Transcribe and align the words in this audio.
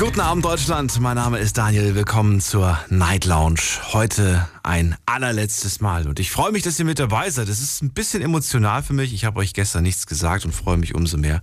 Guten 0.00 0.20
Abend 0.20 0.46
Deutschland, 0.46 0.98
mein 0.98 1.16
Name 1.16 1.38
ist 1.40 1.58
Daniel, 1.58 1.94
willkommen 1.94 2.40
zur 2.40 2.78
Night 2.88 3.26
Lounge. 3.26 3.60
Heute 3.92 4.48
ein 4.62 4.96
allerletztes 5.04 5.82
Mal 5.82 6.08
und 6.08 6.18
ich 6.18 6.30
freue 6.30 6.52
mich, 6.52 6.62
dass 6.62 6.78
ihr 6.78 6.86
mit 6.86 6.98
dabei 6.98 7.28
seid. 7.28 7.50
Es 7.50 7.60
ist 7.60 7.82
ein 7.82 7.90
bisschen 7.90 8.22
emotional 8.22 8.82
für 8.82 8.94
mich, 8.94 9.12
ich 9.12 9.26
habe 9.26 9.40
euch 9.40 9.52
gestern 9.52 9.82
nichts 9.82 10.06
gesagt 10.06 10.46
und 10.46 10.54
freue 10.54 10.78
mich 10.78 10.94
umso 10.94 11.18
mehr, 11.18 11.42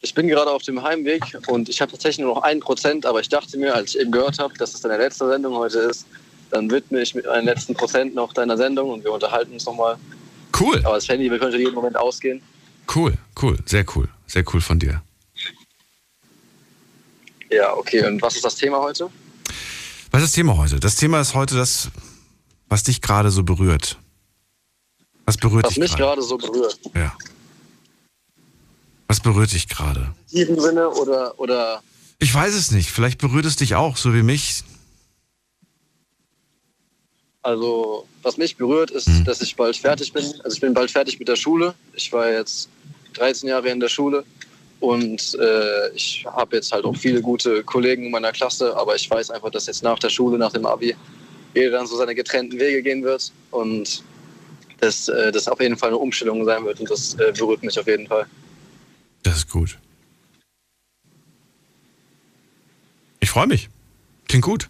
Ich 0.00 0.14
bin 0.14 0.28
gerade 0.28 0.48
auf 0.48 0.62
dem 0.62 0.80
Heimweg 0.80 1.22
und 1.48 1.68
ich 1.68 1.80
habe 1.80 1.90
tatsächlich 1.90 2.24
nur 2.24 2.36
noch 2.36 2.42
ein 2.44 2.60
Prozent, 2.60 3.04
aber 3.04 3.18
ich 3.18 3.28
dachte 3.28 3.58
mir, 3.58 3.74
als 3.74 3.96
ich 3.96 4.00
eben 4.00 4.12
gehört 4.12 4.38
habe, 4.38 4.54
dass 4.54 4.74
es 4.74 4.80
deine 4.82 4.96
letzte 4.96 5.28
Sendung 5.28 5.54
heute 5.54 5.80
ist, 5.80 6.06
dann 6.50 6.70
widme 6.70 7.02
ich 7.02 7.16
mit 7.16 7.26
meinen 7.26 7.46
letzten 7.46 7.74
Prozent 7.74 8.14
noch 8.14 8.32
deiner 8.32 8.56
Sendung 8.56 8.90
und 8.90 9.02
wir 9.02 9.10
unterhalten 9.10 9.54
uns 9.54 9.66
nochmal. 9.66 9.96
Cool. 10.58 10.78
Aber 10.84 10.94
das 10.94 11.08
Handy 11.08 11.28
könnte 11.28 11.58
jeden 11.58 11.74
Moment 11.74 11.96
ausgehen. 11.96 12.40
Cool, 12.94 13.14
cool, 13.42 13.58
sehr 13.66 13.84
cool, 13.96 14.08
sehr 14.28 14.44
cool 14.52 14.60
von 14.60 14.78
dir. 14.78 15.02
Ja, 17.50 17.74
okay. 17.74 18.06
Und 18.06 18.22
was 18.22 18.36
ist 18.36 18.44
das 18.44 18.54
Thema 18.54 18.78
heute? 18.78 19.10
Was 20.12 20.22
ist 20.22 20.28
das 20.28 20.32
Thema 20.32 20.56
heute? 20.56 20.78
Das 20.78 20.94
Thema 20.94 21.20
ist 21.20 21.34
heute 21.34 21.56
das, 21.56 21.90
was 22.72 22.82
dich 22.82 23.02
gerade 23.02 23.30
so 23.30 23.42
berührt. 23.42 23.98
Was 25.26 25.36
berührt 25.36 25.64
Was 25.64 25.74
dich 25.74 25.78
mich 25.78 25.94
gerade? 25.94 26.22
so 26.22 26.38
berührt. 26.38 26.80
Ja. 26.94 27.12
Was 29.08 29.20
berührt 29.20 29.52
dich 29.52 29.68
gerade? 29.68 30.14
In 30.30 30.38
diesem 30.38 30.58
Sinne 30.58 30.88
oder, 30.88 31.38
oder 31.38 31.82
Ich 32.18 32.32
weiß 32.34 32.54
es 32.54 32.70
nicht. 32.70 32.90
Vielleicht 32.90 33.18
berührt 33.18 33.44
es 33.44 33.56
dich 33.56 33.74
auch, 33.74 33.96
so 33.98 34.14
wie 34.14 34.22
mich. 34.22 34.64
Also, 37.42 38.06
was 38.22 38.36
mich 38.36 38.56
berührt, 38.56 38.90
ist, 38.90 39.08
Mhm. 39.08 39.24
dass 39.24 39.40
ich 39.42 39.56
bald 39.56 39.76
fertig 39.76 40.12
bin. 40.12 40.24
Also, 40.44 40.54
ich 40.54 40.60
bin 40.60 40.72
bald 40.74 40.90
fertig 40.90 41.18
mit 41.18 41.28
der 41.28 41.36
Schule. 41.36 41.74
Ich 41.94 42.12
war 42.12 42.30
jetzt 42.30 42.68
13 43.14 43.48
Jahre 43.48 43.68
in 43.68 43.80
der 43.80 43.88
Schule 43.88 44.24
und 44.80 45.34
äh, 45.38 45.90
ich 45.94 46.24
habe 46.24 46.56
jetzt 46.56 46.72
halt 46.72 46.84
auch 46.84 46.96
viele 46.96 47.20
gute 47.20 47.62
Kollegen 47.64 48.04
in 48.06 48.10
meiner 48.12 48.32
Klasse, 48.32 48.74
aber 48.76 48.94
ich 48.96 49.10
weiß 49.10 49.30
einfach, 49.30 49.50
dass 49.50 49.66
jetzt 49.66 49.82
nach 49.82 49.98
der 49.98 50.08
Schule, 50.08 50.38
nach 50.38 50.52
dem 50.52 50.64
Abi, 50.66 50.96
jeder 51.54 51.70
dann 51.70 51.86
so 51.86 51.96
seine 51.96 52.14
getrennten 52.14 52.58
Wege 52.58 52.82
gehen 52.82 53.02
wird 53.02 53.32
und 53.50 54.02
dass 54.80 55.08
äh, 55.08 55.30
das 55.30 55.46
auf 55.48 55.60
jeden 55.60 55.76
Fall 55.76 55.90
eine 55.90 55.98
Umstellung 55.98 56.44
sein 56.44 56.64
wird 56.64 56.80
und 56.80 56.90
das 56.90 57.14
äh, 57.14 57.32
berührt 57.36 57.62
mich 57.62 57.78
auf 57.78 57.86
jeden 57.86 58.06
Fall. 58.06 58.26
Das 59.22 59.36
ist 59.36 59.50
gut. 59.50 59.78
Ich 63.20 63.30
freue 63.30 63.46
mich. 63.46 63.68
Klingt 64.26 64.44
gut. 64.44 64.68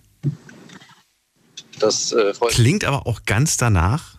Das 1.79 2.13
äh, 2.13 2.35
freut. 2.35 2.51
Klingt 2.51 2.85
aber 2.85 3.07
auch 3.07 3.25
ganz 3.25 3.57
danach, 3.57 4.19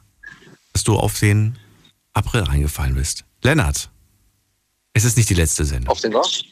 dass 0.74 0.84
du 0.84 0.96
auf 0.96 1.20
den 1.20 1.58
April 2.14 2.42
reingefallen 2.42 2.96
bist. 2.96 3.26
Lennart, 3.44 3.90
es 4.94 5.04
ist 5.04 5.18
nicht 5.18 5.30
die 5.30 5.36
letzte 5.36 5.66
Sendung. 5.66 5.90
Auf 5.90 6.02
den 6.02 6.14
was? 6.14 6.44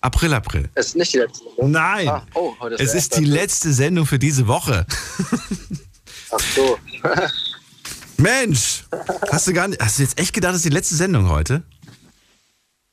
April, 0.00 0.32
April. 0.32 0.70
Es 0.74 0.88
ist 0.88 0.96
nicht 0.96 1.12
die 1.12 1.18
letzte. 1.18 1.44
ne? 1.44 1.68
Nein. 1.68 2.08
Ah, 2.08 2.26
oh, 2.34 2.54
ist 2.68 2.80
Es 2.80 2.94
ist 2.94 3.16
die 3.16 3.24
letzte 3.24 3.72
Sendung 3.72 4.06
für 4.06 4.18
diese 4.18 4.46
Woche. 4.46 4.86
Ach 6.30 6.40
so. 6.54 6.78
Mensch, 8.16 8.84
hast 9.30 9.46
du 9.46 9.52
gar 9.52 9.68
nicht, 9.68 9.80
hast 9.80 9.98
du 9.98 10.02
jetzt 10.02 10.18
echt 10.18 10.32
gedacht, 10.34 10.50
das 10.50 10.58
ist 10.58 10.64
die 10.66 10.74
letzte 10.74 10.94
Sendung 10.94 11.28
heute? 11.28 11.62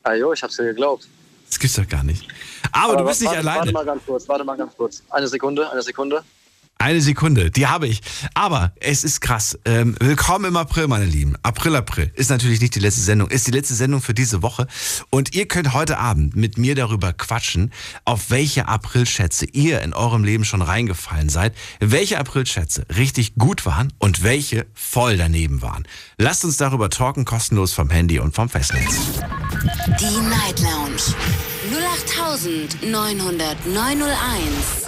ah 0.04 0.14
jo, 0.14 0.32
ich 0.32 0.42
hab's 0.42 0.56
dir 0.56 0.64
geglaubt. 0.64 1.08
Das 1.50 1.60
gibt's 1.60 1.76
doch 1.76 1.88
gar 1.88 2.04
nicht. 2.04 2.26
Aber, 2.72 2.96
du 2.98 3.04
bist 3.06 3.22
nicht 3.22 3.30
warte, 3.30 3.40
alleine. 3.40 3.60
Warte 3.60 3.72
mal 3.74 3.86
ganz 3.86 4.06
kurz, 4.06 4.28
warte 4.28 4.44
mal 4.44 4.58
ganz 4.58 4.76
kurz. 4.76 5.04
Eine 5.10 5.28
Sekunde, 5.28 5.70
eine 5.70 5.82
Sekunde. 5.82 6.24
Eine 6.80 7.02
Sekunde, 7.02 7.50
die 7.50 7.66
habe 7.68 7.88
ich. 7.88 8.02
Aber 8.36 8.72
es 8.80 9.04
ist 9.04 9.20
krass. 9.20 9.58
Ähm, 9.66 9.96
willkommen 10.00 10.46
im 10.46 10.58
April, 10.58 10.88
meine 10.88 11.06
Lieben. 11.06 11.36
April, 11.42 11.76
April 11.76 12.12
ist 12.14 12.30
natürlich 12.30 12.62
nicht 12.62 12.76
die 12.76 12.80
letzte 12.80 13.02
Sendung, 13.02 13.30
ist 13.30 13.48
die 13.48 13.52
letzte 13.52 13.74
Sendung 13.74 14.00
für 14.02 14.14
diese 14.14 14.44
Woche. 14.44 14.68
Und 15.10 15.34
ihr 15.34 15.48
könnt 15.48 15.74
heute 15.74 15.98
Abend 15.98 16.36
mit 16.36 16.60
mir 16.60 16.76
darüber 16.76 17.14
quatschen, 17.14 17.74
auf 18.06 18.30
welche 18.30 18.68
Aprilschätze 18.68 19.46
ihr 19.46 19.82
in 19.82 19.94
eurem 19.94 20.24
Leben 20.24 20.46
schon 20.46 20.62
reingefallen 20.62 21.30
seid, 21.30 21.56
welche 21.80 22.20
Aprilschätze 22.20 22.86
richtig 22.96 23.34
gut 23.36 23.66
waren 23.66 23.92
und 23.98 24.22
welche 24.24 24.68
voll 24.74 25.18
daneben 25.18 25.64
waren. 25.64 25.88
Lasst 26.18 26.46
uns 26.46 26.58
darüber 26.58 26.90
talken, 26.90 27.26
kostenlos 27.26 27.74
vom 27.74 27.90
Handy 27.90 28.20
und 28.20 28.36
vom 28.36 28.50
Festnetz. 28.50 28.96
Die 30.00 30.20
Night 30.30 30.60
Lounge. 30.60 31.02
0890901. 32.84 34.87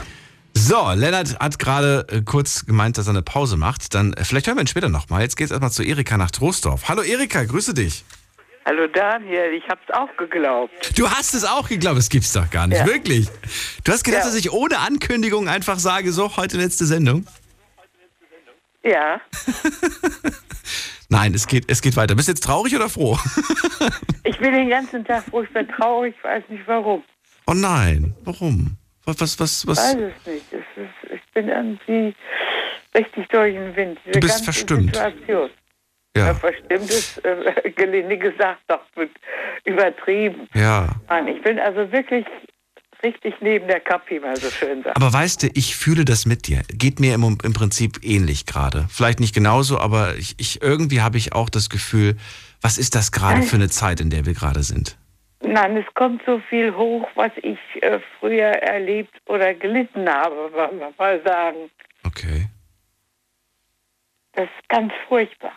So, 0.61 0.91
Lennart 0.93 1.39
hat 1.39 1.57
gerade 1.57 2.05
äh, 2.09 2.21
kurz 2.21 2.65
gemeint, 2.65 2.97
dass 2.97 3.07
er 3.07 3.11
eine 3.11 3.21
Pause 3.21 3.55
macht. 3.55 3.93
Dann 3.95 4.11
äh, 4.13 4.25
vielleicht 4.25 4.45
hören 4.47 4.57
wir 4.57 4.61
ihn 4.63 4.67
später 4.67 4.89
nochmal. 4.89 5.21
Jetzt 5.21 5.37
geht's 5.37 5.51
erstmal 5.51 5.71
zu 5.71 5.83
Erika 5.83 6.17
nach 6.17 6.31
Troisdorf. 6.31 6.89
Hallo 6.89 7.01
Erika, 7.01 7.43
grüße 7.45 7.73
dich. 7.73 8.03
Hallo 8.65 8.85
Daniel, 8.87 9.53
ich 9.53 9.63
hab's 9.69 9.89
auch 9.93 10.09
geglaubt. 10.17 10.73
Du 10.99 11.09
hast 11.09 11.33
es 11.33 11.45
auch 11.45 11.69
geglaubt, 11.69 11.97
das 11.97 12.09
gibt's 12.09 12.33
doch 12.33 12.49
gar 12.49 12.67
nicht, 12.67 12.79
Ja. 12.79 12.85
wirklich. 12.85 13.27
Du 13.85 13.91
hast 13.91 14.03
gedacht, 14.03 14.23
Ja. 14.23 14.27
dass 14.29 14.35
ich 14.37 14.51
ohne 14.51 14.79
Ankündigung 14.79 15.47
einfach 15.47 15.79
sage, 15.79 16.11
so, 16.11 16.35
heute 16.35 16.57
letzte 16.57 16.85
Sendung? 16.85 17.25
Ja, 18.83 19.21
Nein, 21.11 21.33
es 21.33 21.47
geht, 21.47 21.65
es 21.71 21.81
geht 21.81 21.95
weiter. 21.95 22.13
Bist 22.15 22.27
du 22.27 22.33
jetzt 22.33 22.43
traurig 22.43 22.75
oder 22.75 22.87
froh? 22.89 23.17
ich 24.23 24.37
bin 24.37 24.51
den 24.53 24.69
ganzen 24.69 25.03
Tag 25.05 25.23
furchtbar 25.31 25.65
traurig, 25.67 26.13
weiß 26.21 26.43
nicht 26.49 26.67
warum. 26.67 27.01
Oh 27.47 27.53
nein, 27.55 28.13
warum? 28.25 28.77
Was, 29.09 29.19
was, 29.21 29.39
was, 29.39 29.67
was? 29.67 29.77
Weiß 29.77 29.95
es 29.95 30.27
nicht. 30.31 30.53
Ist, 30.53 31.11
ich 31.13 31.33
bin 31.33 31.47
irgendwie 31.49 32.15
richtig 32.95 33.27
durch 33.29 33.53
den 33.53 33.75
Wind. 33.75 33.99
Diese 34.05 34.11
Du 34.11 34.19
bist 34.19 34.43
verstimmt. 34.43 34.95
Situation. 34.95 35.49
Ja. 36.17 36.27
Ja, 36.27 36.33
Verstimmt 36.33 36.89
ist 36.89 37.23
äh, 37.23 37.69
gelinde 37.75 38.17
gesagt, 38.17 38.61
doch 38.67 38.81
übertrieben. 39.63 40.47
ja. 40.53 40.87
Nein, 41.07 41.27
ich 41.27 41.41
bin 41.43 41.59
also 41.59 41.91
wirklich 41.91 42.25
richtig 43.03 43.35
neben 43.41 43.67
der 43.67 43.79
Kappe, 43.79 44.15
wie 44.15 44.19
man 44.19 44.35
so 44.35 44.49
schön 44.49 44.83
sagt. 44.83 44.95
Aber 44.97 45.13
weißt 45.13 45.43
du, 45.43 45.47
ich 45.53 45.75
fühle 45.75 46.05
das 46.05 46.25
mit 46.25 46.47
dir. 46.47 46.63
Geht 46.73 46.99
mir 46.99 47.13
im, 47.13 47.37
im 47.43 47.53
Prinzip 47.53 47.99
ähnlich 48.03 48.45
gerade. 48.45 48.87
Vielleicht 48.89 49.19
nicht 49.19 49.33
genauso, 49.33 49.79
aber 49.79 50.15
ich, 50.17 50.35
ich 50.37 50.61
irgendwie 50.61 51.01
habe 51.01 51.17
ich 51.17 51.33
auch 51.33 51.49
das 51.49 51.69
Gefühl, 51.69 52.17
was 52.61 52.77
ist 52.77 52.95
das 52.95 53.11
gerade 53.11 53.43
für 53.43 53.55
eine 53.55 53.69
Zeit, 53.69 54.01
in 54.01 54.09
der 54.09 54.25
wir 54.25 54.33
gerade 54.33 54.63
sind? 54.63 54.97
Nein, 55.41 55.77
es 55.77 55.85
kommt 55.93 56.21
so 56.25 56.39
viel 56.49 56.75
hoch, 56.75 57.07
was 57.15 57.31
ich 57.41 57.57
äh, 57.81 57.99
früher 58.19 58.49
erlebt 58.61 59.13
oder 59.25 59.53
gelitten 59.53 60.07
habe, 60.09 60.35
wollen 60.53 60.79
wir 60.79 60.93
mal 60.97 61.21
sagen. 61.23 61.69
Okay. 62.05 62.47
Das 64.33 64.45
ist 64.45 64.69
ganz 64.69 64.91
furchtbar. 65.07 65.53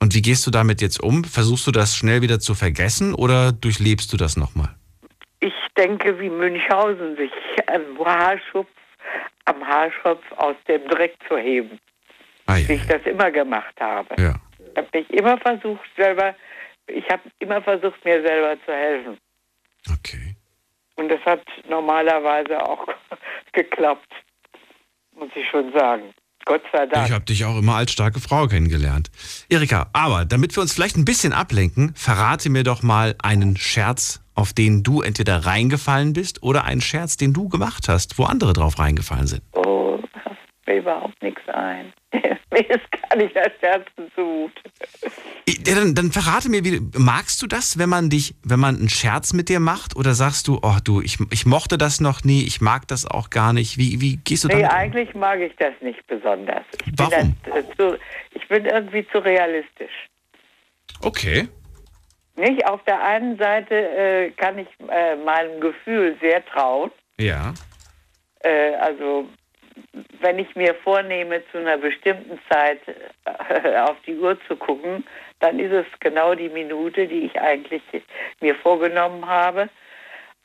Und 0.00 0.14
wie 0.14 0.22
gehst 0.22 0.46
du 0.46 0.50
damit 0.50 0.80
jetzt 0.80 1.02
um? 1.02 1.24
Versuchst 1.24 1.66
du 1.66 1.72
das 1.72 1.96
schnell 1.96 2.22
wieder 2.22 2.38
zu 2.38 2.54
vergessen 2.54 3.14
oder 3.14 3.52
durchlebst 3.52 4.12
du 4.12 4.16
das 4.16 4.36
nochmal? 4.36 4.74
Ich 5.40 5.52
denke, 5.76 6.18
wie 6.20 6.30
Münchhausen 6.30 7.16
sich 7.16 7.32
am 7.66 7.98
Haarschopf, 8.04 8.68
am 9.44 9.66
Haarschopf 9.66 10.22
aus 10.36 10.56
dem 10.68 10.86
Dreck 10.88 11.14
zu 11.28 11.36
heben, 11.36 11.78
Ah, 12.46 12.56
wie 12.56 12.62
ja, 12.62 12.70
ich 12.80 12.86
das 12.86 13.02
immer 13.04 13.30
gemacht 13.30 13.74
habe. 13.80 14.14
ja. 14.20 14.34
Ich 14.70 14.76
habe 14.76 14.88
mich 14.98 15.10
immer 15.10 15.36
versucht, 15.38 15.88
selber, 15.96 16.34
ich 16.88 17.08
habe 17.10 17.22
immer 17.38 17.62
versucht, 17.62 18.04
mir 18.04 18.22
selber 18.26 18.56
zu 18.64 18.72
helfen. 18.72 19.18
Okay. 19.90 20.36
Und 20.96 21.08
das 21.08 21.20
hat 21.24 21.42
normalerweise 21.68 22.60
auch 22.60 22.86
geklappt, 23.52 24.12
muss 25.14 25.30
ich 25.34 25.48
schon 25.48 25.72
sagen. 25.72 26.12
Gott 26.44 26.62
sei 26.72 26.86
Dank. 26.86 27.06
Ich 27.06 27.12
habe 27.12 27.24
dich 27.26 27.44
auch 27.44 27.58
immer 27.58 27.74
als 27.74 27.92
starke 27.92 28.20
Frau 28.20 28.46
kennengelernt. 28.46 29.10
Erika, 29.50 29.90
aber 29.92 30.24
damit 30.24 30.56
wir 30.56 30.62
uns 30.62 30.72
vielleicht 30.72 30.96
ein 30.96 31.04
bisschen 31.04 31.34
ablenken, 31.34 31.94
verrate 31.94 32.48
mir 32.48 32.64
doch 32.64 32.82
mal 32.82 33.14
einen 33.22 33.58
Scherz, 33.58 34.22
auf 34.34 34.54
den 34.54 34.82
du 34.82 35.02
entweder 35.02 35.44
reingefallen 35.44 36.14
bist 36.14 36.42
oder 36.42 36.64
einen 36.64 36.80
Scherz, 36.80 37.18
den 37.18 37.34
du 37.34 37.50
gemacht 37.50 37.88
hast, 37.88 38.18
wo 38.18 38.24
andere 38.24 38.54
drauf 38.54 38.78
reingefallen 38.78 39.26
sind. 39.26 39.42
Oh, 39.52 39.77
mir 40.68 40.76
überhaupt 40.76 41.20
nichts 41.22 41.48
ein. 41.48 41.92
mir 42.12 42.70
ist 42.70 42.90
gar 42.92 43.16
nicht 43.16 43.34
das 43.34 43.52
Herz 43.60 43.86
gesucht. 43.96 44.62
Ja, 45.66 45.74
dann, 45.74 45.94
dann 45.94 46.12
verrate 46.12 46.48
mir, 46.48 46.64
wie, 46.64 46.80
magst 46.96 47.42
du 47.42 47.46
das, 47.46 47.78
wenn 47.78 47.88
man 47.88 48.10
dich, 48.10 48.34
wenn 48.44 48.60
man 48.60 48.76
einen 48.76 48.88
Scherz 48.88 49.32
mit 49.32 49.48
dir 49.48 49.60
macht? 49.60 49.96
Oder 49.96 50.14
sagst 50.14 50.48
du, 50.48 50.60
oh 50.62 50.76
du, 50.82 51.00
ich, 51.00 51.18
ich 51.30 51.46
mochte 51.46 51.78
das 51.78 52.00
noch 52.00 52.24
nie, 52.24 52.46
ich 52.46 52.60
mag 52.60 52.86
das 52.88 53.06
auch 53.06 53.30
gar 53.30 53.52
nicht. 53.52 53.78
Wie, 53.78 54.00
wie 54.00 54.16
gehst 54.16 54.44
du 54.44 54.48
Nee, 54.48 54.54
damit 54.54 54.70
um? 54.70 54.76
eigentlich 54.76 55.14
mag 55.14 55.40
ich 55.40 55.54
das 55.56 55.72
nicht 55.80 56.06
besonders. 56.06 56.64
Ich 56.86 56.92
Warum? 56.96 57.34
Bin 57.44 57.52
das, 57.52 57.64
äh, 57.64 57.76
zu, 57.76 57.98
ich 58.34 58.48
bin 58.48 58.64
irgendwie 58.64 59.06
zu 59.08 59.18
realistisch. 59.18 60.08
Okay. 61.02 61.48
Nicht? 62.36 62.64
Auf 62.66 62.82
der 62.84 63.02
einen 63.02 63.36
Seite 63.36 63.74
äh, 63.74 64.30
kann 64.30 64.58
ich 64.58 64.68
äh, 64.90 65.16
meinem 65.16 65.60
Gefühl 65.60 66.16
sehr 66.20 66.44
trauen. 66.46 66.90
Ja. 67.18 67.52
Äh, 68.40 68.74
also 68.76 69.28
wenn 70.20 70.38
ich 70.38 70.54
mir 70.56 70.74
vornehme, 70.74 71.42
zu 71.52 71.58
einer 71.58 71.78
bestimmten 71.78 72.38
Zeit 72.50 72.80
äh, 72.86 73.76
auf 73.78 73.96
die 74.06 74.16
Uhr 74.16 74.38
zu 74.46 74.56
gucken, 74.56 75.04
dann 75.40 75.58
ist 75.58 75.72
es 75.72 75.86
genau 76.00 76.34
die 76.34 76.48
Minute, 76.48 77.06
die 77.06 77.26
ich 77.26 77.40
eigentlich 77.40 77.82
mir 78.40 78.54
vorgenommen 78.56 79.26
habe. 79.26 79.68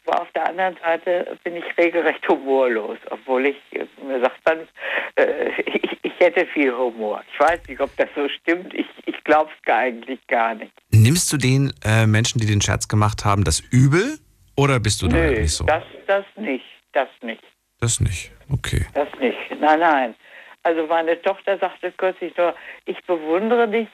Aber 0.06 0.21
auf 0.21 0.31
der 0.33 0.50
anderen 0.50 0.75
Seite 0.83 1.38
bin 1.44 1.56
ich 1.56 1.63
regelrecht 1.77 2.27
humorlos, 2.27 2.97
obwohl 3.09 3.45
ich, 3.47 3.57
äh, 3.71 3.85
mir 4.06 4.19
sagt 4.19 4.39
man, 4.45 4.68
äh, 5.15 5.50
ich, 5.65 5.97
ich 6.03 6.19
hätte 6.19 6.45
viel 6.47 6.75
Humor. 6.75 7.24
Ich 7.31 7.39
weiß 7.39 7.62
nicht, 7.68 7.79
ob 7.79 7.95
das 7.97 8.09
so 8.15 8.27
stimmt. 8.27 8.74
Ich, 8.74 8.88
ich 9.06 9.24
glaube 9.24 9.50
es 9.51 9.74
eigentlich 9.74 10.25
gar 10.27 10.56
nicht. 10.56 10.74
Nimmst 10.91 11.31
du 11.31 11.38
den 11.38 11.74
äh, 11.86 12.06
Menschen, 12.06 12.39
die 12.39 12.47
den 12.47 12.62
Scherz 12.62 12.88
gemacht 12.88 13.24
haben, 13.24 13.44
das 13.44 13.62
übel? 13.71 14.18
Oder 14.56 14.79
bist 14.79 15.01
du 15.01 15.07
da 15.07 15.15
Nö, 15.15 15.41
nicht 15.41 15.53
so? 15.53 15.65
das, 15.65 15.83
das 16.07 16.25
nicht, 16.36 16.65
das 16.91 17.09
nicht. 17.21 17.44
Das 17.79 18.00
nicht. 18.00 18.31
Okay. 18.51 18.85
Das 18.93 19.07
nicht. 19.19 19.37
Nein, 19.59 19.79
nein. 19.79 20.15
Also 20.63 20.87
meine 20.87 21.21
Tochter 21.21 21.57
sagte 21.57 21.91
kürzlich 21.91 22.35
nur, 22.37 22.55
ich 22.85 23.01
bewundere 23.05 23.67
dich, 23.67 23.87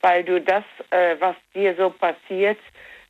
weil 0.00 0.24
du 0.24 0.40
das, 0.40 0.64
äh, 0.90 1.16
was 1.18 1.36
dir 1.54 1.74
so 1.76 1.90
passiert, 1.90 2.58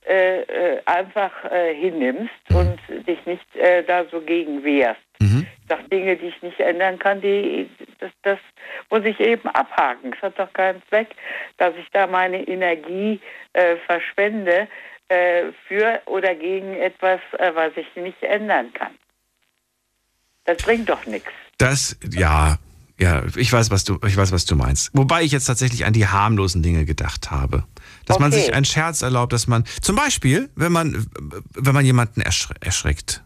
äh, 0.06 0.42
äh, 0.42 0.82
einfach 0.84 1.32
äh, 1.50 1.74
hinnimmst 1.74 2.30
und 2.50 2.78
dich 3.06 3.24
nicht 3.24 3.56
äh, 3.56 3.82
da 3.84 4.04
so 4.10 4.20
gegen 4.20 4.62
wehrst. 4.62 5.00
Mhm. 5.18 5.46
Ich 5.62 5.68
sag, 5.68 5.88
Dinge, 5.88 6.16
die 6.16 6.26
ich 6.26 6.42
nicht 6.42 6.60
ändern 6.60 6.98
kann, 6.98 7.22
die, 7.22 7.70
das, 8.00 8.10
das 8.22 8.38
muss 8.90 9.02
ich 9.04 9.18
eben 9.18 9.48
abhaken. 9.48 10.12
Es 10.14 10.20
hat 10.20 10.38
doch 10.38 10.52
keinen 10.52 10.82
Zweck, 10.90 11.08
dass 11.56 11.74
ich 11.76 11.88
da 11.92 12.06
meine 12.06 12.46
Energie 12.46 13.18
äh, 13.54 13.76
verschwende 13.86 14.68
für 15.68 16.00
oder 16.06 16.34
gegen 16.34 16.74
etwas, 16.76 17.20
was 17.52 17.72
ich 17.76 17.86
nicht 17.94 18.22
ändern 18.22 18.72
kann. 18.72 18.94
Das 20.44 20.58
bringt 20.62 20.88
doch 20.88 21.04
nichts. 21.06 21.28
Das, 21.58 21.96
ja, 22.12 22.58
ja, 22.98 23.22
ich 23.36 23.52
weiß, 23.52 23.70
was 23.70 23.84
du, 23.84 23.98
ich 24.06 24.16
weiß, 24.16 24.30
was 24.32 24.44
du 24.44 24.56
meinst. 24.56 24.90
Wobei 24.92 25.22
ich 25.22 25.32
jetzt 25.32 25.46
tatsächlich 25.46 25.84
an 25.84 25.92
die 25.92 26.06
harmlosen 26.06 26.62
Dinge 26.62 26.84
gedacht 26.84 27.30
habe. 27.30 27.64
Dass 28.06 28.18
man 28.18 28.32
Okay. 28.32 28.42
sich 28.42 28.54
einen 28.54 28.64
Scherz 28.64 29.02
erlaubt, 29.02 29.32
dass 29.32 29.46
man, 29.46 29.64
zum 29.80 29.96
Beispiel, 29.96 30.50
wenn 30.54 30.72
man, 30.72 31.06
wenn 31.54 31.74
man 31.74 31.84
jemanden 31.84 32.20
erschre 32.20 32.54
erschreckt. 32.60 33.22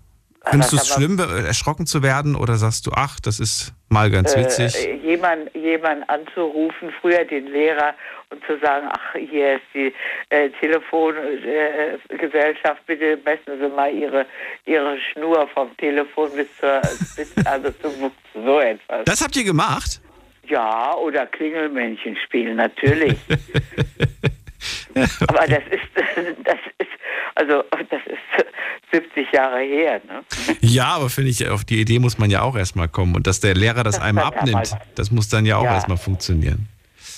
Findest 0.50 0.72
du 0.72 0.76
es 0.76 0.88
schlimm, 0.88 1.16
be- 1.16 1.44
erschrocken 1.46 1.86
zu 1.86 2.02
werden 2.02 2.34
oder 2.36 2.56
sagst 2.56 2.86
du, 2.86 2.90
ach, 2.94 3.18
das 3.20 3.40
ist 3.40 3.72
mal 3.88 4.10
ganz 4.10 4.36
witzig? 4.36 4.74
Äh, 4.76 4.94
jemand, 4.96 5.54
jemand 5.54 6.08
anzurufen, 6.08 6.90
früher 7.00 7.24
den 7.24 7.46
Lehrer 7.48 7.94
und 8.30 8.44
zu 8.46 8.58
sagen, 8.58 8.88
ach, 8.90 9.14
hier 9.14 9.54
ist 9.56 9.62
die 9.74 9.92
äh, 10.30 10.48
Telefongesellschaft, 10.60 12.80
äh, 12.80 12.84
bitte 12.86 13.18
messen 13.24 13.58
Sie 13.60 13.68
mal 13.74 13.92
Ihre, 13.92 14.26
Ihre 14.66 14.96
Schnur 15.12 15.48
vom 15.54 15.74
Telefon 15.76 16.30
bis 16.34 16.48
zur, 16.58 16.80
bis, 17.16 17.32
also 17.46 17.70
zum 17.82 17.92
so 18.34 18.60
etwas. 18.60 19.04
das 19.04 19.20
habt 19.22 19.36
ihr 19.36 19.44
gemacht? 19.44 20.00
Ja, 20.46 20.94
oder 20.94 21.26
Klingelmännchen 21.26 22.16
spielen, 22.24 22.56
natürlich. 22.56 23.18
Aber 25.26 25.46
das 25.46 25.62
ist, 25.70 25.88
das 26.44 26.58
ist, 26.79 26.88
also 27.35 27.62
das 27.90 28.00
ist 28.06 28.46
70 28.93 29.32
Jahre 29.32 29.61
her, 29.61 30.00
ne? 30.06 30.25
Ja, 30.61 30.87
aber 30.96 31.11
finde 31.11 31.31
ich, 31.31 31.46
auf 31.49 31.64
die 31.64 31.81
Idee 31.81 31.99
muss 31.99 32.17
man 32.19 32.31
ja 32.31 32.40
auch 32.43 32.56
erstmal 32.56 32.88
kommen. 32.88 33.14
Und 33.17 33.26
dass 33.26 33.40
der 33.40 33.55
Lehrer 33.55 33.85
das 33.85 33.96
Das 33.96 34.05
einem 34.05 34.19
abnimmt, 34.19 34.49
damals. 34.73 34.75
das 34.94 35.11
muss 35.11 35.29
dann 35.29 35.44
ja 35.44 35.56
auch 35.58 35.64
Ja. 35.64 35.75
erstmal 35.75 35.99
funktionieren. 35.99 36.69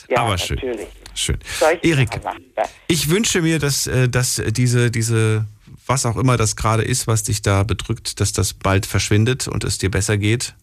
Ja, 0.08 0.22
aber 0.22 0.36
schön. 0.36 0.56
natürlich. 0.56 0.88
Schön. 1.14 1.38
Erik, 1.82 2.10
er. 2.56 2.64
ich 2.88 3.08
wünsche 3.10 3.40
mir, 3.42 3.58
dass, 3.60 3.86
äh, 3.86 4.08
dass 4.08 4.42
diese, 4.48 4.90
diese, 4.90 5.44
was 5.86 6.06
auch 6.06 6.16
immer 6.16 6.36
das 6.36 6.56
gerade 6.56 6.82
ist, 6.82 7.06
was 7.06 7.22
dich 7.22 7.42
da 7.42 7.62
bedrückt, 7.62 8.20
dass 8.20 8.32
das 8.32 8.52
bald 8.54 8.86
verschwindet 8.86 9.46
und 9.46 9.62
es 9.64 9.78
dir 9.78 9.90
besser 9.90 10.18
geht. 10.18 10.54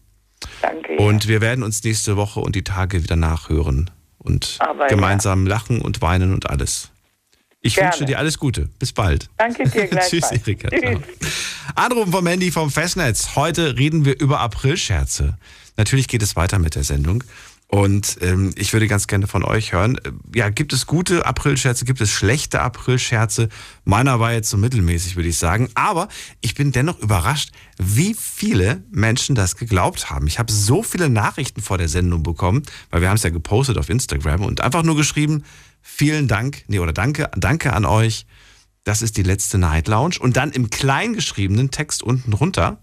Danke. 0.60 0.92
ja. 0.94 0.98
Und 1.00 1.26
wir 1.28 1.40
werden 1.40 1.64
uns 1.64 1.82
nächste 1.82 2.16
Woche 2.16 2.40
und 2.40 2.54
die 2.54 2.64
Tage 2.64 3.02
wieder 3.02 3.16
nachhören 3.16 3.90
und 4.18 4.56
Aber 4.60 4.82
ja. 4.82 4.86
gemeinsam 4.88 5.46
lachen 5.46 5.80
und 5.80 6.02
weinen 6.02 6.34
und 6.34 6.50
alles. 6.50 6.90
Ich 7.60 7.74
Gerne. 7.74 7.92
wünsche 7.92 8.04
dir 8.04 8.18
alles 8.18 8.38
Gute. 8.38 8.68
Bis 8.78 8.92
bald. 8.92 9.28
Danke 9.36 9.64
dir 9.68 9.86
gleichfalls. 9.88 10.10
Tschüss, 10.10 10.30
Erika. 10.30 10.68
Tschüss. 10.68 12.10
Vom 12.10 12.26
Handy 12.26 12.50
vom 12.50 12.70
Festnetz. 12.70 13.34
Heute 13.34 13.76
reden 13.76 14.04
wir 14.04 14.18
über 14.20 14.40
Aprilscherze. 14.40 15.36
Natürlich 15.76 16.08
geht 16.08 16.22
es 16.22 16.36
weiter 16.36 16.58
mit 16.58 16.74
der 16.74 16.84
Sendung. 16.84 17.24
Und 17.70 18.16
ähm, 18.22 18.54
ich 18.56 18.72
würde 18.72 18.88
ganz 18.88 19.08
gerne 19.08 19.26
von 19.26 19.44
euch 19.44 19.72
hören. 19.72 20.00
Ja, 20.34 20.48
gibt 20.48 20.72
es 20.72 20.86
gute 20.86 21.26
Aprilscherze? 21.26 21.84
Gibt 21.84 22.00
es 22.00 22.10
schlechte 22.10 22.62
Aprilscherze? 22.62 23.50
Meiner 23.84 24.18
war 24.20 24.32
jetzt 24.32 24.48
so 24.48 24.56
mittelmäßig, 24.56 25.16
würde 25.16 25.28
ich 25.28 25.36
sagen. 25.36 25.68
Aber 25.74 26.08
ich 26.40 26.54
bin 26.54 26.72
dennoch 26.72 26.98
überrascht, 26.98 27.50
wie 27.76 28.14
viele 28.14 28.82
Menschen 28.90 29.34
das 29.34 29.56
geglaubt 29.56 30.08
haben. 30.08 30.26
Ich 30.26 30.38
habe 30.38 30.50
so 30.50 30.82
viele 30.82 31.10
Nachrichten 31.10 31.60
vor 31.60 31.76
der 31.76 31.88
Sendung 31.88 32.22
bekommen, 32.22 32.62
weil 32.90 33.02
wir 33.02 33.10
haben 33.10 33.16
es 33.16 33.22
ja 33.22 33.30
gepostet 33.30 33.76
auf 33.76 33.90
Instagram 33.90 34.44
und 34.44 34.62
einfach 34.62 34.82
nur 34.82 34.96
geschrieben, 34.96 35.44
vielen 35.88 36.28
Dank, 36.28 36.64
nee, 36.68 36.78
oder 36.78 36.92
danke, 36.92 37.30
danke 37.36 37.72
an 37.72 37.84
euch. 37.84 38.26
Das 38.84 39.02
ist 39.02 39.16
die 39.16 39.22
letzte 39.22 39.58
Night 39.58 39.88
Lounge. 39.88 40.16
Und 40.20 40.36
dann 40.36 40.52
im 40.52 40.70
kleingeschriebenen 40.70 41.70
Text 41.70 42.02
unten 42.02 42.32
runter 42.32 42.80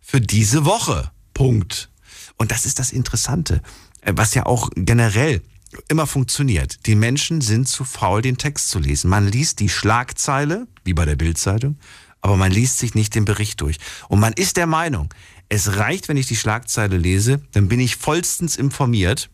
für 0.00 0.20
diese 0.20 0.64
Woche. 0.64 1.10
Punkt. 1.34 1.90
Und 2.36 2.50
das 2.50 2.66
ist 2.66 2.78
das 2.78 2.90
Interessante, 2.92 3.62
äh, 4.00 4.12
was 4.16 4.34
ja 4.34 4.46
auch 4.46 4.70
generell 4.74 5.42
immer 5.88 6.06
funktioniert. 6.06 6.86
Die 6.86 6.94
Menschen 6.94 7.40
sind 7.40 7.68
zu 7.68 7.84
faul, 7.84 8.22
den 8.22 8.38
Text 8.38 8.70
zu 8.70 8.78
lesen. 8.78 9.10
Man 9.10 9.28
liest 9.28 9.60
die 9.60 9.68
Schlagzeile, 9.68 10.66
wie 10.84 10.94
bei 10.94 11.04
der 11.04 11.16
Bildzeitung, 11.16 11.78
aber 12.20 12.36
man 12.36 12.50
liest 12.50 12.78
sich 12.78 12.94
nicht 12.94 13.14
den 13.14 13.24
Bericht 13.24 13.60
durch. 13.60 13.76
Und 14.08 14.20
man 14.20 14.32
ist 14.32 14.56
der 14.56 14.66
Meinung, 14.66 15.12
es 15.48 15.76
reicht, 15.76 16.08
wenn 16.08 16.16
ich 16.16 16.26
die 16.26 16.36
Schlagzeile 16.36 16.96
lese, 16.96 17.40
dann 17.52 17.68
bin 17.68 17.80
ich 17.80 17.96
vollstens 17.96 18.56
informiert. 18.56 19.30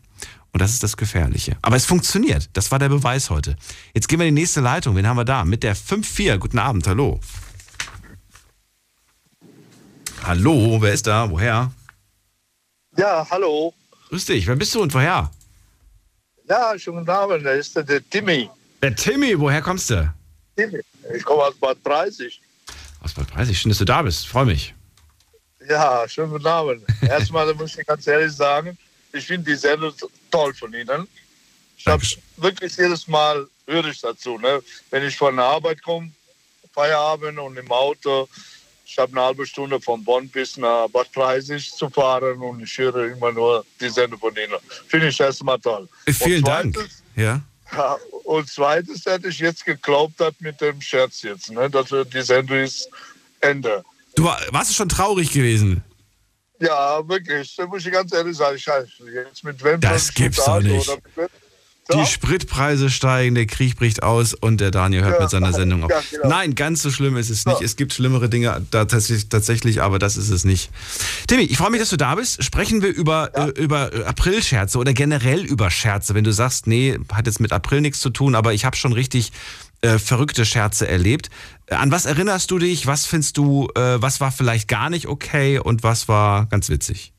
Und 0.53 0.61
das 0.61 0.71
ist 0.71 0.83
das 0.83 0.95
Gefährliche. 0.97 1.57
Aber 1.63 1.75
es 1.75 1.85
funktioniert. 1.85 2.49
Das 2.53 2.71
war 2.71 2.77
der 2.77 2.89
Beweis 2.89 3.31
heute. 3.31 3.55
Jetzt 3.95 4.07
gehen 4.07 4.19
wir 4.19 4.27
in 4.27 4.35
die 4.35 4.41
nächste 4.41 4.61
Leitung. 4.61 4.95
Wen 4.95 5.07
haben 5.07 5.17
wir 5.17 5.25
da? 5.25 5.43
Mit 5.45 5.63
der 5.63 5.75
5-4. 5.75 6.37
Guten 6.37 6.59
Abend. 6.59 6.85
Hallo. 6.87 7.19
Hallo, 10.23 10.79
wer 10.79 10.93
ist 10.93 11.07
da? 11.07 11.29
Woher? 11.29 11.71
Ja, 12.95 13.27
hallo. 13.31 13.73
Grüß 14.09 14.25
dich. 14.25 14.45
Wer 14.45 14.55
bist 14.55 14.75
du 14.75 14.83
und 14.83 14.93
woher? 14.93 15.31
Ja, 16.47 16.77
schönen 16.77 16.99
guten 16.99 17.09
Abend. 17.09 17.43
Da 17.43 17.51
ist 17.53 17.75
der, 17.75 17.83
der 17.83 18.07
Timmy. 18.07 18.47
Der 18.81 18.95
Timmy. 18.95 19.37
Woher 19.39 19.61
kommst 19.61 19.89
du? 19.89 20.13
Timmy. 20.55 20.81
Ich 21.15 21.23
komme 21.23 21.41
aus 21.41 21.55
Bad 21.55 21.77
30. 21.83 22.39
Aus 23.01 23.13
Bad 23.13 23.33
30. 23.33 23.59
Schön, 23.59 23.69
dass 23.69 23.79
du 23.79 23.85
da 23.85 24.03
bist. 24.03 24.27
Freue 24.27 24.45
mich. 24.45 24.75
Ja, 25.67 26.07
schönen 26.07 26.29
guten 26.29 26.45
Abend. 26.45 26.83
Erstmal 27.01 27.51
muss 27.55 27.75
ich 27.75 27.87
ganz 27.87 28.05
ehrlich 28.05 28.31
sagen, 28.31 28.77
ich 29.13 29.25
finde 29.25 29.51
die 29.51 29.57
Sendung 29.57 29.93
toll 30.31 30.53
von 30.53 30.73
Ihnen. 30.73 31.07
Ich 31.77 31.87
habe 31.87 32.03
wirklich 32.37 32.75
jedes 32.77 33.07
Mal 33.07 33.47
höre 33.67 33.85
ich 33.85 33.99
dazu. 34.01 34.37
Ne? 34.37 34.61
Wenn 34.89 35.03
ich 35.05 35.15
von 35.15 35.35
der 35.35 35.45
Arbeit 35.45 35.81
komme, 35.83 36.11
Feierabend 36.73 37.37
und 37.39 37.57
im 37.57 37.71
Auto, 37.71 38.27
ich 38.85 38.97
habe 38.97 39.11
eine 39.13 39.21
halbe 39.21 39.45
Stunde 39.45 39.79
von 39.79 40.03
Bonn 40.03 40.27
bis 40.29 40.57
nach 40.57 40.87
Bad 40.89 41.07
30 41.15 41.71
zu 41.71 41.89
fahren 41.89 42.39
und 42.39 42.61
ich 42.61 42.77
höre 42.77 43.11
immer 43.11 43.31
nur 43.31 43.65
die 43.79 43.89
Sendung 43.89 44.19
von 44.19 44.35
Ihnen. 44.35 44.53
Finde 44.87 45.07
ich 45.07 45.19
erstmal 45.19 45.59
toll. 45.59 45.87
Äh, 46.05 46.13
Vielen 46.13 46.43
Und 46.43 46.47
Dank. 46.47 46.89
Ja. 47.15 47.41
Ja, 47.71 47.97
und 48.25 48.47
zweitens 48.49 49.05
hätte 49.05 49.29
ich 49.29 49.39
jetzt 49.39 49.65
geglaubt 49.65 50.19
hat 50.19 50.35
mit 50.39 50.61
dem 50.61 50.79
Scherz 50.79 51.23
jetzt, 51.23 51.49
ne, 51.51 51.69
dass 51.69 51.87
die 52.11 52.21
Sendung 52.21 52.57
ist 52.59 52.87
Ende. 53.39 53.83
Du 54.15 54.25
war- 54.25 54.39
warst 54.51 54.75
schon 54.75 54.89
traurig 54.89 55.31
gewesen? 55.31 55.83
Ja, 56.63 57.07
wirklich, 57.07 57.55
da 57.57 57.65
muss 57.67 57.85
ich 57.85 57.91
ganz 57.91 58.13
ehrlich 58.13 58.37
sagen, 58.37 58.55
ich 58.55 58.65
weiß, 58.67 58.87
jetzt 59.13 59.43
mit 59.43 59.63
wem 59.63 59.79
Das 59.81 60.13
gibt's 60.13 60.43
doch 60.45 60.61
nicht. 60.61 60.89
Die 61.93 62.05
Spritpreise 62.05 62.89
steigen, 62.89 63.35
der 63.35 63.45
Krieg 63.45 63.75
bricht 63.75 64.03
aus 64.03 64.33
und 64.33 64.61
der 64.61 64.71
Daniel 64.71 65.03
hört 65.03 65.15
Ja, 65.15 65.21
mit 65.21 65.29
seiner 65.29 65.51
Sendung 65.51 65.83
auf. 65.83 65.91
ja, 65.91 66.01
genau. 66.11 66.29
Nein, 66.29 66.55
ganz 66.55 66.81
so 66.81 66.89
schlimm 66.89 67.17
ist 67.17 67.29
es 67.29 67.45
nicht. 67.45 67.61
Es 67.61 67.75
gibt 67.75 67.91
schlimmere 67.91 68.29
Dinge 68.29 68.65
da 68.71 68.85
tatsächlich, 68.85 69.27
tatsächlich, 69.27 69.81
aber 69.81 69.99
das 69.99 70.15
ist 70.15 70.29
es 70.29 70.45
nicht. 70.45 70.71
Timmy, 71.27 71.43
ich 71.43 71.57
freue 71.57 71.71
mich, 71.71 71.81
dass 71.81 71.89
du 71.89 71.97
da 71.97 72.15
bist. 72.15 72.41
Sprechen 72.41 72.81
wir 72.81 72.87
über, 72.89 73.31
äh, 73.35 73.61
über 73.61 73.91
Aprilscherze 74.05 74.77
oder 74.77 74.93
generell 74.93 75.41
über 75.43 75.69
Scherze. 75.69 76.15
Wenn 76.15 76.23
du 76.23 76.31
sagst, 76.31 76.67
nee, 76.67 76.97
hat 77.11 77.27
jetzt 77.27 77.41
mit 77.41 77.51
April 77.51 77.81
nichts 77.81 77.99
zu 77.99 78.09
tun, 78.11 78.35
aber 78.35 78.53
ich 78.53 78.63
habe 78.63 78.77
schon 78.77 78.93
richtig 78.93 79.33
äh, 79.83 79.99
verrückte 79.99 80.45
Scherze 80.45 80.87
erlebt. 80.87 81.29
Äh, 81.67 81.75
An 81.75 81.91
was 81.91 82.05
erinnerst 82.05 82.49
du 82.51 82.57
dich? 82.57 82.87
Was 82.87 83.05
findest 83.05 83.37
du, 83.37 83.67
äh, 83.75 84.01
was 84.01 84.21
war 84.21 84.31
vielleicht 84.31 84.67
gar 84.69 84.89
nicht 84.89 85.07
okay 85.07 85.59
und 85.59 85.83
was 85.83 86.07
war 86.07 86.45
ganz 86.45 86.69
witzig? 86.69 87.11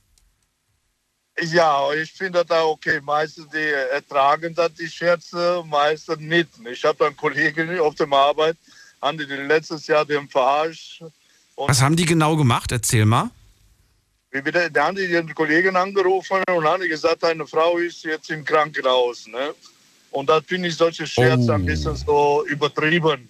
Ja, 1.43 1.93
ich 1.93 2.13
finde 2.13 2.45
das 2.45 2.57
auch 2.57 2.71
okay. 2.71 3.01
Meistens 3.03 3.49
die 3.51 3.59
ertragen 3.93 4.55
das 4.55 4.73
die 4.75 4.89
Scherze, 4.89 5.63
meistens 5.67 6.19
nicht. 6.21 6.49
Ich 6.71 6.85
habe 6.85 7.07
einen 7.07 7.17
Kollegen 7.17 7.79
auf 7.81 7.97
der 7.97 8.11
Arbeit, 8.11 8.57
haben 9.03 9.19
die 9.19 9.25
letztes 9.25 9.87
Jahr 9.87 10.07
den 10.07 10.29
verarscht. 10.29 11.03
Was 11.57 11.83
haben 11.83 11.97
die 11.97 12.07
genau 12.07 12.37
gemacht? 12.37 12.73
Erzähl 12.73 13.05
mal. 13.05 13.31
da 14.73 14.87
haben 14.87 14.97
die 14.97 15.09
den 15.09 15.35
Kollegen 15.35 15.77
angerufen 15.77 16.43
und 16.49 16.65
haben 16.65 16.89
gesagt, 16.89 17.25
eine 17.25 17.47
Frau 17.47 17.77
ist 17.79 18.05
jetzt 18.05 18.31
im 18.31 18.45
Krankenhaus. 18.45 19.27
Ne? 19.27 19.55
Und 20.15 20.29
da 20.31 20.41
finde 20.41 20.69
ich 20.69 20.77
solche 20.77 21.07
Scherze 21.09 21.51
Oh. 21.51 21.55
ein 21.55 21.65
bisschen 21.65 21.97
so 21.97 22.45
übertrieben. 22.47 23.29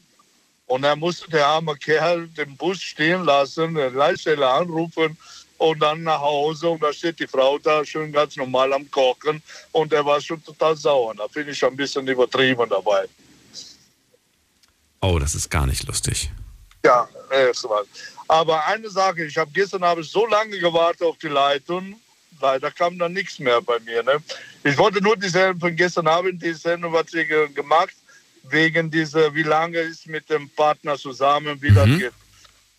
Und 0.67 0.83
dann 0.83 0.99
musste 0.99 1.31
der 1.31 1.47
arme 1.47 1.75
Kerl 1.77 2.29
den 2.29 2.55
Bus 2.59 2.81
stehen 2.83 3.25
lassen, 3.25 3.75
den 3.75 3.95
Leitstelle 3.95 4.47
anrufen 4.47 5.17
und 5.57 5.81
dann 5.81 6.03
nach 6.03 6.21
Hause. 6.21 6.69
Und 6.69 6.83
da 6.83 6.93
steht 6.93 7.19
die 7.21 7.27
Frau 7.27 7.59
da 7.59 7.83
schön 7.87 8.13
ganz 8.13 8.37
normal 8.37 8.71
am 8.75 8.91
Kochen. 8.91 9.43
Und 9.73 9.95
er 9.95 10.05
war 10.05 10.21
schon 10.21 10.45
total 10.45 10.77
sauer. 10.77 11.15
Da 11.15 11.27
finde 11.29 11.53
ich 11.53 11.65
ein 11.65 11.75
bisschen 11.75 12.07
übertrieben 12.07 12.69
dabei. 12.69 13.07
Oh, 15.01 15.19
das 15.19 15.35
ist 15.35 15.49
gar 15.51 15.67
nicht 15.67 15.87
lustig. 15.87 16.31
Ja, 16.85 17.09
erst 17.31 17.67
mal. 17.67 17.85
Aber 18.29 18.63
eine 18.67 18.91
Sache, 18.91 19.25
ich 19.25 19.37
habe 19.39 19.51
gestern 19.53 19.85
habe 19.85 20.03
ich 20.03 20.11
so 20.11 20.27
lange 20.27 20.59
gewartet 20.59 21.03
auf 21.03 21.17
die 21.17 21.29
Leitung, 21.29 21.99
leider 22.41 22.71
kam 22.71 22.99
dann 22.99 23.15
nichts 23.15 23.39
mehr 23.39 23.61
bei 23.63 23.79
mir. 23.81 24.03
Ne? 24.03 24.23
Ich 24.65 24.77
wollte 24.79 25.01
nur 25.03 25.17
die 25.17 25.29
Sendung 25.29 25.61
von 25.61 25.77
gestern 25.77 26.07
Abend, 26.09 26.43
die 26.43 26.53
Sendung, 26.55 26.93
was 26.93 27.07
ge- 27.11 27.49
gemacht, 27.53 27.95
wegen 28.45 28.91
dieser, 28.91 29.35
wie 29.35 29.43
lange 29.43 29.79
ist 29.79 30.07
mit 30.07 30.29
dem 30.31 30.49
Partner 30.51 30.97
zusammen, 30.97 31.61
wie 31.61 31.71
das 31.73 31.87
geht. 31.99 32.13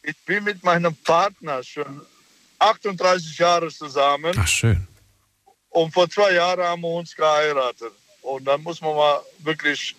Ich 0.04 0.18
bin 0.26 0.44
mit 0.44 0.64
meinem 0.64 0.96
Partner 0.96 1.64
schon 1.64 2.02
38 2.60 3.38
Jahre 3.38 3.70
zusammen 3.70 4.34
Ach, 4.38 4.48
schön. 4.48 4.88
und 5.70 5.92
vor 5.94 6.10
zwei 6.10 6.34
Jahren 6.34 6.62
haben 6.64 6.82
wir 6.82 6.90
uns 6.90 7.16
geheiratet. 7.16 7.92
Und 8.22 8.46
dann 8.46 8.62
muss 8.64 8.82
man 8.82 8.96
mal 8.96 9.22
wirklich 9.40 9.96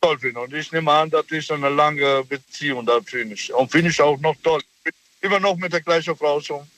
toll 0.00 0.18
finden. 0.18 0.38
Und 0.38 0.52
ich 0.54 0.70
nehme 0.72 0.90
an, 0.90 1.10
das 1.10 1.26
ist 1.30 1.50
eine 1.52 1.68
lange 1.68 2.24
Beziehung, 2.24 2.84
das 2.86 3.04
finde 3.06 3.34
ich. 3.34 3.52
Und 3.52 3.70
finde 3.70 3.90
ich 3.90 4.00
auch 4.00 4.18
noch 4.18 4.34
toll. 4.42 4.60
Ich 4.84 4.92
bin 5.20 5.30
immer 5.30 5.38
noch 5.40 5.56
mit 5.56 5.72
der 5.72 5.80
gleichen 5.80 6.16
Frau 6.16 6.40
schon 6.40 6.68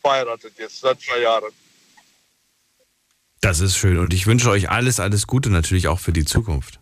verheiratet 0.00 0.54
jetzt, 0.58 0.80
seit 0.80 1.00
zwei 1.00 1.20
Jahren. 1.20 1.52
Das 3.44 3.60
ist 3.60 3.76
schön. 3.76 3.98
Und 3.98 4.14
ich 4.14 4.26
wünsche 4.26 4.48
euch 4.48 4.70
alles, 4.70 5.00
alles 5.00 5.26
Gute 5.26 5.50
natürlich 5.50 5.86
auch 5.86 6.00
für 6.00 6.14
die 6.14 6.24
Zukunft. 6.24 6.80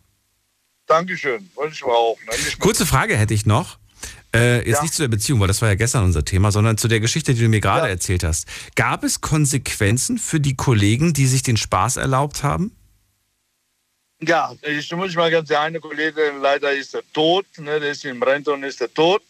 Dankeschön, 0.87 1.50
wollte 1.57 1.75
ich 1.75 1.85
mir 1.85 1.90
auch. 1.90 2.16
Ne? 2.25 2.33
Kurze 2.61 2.87
Frage 2.87 3.16
hätte 3.16 3.35
ich 3.35 3.47
noch. 3.47 3.78
Äh, 4.33 4.59
jetzt 4.59 4.76
Ja. 4.76 4.83
nicht 4.83 4.95
zu 4.95 5.02
der 5.02 5.09
Beziehung, 5.09 5.40
weil 5.40 5.49
das 5.49 5.61
war 5.61 5.71
ja 5.71 5.75
gestern 5.75 6.04
unser 6.04 6.25
Thema, 6.25 6.52
sondern 6.52 6.78
zu 6.78 6.87
der 6.87 7.00
Geschichte, 7.00 7.35
die 7.35 7.40
du 7.42 7.49
mir 7.49 7.61
gerade 7.61 7.87
Ja. 7.88 7.92
erzählt 7.92 8.23
hast. 8.23 8.47
Gab 8.76 9.02
es 9.02 9.21
Konsequenzen 9.21 10.19
für 10.19 10.38
die 10.38 10.54
Kollegen, 10.54 11.12
die 11.12 11.26
sich 11.26 11.42
den 11.42 11.57
Spaß 11.57 11.97
erlaubt 11.97 12.45
haben? 12.45 12.71
Ja, 14.21 14.54
ich 14.62 14.92
muss 14.92 15.16
mal 15.16 15.33
ganz 15.33 15.49
der 15.49 15.62
eine 15.62 15.81
Kollege, 15.81 16.33
leider 16.40 16.73
ist 16.73 16.95
er 16.95 17.02
tot, 17.12 17.47
ne? 17.59 17.81
der 17.81 17.90
ist 17.90 18.04
im 18.04 18.23
Rente 18.23 18.52
und 18.52 18.62
ist 18.62 18.81
er 18.81 18.95
tot. 18.95 19.23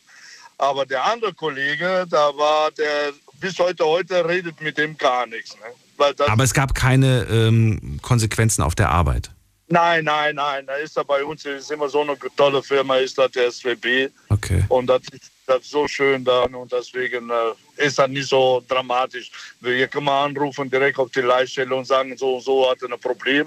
Aber 0.58 0.84
der 0.84 1.02
andere 1.06 1.32
Kollege, 1.32 2.06
da 2.10 2.36
war 2.36 2.70
der, 2.72 3.14
bis 3.40 3.58
heute, 3.58 3.86
heute 3.86 4.28
redet 4.28 4.60
mit 4.60 4.76
dem 4.76 4.98
gar 4.98 5.26
nichts. 5.26 5.54
Ne? 5.54 5.62
Weil 6.02 6.14
das, 6.14 6.28
Aber 6.28 6.42
es 6.42 6.52
gab 6.52 6.75
keine 6.75 7.26
ähm, 7.30 8.00
Konsequenzen 8.02 8.62
auf 8.62 8.75
der 8.75 8.90
Arbeit. 8.90 9.30
nein, 9.68 10.04
nein, 10.04 10.35
nein, 10.35 10.66
da 10.66 10.75
ist 10.75 10.97
er 10.97 11.04
bei 11.04 11.23
uns, 11.25 11.44
ist 11.44 11.71
immer 11.71 11.88
so 11.88 12.00
eine 12.00 12.16
tolle 12.37 12.61
Firma, 12.62 12.97
ist 12.97 13.16
das 13.16 13.30
der 13.30 13.50
SWB. 13.50 14.09
Okay. 14.28 14.64
Und 14.68 14.88
das 14.88 15.02
ist, 15.12 15.30
das 15.47 15.62
ist 15.62 15.71
so 15.71 15.87
schön 15.87 16.25
da 16.25 16.42
und 16.42 16.73
deswegen 16.73 17.30
äh, 17.30 17.85
ist 17.87 17.99
das 18.00 18.09
nicht 18.09 18.28
so 18.28 18.62
dramatisch. 18.68 19.30
Wir 19.61 19.87
können 19.87 20.06
mal 20.06 20.25
anrufen 20.25 20.68
direkt 20.68 20.99
auf 20.99 21.11
die 21.12 21.21
Leitstelle 21.21 21.75
und 21.75 21.87
sagen, 21.87 22.16
so 22.16 22.35
und 22.37 22.42
so 22.42 22.68
hat 22.68 22.82
er 22.82 22.92
ein 22.92 23.00
Problem. 23.00 23.47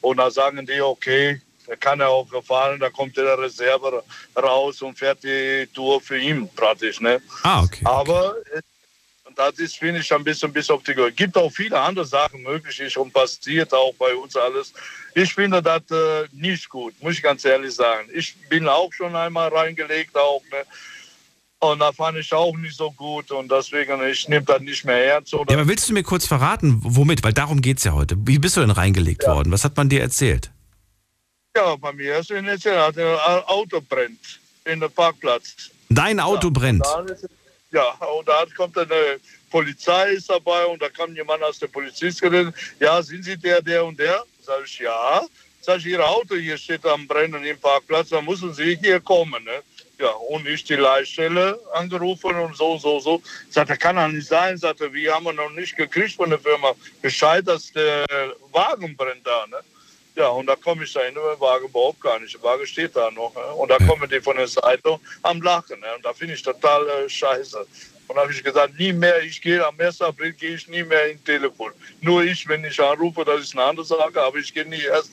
Und 0.00 0.18
dann 0.18 0.30
sagen 0.30 0.64
die, 0.64 0.80
okay, 0.80 1.40
er 1.66 1.76
kann 1.76 1.98
er 1.98 2.08
auch 2.08 2.28
fahren, 2.44 2.78
da 2.78 2.88
kommt 2.90 3.16
der 3.16 3.36
Reserve 3.36 4.04
raus 4.36 4.80
und 4.82 4.96
fährt 4.96 5.24
die 5.24 5.66
Tour 5.74 6.00
für 6.00 6.18
ihn 6.18 6.48
praktisch. 6.54 7.00
Ne? 7.00 7.20
Ah, 7.42 7.64
okay. 7.64 7.84
Aber 7.84 8.36
äh, 8.54 8.60
das 9.36 9.58
ist, 9.58 9.76
finde 9.76 10.00
ich, 10.00 10.12
ein 10.12 10.24
bisschen 10.24 10.52
bis 10.52 10.70
auf 10.70 10.82
die 10.82 10.94
Gehör. 10.94 11.10
gibt 11.10 11.36
auch 11.36 11.50
viele 11.50 11.78
andere 11.78 12.06
Sachen 12.06 12.42
möglich, 12.42 12.80
ist 12.80 12.94
schon 12.94 13.10
passiert, 13.10 13.72
auch 13.72 13.94
bei 13.94 14.14
uns 14.14 14.34
alles. 14.34 14.72
Ich 15.14 15.32
finde 15.32 15.62
das 15.62 15.82
äh, 15.90 16.26
nicht 16.32 16.68
gut, 16.68 16.94
muss 17.02 17.14
ich 17.14 17.22
ganz 17.22 17.44
ehrlich 17.44 17.74
sagen. 17.74 18.08
Ich 18.12 18.34
bin 18.48 18.66
auch 18.66 18.92
schon 18.92 19.14
einmal 19.14 19.48
reingelegt, 19.48 20.16
auch, 20.16 20.42
ne? 20.50 20.64
Und 21.58 21.78
da 21.78 21.90
fand 21.90 22.18
ich 22.18 22.32
auch 22.34 22.54
nicht 22.56 22.76
so 22.76 22.90
gut 22.90 23.30
und 23.30 23.50
deswegen, 23.50 24.02
ich 24.06 24.28
nehme 24.28 24.44
das 24.44 24.60
nicht 24.60 24.84
mehr 24.84 25.14
ernst. 25.14 25.32
Oder? 25.32 25.52
Ja, 25.52 25.58
aber 25.58 25.68
willst 25.68 25.88
du 25.88 25.94
mir 25.94 26.02
kurz 26.02 26.26
verraten, 26.26 26.80
womit? 26.82 27.24
Weil 27.24 27.32
darum 27.32 27.62
geht 27.62 27.78
es 27.78 27.84
ja 27.84 27.92
heute. 27.92 28.14
Wie 28.26 28.38
bist 28.38 28.56
du 28.56 28.60
denn 28.60 28.70
reingelegt 28.70 29.26
worden? 29.26 29.52
Was 29.52 29.64
hat 29.64 29.76
man 29.76 29.88
dir 29.88 30.02
erzählt? 30.02 30.50
Ja, 31.56 31.74
bei 31.76 31.92
mir 31.92 32.18
ist 32.18 32.30
der 32.30 32.86
hat 32.86 32.98
ein 32.98 33.16
Auto 33.46 33.80
brennt 33.80 34.38
in 34.66 34.80
der 34.80 34.88
Parkplatz. 34.88 35.70
Dein 35.88 36.20
Auto 36.20 36.50
brennt. 36.50 36.84
Da 36.84 37.06
Ja, 37.72 37.90
und 38.06 38.28
da 38.28 38.44
kommt 38.56 38.78
eine 38.78 39.18
Polizei 39.50 40.12
ist 40.12 40.30
dabei 40.30 40.66
und 40.66 40.80
da 40.80 40.88
kam 40.88 41.14
jemand 41.14 41.42
aus 41.42 41.58
der 41.58 41.68
Polizistin. 41.68 42.52
Ja, 42.78 43.02
sind 43.02 43.24
Sie 43.24 43.36
der, 43.36 43.62
der 43.62 43.84
und 43.84 43.98
der? 43.98 44.24
Sag 44.40 44.64
ich, 44.64 44.78
ja. 44.78 45.26
Sag 45.60 45.78
ich, 45.78 45.86
Ihr 45.86 46.06
Auto 46.06 46.36
hier 46.36 46.56
steht 46.56 46.86
am 46.86 47.06
Brennen 47.08 47.44
im 47.44 47.58
Parkplatz, 47.58 48.10
dann 48.10 48.24
müssen 48.24 48.54
Sie 48.54 48.76
hier 48.76 49.00
kommen. 49.00 49.42
Ne? 49.44 49.62
Ja, 49.98 50.10
und 50.10 50.46
ich 50.46 50.62
die 50.62 50.76
Leitstelle 50.76 51.58
angerufen 51.72 52.36
und 52.36 52.56
so, 52.56 52.76
so, 52.78 53.00
so. 53.00 53.22
Sagt 53.50 53.70
er, 53.70 53.76
kann 53.76 53.96
doch 53.96 54.08
nicht 54.08 54.28
sein. 54.28 54.58
Sagt 54.58 54.80
er, 54.80 54.92
wir 54.92 55.14
haben 55.14 55.24
noch 55.34 55.50
nicht 55.50 55.74
gekriegt 55.76 56.12
von 56.12 56.30
der 56.30 56.38
Firma 56.38 56.72
Bescheid, 57.02 57.46
dass 57.48 57.72
der 57.72 58.04
Wagen 58.52 58.96
brennt 58.96 59.26
da. 59.26 59.46
Ne? 59.48 59.58
Ja, 60.16 60.28
und 60.28 60.46
da 60.46 60.56
komme 60.56 60.84
ich 60.84 60.92
da 60.94 61.00
hin, 61.00 61.14
der 61.14 61.38
Wagen 61.40 61.66
überhaupt 61.66 62.00
gar 62.00 62.18
nicht. 62.18 62.34
Der 62.34 62.42
Wagen 62.42 62.66
steht 62.66 62.96
da 62.96 63.10
noch. 63.10 63.34
Ne? 63.34 63.42
Und 63.54 63.70
da 63.70 63.76
kommen 63.76 64.08
die 64.08 64.20
von 64.20 64.36
der 64.36 64.48
Seite 64.48 64.98
am 65.22 65.42
Lachen. 65.42 65.78
Ne? 65.78 65.86
Und 65.94 66.04
da 66.04 66.12
finde 66.14 66.34
ich 66.34 66.42
total 66.42 66.88
äh, 66.88 67.08
scheiße. 67.08 67.58
Und 68.08 68.16
da 68.16 68.22
habe 68.22 68.32
ich 68.32 68.42
gesagt, 68.42 68.78
nie 68.78 68.94
mehr, 68.94 69.22
ich 69.22 69.42
gehe 69.42 69.64
am 69.66 69.74
1. 69.78 70.00
April 70.00 70.32
gehe 70.32 70.54
ich 70.54 70.68
nie 70.68 70.84
mehr 70.84 71.10
in 71.10 71.22
Telefon. 71.22 71.72
Nur 72.00 72.24
ich, 72.24 72.48
wenn 72.48 72.64
ich 72.64 72.80
anrufe, 72.80 73.24
das 73.26 73.42
ist 73.42 73.54
eine 73.54 73.64
andere 73.64 73.84
Sache, 73.84 74.22
aber 74.22 74.38
ich 74.38 74.54
gehe 74.54 74.64
nie 74.64 74.88
1. 74.88 75.10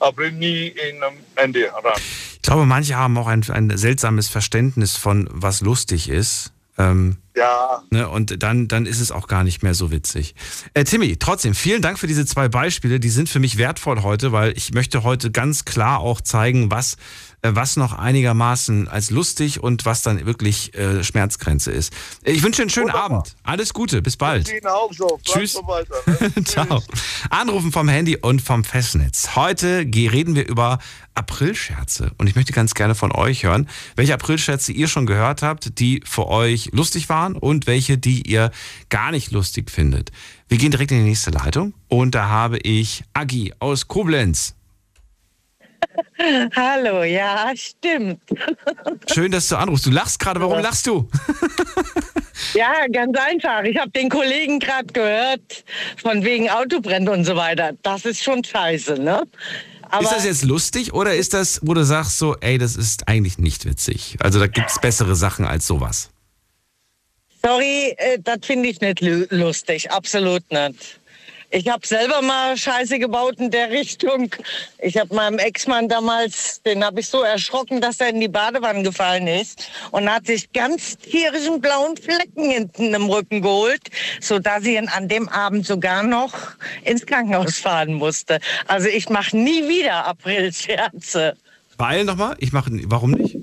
April 0.00 0.32
nie 0.32 0.68
in 0.68 0.96
ähm, 0.96 1.18
Ende 1.36 1.72
ran. 1.72 2.00
Ich 2.34 2.42
glaube, 2.42 2.66
manche 2.66 2.96
haben 2.96 3.16
auch 3.16 3.28
ein, 3.28 3.48
ein 3.48 3.74
seltsames 3.78 4.28
Verständnis 4.28 4.96
von, 4.96 5.28
was 5.30 5.62
lustig 5.62 6.10
ist. 6.10 6.52
Ähm, 6.90 7.16
Ja, 7.34 7.82
ne, 7.90 8.08
und 8.08 8.42
dann, 8.42 8.68
dann 8.68 8.84
ist 8.84 9.00
es 9.00 9.10
auch 9.10 9.26
gar 9.26 9.42
nicht 9.42 9.62
mehr 9.62 9.74
so 9.74 9.90
witzig. 9.90 10.34
Äh, 10.74 10.84
Timmy, 10.84 11.16
trotzdem, 11.16 11.54
vielen 11.54 11.80
Dank 11.80 11.98
für 11.98 12.06
diese 12.06 12.26
zwei 12.26 12.48
Beispiele. 12.48 13.00
Die 13.00 13.08
sind 13.08 13.28
für 13.28 13.40
mich 13.40 13.56
wertvoll 13.56 14.02
heute, 14.02 14.32
weil 14.32 14.52
ich 14.56 14.74
möchte 14.74 15.02
heute 15.02 15.30
ganz 15.30 15.64
klar 15.64 16.00
auch 16.00 16.20
zeigen, 16.20 16.70
was, 16.70 16.96
was 17.42 17.76
noch 17.76 17.92
einigermaßen 17.92 18.88
als 18.88 19.10
lustig 19.10 19.62
und 19.62 19.84
was 19.84 20.02
dann 20.02 20.24
wirklich 20.26 20.74
äh, 20.74 21.02
Schmerzgrenze 21.02 21.72
ist. 21.72 21.92
Ich 22.22 22.42
wünsche 22.42 22.62
einen 22.62 22.70
schönen 22.70 22.86
Wunderbar. 22.86 23.18
Abend. 23.18 23.36
Alles 23.42 23.74
Gute, 23.74 24.00
bis 24.00 24.16
bald. 24.16 24.48
Ihnen 24.48 24.66
auch 24.66 24.92
so. 24.92 25.18
Tschüss. 25.24 25.54
So 25.54 25.66
weiter, 25.66 25.94
ne? 26.06 26.44
Ciao. 26.44 26.82
Anrufen 27.30 27.72
vom 27.72 27.88
Handy 27.88 28.16
und 28.16 28.42
vom 28.42 28.62
Festnetz. 28.62 29.34
Heute 29.34 29.78
reden 29.80 30.36
wir 30.36 30.46
über 30.46 30.78
Aprilscherze. 31.14 32.12
Und 32.18 32.28
ich 32.28 32.36
möchte 32.36 32.52
ganz 32.52 32.74
gerne 32.74 32.94
von 32.94 33.12
euch 33.12 33.42
hören, 33.42 33.68
welche 33.96 34.14
Aprilscherze 34.14 34.72
ihr 34.72 34.86
schon 34.86 35.06
gehört 35.06 35.42
habt, 35.42 35.80
die 35.80 36.00
für 36.04 36.28
euch 36.28 36.70
lustig 36.72 37.08
waren 37.08 37.34
und 37.34 37.66
welche, 37.66 37.98
die 37.98 38.22
ihr 38.22 38.52
gar 38.88 39.10
nicht 39.10 39.32
lustig 39.32 39.70
findet. 39.70 40.12
Wir 40.48 40.58
gehen 40.58 40.70
direkt 40.70 40.92
in 40.92 40.98
die 40.98 41.04
nächste 41.04 41.30
Leitung 41.30 41.74
und 41.88 42.14
da 42.14 42.28
habe 42.28 42.58
ich 42.58 43.04
Agi 43.14 43.52
aus 43.58 43.88
Koblenz. 43.88 44.54
Hallo, 46.56 47.02
ja, 47.02 47.52
stimmt. 47.54 48.20
Schön, 49.12 49.30
dass 49.32 49.48
du 49.48 49.56
anrufst. 49.56 49.86
Du 49.86 49.90
lachst 49.90 50.18
gerade. 50.18 50.40
Warum 50.40 50.60
lachst 50.60 50.86
du? 50.86 51.08
Ja, 52.54 52.86
ganz 52.92 53.16
einfach. 53.18 53.62
Ich 53.62 53.76
habe 53.78 53.90
den 53.92 54.08
Kollegen 54.08 54.58
gerade 54.58 54.86
gehört, 54.92 55.64
von 56.02 56.24
wegen 56.24 56.50
Autobrenn 56.50 57.08
und 57.08 57.24
so 57.24 57.36
weiter. 57.36 57.72
Das 57.82 58.04
ist 58.04 58.22
schon 58.22 58.42
scheiße, 58.42 58.94
ne? 58.94 59.22
Aber 59.90 60.02
ist 60.04 60.12
das 60.12 60.24
jetzt 60.24 60.42
lustig 60.42 60.92
oder 60.92 61.14
ist 61.14 61.34
das, 61.34 61.60
wo 61.62 61.72
du 61.72 61.84
sagst 61.84 62.18
so, 62.18 62.36
ey, 62.40 62.58
das 62.58 62.74
ist 62.74 63.06
eigentlich 63.06 63.38
nicht 63.38 63.64
witzig? 63.64 64.16
Also 64.20 64.40
da 64.40 64.48
gibt's 64.48 64.80
bessere 64.80 65.14
Sachen 65.14 65.44
als 65.44 65.66
sowas. 65.66 66.10
sorry, 67.44 67.94
äh, 67.96 68.18
das 68.20 68.38
finde 68.44 68.68
ich 68.70 68.80
nicht 68.80 69.00
lu- 69.00 69.26
lustig, 69.30 69.90
absolut 69.90 70.42
nicht. 70.50 70.98
Ich 71.54 71.68
habe 71.68 71.86
selber 71.86 72.22
mal 72.22 72.56
Scheiße 72.56 72.98
gebaut 72.98 73.34
in 73.38 73.50
der 73.50 73.70
Richtung. 73.78 74.34
Ich 74.78 74.96
habe 74.96 75.14
meinem 75.14 75.38
Ex-Mann 75.38 75.86
damals, 75.86 76.62
den 76.62 76.82
habe 76.82 77.00
ich 77.00 77.08
so 77.08 77.20
erschrocken, 77.22 77.82
dass 77.82 78.00
er 78.00 78.08
in 78.08 78.20
die 78.20 78.28
Badewanne 78.28 78.82
gefallen 78.82 79.26
ist 79.26 79.70
und 79.90 80.10
hat 80.10 80.26
sich 80.26 80.50
ganz 80.54 80.96
tierischen 80.96 81.60
blauen 81.60 81.98
Flecken 81.98 82.50
hinten 82.50 82.94
im 82.94 83.04
Rücken 83.04 83.42
geholt, 83.42 83.82
so 84.22 84.38
dass 84.38 84.64
ich 84.64 84.78
ihn 84.78 84.88
an 84.88 85.08
dem 85.08 85.28
Abend 85.28 85.66
sogar 85.66 86.02
noch 86.02 86.32
ins 86.84 87.04
Krankenhaus 87.04 87.58
fahren 87.58 87.94
musste. 87.94 88.40
Also 88.66 88.88
ich 88.88 89.10
mache 89.10 89.36
nie 89.36 89.68
wieder 89.68 90.06
Aprilscherze. 90.06 91.36
Weil 91.76 92.04
nochmal, 92.04 92.34
ich 92.38 92.52
mache, 92.52 92.70
warum 92.86 93.10
nicht? 93.10 93.36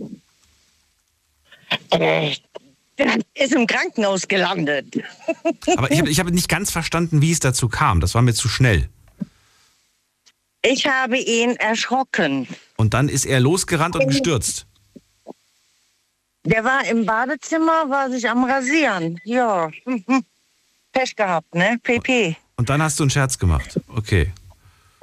Äh, 1.91 2.31
der 2.99 3.17
ist 3.33 3.53
im 3.53 3.65
Krankenhaus 3.65 4.27
gelandet. 4.27 5.01
Aber 5.77 5.91
ich 5.91 5.99
habe 5.99 6.09
ich 6.09 6.19
hab 6.19 6.29
nicht 6.29 6.49
ganz 6.49 6.71
verstanden, 6.71 7.21
wie 7.21 7.31
es 7.31 7.39
dazu 7.39 7.69
kam. 7.69 8.01
Das 8.01 8.13
war 8.13 8.21
mir 8.21 8.33
zu 8.33 8.47
schnell. 8.49 8.89
Ich 10.61 10.85
habe 10.85 11.17
ihn 11.17 11.55
erschrocken. 11.55 12.47
Und 12.75 12.93
dann 12.93 13.07
ist 13.07 13.25
er 13.25 13.39
losgerannt 13.39 13.95
und 13.95 14.07
gestürzt. 14.07 14.65
Der 16.43 16.63
war 16.63 16.85
im 16.85 17.05
Badezimmer, 17.05 17.89
war 17.89 18.09
sich 18.09 18.29
am 18.29 18.43
Rasieren. 18.43 19.19
Ja. 19.23 19.69
Pech 20.91 21.15
gehabt, 21.15 21.53
ne? 21.55 21.79
PP. 21.81 22.35
Und 22.57 22.69
dann 22.69 22.81
hast 22.81 22.99
du 22.99 23.03
einen 23.03 23.09
Scherz 23.09 23.37
gemacht. 23.37 23.79
Okay. 23.87 24.31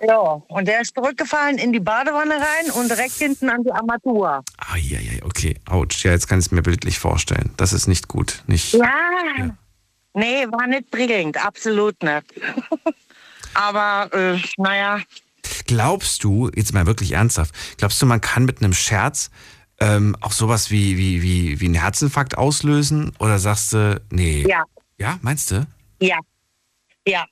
Ja. 0.03 0.43
Und 0.49 0.69
der 0.69 0.83
ist 0.83 0.95
zurückgefallen 0.95 1.59
in 1.59 1.73
die 1.73 1.81
Badewanne 1.81 2.35
rein 2.35 2.71
und 2.73 2.91
direkt 2.91 3.15
hinten 3.15 3.49
an 3.49 3.63
die 3.65 3.73
Armatur. 3.73 4.43
Ah, 4.59 4.77
ja, 4.77 4.99
ja, 5.01 5.25
okay. 5.25 5.57
Autsch. 5.67 6.05
Ja, 6.05 6.13
jetzt 6.13 6.29
kann 6.29 6.39
ich 6.39 6.47
es 6.47 6.53
mir 6.53 6.63
bildlich 6.63 6.99
vorstellen. 6.99 7.53
Das 7.57 7.73
ist 7.73 7.87
nicht 7.87 8.09
gut. 8.09 8.43
Nicht. 8.47 8.75
Ja. 8.75 9.55
Nee, 10.13 10.47
war 10.51 10.67
nicht 10.67 10.91
prickelnd. 10.91 11.43
Absolut 11.45 12.03
nicht. 12.03 12.25
Aber, 13.55 14.13
äh, 14.13 14.39
naja. 14.59 15.01
Glaubst 15.67 16.25
du, 16.25 16.51
jetzt 16.55 16.75
mal 16.75 16.87
wirklich 16.87 17.13
ernsthaft, 17.13 17.55
glaubst 17.79 18.01
du, 18.03 18.07
man 18.07 18.21
kann 18.21 18.45
mit 18.45 18.63
einem 18.63 18.75
Scherz 18.75 19.31
ähm, 19.81 20.17
auch 20.21 20.33
sowas 20.33 20.71
wie, 20.71 20.97
wie, 20.97 21.23
wie, 21.23 21.61
wie 21.61 21.65
einen 21.67 21.75
Herzinfarkt 21.75 22.37
auslösen? 22.37 23.13
Oder 23.19 23.39
sagst 23.39 23.73
du, 23.73 24.01
nee. 24.11 24.45
Ja. 24.49 24.65
Ja, 24.99 25.19
meinst 25.23 25.51
du? 25.51 25.67
Ja. 26.01 26.19
Ja. 27.07 27.25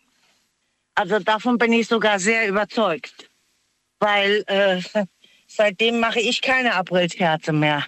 Also 0.94 1.18
davon 1.18 1.58
bin 1.58 1.72
ich 1.72 1.88
sogar 1.88 2.18
sehr 2.18 2.48
überzeugt. 2.48 3.30
Weil 4.00 4.44
äh, 4.46 4.80
seitdem 5.46 6.00
mache 6.00 6.20
ich 6.20 6.40
keine 6.42 6.74
Aprilscherze 6.74 7.52
mehr. 7.52 7.84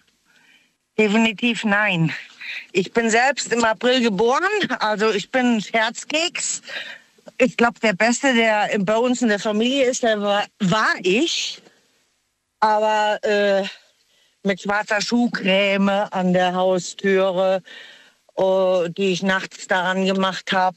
Definitiv 0.99 1.65
nein. 1.65 2.13
Ich 2.73 2.93
bin 2.93 3.11
selbst 3.11 3.53
im 3.53 3.65
April 3.65 4.01
geboren, 4.01 4.45
also 4.79 5.11
ich 5.11 5.31
bin 5.31 5.61
Scherzkeks. 5.61 6.63
Ich 7.39 7.57
glaube, 7.57 7.81
der 7.81 7.93
Beste, 7.93 8.35
der 8.35 8.71
bei 8.79 8.97
uns 8.97 9.21
in 9.21 9.29
der 9.29 9.39
Familie 9.39 9.85
ist, 9.85 10.03
der 10.03 10.21
war, 10.23 10.45
war 10.61 10.95
ich. 11.03 11.61
Aber 12.61 13.19
äh, 13.23 13.65
mit 14.43 14.63
schwarzer 14.63 15.01
Schuhcreme 15.03 16.09
an 16.11 16.33
der 16.33 16.55
Haustüre, 16.55 17.63
äh, 18.37 18.91
die 18.91 19.13
ich 19.13 19.23
nachts 19.23 19.67
daran 19.67 20.07
gemacht 20.07 20.53
habe. 20.53 20.77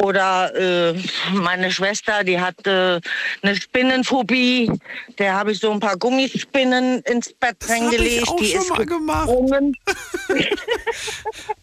Oder 0.00 0.54
äh, 0.54 1.02
meine 1.32 1.72
Schwester, 1.72 2.22
die 2.22 2.40
hat 2.40 2.66
äh, 2.66 3.00
eine 3.42 3.56
Spinnenphobie. 3.56 4.70
Der 5.18 5.34
habe 5.34 5.52
ich 5.52 5.58
so 5.58 5.72
ein 5.72 5.80
paar 5.80 5.96
Gummispinnen 5.96 7.02
ins 7.02 7.32
Bett 7.32 7.56
reingelegt. 7.68 8.28
auch 8.28 8.36
die 8.36 8.46
schon 8.46 8.60
ist 8.60 8.70
mal 8.70 8.86
gemacht. 8.86 9.28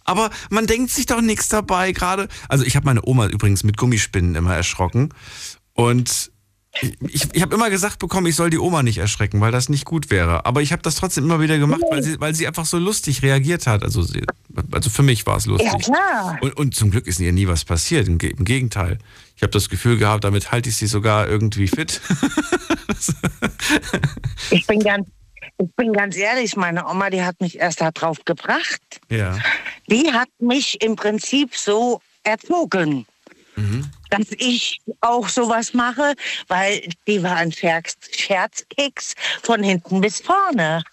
Aber 0.03 0.29
man 0.49 0.67
denkt 0.67 0.91
sich 0.91 1.05
doch 1.05 1.21
nichts 1.21 1.47
dabei 1.47 1.93
gerade. 1.93 2.27
Also 2.49 2.65
ich 2.65 2.75
habe 2.75 2.85
meine 2.85 3.05
Oma 3.05 3.27
übrigens 3.27 3.63
mit 3.63 3.77
Gummispinnen 3.77 4.35
immer 4.35 4.53
erschrocken. 4.53 5.13
Und 5.73 6.31
ich, 6.81 7.27
ich, 7.33 7.41
habe 7.41 7.55
immer 7.55 7.69
gesagt 7.69 7.99
bekommen, 7.99 8.27
ich 8.27 8.35
soll 8.35 8.49
die 8.49 8.59
Oma 8.59 8.83
nicht 8.83 8.97
erschrecken, 8.97 9.39
weil 9.39 9.51
das 9.51 9.69
nicht 9.69 9.85
gut 9.85 10.09
wäre. 10.09 10.45
Aber 10.45 10.61
ich 10.61 10.71
habe 10.71 10.81
das 10.81 10.95
trotzdem 10.95 11.23
immer 11.23 11.39
wieder 11.39 11.57
gemacht, 11.57 11.81
weil 11.89 12.03
sie, 12.03 12.19
weil 12.19 12.35
sie 12.35 12.47
einfach 12.47 12.65
so 12.65 12.77
lustig 12.77 13.21
reagiert 13.21 13.65
hat. 13.65 13.83
Also, 13.83 14.01
sie, 14.01 14.23
also 14.71 14.89
für 14.89 15.03
mich 15.03 15.25
war 15.25 15.37
es 15.37 15.45
lustig. 15.45 15.71
Ja, 15.71 15.77
klar. 15.77 16.37
Und, 16.41 16.57
und 16.57 16.75
zum 16.75 16.91
Glück 16.91 17.07
ist 17.07 17.19
ihr 17.19 17.31
nie 17.31 17.47
was 17.47 17.63
passiert. 17.63 18.07
Im, 18.07 18.19
im 18.19 18.45
Gegenteil. 18.45 18.97
Ich 19.35 19.43
habe 19.43 19.51
das 19.51 19.69
Gefühl 19.69 19.97
gehabt, 19.97 20.23
damit 20.23 20.51
halte 20.51 20.69
ich 20.69 20.75
sie 20.75 20.87
sogar 20.87 21.27
irgendwie 21.27 21.67
fit. 21.67 22.01
Ich 24.51 24.67
bin 24.67 24.79
ganz, 24.79 25.07
ich 25.57 25.69
bin 25.75 25.93
ganz 25.93 26.15
ehrlich, 26.15 26.55
meine 26.55 26.87
Oma, 26.87 27.09
die 27.09 27.23
hat 27.23 27.41
mich 27.41 27.59
erst 27.59 27.81
darauf 27.81 28.23
gebracht. 28.25 28.81
ja. 29.09 29.37
Die 29.87 30.11
hat 30.11 30.29
mich 30.39 30.81
im 30.81 30.95
Prinzip 30.95 31.55
so 31.55 32.01
erzogen, 32.23 33.05
dass 34.17 34.27
ich 34.37 34.79
auch 35.01 35.27
sowas 35.29 35.73
mache, 35.73 36.13
weil 36.47 36.87
die 37.07 37.21
war 37.23 37.35
ein 37.37 37.51
Scherz, 37.51 37.95
Scherzkeks 38.15 39.15
von 39.43 39.63
hinten 39.63 40.01
bis 40.01 40.21
vorne. 40.21 40.83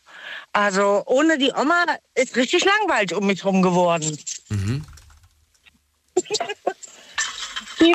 Also 0.52 1.02
ohne 1.06 1.38
die 1.38 1.50
Oma 1.52 1.84
ist 2.14 2.36
richtig 2.36 2.64
langweilig 2.64 3.14
um 3.14 3.26
mich 3.26 3.44
rum 3.44 3.62
geworden. 3.62 4.16
War- 4.50 4.80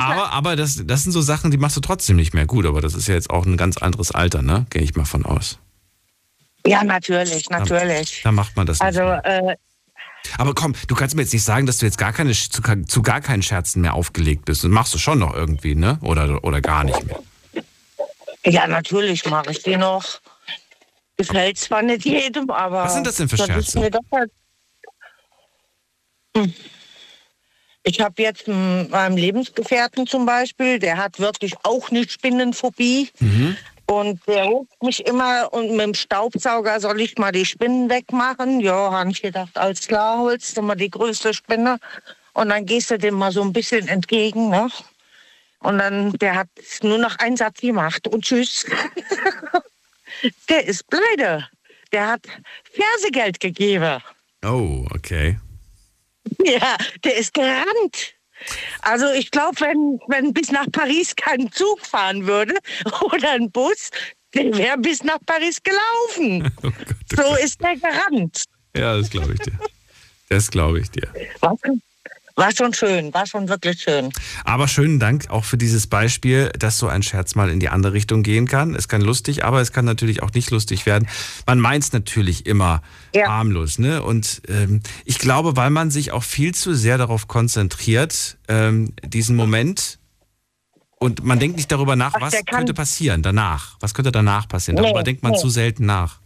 Aber, 0.00 0.32
aber 0.32 0.56
das, 0.56 0.82
das 0.84 1.02
sind 1.04 1.12
so 1.12 1.22
Sachen, 1.22 1.50
die 1.50 1.56
machst 1.56 1.76
du 1.76 1.80
trotzdem 1.80 2.16
nicht 2.16 2.34
mehr 2.34 2.44
gut. 2.44 2.66
Aber 2.66 2.82
das 2.82 2.92
ist 2.94 3.08
ja 3.08 3.14
jetzt 3.14 3.30
auch 3.30 3.46
ein 3.46 3.56
ganz 3.56 3.78
anderes 3.78 4.10
Alter, 4.10 4.42
ne? 4.42 4.66
Gehe 4.68 4.82
ich 4.82 4.94
mal 4.96 5.06
von 5.06 5.24
aus. 5.24 5.58
ja, 6.66 6.84
natürlich, 6.84 7.48
natürlich. 7.48 8.20
Da 8.22 8.30
macht 8.32 8.54
man 8.56 8.66
das 8.66 8.82
Also, 8.82 9.00
äh, 9.00 9.56
Aber 10.36 10.54
komm, 10.54 10.74
du 10.86 10.94
kannst 10.94 11.14
mir 11.16 11.22
jetzt 11.22 11.32
nicht 11.32 11.44
sagen, 11.44 11.66
dass 11.66 11.78
du 11.78 11.86
jetzt 11.86 11.98
gar 11.98 12.12
keine, 12.12 12.32
zu, 12.32 12.60
zu 12.86 13.02
gar 13.02 13.20
keinen 13.20 13.42
Scherzen 13.42 13.80
mehr 13.80 13.94
aufgelegt 13.94 14.44
bist. 14.44 14.64
Das 14.64 14.70
machst 14.70 14.92
du 14.94 14.98
schon 14.98 15.18
noch 15.18 15.34
irgendwie, 15.34 15.74
ne? 15.74 15.98
Oder, 16.02 16.44
oder 16.44 16.60
gar 16.60 16.84
nicht 16.84 17.02
mehr. 17.06 17.20
ja, 18.44 18.66
natürlich 18.66 19.24
mache 19.26 19.50
ich 19.52 19.62
die 19.62 19.76
noch. 19.76 20.20
Gefällt 21.16 21.58
zwar 21.58 21.82
nicht 21.82 22.04
jedem, 22.04 22.50
aber. 22.50 22.84
Was 22.84 22.94
sind 22.94 23.06
das 23.06 23.16
denn 23.16 23.28
für 23.28 23.36
Scherze? 23.38 23.90
doch 23.90 24.00
halt- 24.12 24.30
Hm. 26.36 26.52
Ich 27.82 28.00
habe 28.00 28.22
jetzt 28.22 28.46
m- 28.48 28.88
meinem 28.90 29.16
Lebensgefährten 29.16 30.06
zum 30.06 30.26
Beispiel, 30.26 30.78
der 30.78 30.98
hat 30.98 31.18
wirklich 31.20 31.54
auch 31.62 31.90
eine 31.90 32.06
Spinnenphobie. 32.08 33.10
Mhm. 33.18 33.56
Und 33.90 34.20
der 34.26 34.44
ruft 34.44 34.82
mich 34.82 35.06
immer 35.06 35.50
und 35.52 35.70
mit 35.70 35.80
dem 35.80 35.94
Staubsauger 35.94 36.78
soll 36.78 37.00
ich 37.00 37.16
mal 37.16 37.32
die 37.32 37.46
Spinnen 37.46 37.88
wegmachen. 37.88 38.60
Ja, 38.60 38.92
habe 38.92 39.10
ich 39.10 39.22
gedacht, 39.22 39.56
alles 39.56 39.86
klar, 39.88 40.18
holst 40.18 40.56
du 40.56 40.62
mal 40.62 40.74
die 40.74 40.90
größte 40.90 41.32
Spinne. 41.32 41.78
Und 42.34 42.50
dann 42.50 42.66
gehst 42.66 42.90
du 42.90 42.98
dem 42.98 43.14
mal 43.14 43.32
so 43.32 43.40
ein 43.40 43.54
bisschen 43.54 43.88
entgegen. 43.88 44.50
Ne? 44.50 44.68
Und 45.60 45.78
dann, 45.78 46.12
der 46.18 46.34
hat 46.34 46.48
nur 46.82 46.98
noch 46.98 47.18
einen 47.18 47.38
Satz 47.38 47.60
gemacht 47.60 48.06
und 48.06 48.24
tschüss. 48.24 48.66
der 50.50 50.66
ist 50.66 50.86
pleite. 50.88 51.48
Der 51.90 52.08
hat 52.08 52.26
Fersegeld 52.70 53.40
gegeben. 53.40 54.02
Oh, 54.44 54.84
okay. 54.94 55.38
Ja, 56.44 56.76
der 57.04 57.16
ist 57.16 57.32
gerannt. 57.32 58.17
Also 58.82 59.10
ich 59.12 59.30
glaube, 59.30 59.60
wenn, 59.60 59.98
wenn 60.08 60.32
bis 60.32 60.50
nach 60.50 60.66
Paris 60.72 61.14
kein 61.16 61.50
Zug 61.52 61.84
fahren 61.84 62.26
würde 62.26 62.54
oder 63.02 63.32
ein 63.32 63.50
Bus, 63.50 63.90
der 64.34 64.56
wäre 64.56 64.78
bis 64.78 65.02
nach 65.02 65.18
Paris 65.26 65.58
gelaufen. 65.62 66.50
Oh 66.62 66.70
Gott, 66.70 66.96
oh 67.12 67.16
So 67.16 67.22
Gott. 67.22 67.40
ist 67.40 67.60
der 67.62 67.76
gerannt. 67.76 68.44
Ja, 68.76 68.96
das 68.96 69.10
glaube 69.10 69.32
ich 69.34 69.40
dir. 69.40 69.58
Das 70.28 70.50
glaube 70.50 70.80
ich 70.80 70.90
dir. 70.90 71.08
Schon, 71.40 71.82
war 72.38 72.50
schon 72.56 72.72
schön, 72.72 73.12
war 73.12 73.26
schon 73.26 73.48
wirklich 73.48 73.82
schön. 73.82 74.10
Aber 74.44 74.68
schönen 74.68 74.98
Dank 74.98 75.28
auch 75.28 75.44
für 75.44 75.58
dieses 75.58 75.86
Beispiel, 75.86 76.50
dass 76.58 76.78
so 76.78 76.88
ein 76.88 77.02
Scherz 77.02 77.34
mal 77.34 77.50
in 77.50 77.60
die 77.60 77.68
andere 77.68 77.92
Richtung 77.92 78.22
gehen 78.22 78.46
kann. 78.46 78.74
Es 78.74 78.88
kann 78.88 79.02
lustig, 79.02 79.44
aber 79.44 79.60
es 79.60 79.72
kann 79.72 79.84
natürlich 79.84 80.22
auch 80.22 80.32
nicht 80.32 80.50
lustig 80.50 80.86
werden. 80.86 81.08
Man 81.46 81.58
meint 81.60 81.84
es 81.84 81.92
natürlich 81.92 82.46
immer 82.46 82.80
Ja. 83.14 83.28
harmlos, 83.28 83.78
ne? 83.78 84.02
Und 84.02 84.40
ähm, 84.48 84.80
ich 85.04 85.18
glaube, 85.18 85.56
weil 85.56 85.70
man 85.70 85.90
sich 85.90 86.12
auch 86.12 86.22
viel 86.22 86.54
zu 86.54 86.74
sehr 86.74 86.96
darauf 86.96 87.28
konzentriert, 87.28 88.38
ähm, 88.48 88.94
diesen 89.04 89.36
Moment 89.36 89.98
und 91.00 91.24
man 91.24 91.38
denkt 91.38 91.56
nicht 91.56 91.70
darüber 91.70 91.94
nach, 91.96 92.14
Ach, 92.16 92.20
was 92.20 92.34
könnte 92.46 92.74
passieren 92.74 93.22
danach. 93.22 93.76
Was 93.80 93.94
könnte 93.94 94.10
danach 94.12 94.48
passieren? 94.48 94.76
Darüber 94.76 95.00
Nee, 95.00 95.04
denkt 95.04 95.22
man 95.22 95.32
nee. 95.32 95.38
zu 95.38 95.48
selten 95.48 95.86
nach. 95.86 96.20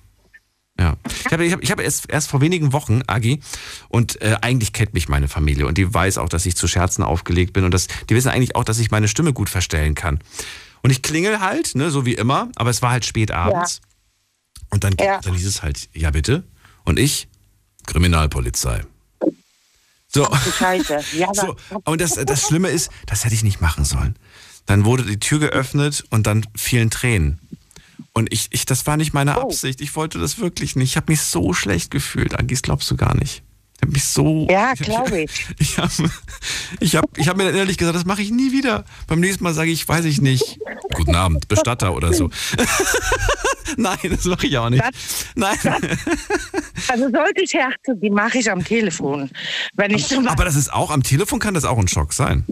Ja. 0.79 0.97
Ich 1.27 1.33
habe 1.33 1.45
ich 1.45 1.53
hab, 1.53 1.63
ich 1.63 1.71
hab 1.71 1.81
erst, 1.81 2.11
erst 2.11 2.29
vor 2.29 2.41
wenigen 2.41 2.73
Wochen, 2.73 3.03
Agi, 3.07 3.41
und 3.89 4.21
äh, 4.23 4.37
eigentlich 4.41 4.73
kennt 4.73 4.95
mich 4.95 5.09
meine 5.09 5.29
Familie 5.29 5.67
und 5.67 5.77
die 5.79 5.93
weiß 5.93 6.19
auch, 6.19 6.29
dass 6.29 6.47
ich 6.47 6.57
zu 6.57 6.67
Scherzen 6.67 7.03
aufgelegt 7.05 7.53
bin 7.53 7.65
und 7.65 7.73
das, 7.73 7.89
die 8.09 8.15
wissen 8.15 8.29
eigentlich 8.29 8.57
auch, 8.57 8.65
dass 8.65 8.79
ich 8.79 8.91
meine 8.91 9.09
Stimme 9.09 9.33
gut 9.33 9.51
verstellen 9.51 9.95
kann. 9.95 10.19
Und 10.83 10.91
ich 10.91 11.03
klingel 11.03 11.41
halt, 11.41 11.75
ne, 11.75 11.91
so 11.91 12.07
wie 12.07 12.15
immer, 12.15 12.49
aber 12.57 12.71
es 12.71 12.83
war 12.83 12.91
halt 12.91 13.05
spät 13.05 13.31
abends. 13.31 13.81
Und 14.71 14.83
dann, 14.85 14.95
Ja. 14.99 15.21
dann 15.21 15.35
hieß 15.35 15.47
es 15.47 15.63
halt, 15.63 15.89
ja 15.93 16.11
bitte. 16.11 16.43
Und 16.85 16.99
ich, 16.99 17.29
Kriminalpolizei. 17.87 18.83
So. 20.09 20.29
Scheiße. 20.59 21.01
Ja, 21.17 21.29
So, 21.35 21.57
und 21.85 22.01
das, 22.01 22.15
das 22.15 22.47
Schlimme 22.47 22.69
ist, 22.71 22.91
das 23.07 23.25
hätte 23.25 23.35
ich 23.35 23.45
nicht 23.45 23.61
machen 23.61 23.85
sollen. 23.85 24.17
Dann 24.67 24.85
wurde 24.85 25.05
die 25.05 25.19
Tür 25.21 25.39
geöffnet 25.39 26.05
und 26.11 26.27
dann 26.27 26.47
fielen 26.57 26.91
Tränen. 26.91 27.39
Und 28.15 28.33
ich, 28.33 28.49
ich 28.51 28.67
das 28.67 28.87
war 28.87 28.97
nicht 28.97 29.15
meine 29.15 29.39
Oh. 29.39 29.43
Absicht. 29.43 29.81
Ich 29.81 29.97
wollte 29.97 30.19
das 30.19 30.39
wirklich 30.39 30.77
nicht. 30.77 30.91
Ich 30.91 30.97
habe 30.97 31.11
mich 31.11 31.23
so 31.23 31.53
schlecht 31.55 31.91
gefühlt. 31.91 32.39
Agis, 32.39 32.63
glaubst 32.63 32.91
du 32.91 32.97
gar 32.97 33.17
nicht. 33.17 33.43
Ich 33.77 33.83
habe 33.83 33.93
mich 33.93 34.05
so. 34.05 34.47
Ja, 34.51 34.75
glaube 34.75 35.23
ich. 35.23 35.47
Ich 35.59 35.79
habe 35.79 35.91
ich 36.81 36.97
hab, 36.97 37.19
ich 37.19 37.29
hab 37.29 37.37
mir 37.37 37.45
dann 37.45 37.55
innerlich 37.55 37.79
gesagt, 37.79 37.97
das 37.97 38.05
mache 38.05 38.23
ich 38.23 38.31
nie 38.31 38.53
wieder. 38.53 38.85
Beim 39.07 39.21
nächsten 39.21 39.43
Mal 39.43 39.55
sage 39.55 39.71
ich, 39.71 39.89
weiß 39.89 40.05
ich 40.05 40.21
nicht. 40.21 40.59
Guten 40.95 41.15
Abend, 41.15 41.49
Bestatter 41.49 41.95
oder 41.95 42.13
so. 42.13 42.31
Nein, 43.79 43.99
das 44.11 44.25
mache 44.27 44.47
ich 44.47 44.59
auch 44.59 44.69
nicht. 44.69 44.85
Nein. 45.35 45.57
Also 46.89 47.09
solche 47.11 47.49
Scherze, 47.49 47.97
die 47.97 48.11
mache 48.11 48.39
ich 48.39 48.51
am 48.51 48.63
Telefon. 48.63 49.31
Wenn 49.75 49.93
ich 49.93 50.07
zum 50.07 50.29
Aber 50.29 50.45
das 50.45 50.57
ist 50.57 50.71
auch, 50.73 50.91
am 50.91 51.03
Telefon 51.03 51.39
kann 51.39 51.55
das 51.55 51.65
auch 51.65 51.79
ein 51.79 51.89
Schock 51.89 52.13
sein. 52.13 52.45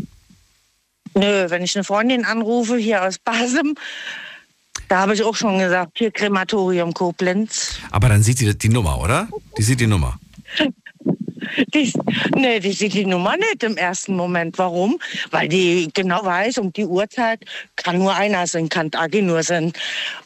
Nö, 1.15 1.51
wenn 1.51 1.63
ich 1.63 1.77
eine 1.77 1.85
Freundin 1.85 2.25
anrufe 2.25 2.77
hier 2.79 3.05
aus 3.05 3.19
Basem, 3.19 3.75
da 4.91 4.99
habe 4.99 5.15
ich 5.15 5.23
auch 5.23 5.37
schon 5.37 5.59
gesagt, 5.61 5.99
hier 5.99 6.11
Krematorium 6.11 6.93
Koblenz. 6.93 7.79
Aber 7.93 8.09
dann 8.09 8.23
sieht 8.25 8.39
sie 8.39 8.59
die 8.59 8.69
Nummer, 8.69 9.01
oder? 9.01 9.29
Die 9.57 9.63
sieht 9.63 9.79
die 9.79 9.87
Nummer. 9.87 10.19
Die, 11.75 11.93
nee, 12.37 12.61
die 12.61 12.73
sieht 12.73 12.95
die 12.95 13.07
Nummer 13.07 13.37
nicht 13.37 13.63
im 13.63 13.77
ersten 13.77 14.17
Moment. 14.17 14.59
Warum? 14.59 14.99
Weil 15.31 15.49
die 15.49 15.89
genau 15.95 16.25
weiß, 16.25 16.59
um 16.59 16.73
die 16.73 16.85
Uhrzeit 16.87 17.41
kann 17.77 17.99
nur 17.99 18.15
einer 18.15 18.47
sein, 18.47 18.69
kann 18.69 18.91
Agi 18.95 19.23
nur 19.23 19.43
sein. 19.43 19.73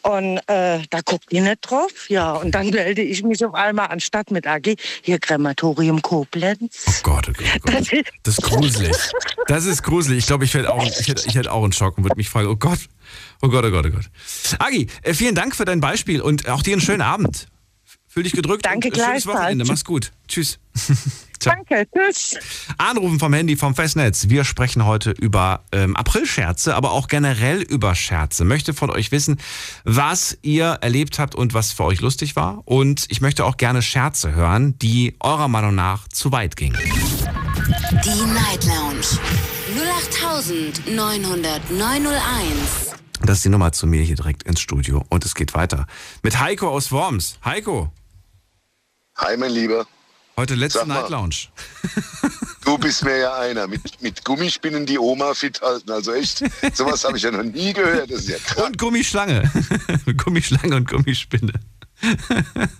Und 0.02 0.38
äh, 0.48 0.80
da 0.90 1.00
guckt 1.04 1.30
die 1.32 1.40
nicht 1.40 1.58
drauf. 1.62 1.90
Ja, 2.08 2.32
und 2.32 2.52
dann 2.54 2.70
melde 2.70 3.02
ich 3.02 3.22
mich 3.22 3.44
auf 3.44 3.54
einmal 3.54 3.86
anstatt 3.88 4.30
mit 4.30 4.46
Agi, 4.46 4.76
hier 5.02 5.18
Krematorium 5.18 6.02
Koblenz. 6.02 6.84
Oh 6.88 6.92
Gott, 7.02 7.28
oh 7.28 7.32
Gott, 7.32 7.46
oh 7.56 7.58
Gott. 7.62 7.74
Das 7.74 7.92
ist- 7.92 8.04
Das 8.22 8.34
ist 8.38 8.42
gruselig. 8.42 8.96
Das 9.46 9.64
ist 9.66 9.82
gruselig. 9.82 10.18
Ich 10.18 10.26
glaube, 10.26 10.44
ich 10.44 10.54
hätte 10.54 10.72
auch, 10.72 10.84
ich 10.84 11.08
hätte, 11.08 11.22
ich 11.26 11.34
hätte 11.34 11.52
auch 11.52 11.62
einen 11.62 11.72
Schock 11.72 11.98
und 11.98 12.04
würde 12.04 12.16
mich 12.16 12.28
fragen, 12.28 12.48
oh 12.48 12.56
Gott, 12.56 12.78
oh 13.42 13.48
Gott, 13.48 13.64
oh 13.64 13.70
Gott, 13.70 13.86
oh 13.86 13.90
Gott. 13.90 14.04
Agi, 14.58 14.88
äh, 15.02 15.14
vielen 15.14 15.34
Dank 15.34 15.54
für 15.56 15.64
dein 15.64 15.80
Beispiel 15.80 16.20
und 16.20 16.48
auch 16.48 16.62
dir 16.62 16.72
einen 16.72 16.80
schönen 16.80 17.02
Abend. 17.02 17.46
Fühl 18.14 18.22
dich 18.22 18.32
gedrückt. 18.32 18.64
Danke 18.64 18.90
und, 18.90 18.94
äh, 18.94 19.00
schönes 19.00 19.24
gleichfalls. 19.24 19.40
Wochenende. 19.40 19.64
Mach's 19.64 19.84
gut. 19.84 20.12
Tschüss. 20.28 20.60
Danke, 21.40 21.84
tschüss. 21.92 22.36
Anrufen 22.78 23.18
vom 23.18 23.32
Handy 23.32 23.56
vom 23.56 23.74
Festnetz. 23.74 24.28
Wir 24.28 24.44
sprechen 24.44 24.86
heute 24.86 25.10
über 25.10 25.64
ähm, 25.72 25.96
Aprilscherze, 25.96 26.76
aber 26.76 26.92
auch 26.92 27.08
generell 27.08 27.60
über 27.60 27.96
Scherze. 27.96 28.44
Möchte 28.44 28.72
von 28.72 28.90
euch 28.90 29.10
wissen, 29.10 29.40
was 29.82 30.38
ihr 30.42 30.78
erlebt 30.80 31.18
habt 31.18 31.34
und 31.34 31.54
was 31.54 31.72
für 31.72 31.82
euch 31.82 32.02
lustig 32.02 32.36
war. 32.36 32.62
Und 32.66 33.06
ich 33.08 33.20
möchte 33.20 33.44
auch 33.44 33.56
gerne 33.56 33.82
Scherze 33.82 34.32
hören, 34.32 34.78
die 34.78 35.16
eurer 35.18 35.48
Meinung 35.48 35.74
nach 35.74 36.06
zu 36.06 36.30
weit 36.30 36.54
gingen. 36.54 36.78
Die 38.04 38.32
Night 38.32 38.64
Lounge 38.64 39.18
0890901. 40.86 42.94
Das 43.22 43.38
ist 43.38 43.44
die 43.44 43.48
Nummer 43.48 43.72
zu 43.72 43.88
mir 43.88 44.02
hier 44.02 44.14
direkt 44.14 44.44
ins 44.44 44.60
Studio. 44.60 45.04
Und 45.08 45.24
es 45.24 45.34
geht 45.34 45.54
weiter 45.54 45.88
mit 46.22 46.38
Heiko 46.38 46.68
aus 46.68 46.92
Worms. 46.92 47.40
Heiko, 47.44 47.90
Hi, 49.16 49.36
mein 49.36 49.52
Lieber. 49.52 49.86
heute 50.36 50.56
letzte 50.56 50.84
mal. 50.86 51.00
Night 51.00 51.10
Lounge. 51.10 51.36
Du 52.64 52.76
bist 52.78 53.04
mir 53.04 53.16
ja 53.16 53.34
einer. 53.34 53.68
Mit, 53.68 54.02
mit 54.02 54.24
Gummispinnen 54.24 54.86
die 54.86 54.98
Oma 54.98 55.34
fit 55.34 55.60
halten. 55.62 55.90
Also 55.92 56.12
echt, 56.12 56.42
sowas 56.74 57.04
habe 57.04 57.16
ich 57.16 57.22
ja 57.22 57.30
noch 57.30 57.44
nie 57.44 57.72
gehört. 57.72 58.10
Das 58.10 58.20
ist 58.20 58.28
ja 58.28 58.38
krass. 58.38 58.64
Und 58.64 58.76
Gummischlange. 58.76 59.50
Gummischlange 60.16 60.74
und 60.74 60.88
Gummispinne. 60.88 61.52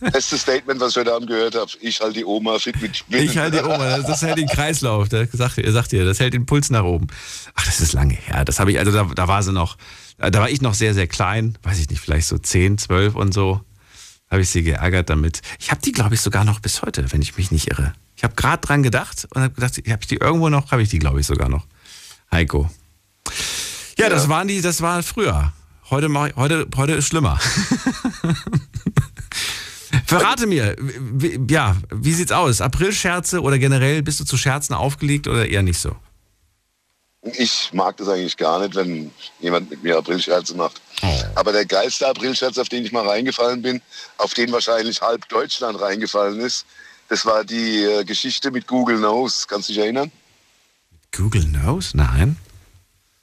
Bestes 0.00 0.42
Statement, 0.42 0.80
was 0.80 0.90
ich 0.90 0.96
heute 0.96 1.14
Abend 1.14 1.28
gehört 1.28 1.54
habe. 1.54 1.70
Ich 1.80 2.00
halte 2.00 2.14
die 2.14 2.24
Oma 2.24 2.58
fit 2.58 2.82
mit 2.82 2.96
Spinnen. 2.96 3.24
Ich 3.24 3.38
halte 3.38 3.58
die 3.58 3.64
Oma, 3.64 3.96
das, 3.96 4.06
das 4.06 4.22
hält 4.22 4.36
den 4.36 4.48
Kreislauf, 4.48 5.08
das 5.08 5.30
sagt, 5.30 5.58
ihr 5.58 5.72
sagt 5.72 5.92
ihr, 5.92 6.04
das 6.04 6.18
hält 6.18 6.34
den 6.34 6.46
Puls 6.46 6.68
nach 6.70 6.82
oben. 6.82 7.06
Ach, 7.54 7.64
das 7.64 7.80
ist 7.80 7.92
lange 7.92 8.14
her. 8.14 8.44
Das 8.44 8.58
habe 8.58 8.72
ich, 8.72 8.78
also 8.78 8.90
da, 8.90 9.04
da 9.14 9.28
war 9.28 9.42
sie 9.42 9.52
noch, 9.52 9.76
da 10.18 10.40
war 10.40 10.50
ich 10.50 10.60
noch 10.60 10.74
sehr, 10.74 10.94
sehr 10.94 11.06
klein, 11.06 11.56
weiß 11.62 11.78
ich 11.78 11.88
nicht, 11.88 12.00
vielleicht 12.00 12.26
so 12.26 12.36
10, 12.36 12.78
12 12.78 13.14
und 13.14 13.32
so. 13.32 13.60
Habe 14.34 14.42
ich 14.42 14.50
sie 14.50 14.64
geärgert 14.64 15.10
damit. 15.10 15.42
Ich 15.60 15.70
habe 15.70 15.80
die, 15.80 15.92
glaube 15.92 16.16
ich, 16.16 16.20
sogar 16.20 16.44
noch 16.44 16.58
bis 16.58 16.82
heute, 16.82 17.12
wenn 17.12 17.22
ich 17.22 17.36
mich 17.36 17.52
nicht 17.52 17.70
irre. 17.70 17.92
Ich 18.16 18.24
habe 18.24 18.34
gerade 18.34 18.66
dran 18.66 18.82
gedacht 18.82 19.28
und 19.32 19.42
habe 19.42 19.54
gedacht, 19.54 19.76
habe 19.76 19.98
ich 20.00 20.08
die 20.08 20.16
irgendwo 20.16 20.48
noch, 20.48 20.72
habe 20.72 20.82
ich 20.82 20.88
die, 20.88 20.98
glaube 20.98 21.20
ich, 21.20 21.26
sogar 21.26 21.48
noch. 21.48 21.68
Heiko. 22.32 22.68
Ja, 23.96 24.08
das 24.08 24.28
waren 24.28 24.48
die, 24.48 24.60
das 24.60 24.80
war 24.82 25.04
früher. 25.04 25.52
Heute, 25.88 26.08
ich, 26.08 26.34
heute, 26.34 26.66
heute 26.74 26.94
ist 26.94 27.06
schlimmer. 27.06 27.38
Verrate 30.04 30.48
mir, 30.48 30.74
wie, 30.80 31.38
ja, 31.48 31.76
wie 31.92 32.12
sieht's 32.12 32.32
aus? 32.32 32.60
Aprilscherze 32.60 33.40
oder 33.40 33.60
generell 33.60 34.02
bist 34.02 34.18
du 34.18 34.24
zu 34.24 34.36
Scherzen 34.36 34.74
aufgelegt 34.74 35.28
oder 35.28 35.46
eher 35.46 35.62
nicht 35.62 35.78
so? 35.78 35.94
Ich 37.24 37.72
mag 37.72 37.96
das 37.96 38.08
eigentlich 38.08 38.36
gar 38.36 38.60
nicht, 38.60 38.74
wenn 38.74 39.10
jemand 39.40 39.70
mit 39.70 39.82
mir 39.82 39.96
Aprilscherze 39.96 40.54
macht. 40.54 40.80
Aber 41.34 41.52
der 41.52 41.64
geilste 41.64 42.06
Aprilscherz, 42.06 42.58
auf 42.58 42.68
den 42.68 42.84
ich 42.84 42.92
mal 42.92 43.06
reingefallen 43.08 43.62
bin, 43.62 43.80
auf 44.18 44.34
den 44.34 44.52
wahrscheinlich 44.52 45.00
halb 45.00 45.26
Deutschland 45.28 45.80
reingefallen 45.80 46.38
ist, 46.40 46.66
das 47.08 47.24
war 47.26 47.44
die 47.44 47.82
äh, 47.82 48.04
Geschichte 48.04 48.50
mit 48.50 48.66
Google 48.66 48.98
Knows. 48.98 49.46
Kannst 49.48 49.68
du 49.68 49.72
dich 49.72 49.82
erinnern? 49.82 50.12
Google 51.12 51.44
Knows? 51.44 51.94
Nein. 51.94 52.36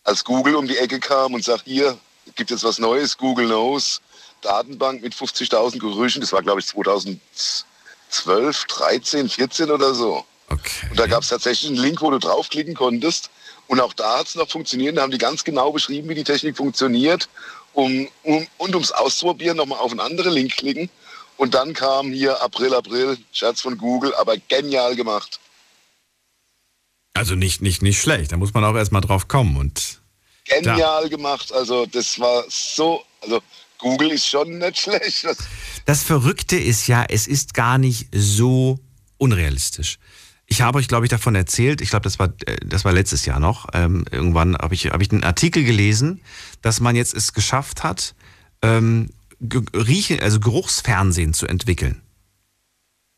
als 0.03 0.23
Google 0.23 0.55
um 0.55 0.67
die 0.67 0.77
Ecke 0.77 0.99
kam 0.99 1.33
und 1.33 1.43
sagt, 1.43 1.63
hier 1.65 1.97
gibt 2.35 2.49
jetzt 2.51 2.63
was 2.63 2.79
Neues, 2.79 3.17
Google 3.17 3.47
Knows, 3.47 4.01
Datenbank 4.41 5.01
mit 5.03 5.13
50.000 5.13 5.79
Gerüchen, 5.79 6.21
das 6.21 6.33
war 6.33 6.41
glaube 6.41 6.59
ich 6.59 6.67
2012, 6.67 8.65
13, 8.65 9.29
14 9.29 9.71
oder 9.71 9.93
so. 9.93 10.25
Okay. 10.49 10.87
Und 10.89 10.99
da 10.99 11.07
gab 11.07 11.23
es 11.23 11.29
tatsächlich 11.29 11.69
einen 11.69 11.79
Link, 11.79 12.01
wo 12.01 12.09
du 12.09 12.19
draufklicken 12.19 12.73
konntest 12.73 13.29
und 13.71 13.79
auch 13.79 13.93
da 13.93 14.19
hat 14.19 14.27
es 14.27 14.35
noch 14.35 14.49
funktioniert, 14.49 14.97
da 14.97 15.01
haben 15.01 15.11
die 15.11 15.17
ganz 15.17 15.45
genau 15.45 15.71
beschrieben, 15.71 16.09
wie 16.09 16.15
die 16.15 16.25
Technik 16.25 16.57
funktioniert 16.57 17.29
um, 17.71 18.09
um, 18.23 18.45
und 18.57 18.75
ums 18.75 18.91
Auszuprobieren 18.91 19.55
nochmal 19.55 19.79
auf 19.79 19.91
einen 19.91 20.01
anderen 20.01 20.33
Link 20.33 20.57
klicken 20.57 20.89
und 21.37 21.53
dann 21.53 21.73
kam 21.73 22.11
hier 22.11 22.43
April, 22.43 22.73
April, 22.73 23.17
Scherz 23.31 23.61
von 23.61 23.77
Google, 23.77 24.13
aber 24.15 24.35
genial 24.49 24.97
gemacht. 24.97 25.39
Also 27.13 27.35
nicht, 27.35 27.61
nicht, 27.61 27.81
nicht 27.81 28.01
schlecht. 28.01 28.33
Da 28.33 28.37
muss 28.37 28.53
man 28.53 28.65
auch 28.65 28.75
erstmal 28.75 29.01
drauf 29.01 29.29
kommen 29.29 29.55
und 29.55 30.01
Genial 30.43 31.07
gemacht, 31.07 31.53
also 31.53 31.85
das 31.85 32.19
war 32.19 32.43
so, 32.49 33.05
also 33.21 33.39
Google 33.77 34.11
ist 34.11 34.27
schon 34.27 34.57
nicht 34.57 34.79
schlecht. 34.79 35.23
Das, 35.23 35.37
Das 35.85 36.03
Verrückte 36.03 36.57
ist 36.57 36.87
ja, 36.87 37.05
es 37.07 37.25
ist 37.25 37.53
gar 37.53 37.77
nicht 37.77 38.09
so 38.11 38.79
unrealistisch. 39.17 39.97
Ich 40.51 40.61
habe 40.61 40.79
euch, 40.79 40.89
glaube 40.89 41.05
ich, 41.05 41.09
davon 41.09 41.33
erzählt, 41.33 41.79
ich 41.79 41.91
glaube, 41.91 42.03
das 42.03 42.19
war, 42.19 42.33
äh, 42.45 42.57
das 42.65 42.83
war 42.83 42.91
letztes 42.91 43.25
Jahr 43.25 43.39
noch, 43.39 43.69
ähm, 43.71 44.03
irgendwann 44.11 44.57
habe 44.57 44.73
ich, 44.73 44.87
habe 44.87 45.01
ich 45.01 45.09
einen 45.09 45.23
Artikel 45.23 45.63
gelesen, 45.63 46.19
dass 46.61 46.81
man 46.81 46.97
jetzt 46.97 47.13
es 47.13 47.31
geschafft 47.31 47.85
hat, 47.85 48.15
ähm, 48.61 49.11
Riechen, 49.73 50.19
also 50.19 50.41
Geruchsfernsehen 50.41 51.33
zu 51.33 51.47
entwickeln. 51.47 52.01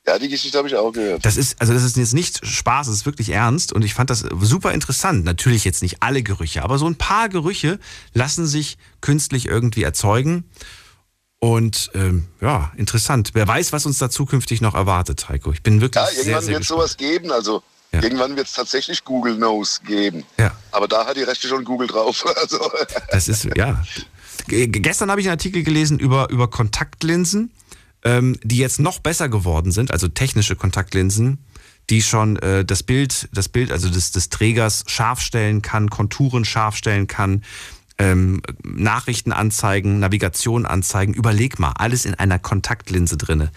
ja, 0.05 0.19
die 0.19 0.29
Geschichte 0.29 0.59
habe 0.59 0.67
ich 0.67 0.75
auch 0.75 0.91
gehört. 0.91 1.25
Das 1.25 1.35
ist, 1.35 1.59
also 1.59 1.73
das 1.73 1.81
ist 1.81 1.97
jetzt 1.97 2.13
nicht 2.13 2.45
Spaß, 2.45 2.85
es 2.85 2.97
ist 2.97 3.05
wirklich 3.07 3.29
ernst 3.29 3.73
und 3.73 3.83
ich 3.83 3.95
fand 3.95 4.11
das 4.11 4.19
super 4.41 4.71
interessant. 4.71 5.25
Natürlich 5.25 5.65
jetzt 5.65 5.81
nicht 5.81 6.03
alle 6.03 6.21
Gerüche, 6.21 6.61
aber 6.61 6.77
so 6.77 6.85
ein 6.85 6.97
paar 6.97 7.29
Gerüche 7.29 7.79
lassen 8.13 8.45
sich 8.45 8.77
künstlich 9.01 9.47
irgendwie 9.47 9.81
erzeugen. 9.81 10.43
Und 11.43 11.91
ähm, 11.93 12.23
ja, 12.39 12.71
interessant. 12.77 13.32
Wer 13.34 13.45
weiß, 13.45 13.73
was 13.73 13.86
uns 13.86 13.97
da 13.97 14.10
zukünftig 14.10 14.62
noch 14.62 14.75
erwartet, 14.75 15.27
Heiko. 15.27 15.51
Ich 15.51 15.62
bin 15.62 15.82
wirklich 15.82 16.01
Ja, 16.01 16.10
sehr, 16.10 16.19
irgendwann 16.19 16.43
sehr 16.45 16.53
wird 16.53 16.62
es 16.62 16.69
sowas 16.69 16.95
geben. 16.95 17.34
Also 17.34 17.62
Ja. 17.91 18.01
irgendwann 18.01 18.38
wird 18.38 18.47
es 18.47 18.53
tatsächlich 18.53 19.03
Google 19.03 19.36
Knows 19.36 19.82
geben. 19.86 20.23
Ja, 20.39 20.53
Aber 20.71 20.88
da 20.88 21.06
hat 21.06 21.17
die 21.17 21.23
Rechte 21.23 21.49
schon 21.49 21.65
Google 21.65 21.88
drauf. 21.88 22.23
Also, 22.41 22.71
das 23.12 23.27
ist, 23.27 23.43
ja. 23.58 23.84
G 24.47 24.67
gestern 24.67 25.12
habe 25.12 25.19
ich 25.19 25.27
einen 25.27 25.34
Artikel 25.34 25.63
gelesen 25.63 25.99
über, 25.99 26.29
über 26.29 26.49
Kontaktlinsen, 26.49 27.51
ähm, 28.06 28.38
die 28.41 28.60
jetzt 28.60 28.79
noch 28.79 28.99
besser 28.99 29.27
geworden 29.27 29.73
sind, 29.73 29.91
also 29.91 30.08
technische 30.08 30.56
Kontaktlinsen, 30.56 31.39
die 31.89 32.01
schon 32.01 32.38
äh, 32.38 32.63
das 32.63 32.84
Bild, 32.84 33.27
das 33.34 33.49
Bild 33.49 33.69
also 33.69 33.89
des, 33.89 34.13
des 34.13 34.29
Trägers 34.29 34.86
scharf 34.88 35.19
stellen 35.19 35.62
kann, 35.62 35.89
Konturen 35.89 36.45
scharf 36.45 36.77
stellen 36.77 37.08
kann, 37.08 37.43
ähm, 37.97 38.41
Nachrichten 38.63 39.32
anzeigen, 39.32 39.99
Navigation 39.99 40.65
anzeigen. 40.65 41.13
Überleg 41.13 41.60
mal, 41.60 41.73
alles 41.77 42.06
in 42.06 42.15
einer 42.15 42.39
Kontaktlinse 42.39 43.17
drinne. 43.17 43.51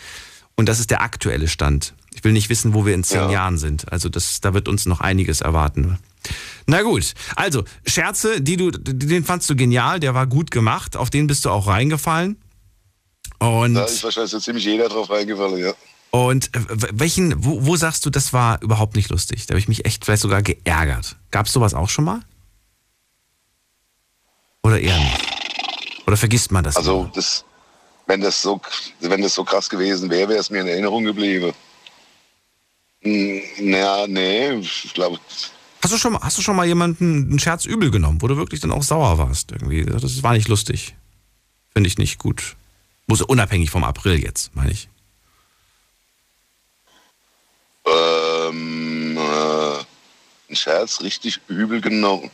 Und 0.57 0.69
das 0.69 0.81
ist 0.81 0.91
der 0.91 1.03
aktuelle 1.03 1.49
Stand. 1.49 1.95
Ich 2.15 2.25
will 2.25 2.33
nicht 2.33 2.49
wissen, 2.49 2.73
wo 2.73 2.87
wir 2.87 2.95
in 2.95 3.05
zehn 3.05 3.21
Ja. 3.21 3.31
Jahren 3.31 3.59
sind. 3.59 3.93
Also 3.93 4.09
das, 4.09 4.41
da 4.41 4.55
wird 4.55 4.69
uns 4.69 4.87
noch 4.87 5.01
einiges 5.01 5.43
erwarten. 5.43 5.99
Na 6.67 6.83
gut, 6.83 7.15
also 7.37 7.63
Scherze, 7.87 8.41
die 8.41 8.57
du, 8.57 8.71
den 8.71 9.25
fandst 9.25 9.49
du 9.49 9.55
genial, 9.55 10.01
der 10.01 10.15
war 10.15 10.27
gut 10.27 10.51
gemacht, 10.51 10.97
auf 10.97 11.11
den 11.11 11.27
bist 11.27 11.45
du 11.45 11.51
auch 11.51 11.67
reingefallen. 11.69 12.37
Und, 13.39 13.75
da 13.75 13.85
ist 13.85 14.03
wahrscheinlich 14.03 14.33
so 14.33 14.41
ziemlich 14.41 14.65
jeder 14.65 14.89
drauf 14.89 15.11
reingefallen, 15.11 15.59
ja. 15.59 15.75
und 16.11 16.53
äh, 16.57 16.61
welchen, 16.93 17.45
wo, 17.45 17.67
wo 17.67 17.77
sagst 17.77 18.05
du, 18.07 18.11
das 18.11 18.33
war 18.33 18.61
überhaupt 18.63 18.97
nicht 18.97 19.11
lustig? 19.11 19.47
Da 19.47 19.53
habe 19.53 19.61
ich 19.61 19.69
mich 19.69 19.85
echt 19.85 20.05
vielleicht 20.05 20.23
sogar 20.23 20.43
geärgert. 20.43 21.17
Gab 21.31 21.47
es 21.47 21.53
sowas 21.53 21.75
auch 21.75 21.91
schon 21.91 22.07
mal? 22.07 22.21
Oder 24.67 24.81
eher 24.81 24.99
nicht? 24.99 25.21
Oder 26.09 26.17
vergisst 26.17 26.51
man 26.51 26.65
das? 26.65 26.77
Also 26.77 27.09
das, 27.15 27.45
wenn 28.07 28.21
das 28.21 28.43
so, 28.43 28.61
wenn 28.99 29.23
das 29.23 29.33
so 29.35 29.45
krass 29.45 29.71
gewesen 29.71 30.11
wäre, 30.11 30.29
wäre 30.29 30.41
es 30.41 30.51
mir 30.51 30.61
in 30.63 30.67
Erinnerung 30.67 31.05
geblieben. 31.05 31.53
Hm, 33.03 33.43
Naja, 33.61 34.07
nee, 34.09 34.51
ich 34.59 34.93
glaube, 34.93 35.21
Hast 35.83 35.93
du 35.95 35.99
schon, 35.99 36.15
mal- 36.15 36.23
hast 36.23 36.37
du 36.37 36.43
schon 36.43 36.57
mal 36.57 36.67
jemanden 36.67 37.29
einen 37.31 37.39
Scherz 37.39 37.65
übel 37.65 37.93
genommen, 37.93 38.21
wo 38.21 38.27
du 38.27 38.37
wirklich 38.37 38.59
dann 38.61 38.73
auch 38.73 38.83
sauer 38.83 39.19
warst? 39.19 39.53
Irgendwie? 39.53 39.85
Das 39.87 40.21
war 40.25 40.33
nicht 40.33 40.49
lustig. 40.49 40.97
Finde 41.73 41.87
ich 41.87 41.97
nicht 41.97 42.19
gut. 42.19 42.57
Muss 43.07 43.23
unabhängig 43.23 43.71
vom 43.71 43.85
April 43.85 44.19
jetzt, 44.21 44.57
meine 44.57 44.73
ich. 44.73 44.89
äh, 47.87 48.49
Ähm, 48.49 49.17
äh, 49.17 50.51
ein 50.51 50.57
Scherz 50.57 51.01
richtig 51.03 51.41
übel 51.47 51.81
genommen. 51.81 52.31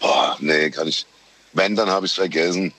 Boah, 0.00 0.36
nee, 0.40 0.70
kann 0.70 0.88
ich. 0.88 1.04
Wenn, 1.54 1.74
dann 1.76 1.88
habe 1.88 2.06
ich 2.06 2.12
es 2.12 2.16
vergessen. 2.16 2.72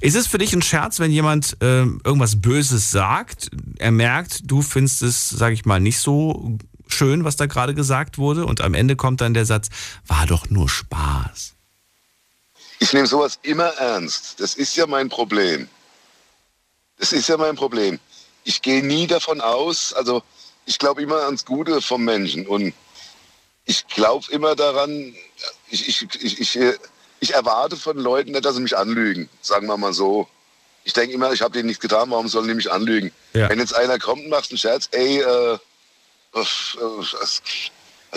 Ist 0.00 0.16
es 0.16 0.26
für 0.26 0.38
dich 0.38 0.52
ein 0.52 0.62
Scherz, 0.62 1.00
wenn 1.00 1.10
jemand 1.10 1.56
ähm, 1.60 2.00
irgendwas 2.04 2.40
Böses 2.40 2.90
sagt? 2.90 3.50
Er 3.78 3.90
merkt, 3.90 4.40
du 4.44 4.62
findest 4.62 5.02
es, 5.02 5.28
sag 5.28 5.52
ich 5.52 5.64
mal, 5.64 5.80
nicht 5.80 5.98
so 5.98 6.58
schön, 6.86 7.24
was 7.24 7.36
da 7.36 7.46
gerade 7.46 7.74
gesagt 7.74 8.18
wurde, 8.18 8.46
und 8.46 8.60
am 8.60 8.74
Ende 8.74 8.96
kommt 8.96 9.20
dann 9.20 9.34
der 9.34 9.46
Satz, 9.46 9.68
war 10.06 10.26
doch 10.26 10.48
nur 10.50 10.68
Spaß. 10.68 11.54
Ich 12.78 12.92
nehme 12.92 13.06
sowas 13.06 13.38
immer 13.42 13.68
ernst. 13.78 14.40
Das 14.40 14.54
ist 14.54 14.76
ja 14.76 14.86
mein 14.86 15.08
Problem. 15.08 15.68
Das 16.98 17.12
ist 17.12 17.28
ja 17.28 17.36
mein 17.36 17.56
Problem. 17.56 17.98
Ich 18.44 18.60
gehe 18.60 18.84
nie 18.84 19.06
davon 19.06 19.40
aus, 19.40 19.92
also 19.94 20.22
ich 20.66 20.78
glaube 20.78 21.02
immer 21.02 21.22
ans 21.24 21.44
Gute 21.44 21.80
vom 21.80 22.04
Menschen 22.04 22.46
und 22.46 22.74
ich 23.64 23.86
glaube 23.88 24.30
immer 24.30 24.54
daran, 24.54 25.14
ich, 25.70 25.88
ich, 25.88 26.06
ich, 26.22 26.40
ich, 26.40 26.58
ich 27.24 27.34
erwarte 27.34 27.76
von 27.76 27.98
Leuten 27.98 28.32
nicht, 28.32 28.44
dass 28.44 28.54
sie 28.54 28.60
mich 28.60 28.76
anlügen, 28.76 29.28
sagen 29.40 29.66
wir 29.66 29.76
mal 29.78 29.94
so. 29.94 30.28
Ich 30.84 30.92
denke 30.92 31.14
immer, 31.14 31.32
ich 31.32 31.40
habe 31.40 31.54
denen 31.54 31.66
nichts 31.66 31.80
getan, 31.80 32.10
warum 32.10 32.28
sollen 32.28 32.46
die 32.46 32.54
mich 32.54 32.70
anlügen? 32.70 33.10
Ja. 33.32 33.48
Wenn 33.48 33.58
jetzt 33.58 33.74
einer 33.74 33.98
kommt 33.98 34.24
und 34.24 34.28
macht 34.28 34.50
einen 34.50 34.58
Scherz, 34.58 34.88
ey, 34.92 35.20
äh, 35.20 35.58
was, 36.32 36.76
was, 36.78 37.40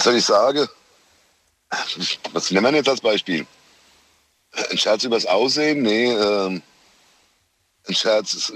soll 0.03 0.15
ich 0.15 0.25
sagen? 0.25 0.67
Was 2.33 2.51
nehmen 2.51 2.65
wir 2.65 2.77
jetzt 2.77 2.89
als 2.89 3.01
Beispiel? 3.01 3.47
Ein 4.69 4.77
Scherz 4.77 5.03
übers 5.05 5.25
Aussehen? 5.25 5.81
Nee, 5.83 6.11
ähm, 6.11 6.61
ein 7.87 7.95
Scherz 7.95 8.33
ist. 8.33 8.53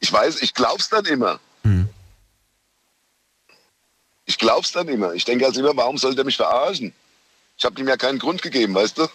Ich 0.00 0.12
weiß, 0.12 0.42
ich 0.42 0.52
glaub's 0.52 0.90
dann 0.90 1.06
immer. 1.06 1.40
Hm. 1.62 1.88
Ich 4.26 4.36
glaub's 4.36 4.72
dann 4.72 4.88
immer. 4.88 5.14
Ich 5.14 5.24
denke 5.24 5.46
also 5.46 5.60
immer, 5.60 5.76
warum 5.76 5.96
soll 5.96 6.14
der 6.14 6.24
mich 6.24 6.36
verarschen? 6.36 6.92
Ich 7.56 7.64
habe 7.64 7.80
ihm 7.80 7.88
ja 7.88 7.96
keinen 7.96 8.18
Grund 8.18 8.42
gegeben, 8.42 8.74
weißt 8.74 8.98
du? 8.98 9.06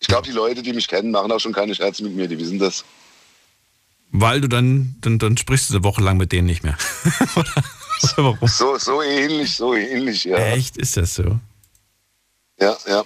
Ich 0.00 0.08
glaube, 0.08 0.26
die 0.26 0.32
Leute, 0.32 0.62
die 0.62 0.72
mich 0.72 0.88
kennen, 0.88 1.10
machen 1.10 1.30
auch 1.30 1.38
schon 1.38 1.52
keine 1.52 1.74
Scherze 1.74 2.02
mit 2.02 2.14
mir, 2.14 2.26
die 2.26 2.38
wissen 2.38 2.58
das. 2.58 2.84
Weil 4.10 4.40
du 4.40 4.48
dann, 4.48 4.96
dann, 5.00 5.18
dann 5.18 5.36
sprichst 5.36 5.70
du 5.70 5.74
eine 5.74 5.84
Woche 5.84 6.02
lang 6.02 6.16
mit 6.16 6.32
denen 6.32 6.46
nicht 6.46 6.62
mehr. 6.62 6.76
oder, 7.36 7.50
oder 8.02 8.16
warum? 8.16 8.48
So, 8.48 8.76
so 8.78 9.02
ähnlich, 9.02 9.54
so 9.56 9.74
ähnlich, 9.74 10.24
ja. 10.24 10.36
Echt? 10.36 10.76
Ist 10.76 10.96
das 10.96 11.14
so? 11.14 11.38
Ja, 12.58 12.76
ja. 12.86 13.04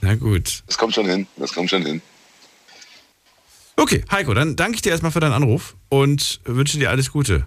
Na 0.00 0.14
gut. 0.14 0.62
Das 0.66 0.78
kommt 0.78 0.94
schon 0.94 1.06
hin. 1.06 1.26
Das 1.36 1.52
kommt 1.52 1.70
schon 1.70 1.84
hin. 1.84 2.02
Okay, 3.76 4.04
Heiko, 4.10 4.34
dann 4.34 4.56
danke 4.56 4.76
ich 4.76 4.82
dir 4.82 4.90
erstmal 4.90 5.12
für 5.12 5.20
deinen 5.20 5.32
Anruf 5.32 5.74
und 5.88 6.40
wünsche 6.44 6.78
dir 6.78 6.90
alles 6.90 7.12
Gute. 7.12 7.46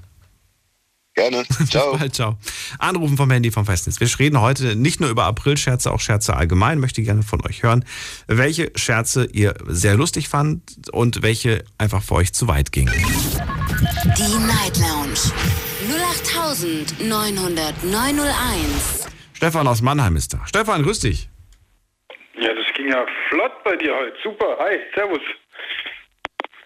Gerne. 1.15 1.43
Ciao. 1.69 1.91
Bis 1.91 1.99
bald, 1.99 2.15
ciao. 2.15 2.37
Anrufen 2.79 3.17
vom 3.17 3.29
Handy 3.29 3.51
vom 3.51 3.65
Festnetz. 3.65 3.99
Wir 3.99 4.07
reden 4.19 4.41
heute 4.41 4.75
nicht 4.75 4.99
nur 4.99 5.09
über 5.09 5.25
Aprilscherze, 5.25 5.91
auch 5.91 5.99
Scherze 5.99 6.35
allgemein. 6.35 6.79
Möchte 6.79 7.03
gerne 7.03 7.21
von 7.21 7.45
euch 7.45 7.61
hören, 7.61 7.85
welche 8.27 8.71
Scherze 8.75 9.27
ihr 9.31 9.53
sehr 9.67 9.95
lustig 9.95 10.27
fand 10.27 10.63
und 10.91 11.21
welche 11.21 11.63
einfach 11.77 12.01
für 12.01 12.15
euch 12.15 12.33
zu 12.33 12.47
weit 12.47 12.71
gingen. 12.71 12.93
Die 14.17 14.47
Night 14.47 14.77
Lounge 14.79 15.19
0890901. 16.99 19.07
Stefan 19.33 19.67
aus 19.67 19.81
Mannheim 19.81 20.15
ist 20.15 20.33
da. 20.33 20.45
Stefan, 20.47 20.83
grüß 20.83 20.99
dich. 21.01 21.29
Ja, 22.39 22.53
das 22.53 22.65
ging 22.75 22.87
ja 22.89 23.05
flott 23.29 23.51
bei 23.63 23.75
dir 23.75 23.93
heute. 23.95 24.15
Super. 24.23 24.57
Hi, 24.59 24.77
servus. 24.95 25.19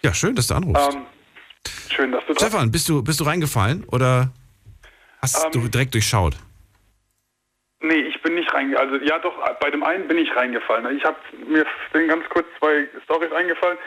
Ja, 0.04 0.14
schön, 0.14 0.36
dass 0.36 0.48
du 0.48 0.54
anrufst. 0.54 0.94
Ähm, 0.94 1.06
schön, 1.90 2.12
dass 2.12 2.24
du 2.28 2.34
da 2.34 2.40
Stefan, 2.40 2.72
bist 2.72 2.88
du, 2.88 3.04
bist 3.04 3.20
du 3.20 3.26
reingefallen 3.26 3.84
oder 3.86 4.32
hast 5.22 5.46
Ähm, 5.46 5.52
du 5.52 5.68
direkt 5.68 5.94
durchschaut? 5.94 6.36
Nee, 7.80 8.02
ich 8.02 8.22
bin 8.22 8.36
nicht 8.36 8.52
reingefallen. 8.54 8.92
Also 8.92 9.06
ja, 9.06 9.20
doch, 9.20 9.38
bei 9.60 9.70
dem 9.70 9.84
einen 9.84 10.08
bin 10.08 10.18
ich 10.18 10.36
reingefallen. 10.36 10.98
Ich 10.98 11.06
habe 11.06 11.18
mir 11.48 11.66
sind 11.94 12.08
ganz 12.08 12.28
kurz 12.30 12.48
zwei 12.60 12.88
Storys 13.04 13.32
eingefallen. 13.32 13.78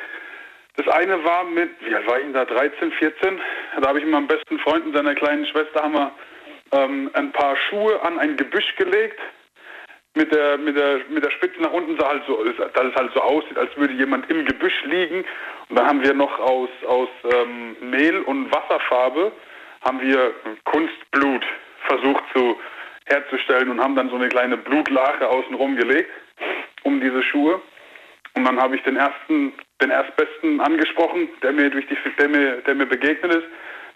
Das 0.77 0.87
eine 0.89 1.23
war 1.25 1.45
mit, 1.45 1.71
wie 1.85 1.95
alt 1.95 2.07
war 2.07 2.19
ich 2.19 2.25
denn 2.25 2.33
da, 2.33 2.45
13, 2.45 2.93
14? 2.93 3.41
Da 3.81 3.89
habe 3.89 3.99
ich 3.99 4.05
mit 4.05 4.15
meinem 4.15 4.29
besten 4.29 4.59
Freund 4.61 4.87
und 4.87 4.95
seiner 4.95 5.15
kleinen 5.15 5.45
Schwester 5.47 5.83
haben 5.83 5.95
wir 5.95 6.13
ähm, 6.73 7.11
ein 7.15 7.33
paar 7.33 7.57
Schuhe 7.57 8.01
an 8.03 8.19
ein 8.19 8.37
Gebüsch 8.37 8.77
gelegt. 8.77 9.19
Mit 10.15 10.33
der, 10.33 10.59
mit 10.59 10.77
der, 10.77 11.01
mit 11.09 11.25
der 11.25 11.31
Spitze 11.31 11.61
nach 11.63 11.73
unten 11.73 11.97
sah 11.99 12.09
halt 12.09 12.23
so, 12.27 12.43
dass 12.45 12.85
es 12.85 12.95
halt 12.95 13.13
so 13.15 13.21
aussieht, 13.21 13.57
als 13.57 13.77
würde 13.77 13.95
jemand 13.95 14.29
im 14.31 14.45
Gebüsch 14.45 14.85
liegen. 14.85 15.25
Und 15.69 15.77
dann 15.77 15.87
haben 15.87 16.03
wir 16.03 16.15
noch 16.15 16.37
aus, 16.39 16.69
aus 16.87 17.09
ähm, 17.33 17.77
Mehl 17.81 18.21
und 18.23 18.53
Wasserfarbe 18.53 19.33
haben 19.81 20.01
wir 20.01 20.33
Kunstblut 20.65 21.45
versucht 21.87 22.25
zu 22.35 22.59
herzustellen 23.07 23.71
und 23.71 23.81
haben 23.81 23.97
dann 23.97 24.11
so 24.11 24.17
eine 24.17 24.29
kleine 24.29 24.57
Blutlache 24.57 25.29
außenrum 25.29 25.77
gelegt 25.77 26.11
um 26.83 27.01
diese 27.01 27.23
Schuhe. 27.23 27.61
Und 28.35 28.45
dann 28.45 28.61
habe 28.61 28.77
ich 28.77 28.83
den 28.83 28.97
ersten, 28.97 29.53
den 29.83 29.91
Erstbesten 29.91 30.61
angesprochen, 30.61 31.29
der 31.43 31.53
mir 31.53 31.71
durch 31.71 31.87
die, 31.89 31.97
der 32.19 32.29
mir, 32.29 32.57
der 32.63 32.75
mir 32.75 32.87
begegnet 32.87 33.35
ist. 33.35 33.47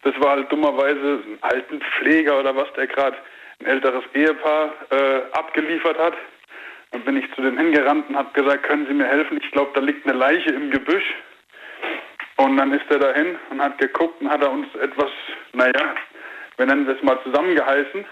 Das 0.03 0.14
war 0.20 0.33
halt 0.33 0.53
dummerweise 0.53 1.23
ein 1.25 1.38
Altenpfleger 1.40 2.38
oder 2.40 2.55
was, 2.55 2.70
der 2.75 2.87
gerade 2.87 3.16
ein 3.61 3.66
älteres 3.66 4.05
Ehepaar 4.12 4.75
äh, 4.90 5.23
abgeliefert 5.33 5.99
hat. 5.99 6.14
Dann 6.90 7.03
bin 7.03 7.16
ich 7.16 7.33
zu 7.35 7.42
dem 7.42 7.57
hingerannt 7.57 8.09
und 8.09 8.16
habe 8.16 8.33
gesagt, 8.33 8.64
können 8.64 8.87
Sie 8.87 8.94
mir 8.94 9.07
helfen? 9.07 9.40
Ich 9.42 9.51
glaube, 9.53 9.70
da 9.75 9.81
liegt 9.81 10.07
eine 10.07 10.16
Leiche 10.16 10.51
im 10.51 10.70
Gebüsch. 10.70 11.14
Und 12.37 12.57
dann 12.57 12.73
ist 12.73 12.85
er 12.90 12.99
dahin 12.99 13.37
und 13.51 13.62
hat 13.62 13.79
geguckt 13.79 14.20
und 14.20 14.29
hat 14.29 14.42
er 14.42 14.51
uns 14.51 14.66
etwas, 14.75 15.11
naja, 15.53 15.94
wir 16.57 16.66
nennen 16.66 16.88
es 16.88 17.03
mal 17.03 17.18
zusammengeheißen. 17.23 18.05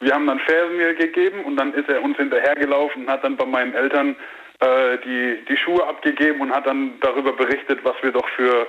Wir 0.00 0.12
haben 0.12 0.26
dann 0.26 0.38
Fersenmehl 0.40 0.94
gegeben 0.94 1.44
und 1.44 1.56
dann 1.56 1.72
ist 1.72 1.88
er 1.88 2.02
uns 2.02 2.16
hinterhergelaufen 2.16 3.04
und 3.04 3.10
hat 3.10 3.24
dann 3.24 3.36
bei 3.36 3.46
meinen 3.46 3.74
Eltern 3.74 4.16
äh, 4.60 4.98
die, 4.98 5.44
die 5.48 5.56
Schuhe 5.56 5.86
abgegeben 5.86 6.40
und 6.40 6.54
hat 6.54 6.66
dann 6.66 7.00
darüber 7.00 7.32
berichtet, 7.32 7.80
was 7.84 7.94
wir 8.02 8.12
doch 8.12 8.28
für, 8.30 8.66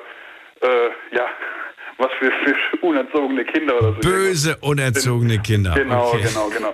äh, 0.61 0.89
ja, 1.11 1.27
was 1.97 2.11
für, 2.19 2.31
für 2.31 2.55
unerzogene 2.81 3.43
Kinder 3.45 3.77
oder 3.77 3.93
so. 3.93 3.99
Böse, 4.09 4.57
unerzogene 4.61 5.39
Kinder. 5.39 5.73
Genau, 5.75 6.09
okay. 6.13 6.23
genau, 6.23 6.49
genau. 6.49 6.73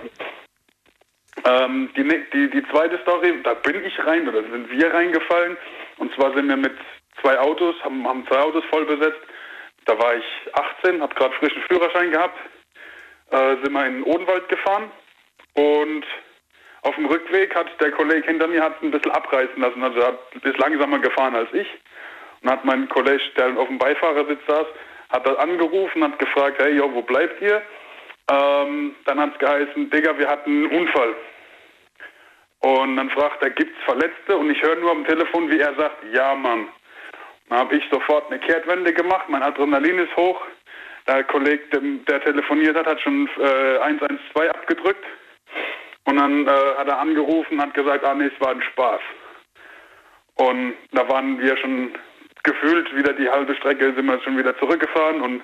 Ähm, 1.44 1.90
die, 1.96 2.04
ne- 2.04 2.24
die, 2.32 2.50
die 2.50 2.62
zweite 2.70 2.98
Story, 3.02 3.34
da 3.42 3.54
bin 3.54 3.84
ich 3.84 3.98
rein 4.04 4.28
oder 4.28 4.42
sind 4.42 4.70
wir 4.70 4.94
reingefallen. 4.94 5.56
Und 5.96 6.14
zwar 6.14 6.32
sind 6.34 6.48
wir 6.48 6.56
mit 6.56 6.72
zwei 7.22 7.38
Autos, 7.38 7.74
haben, 7.82 8.06
haben 8.06 8.26
zwei 8.26 8.40
Autos 8.40 8.64
voll 8.66 8.84
besetzt. 8.84 9.20
Da 9.86 9.98
war 9.98 10.14
ich 10.14 10.24
18, 10.52 11.02
habe 11.02 11.14
gerade 11.14 11.34
frischen 11.36 11.62
Führerschein 11.62 12.10
gehabt. 12.10 12.38
Äh, 13.30 13.56
sind 13.62 13.72
wir 13.72 13.86
in 13.86 13.94
den 13.94 14.02
Odenwald 14.04 14.48
gefahren. 14.48 14.90
Und 15.54 16.04
auf 16.82 16.94
dem 16.96 17.06
Rückweg 17.06 17.54
hat 17.54 17.68
der 17.80 17.92
Kollege 17.92 18.26
hinter 18.26 18.46
mir 18.46 18.62
hat 18.62 18.82
ein 18.82 18.90
bisschen 18.90 19.12
abreißen 19.12 19.60
lassen. 19.60 19.82
Also 19.82 20.04
hat, 20.04 20.18
ist 20.42 20.58
langsamer 20.58 20.98
gefahren 20.98 21.34
als 21.34 21.52
ich. 21.52 21.68
Und 22.42 22.50
hat 22.50 22.64
mein 22.64 22.88
Kollege, 22.88 23.22
der 23.36 23.56
auf 23.56 23.68
dem 23.68 23.78
Beifahrersitz 23.78 24.40
saß, 24.46 24.66
hat 25.10 25.26
da 25.26 25.34
angerufen, 25.34 26.02
hat 26.02 26.18
gefragt, 26.18 26.60
hey, 26.60 26.74
jo, 26.74 26.92
wo 26.92 27.02
bleibt 27.02 27.40
ihr? 27.40 27.62
Ähm, 28.30 28.94
dann 29.04 29.20
hat 29.20 29.32
es 29.32 29.38
geheißen, 29.38 29.90
Digga, 29.90 30.16
wir 30.18 30.28
hatten 30.28 30.50
einen 30.50 30.80
Unfall. 30.80 31.14
Und 32.60 32.96
dann 32.96 33.10
fragt 33.10 33.42
er, 33.42 33.50
gibt's 33.50 33.78
Verletzte? 33.84 34.36
Und 34.36 34.50
ich 34.50 34.62
höre 34.62 34.76
nur 34.76 34.92
am 34.92 35.04
Telefon, 35.04 35.50
wie 35.50 35.58
er 35.58 35.74
sagt, 35.74 36.04
ja, 36.12 36.34
Mann. 36.34 36.68
Dann 37.52 37.60
habe 37.60 37.76
ich 37.76 37.84
sofort 37.90 38.30
eine 38.30 38.40
Kehrtwende 38.40 38.94
gemacht, 38.94 39.28
mein 39.28 39.42
Adrenalin 39.42 39.98
ist 39.98 40.16
hoch. 40.16 40.40
Der 41.06 41.22
Kollege, 41.24 41.62
der 42.08 42.24
telefoniert 42.24 42.74
hat, 42.78 42.86
hat 42.86 42.98
schon 43.02 43.28
äh, 43.38 43.76
112 43.76 44.48
abgedrückt. 44.48 45.04
Und 46.04 46.16
dann 46.16 46.46
äh, 46.46 46.50
hat 46.78 46.88
er 46.88 46.98
angerufen 46.98 47.58
und 47.58 47.60
hat 47.60 47.74
gesagt, 47.74 48.06
ah 48.06 48.14
nee, 48.14 48.30
es 48.34 48.40
war 48.40 48.52
ein 48.52 48.62
Spaß. 48.62 49.00
Und 50.36 50.72
da 50.92 51.06
waren 51.10 51.38
wir 51.40 51.54
schon 51.58 51.92
gefühlt 52.42 52.96
wieder 52.96 53.12
die 53.12 53.28
halbe 53.28 53.54
Strecke, 53.56 53.92
sind 53.92 54.06
wir 54.06 54.18
schon 54.22 54.38
wieder 54.38 54.56
zurückgefahren 54.58 55.20
und 55.20 55.42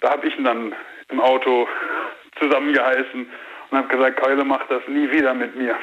da 0.00 0.12
habe 0.12 0.28
ich 0.28 0.38
ihn 0.38 0.44
dann 0.44 0.74
im 1.10 1.20
Auto 1.20 1.68
zusammengeheißen 2.40 3.30
und 3.70 3.78
habe 3.78 3.88
gesagt, 3.88 4.18
Keule, 4.18 4.44
mach 4.44 4.66
das 4.68 4.80
nie 4.88 5.10
wieder 5.10 5.34
mit 5.34 5.54
mir. 5.56 5.76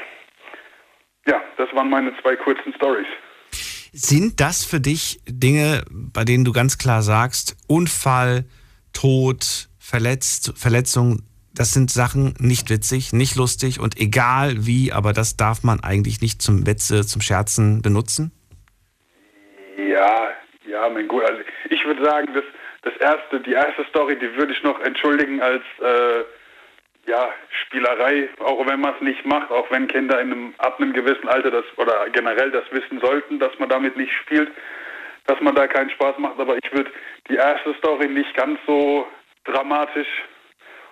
Ja, 1.28 1.40
das 1.58 1.72
waren 1.76 1.92
meine 1.92 2.18
zwei 2.24 2.36
kurzen 2.36 2.74
Stories. 2.74 3.06
Sind 4.00 4.40
das 4.42 4.64
für 4.64 4.80
dich 4.80 5.20
Dinge, 5.28 5.84
bei 5.90 6.24
denen 6.24 6.46
du 6.46 6.52
ganz 6.52 6.78
klar 6.78 7.02
sagst, 7.02 7.58
Unfall, 7.68 8.46
Tod, 8.94 9.70
Verletzt, 9.80 10.54
Verletzung, 10.56 11.24
das 11.56 11.74
sind 11.74 11.90
Sachen 11.90 12.36
nicht 12.38 12.70
witzig, 12.70 13.12
nicht 13.12 13.36
lustig 13.36 13.80
und 13.80 14.00
egal 14.00 14.68
wie, 14.68 14.94
aber 14.94 15.14
das 15.14 15.36
darf 15.36 15.64
man 15.64 15.80
eigentlich 15.80 16.22
nicht 16.22 16.44
zum 16.44 16.68
Witze, 16.68 17.08
zum 17.08 17.22
Scherzen 17.22 17.82
benutzen? 17.82 18.32
Ja, 19.78 20.30
ja, 20.70 20.88
mein 20.90 21.08
Gut. 21.08 21.24
Also 21.24 21.42
ich 21.72 21.84
würde 21.84 22.04
sagen, 22.06 22.28
das, 22.36 22.44
das 22.84 22.96
erste, 22.98 23.40
die 23.40 23.54
erste 23.54 23.84
Story, 23.90 24.16
die 24.20 24.32
würde 24.36 24.54
ich 24.54 24.62
noch 24.62 24.80
entschuldigen 24.82 25.42
als 25.42 25.64
äh, 25.82 26.24
ja, 27.08 27.30
Spielerei, 27.66 28.30
auch 28.40 28.66
wenn 28.68 28.82
man 28.82 28.94
es 28.96 29.02
nicht 29.02 29.26
macht, 29.26 29.50
auch 29.50 29.70
wenn 29.72 29.88
Kinder 29.88 30.22
in 30.22 30.32
einem, 30.32 30.54
ab 30.60 30.80
einem 30.80 30.94
gewissen 30.94 31.28
Alter 31.28 31.52
das 31.52 31.66
oder 31.78 32.10
generell 32.12 32.52
das 32.52 32.66
wissen 32.72 33.00
sollten, 33.00 33.40
dass 33.40 33.58
man 33.60 33.70
damit 33.70 33.98
nicht 33.98 34.14
spielt. 34.14 34.52
dass 35.26 35.42
man 35.42 35.56
da 35.56 35.68
keinen 35.68 35.90
Spaß 35.90 36.18
macht, 36.20 36.40
aber 36.40 36.56
ich 36.56 36.72
würde 36.72 36.90
die 37.30 37.36
erste 37.36 37.74
Story 37.76 38.08
nicht 38.08 38.34
ganz 38.34 38.60
so 38.66 39.06
dramatisch 39.44 40.08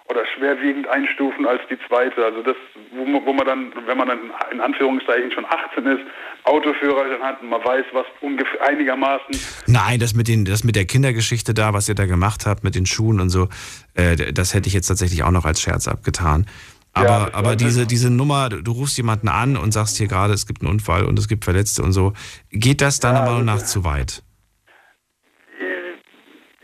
oder 0.07 0.21
schwerwiegend 0.37 0.87
einstufen 0.87 1.45
als 1.47 1.61
die 1.69 1.77
zweite. 1.87 2.23
Also 2.23 2.43
das, 2.43 2.55
wo 2.95 3.05
man, 3.05 3.25
wo 3.25 3.33
man 3.33 3.45
dann, 3.45 3.73
wenn 3.87 3.97
man 3.97 4.07
dann 4.07 4.19
in 4.51 4.61
Anführungszeichen 4.61 5.31
schon 5.31 5.45
18 5.45 5.85
ist, 5.87 6.01
Autoführerschein 6.43 7.21
hat 7.23 7.41
und 7.41 7.49
man 7.49 7.63
weiß, 7.63 7.85
was 7.93 8.05
ungefähr 8.21 8.61
einigermaßen. 8.67 9.35
Nein, 9.67 9.99
das 9.99 10.13
mit, 10.13 10.27
den, 10.27 10.45
das 10.45 10.63
mit 10.63 10.75
der 10.75 10.85
Kindergeschichte 10.85 11.53
da, 11.55 11.73
was 11.73 11.89
ihr 11.89 11.95
da 11.95 12.05
gemacht 12.05 12.45
habt, 12.45 12.63
mit 12.63 12.75
den 12.75 12.85
Schuhen 12.85 13.19
und 13.19 13.29
so, 13.29 13.49
äh, 13.95 14.15
das 14.31 14.53
hätte 14.53 14.67
ich 14.67 14.73
jetzt 14.73 14.87
tatsächlich 14.87 15.23
auch 15.23 15.31
noch 15.31 15.45
als 15.45 15.59
Scherz 15.61 15.87
abgetan. 15.87 16.45
Aber, 16.93 17.07
Ja, 17.07 17.29
aber 17.33 17.55
diese, 17.55 17.85
diese 17.87 18.09
Nummer, 18.09 18.47
du 18.49 18.71
rufst 18.71 18.95
jemanden 18.97 19.27
an 19.27 19.57
und 19.57 19.71
sagst 19.73 19.97
hier 19.97 20.07
gerade, 20.07 20.33
es 20.33 20.45
gibt 20.45 20.61
einen 20.61 20.69
Unfall 20.71 21.03
und 21.05 21.17
es 21.19 21.27
gibt 21.27 21.43
Verletzte 21.43 21.81
und 21.83 21.91
so, 21.91 22.13
geht 22.51 22.79
das 22.81 22.99
deiner 22.99 23.19
Ja, 23.19 23.25
Meinung 23.25 23.47
das- 23.47 23.61
nach 23.61 23.65
zu 23.67 23.83
weit? 23.83 24.21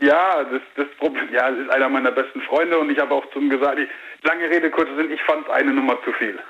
Ja, 0.02 0.42
das, 0.42 0.62
das 0.74 0.88
Problem, 0.98 1.28
ja, 1.32 1.48
es 1.48 1.58
ist 1.58 1.70
einer 1.70 1.88
meiner 1.88 2.10
besten 2.10 2.40
Freunde 2.42 2.76
und 2.76 2.90
ich 2.90 2.98
habe 2.98 3.14
auch 3.14 3.24
zum 3.32 3.48
gesagt, 3.48 3.78
ich, 3.78 3.88
lange 4.24 4.50
Rede, 4.50 4.68
kurzer 4.68 4.96
Sinn, 4.96 5.12
ich 5.12 5.22
fand 5.22 5.48
eine 5.48 5.72
Nummer 5.72 5.96
zu 6.04 6.12
viel. 6.14 6.40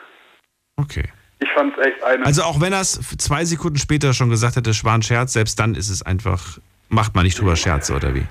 Okay. 0.78 1.04
Ich 1.38 1.50
fand 1.52 1.76
es 1.76 1.86
echt 1.86 2.02
eine. 2.02 2.24
Also 2.24 2.44
auch 2.44 2.62
wenn 2.62 2.72
er 2.72 2.80
es 2.80 2.92
zwei 3.18 3.44
Sekunden 3.44 3.76
später 3.76 4.14
schon 4.14 4.30
gesagt 4.30 4.56
hätte, 4.56 4.70
es 4.70 4.82
war 4.84 4.94
ein 4.94 5.02
Scherz, 5.02 5.34
selbst 5.34 5.60
dann 5.60 5.74
ist 5.74 5.90
es 5.90 6.02
einfach, 6.02 6.58
macht 6.88 7.14
man 7.14 7.24
nicht 7.24 7.38
drüber 7.38 7.54
Scherze 7.54 7.94
oder 7.94 8.14
wie? 8.14 8.24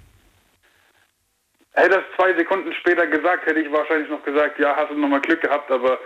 Hätte 1.73 1.89
das 1.89 2.03
zwei 2.17 2.34
Sekunden 2.34 2.73
später 2.73 3.05
gesagt, 3.05 3.45
hätte 3.45 3.60
ich 3.60 3.71
wahrscheinlich 3.71 4.10
noch 4.10 4.23
gesagt, 4.23 4.57
ja, 4.57 4.75
hast 4.75 4.89
du 4.89 4.97
nochmal 4.97 5.21
Glück 5.21 5.41
gehabt, 5.41 5.69
aber 5.69 5.99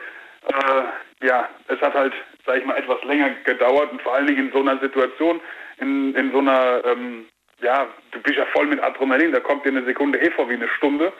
äh, 0.47 1.25
ja, 1.25 1.47
es 1.69 1.79
hat 1.79 1.93
halt, 1.93 2.13
sag 2.45 2.57
ich 2.57 2.65
mal, 2.65 2.77
etwas 2.77 3.01
länger 3.05 3.29
gedauert 3.45 3.93
und 3.93 4.01
vor 4.01 4.15
allen 4.15 4.27
Dingen 4.27 4.47
in 4.47 4.51
so 4.51 4.59
einer 4.59 4.77
Situation, 4.79 5.39
in, 5.79 6.13
in 6.15 6.31
so 6.33 6.39
einer, 6.39 6.83
ähm, 6.83 7.25
ja, 7.61 7.87
du 8.11 8.19
bist 8.19 8.37
ja 8.37 8.45
voll 8.53 8.67
mit 8.67 8.81
Adrenalin, 8.83 9.31
da 9.31 9.39
kommt 9.39 9.65
dir 9.65 9.69
eine 9.69 9.83
Sekunde 9.83 10.19
eh 10.19 10.31
vor 10.31 10.49
wie 10.49 10.53
eine 10.53 10.67
Stunde 10.69 11.13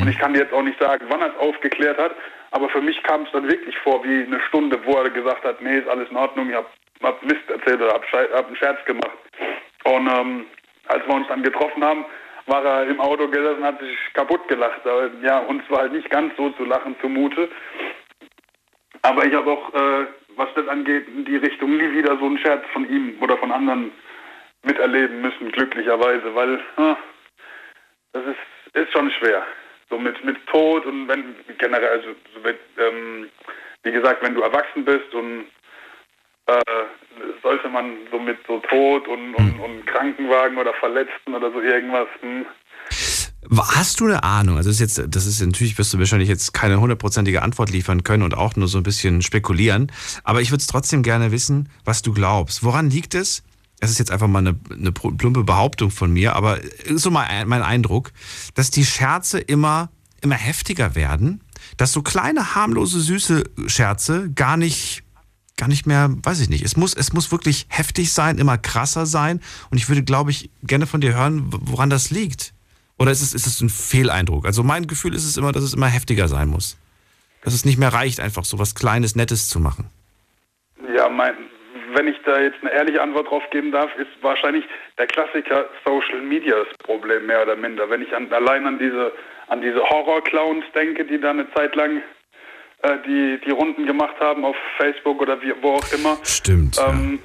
und 0.00 0.08
ich 0.08 0.18
kann 0.18 0.32
dir 0.32 0.40
jetzt 0.40 0.52
auch 0.52 0.62
nicht 0.62 0.80
sagen, 0.80 1.06
wann 1.08 1.20
er 1.20 1.28
es 1.28 1.38
aufgeklärt 1.38 1.98
hat, 1.98 2.14
aber 2.52 2.68
für 2.68 2.80
mich 2.80 3.02
kam 3.02 3.22
es 3.22 3.32
dann 3.32 3.48
wirklich 3.48 3.76
vor 3.78 4.04
wie 4.04 4.24
eine 4.24 4.40
Stunde, 4.48 4.78
wo 4.84 4.94
er 4.96 5.10
gesagt 5.10 5.44
hat, 5.44 5.60
nee, 5.62 5.78
ist 5.78 5.88
alles 5.88 6.08
in 6.10 6.16
Ordnung, 6.16 6.50
ich 6.50 6.56
hab, 6.56 6.70
hab 7.02 7.22
Mist 7.24 7.48
erzählt 7.48 7.80
oder 7.80 7.94
hab, 7.94 8.04
hab 8.12 8.46
einen 8.46 8.56
Scherz 8.56 8.84
gemacht. 8.84 9.18
Und 9.84 10.06
ähm, 10.06 10.46
als 10.88 11.06
wir 11.06 11.14
uns 11.14 11.28
dann 11.28 11.42
getroffen 11.42 11.82
haben, 11.82 12.04
war 12.46 12.64
er 12.64 12.86
im 12.86 13.00
Auto 13.00 13.28
gesessen 13.28 13.58
und 13.58 13.64
hat 13.64 13.80
sich 13.80 13.96
kaputt 14.14 14.46
gelacht. 14.48 14.86
Aber, 14.86 15.10
ja, 15.22 15.38
uns 15.38 15.62
war 15.70 15.80
halt 15.80 15.92
nicht 15.92 16.10
ganz 16.10 16.36
so 16.36 16.50
zu 16.50 16.64
lachen 16.64 16.96
zumute. 17.00 17.48
Aber 19.02 19.24
ich 19.24 19.34
habe 19.34 19.50
auch, 19.50 19.74
äh, 19.74 20.06
was 20.36 20.48
das 20.54 20.68
angeht, 20.68 21.06
in 21.08 21.24
die 21.24 21.36
Richtung 21.36 21.76
nie 21.76 21.92
wieder 21.92 22.16
so 22.18 22.26
einen 22.26 22.38
Scherz 22.38 22.64
von 22.72 22.88
ihm 22.88 23.16
oder 23.20 23.36
von 23.36 23.52
anderen 23.52 23.92
miterleben 24.62 25.20
müssen, 25.20 25.50
glücklicherweise, 25.52 26.34
weil 26.34 26.54
äh, 26.54 26.94
das 28.12 28.24
ist, 28.26 28.76
ist 28.76 28.92
schon 28.92 29.10
schwer. 29.10 29.44
So 29.90 29.98
mit, 29.98 30.24
mit 30.24 30.36
Tod 30.46 30.86
und 30.86 31.08
wenn 31.08 31.36
generell, 31.58 31.88
also 31.88 32.08
so 32.34 32.40
mit, 32.40 32.58
ähm, 32.78 33.28
wie 33.82 33.92
gesagt, 33.92 34.22
wenn 34.22 34.34
du 34.34 34.42
erwachsen 34.42 34.84
bist 34.84 35.12
und 35.14 35.46
äh, 36.46 36.60
sollte 37.42 37.68
man 37.68 37.96
so 38.10 38.18
mit 38.18 38.38
so 38.46 38.58
Tod 38.60 39.06
und, 39.08 39.34
und, 39.34 39.60
und 39.60 39.86
Krankenwagen 39.86 40.56
oder 40.58 40.72
Verletzten 40.74 41.34
oder 41.34 41.50
so 41.52 41.60
irgendwas. 41.60 42.08
Hm. 42.20 42.46
Hast 43.58 44.00
du 44.00 44.06
eine 44.06 44.22
Ahnung? 44.22 44.56
Also 44.56 44.70
das 44.70 44.80
ist 44.80 44.96
jetzt, 44.98 45.14
das 45.14 45.26
ist 45.26 45.44
natürlich, 45.44 45.76
wirst 45.76 45.92
du 45.92 45.98
wahrscheinlich 45.98 46.28
jetzt 46.28 46.54
keine 46.54 46.80
hundertprozentige 46.80 47.42
Antwort 47.42 47.70
liefern 47.70 48.02
können 48.02 48.22
und 48.22 48.34
auch 48.34 48.56
nur 48.56 48.68
so 48.68 48.78
ein 48.78 48.84
bisschen 48.84 49.20
spekulieren. 49.20 49.92
Aber 50.24 50.40
ich 50.40 50.50
würde 50.50 50.60
es 50.60 50.68
trotzdem 50.68 51.02
gerne 51.02 51.32
wissen, 51.32 51.68
was 51.84 52.02
du 52.02 52.14
glaubst. 52.14 52.64
Woran 52.64 52.88
liegt 52.88 53.14
es? 53.14 53.42
Es 53.84 53.90
ist 53.90 53.98
jetzt 53.98 54.12
einfach 54.12 54.28
mal 54.28 54.38
eine, 54.38 54.54
eine 54.70 54.92
plumpe 54.92 55.42
Behauptung 55.42 55.90
von 55.90 56.12
mir, 56.12 56.36
aber 56.36 56.60
ist 56.60 57.02
so 57.02 57.10
mal 57.10 57.24
ein- 57.26 57.48
mein 57.48 57.62
Eindruck, 57.62 58.12
dass 58.54 58.70
die 58.70 58.84
Scherze 58.86 59.40
immer, 59.40 59.90
immer 60.20 60.36
heftiger 60.36 60.94
werden, 60.94 61.40
dass 61.78 61.90
so 61.92 62.00
kleine, 62.00 62.54
harmlose, 62.54 63.00
süße 63.00 63.42
Scherze 63.66 64.30
gar 64.36 64.56
nicht, 64.56 65.02
gar 65.56 65.66
nicht 65.66 65.84
mehr, 65.84 66.10
weiß 66.22 66.38
ich 66.38 66.48
nicht. 66.48 66.64
Es 66.64 66.76
muss, 66.76 66.94
es 66.94 67.12
muss 67.12 67.32
wirklich 67.32 67.66
heftig 67.70 68.12
sein, 68.12 68.38
immer 68.38 68.56
krasser 68.56 69.04
sein. 69.04 69.40
Und 69.70 69.78
ich 69.78 69.88
würde, 69.88 70.04
glaube 70.04 70.30
ich, 70.30 70.48
gerne 70.62 70.86
von 70.86 71.00
dir 71.00 71.14
hören, 71.14 71.46
woran 71.48 71.90
das 71.90 72.10
liegt. 72.10 72.54
Oder 72.98 73.10
ist 73.10 73.20
es, 73.20 73.34
ist 73.34 73.48
es 73.48 73.60
ein 73.60 73.68
Fehleindruck? 73.68 74.46
Also 74.46 74.62
mein 74.62 74.86
Gefühl 74.86 75.12
ist 75.12 75.24
es 75.24 75.36
immer, 75.36 75.50
dass 75.50 75.64
es 75.64 75.74
immer 75.74 75.88
heftiger 75.88 76.28
sein 76.28 76.48
muss. 76.48 76.76
Dass 77.42 77.52
es 77.52 77.64
nicht 77.64 77.78
mehr 77.78 77.92
reicht, 77.92 78.20
einfach 78.20 78.44
so 78.44 78.60
was 78.60 78.76
Kleines, 78.76 79.16
Nettes 79.16 79.48
zu 79.48 79.58
machen. 79.58 79.86
Ja, 80.96 81.08
mein, 81.08 81.34
wenn 81.94 82.08
ich 82.08 82.16
da 82.24 82.40
jetzt 82.40 82.58
eine 82.62 82.72
ehrliche 82.72 83.02
Antwort 83.02 83.30
drauf 83.30 83.42
geben 83.50 83.72
darf, 83.72 83.90
ist 83.96 84.10
wahrscheinlich 84.20 84.64
der 84.98 85.06
Klassiker 85.06 85.68
Social 85.84 86.20
Media 86.20 86.56
das 86.56 86.76
Problem, 86.78 87.26
mehr 87.26 87.42
oder 87.42 87.56
minder. 87.56 87.88
Wenn 87.90 88.02
ich 88.02 88.14
an, 88.14 88.32
allein 88.32 88.66
an 88.66 88.78
diese, 88.78 89.12
an 89.48 89.60
diese 89.60 89.82
Horror-Clowns 89.82 90.64
denke, 90.74 91.04
die 91.04 91.20
da 91.20 91.30
eine 91.30 91.52
Zeit 91.54 91.74
lang 91.74 92.02
äh, 92.82 92.98
die, 93.06 93.40
die 93.44 93.50
Runden 93.50 93.86
gemacht 93.86 94.16
haben 94.20 94.44
auf 94.44 94.56
Facebook 94.76 95.20
oder 95.20 95.40
wie, 95.42 95.54
wo 95.60 95.74
auch 95.74 95.92
immer. 95.92 96.18
Stimmt. 96.24 96.78
Ähm, 96.78 97.20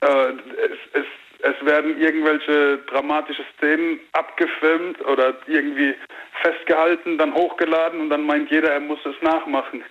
äh, 0.00 0.28
es, 0.28 0.78
es, 0.92 1.06
es 1.40 1.66
werden 1.66 2.00
irgendwelche 2.00 2.78
dramatische 2.88 3.44
Szenen 3.56 4.00
abgefilmt 4.12 5.04
oder 5.04 5.34
irgendwie 5.46 5.94
festgehalten, 6.42 7.18
dann 7.18 7.34
hochgeladen 7.34 8.00
und 8.00 8.10
dann 8.10 8.24
meint 8.24 8.50
jeder, 8.50 8.70
er 8.70 8.80
muss 8.80 9.04
es 9.04 9.20
nachmachen. 9.22 9.84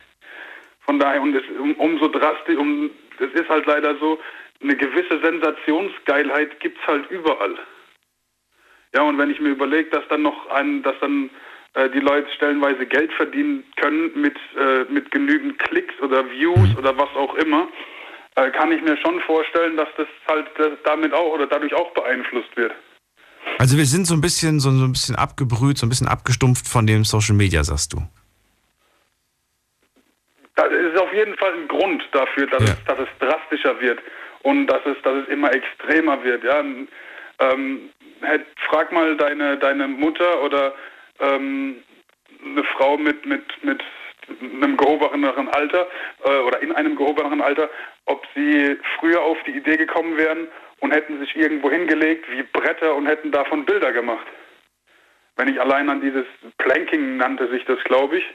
Von 0.86 1.00
daher, 1.00 1.22
und 1.22 1.36
es 1.36 1.44
um, 1.60 1.74
umso 1.76 2.08
drastisch, 2.08 2.58
um, 2.58 2.92
es 3.20 3.34
ist 3.34 3.50
halt 3.50 3.66
leider 3.66 3.98
so, 4.00 4.20
eine 4.62 4.76
gewisse 4.76 5.20
Sensationsgeilheit 5.22 6.60
gibt's 6.60 6.86
halt 6.88 7.10
überall. 7.12 7.56
Ja, 8.96 9.04
und 9.04 9.18
wenn 9.18 9.30
ich 9.30 9.40
mir 9.40 9.50
überlege, 9.50 9.90
dass 9.90 10.08
dann 10.10 10.22
noch 10.22 10.48
ein, 10.48 10.82
dass 10.84 10.96
dann 11.02 11.30
äh, 11.74 11.90
die 11.90 12.00
Leute 12.00 12.32
stellenweise 12.36 12.86
Geld 12.86 13.12
verdienen 13.14 13.64
können 13.76 14.12
mit, 14.16 14.38
äh, 14.58 14.86
mit 14.90 15.12
genügend 15.12 15.60
Klicks 15.60 15.94
oder 16.02 16.30
Views 16.30 16.76
oder 16.78 16.98
was 16.98 17.10
auch 17.16 17.36
immer, 17.36 17.68
äh, 18.36 18.50
kann 18.52 18.72
ich 18.72 18.82
mir 18.82 18.98
schon 18.98 19.20
vorstellen, 19.22 19.76
dass 19.76 19.90
das 19.98 20.08
halt 20.28 20.48
äh, 20.60 20.78
damit 20.86 21.14
auch 21.14 21.34
oder 21.34 21.48
dadurch 21.48 21.74
auch 21.74 21.94
beeinflusst 21.94 22.56
wird. 22.56 22.74
Also 23.58 23.78
wir 23.78 23.86
sind 23.86 24.06
so 24.06 24.14
ein 24.14 24.22
bisschen, 24.22 24.60
so, 24.60 24.72
so 24.72 24.86
ein 24.86 24.92
bisschen 24.92 25.16
abgebrüht, 25.16 25.78
so 25.78 25.86
ein 25.86 25.90
bisschen 25.90 26.08
abgestumpft 26.08 26.68
von 26.68 26.88
dem 26.88 27.04
Social 27.04 27.36
Media, 27.36 27.64
sagst 27.64 27.94
du. 27.94 27.98
Das 30.56 30.72
ist 30.72 30.98
auf 30.98 31.14
jeden 31.14 31.36
Fall 31.38 31.54
ein 31.54 31.68
Grund 31.68 32.08
dafür, 32.12 32.48
dass, 32.48 32.64
es, 32.64 32.84
dass 32.86 33.00
es 33.00 33.10
drastischer 33.20 33.80
wird 33.82 34.00
und 34.44 34.68
dass 34.68 34.86
es, 34.86 35.02
dass 35.04 35.24
es 35.24 35.28
immer 35.28 35.54
extremer 35.54 36.24
wird. 36.24 36.44
Ja? 36.44 36.64
Ähm, 37.40 37.90
hätt- 38.22 38.46
frag 38.70 38.92
mal 38.92 39.18
deine, 39.18 39.58
deine 39.58 39.88
Mutter 39.88 40.42
oder 40.44 40.74
ähm, 41.20 41.84
eine 42.44 42.64
Frau 42.64 42.98
mit, 42.98 43.26
mit, 43.26 43.44
mit 43.64 43.84
einem 44.42 44.78
gehobeneren 44.78 45.50
Alter 45.50 45.88
äh, 46.24 46.38
oder 46.40 46.62
in 46.62 46.72
einem 46.72 46.96
gehobeneren 46.96 47.42
Alter, 47.42 47.70
ob 48.06 48.26
sie 48.34 48.78
früher 48.98 49.22
auf 49.22 49.38
die 49.44 49.58
Idee 49.58 49.78
gekommen 49.78 50.16
wären 50.18 50.48
und 50.80 50.92
hätten 50.92 51.20
sich 51.20 51.36
irgendwo 51.36 51.70
hingelegt 51.70 52.26
wie 52.32 52.44
Bretter 52.44 52.96
und 52.96 53.08
hätten 53.08 53.32
davon 53.32 53.66
Bilder 53.66 53.92
gemacht. 53.92 54.26
Wenn 55.36 55.50
ich 55.50 55.60
allein 55.60 55.90
an 55.90 56.02
dieses 56.02 56.26
Planking 56.60 57.18
nannte 57.18 57.50
sich 57.50 57.66
das, 57.66 57.84
glaube 57.84 58.20
ich, 58.20 58.26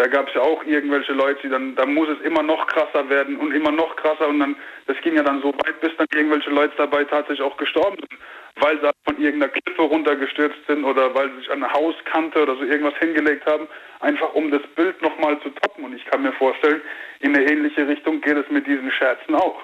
da 0.00 0.06
gab 0.06 0.28
es 0.28 0.34
ja 0.34 0.40
auch 0.40 0.64
irgendwelche 0.64 1.12
Leute, 1.12 1.40
die 1.42 1.50
dann, 1.50 1.76
da 1.76 1.84
muss 1.84 2.08
es 2.08 2.24
immer 2.24 2.42
noch 2.42 2.66
krasser 2.68 3.06
werden 3.10 3.36
und 3.36 3.52
immer 3.52 3.70
noch 3.70 3.94
krasser 3.96 4.28
und 4.28 4.40
dann, 4.40 4.56
das 4.86 4.96
ging 5.02 5.14
ja 5.14 5.22
dann 5.22 5.42
so 5.42 5.52
weit, 5.52 5.78
bis 5.82 5.90
dann 5.98 6.06
irgendwelche 6.14 6.48
Leute 6.48 6.72
dabei 6.78 7.04
tatsächlich 7.04 7.42
auch 7.42 7.56
gestorben 7.58 7.98
sind, 7.98 8.18
weil 8.62 8.80
sie 8.80 8.90
von 9.04 9.20
irgendeiner 9.20 9.52
Klippe 9.52 9.82
runtergestürzt 9.82 10.56
sind 10.66 10.84
oder 10.84 11.14
weil 11.14 11.28
sie 11.30 11.40
sich 11.40 11.50
an 11.50 11.62
eine 11.62 11.70
Hauskante 11.70 12.42
oder 12.42 12.56
so 12.56 12.62
irgendwas 12.62 12.98
hingelegt 12.98 13.44
haben, 13.44 13.68
einfach 14.00 14.32
um 14.32 14.50
das 14.50 14.62
Bild 14.74 15.00
nochmal 15.02 15.38
zu 15.42 15.50
toppen. 15.50 15.84
Und 15.84 15.94
ich 15.94 16.04
kann 16.06 16.22
mir 16.22 16.32
vorstellen, 16.32 16.80
in 17.20 17.36
eine 17.36 17.44
ähnliche 17.44 17.86
Richtung 17.86 18.22
geht 18.22 18.38
es 18.38 18.50
mit 18.50 18.66
diesen 18.66 18.90
Scherzen 18.90 19.34
auch. 19.34 19.60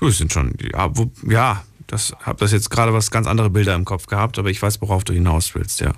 Du, 0.00 0.06
es 0.06 0.16
sind 0.16 0.32
schon, 0.32 0.54
ja, 0.72 0.88
wo, 0.96 1.10
ja 1.30 1.62
das 1.86 2.16
habe 2.22 2.38
das 2.40 2.50
jetzt 2.52 2.70
gerade 2.70 2.94
was 2.94 3.10
ganz 3.10 3.26
andere 3.26 3.50
Bilder 3.50 3.74
im 3.74 3.84
Kopf 3.84 4.06
gehabt, 4.06 4.38
aber 4.38 4.48
ich 4.48 4.62
weiß, 4.62 4.80
worauf 4.80 5.04
du 5.04 5.12
hinaus 5.12 5.54
willst, 5.54 5.80
ja. 5.80 5.92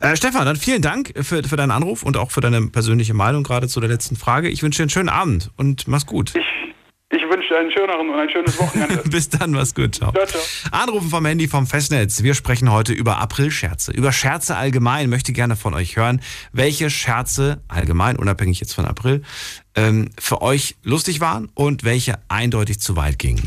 Äh, 0.00 0.16
Stefan, 0.16 0.46
dann 0.46 0.56
vielen 0.56 0.82
Dank 0.82 1.12
für, 1.22 1.42
für 1.42 1.56
deinen 1.56 1.70
Anruf 1.70 2.02
und 2.02 2.16
auch 2.16 2.30
für 2.30 2.40
deine 2.40 2.68
persönliche 2.68 3.14
Meinung 3.14 3.42
gerade 3.42 3.68
zu 3.68 3.80
der 3.80 3.88
letzten 3.88 4.16
Frage. 4.16 4.48
Ich 4.48 4.62
wünsche 4.62 4.78
dir 4.78 4.84
einen 4.84 4.90
schönen 4.90 5.08
Abend 5.08 5.50
und 5.56 5.88
mach's 5.88 6.06
gut. 6.06 6.34
Ich 7.10 7.22
wünsche 7.22 7.48
dir 7.48 7.60
einen 7.60 7.70
schöneren 7.70 8.10
und 8.10 8.20
ein 8.20 8.28
schönes 8.28 8.58
Wochenende. 8.58 8.96
Bis 9.10 9.30
dann, 9.30 9.52
mach's 9.52 9.74
gut. 9.74 9.94
Ciao. 9.94 10.12
Ciao, 10.12 10.26
ciao. 10.26 10.42
Anrufen 10.70 11.08
vom 11.08 11.24
Handy 11.24 11.48
vom 11.48 11.66
Festnetz. 11.66 12.22
Wir 12.22 12.34
sprechen 12.34 12.70
heute 12.70 12.92
über 12.92 13.16
April-Scherze. 13.18 13.92
Über 13.92 14.12
Scherze 14.12 14.56
allgemein. 14.56 15.08
Möchte 15.08 15.32
gerne 15.32 15.56
von 15.56 15.72
euch 15.72 15.96
hören, 15.96 16.20
welche 16.52 16.90
Scherze 16.90 17.62
allgemein, 17.66 18.16
unabhängig 18.16 18.60
jetzt 18.60 18.74
von 18.74 18.84
April, 18.84 19.22
ähm, 19.74 20.10
für 20.18 20.42
euch 20.42 20.76
lustig 20.82 21.20
waren 21.20 21.48
und 21.54 21.82
welche 21.82 22.18
eindeutig 22.28 22.78
zu 22.78 22.94
weit 22.96 23.18
gingen. 23.18 23.42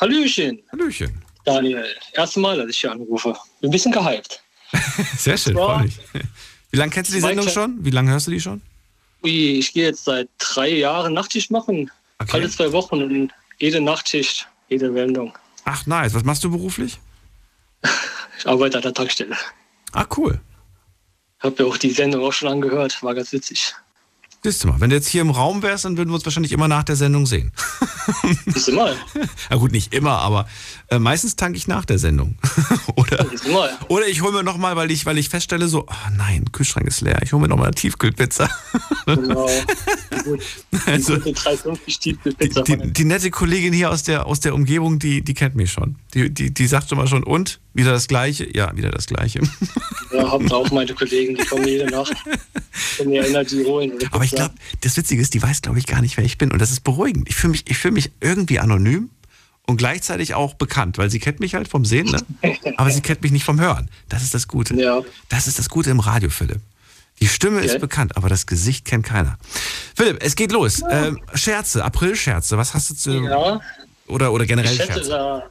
Hallöchen. 0.00 0.60
Hallöchen. 0.72 1.22
Daniel, 1.44 1.86
erste 2.14 2.40
Mal, 2.40 2.56
dass 2.56 2.70
ich 2.70 2.78
hier 2.78 2.90
anrufe. 2.90 3.36
Bin 3.60 3.68
ein 3.68 3.70
bisschen 3.70 3.92
gehypt. 3.92 4.42
Sehr 5.16 5.38
schön, 5.38 5.54
freue 5.54 5.84
mich. 5.84 6.00
Wie 6.72 6.76
lange 6.76 6.90
kennst 6.90 7.12
du 7.12 7.14
die 7.14 7.20
Sendung 7.20 7.48
schon? 7.48 7.84
Wie 7.84 7.90
lange 7.90 8.10
hörst 8.10 8.26
du 8.26 8.32
die 8.32 8.40
schon? 8.40 8.62
Ui, 9.24 9.58
ich 9.58 9.72
gehe 9.72 9.86
jetzt 9.86 10.04
seit 10.04 10.28
drei 10.38 10.68
Jahren 10.68 11.14
Nachtschicht 11.14 11.50
machen. 11.50 11.90
Alle 12.30 12.48
zwei 12.50 12.72
Wochen 12.72 13.02
und 13.02 13.32
jede 13.58 13.80
Nachtschicht, 13.80 14.48
jede 14.68 14.94
Wendung. 14.94 15.36
Ach, 15.64 15.86
nice. 15.86 16.14
Was 16.14 16.24
machst 16.24 16.44
du 16.44 16.50
beruflich? 16.50 16.98
Ich 18.38 18.48
arbeite 18.48 18.78
an 18.78 18.82
der 18.82 18.92
Tankstelle. 18.92 19.36
Ah, 19.92 20.04
cool. 20.16 20.40
Hab 21.38 21.60
ja 21.60 21.64
auch 21.64 21.76
die 21.76 21.90
Sendung 21.90 22.24
auch 22.24 22.32
schon 22.32 22.48
angehört. 22.48 23.00
War 23.00 23.14
ganz 23.14 23.32
witzig. 23.32 23.72
Siehst 24.44 24.64
du 24.64 24.68
mal, 24.68 24.80
wenn 24.80 24.90
du 24.90 24.96
jetzt 24.96 25.06
hier 25.06 25.20
im 25.22 25.30
Raum 25.30 25.62
wärst, 25.62 25.84
dann 25.84 25.96
würden 25.96 26.10
wir 26.10 26.16
uns 26.16 26.24
wahrscheinlich 26.24 26.50
immer 26.50 26.66
nach 26.66 26.82
der 26.82 26.96
Sendung 26.96 27.26
sehen. 27.26 27.52
Siehst 28.46 28.66
du 28.66 28.72
mal. 28.72 28.96
Na 29.48 29.56
gut, 29.56 29.70
nicht 29.70 29.94
immer, 29.94 30.18
aber 30.18 30.48
äh, 30.88 30.98
meistens 30.98 31.36
tanke 31.36 31.56
ich 31.56 31.68
nach 31.68 31.84
der 31.84 32.00
Sendung. 32.00 32.34
oder, 32.96 33.24
oder 33.86 34.08
ich 34.08 34.20
hole 34.20 34.32
mir 34.32 34.42
nochmal, 34.42 34.74
weil 34.74 34.90
ich, 34.90 35.06
weil 35.06 35.16
ich 35.18 35.28
feststelle, 35.28 35.68
so, 35.68 35.86
oh 35.88 36.10
nein, 36.16 36.50
Kühlschrank 36.50 36.88
ist 36.88 37.02
leer, 37.02 37.20
ich 37.22 37.32
hole 37.32 37.40
mir 37.40 37.46
nochmal 37.48 37.66
eine 37.66 37.74
Tiefkühlpizza. 37.74 38.48
Genau. 39.04 39.48
Also, 40.86 41.16
Die 41.16 41.32
350 41.32 41.98
Tiefkühlpizza. 41.98 42.62
die, 42.62 42.92
die 42.92 43.04
nette 43.04 43.32
Kollegin 43.32 43.72
hier 43.72 43.90
aus 43.90 44.04
der, 44.04 44.26
aus 44.26 44.38
der 44.38 44.54
Umgebung, 44.54 45.00
die, 45.00 45.22
die 45.22 45.34
kennt 45.34 45.56
mich 45.56 45.72
schon. 45.72 45.96
Die, 46.14 46.30
die, 46.30 46.54
die 46.54 46.66
sagt 46.68 46.88
schon 46.88 46.98
mal 46.98 47.08
schon, 47.08 47.24
und? 47.24 47.58
Wieder 47.74 47.92
das 47.92 48.06
Gleiche? 48.08 48.48
Ja, 48.54 48.76
wieder 48.76 48.90
das 48.90 49.06
Gleiche. 49.06 49.40
Ja, 50.12 50.30
hab 50.30 50.50
auch 50.52 50.70
meine 50.70 50.92
Kollegen, 50.94 51.36
die 51.36 51.44
kommen 51.44 51.66
jede 51.66 51.86
Nacht. 51.86 52.12
Und 52.98 53.08
mir 53.08 53.26
Energy 53.26 53.64
holen. 53.64 53.92
Aber 54.10 54.24
ich 54.24 54.32
glaube, 54.32 54.54
das 54.82 54.96
Witzige 54.96 55.22
ist, 55.22 55.32
die 55.34 55.42
weiß, 55.42 55.62
glaube 55.62 55.78
ich, 55.78 55.86
gar 55.86 56.02
nicht, 56.02 56.16
wer 56.18 56.24
ich 56.24 56.36
bin. 56.38 56.52
Und 56.52 56.58
das 56.60 56.70
ist 56.70 56.84
beruhigend. 56.84 57.28
Ich 57.28 57.34
fühle 57.34 57.52
mich, 57.52 57.64
ich 57.68 57.78
fühl 57.78 57.92
mich 57.92 58.10
irgendwie 58.20 58.58
anonym 58.58 59.08
und 59.66 59.76
gleichzeitig 59.78 60.34
auch 60.34 60.54
bekannt, 60.54 60.98
weil 60.98 61.10
sie 61.10 61.18
kennt 61.18 61.40
mich 61.40 61.54
halt 61.54 61.68
vom 61.68 61.84
Sehen, 61.84 62.06
ne? 62.10 62.22
aber 62.76 62.90
sie 62.90 63.00
kennt 63.00 63.22
mich 63.22 63.32
nicht 63.32 63.44
vom 63.44 63.60
Hören. 63.60 63.88
Das 64.08 64.22
ist 64.22 64.34
das 64.34 64.48
Gute. 64.48 64.74
Ja. 64.74 65.00
Das 65.30 65.46
ist 65.46 65.58
das 65.58 65.68
Gute 65.70 65.90
im 65.90 66.00
Radio, 66.00 66.28
Philipp. 66.30 66.60
Die 67.20 67.28
Stimme 67.28 67.60
ist 67.60 67.70
Okay. 67.72 67.78
bekannt, 67.80 68.16
aber 68.16 68.28
das 68.28 68.46
Gesicht 68.46 68.84
kennt 68.84 69.06
keiner. 69.06 69.38
Philipp, 69.94 70.18
es 70.22 70.34
geht 70.34 70.50
los. 70.52 70.82
Ähm, 70.90 71.20
Scherze, 71.34 71.84
April-Scherze, 71.84 72.58
was 72.58 72.74
hast 72.74 72.90
du 72.90 72.94
zu. 72.94 73.12
Ja. 73.22 73.60
Oder, 74.08 74.32
oder 74.32 74.44
generell 74.44 74.72
Ich 74.72 74.80
hätte 74.80 74.94
Scherze? 74.94 75.08
da, 75.10 75.50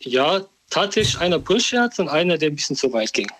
ja, 0.00 0.40
tatsächlich 0.70 1.18
einer 1.18 1.38
Brüllscherz 1.38 1.98
und 1.98 2.08
einer, 2.08 2.38
der 2.38 2.50
ein 2.50 2.56
bisschen 2.56 2.76
zu 2.76 2.92
weit 2.92 3.12
ging. 3.12 3.30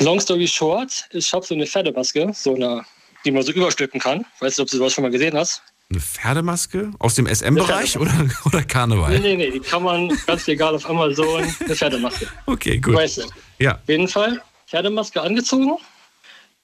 Long 0.00 0.20
story 0.20 0.48
short, 0.48 1.06
ich 1.10 1.32
habe 1.32 1.46
so 1.46 1.54
eine 1.54 1.66
Pferdemaske, 1.66 2.32
so 2.34 2.54
eine, 2.54 2.84
die 3.24 3.30
man 3.30 3.42
so 3.42 3.52
überstülpen 3.52 4.00
kann. 4.00 4.26
Weißt 4.40 4.58
du, 4.58 4.62
ob 4.62 4.68
du 4.68 4.76
sowas 4.76 4.92
schon 4.92 5.02
mal 5.02 5.10
gesehen 5.10 5.36
hast? 5.36 5.62
Eine 5.90 6.00
Pferdemaske 6.00 6.90
aus 6.98 7.14
dem 7.14 7.26
SM-Bereich 7.26 7.98
oder, 7.98 8.28
oder 8.46 8.62
Karneval? 8.64 9.12
Nee, 9.12 9.18
nee, 9.18 9.36
nee, 9.36 9.50
die 9.50 9.60
kann 9.60 9.82
man 9.82 10.08
ganz 10.26 10.46
legal 10.46 10.74
auf 10.74 10.88
Amazon, 10.88 11.44
eine 11.44 11.76
Pferdemaske. 11.76 12.26
Okay, 12.46 12.78
gut. 12.78 12.94
Weißt 12.94 13.18
du. 13.18 13.22
Ja. 13.58 13.74
Auf 13.74 13.88
jeden 13.88 14.08
Fall, 14.08 14.42
Pferdemaske 14.66 15.20
angezogen, 15.20 15.76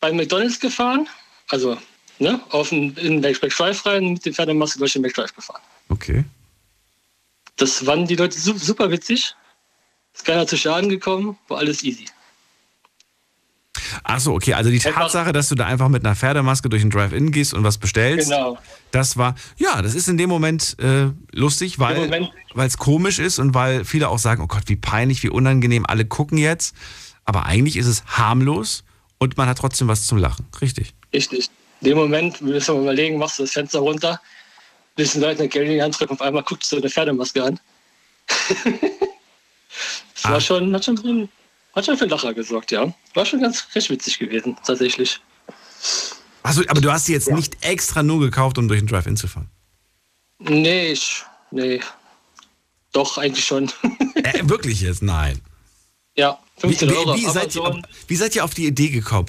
bei 0.00 0.12
McDonalds 0.12 0.58
gefahren, 0.58 1.08
also 1.48 1.76
ne, 2.18 2.40
auf 2.50 2.70
den, 2.70 2.96
in 2.96 3.20
den 3.20 3.22
Drive 3.22 3.86
rein, 3.86 4.14
mit 4.14 4.24
der 4.24 4.32
Pferdemaske 4.32 4.78
durch 4.78 4.94
den 4.94 5.02
McDrive 5.02 5.34
gefahren. 5.34 5.60
Okay. 5.88 6.24
Das 7.60 7.78
fanden 7.78 8.06
die 8.06 8.16
Leute 8.16 8.38
su- 8.38 8.56
super 8.58 8.90
witzig. 8.90 9.34
Ist 10.14 10.24
keiner 10.24 10.46
zu 10.46 10.56
Schaden 10.56 10.88
gekommen, 10.88 11.38
war 11.48 11.58
alles 11.58 11.84
easy. 11.84 12.06
Ach 14.02 14.18
so, 14.18 14.34
okay. 14.34 14.54
Also 14.54 14.70
die 14.70 14.78
Tatsache, 14.78 15.32
dass 15.32 15.48
du 15.48 15.54
da 15.54 15.66
einfach 15.66 15.88
mit 15.88 16.04
einer 16.04 16.16
Pferdemaske 16.16 16.68
durch 16.68 16.82
den 16.82 16.90
Drive-In 16.90 17.30
gehst 17.30 17.54
und 17.54 17.62
was 17.64 17.78
bestellst, 17.78 18.28
Genau. 18.30 18.58
das 18.90 19.16
war, 19.16 19.34
ja, 19.56 19.80
das 19.82 19.94
ist 19.94 20.08
in 20.08 20.16
dem 20.18 20.28
Moment 20.28 20.76
äh, 20.80 21.10
lustig, 21.32 21.78
weil 21.78 22.28
es 22.56 22.78
komisch 22.78 23.18
ist 23.18 23.38
und 23.38 23.54
weil 23.54 23.84
viele 23.84 24.08
auch 24.08 24.18
sagen, 24.18 24.42
oh 24.42 24.46
Gott, 24.46 24.64
wie 24.66 24.76
peinlich, 24.76 25.22
wie 25.22 25.28
unangenehm, 25.28 25.86
alle 25.86 26.04
gucken 26.04 26.38
jetzt. 26.38 26.74
Aber 27.24 27.46
eigentlich 27.46 27.76
ist 27.76 27.86
es 27.86 28.04
harmlos 28.06 28.82
und 29.18 29.36
man 29.36 29.48
hat 29.48 29.58
trotzdem 29.58 29.86
was 29.86 30.06
zum 30.06 30.18
Lachen. 30.18 30.46
Richtig. 30.60 30.94
Richtig. 31.12 31.48
In 31.80 31.90
dem 31.90 31.98
Moment 31.98 32.38
willst 32.42 32.68
du 32.68 32.74
mal 32.74 32.82
überlegen, 32.82 33.18
machst 33.18 33.38
du 33.38 33.44
das 33.44 33.52
Fenster 33.52 33.78
runter, 33.78 34.20
Leuten 34.96 35.40
eine 35.40 35.48
Geld 35.48 35.98
drücken, 35.98 36.12
auf 36.14 36.20
einmal 36.20 36.42
guckst 36.42 36.70
du 36.72 36.76
eine 36.76 36.90
Pferdemaske 36.90 37.42
an. 37.44 37.60
das 38.26 40.24
Ah. 40.24 40.32
war 40.32 40.40
schon, 40.40 40.74
hat 40.74 40.84
schon, 40.84 40.96
für 40.98 41.08
einen- 41.08 41.28
hat 41.74 41.86
schon 41.86 41.96
für 41.96 42.06
Lacher 42.06 42.34
gesorgt, 42.34 42.70
ja. 42.72 42.92
War 43.14 43.24
schon 43.26 43.40
ganz 43.40 43.66
recht 43.74 43.90
witzig 43.90 44.18
gewesen, 44.18 44.56
tatsächlich. 44.64 45.20
Also, 46.42 46.62
aber 46.68 46.80
du 46.80 46.90
hast 46.92 47.06
sie 47.06 47.12
jetzt 47.12 47.30
nicht 47.30 47.56
extra 47.64 48.02
nur 48.02 48.20
gekauft, 48.20 48.58
um 48.58 48.68
durch 48.68 48.80
den 48.80 48.86
Drive-In 48.88 49.16
zu 49.16 49.28
fahren. 49.28 49.48
Nee, 50.38 50.92
ich, 50.92 51.22
nee. 51.50 51.80
Doch, 52.92 53.18
eigentlich 53.18 53.44
schon. 53.44 53.70
Äh, 54.22 54.46
wirklich 54.50 54.82
jetzt? 54.82 55.02
Nein. 55.02 55.40
ja, 56.14 56.38
15 56.58 56.90
wie, 56.90 56.94
Euro. 56.94 57.14
Wie, 57.16 57.22
wie, 57.22 57.30
seid 57.30 57.54
ihr, 57.54 57.82
wie 58.06 58.16
seid 58.16 58.36
ihr 58.36 58.44
auf 58.44 58.52
die 58.52 58.66
Idee 58.66 58.90
gekommen? 58.90 59.26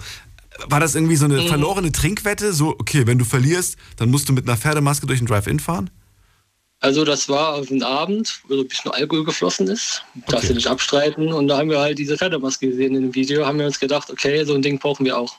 War 0.67 0.79
das 0.79 0.95
irgendwie 0.95 1.15
so 1.15 1.25
eine 1.25 1.41
Mhm. 1.41 1.47
verlorene 1.47 1.91
Trinkwette? 1.91 2.53
So, 2.53 2.69
okay, 2.77 3.07
wenn 3.07 3.17
du 3.17 3.25
verlierst, 3.25 3.77
dann 3.97 4.09
musst 4.11 4.27
du 4.29 4.33
mit 4.33 4.47
einer 4.47 4.57
Pferdemaske 4.57 5.05
durch 5.07 5.19
den 5.19 5.27
Drive-In 5.27 5.59
fahren? 5.59 5.89
Also 6.81 7.05
das 7.05 7.29
war 7.29 7.53
auf 7.55 7.69
einen 7.69 7.83
Abend, 7.83 8.41
wo 8.47 8.55
so 8.55 8.61
ein 8.61 8.67
bisschen 8.67 8.91
Alkohol 8.91 9.23
geflossen 9.23 9.67
ist. 9.67 10.03
Darfst 10.27 10.33
Okay. 10.45 10.47
du 10.47 10.53
nicht 10.55 10.67
abstreiten. 10.67 11.31
Und 11.31 11.47
da 11.47 11.57
haben 11.59 11.69
wir 11.69 11.79
halt 11.79 11.99
diese 11.99 12.17
Pferdemaske 12.17 12.67
gesehen 12.69 12.95
in 12.95 13.03
dem 13.03 13.15
Video. 13.15 13.45
Haben 13.45 13.59
wir 13.59 13.67
uns 13.67 13.79
gedacht, 13.79 14.09
okay, 14.09 14.43
so 14.45 14.55
ein 14.55 14.61
Ding 14.63 14.79
brauchen 14.79 15.05
wir 15.05 15.17
auch. 15.17 15.35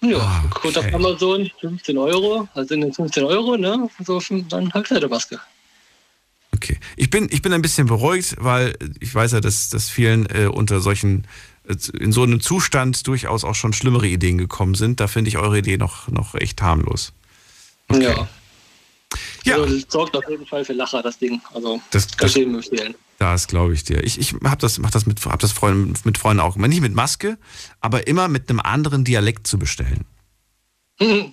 Ja, 0.00 0.18
Ah, 0.18 0.44
gut 0.62 0.78
auf 0.78 0.94
Amazon, 0.94 1.50
15 1.60 1.98
Euro. 1.98 2.48
Also 2.54 2.68
sind 2.68 2.94
15 2.94 3.24
Euro, 3.24 3.56
ne? 3.56 3.90
So, 4.04 4.20
dann 4.48 4.72
halt 4.72 4.86
Pferdemaske. 4.88 5.40
Okay. 6.54 6.78
Ich 6.96 7.10
bin, 7.10 7.28
ich 7.30 7.42
bin 7.42 7.52
ein 7.52 7.62
bisschen 7.62 7.86
beruhigt, 7.88 8.36
weil 8.38 8.74
ich 9.00 9.14
weiß 9.14 9.32
ja, 9.32 9.40
dass, 9.40 9.68
dass 9.70 9.88
vielen 9.90 10.26
äh, 10.26 10.46
unter 10.46 10.80
solchen, 10.80 11.26
in 11.98 12.12
so 12.12 12.22
einem 12.22 12.40
Zustand 12.40 13.06
durchaus 13.06 13.44
auch 13.44 13.54
schon 13.54 13.72
schlimmere 13.72 14.06
Ideen 14.06 14.38
gekommen 14.38 14.74
sind. 14.74 15.00
Da 15.00 15.06
finde 15.06 15.28
ich 15.28 15.36
eure 15.38 15.58
Idee 15.58 15.76
noch, 15.76 16.08
noch 16.08 16.34
echt 16.34 16.60
harmlos. 16.62 17.12
Ja. 17.92 18.28
Ja. 19.44 19.54
Also, 19.56 19.74
das 19.78 19.86
sorgt 19.90 20.16
auf 20.16 20.28
jeden 20.28 20.46
Fall 20.46 20.64
für 20.64 20.72
Lacher, 20.74 21.02
das 21.02 21.18
Ding. 21.18 21.40
Also, 21.54 21.80
Das- 21.90 22.16
kann 22.16 22.28
ich 22.28 22.34
jedem 22.34 22.54
empfehlen. 22.56 22.94
Das 23.18 23.48
glaube 23.48 23.74
ich 23.74 23.82
dir. 23.82 24.04
Ich, 24.04 24.18
ich 24.20 24.34
hab 24.44 24.60
das, 24.60 24.78
mach 24.78 24.90
das 24.92 25.04
mit, 25.06 25.24
hab 25.26 25.40
das 25.40 25.50
Freund, 25.52 26.04
mit 26.06 26.18
Freunden 26.18 26.40
auch 26.40 26.54
gemacht. 26.54 26.68
Nicht 26.68 26.82
mit 26.82 26.94
Maske, 26.94 27.36
aber 27.80 28.06
immer 28.06 28.28
mit 28.28 28.48
einem 28.48 28.60
anderen 28.60 29.04
Dialekt 29.04 29.46
zu 29.46 29.58
bestellen. 29.58 30.04
Mhm. 31.00 31.32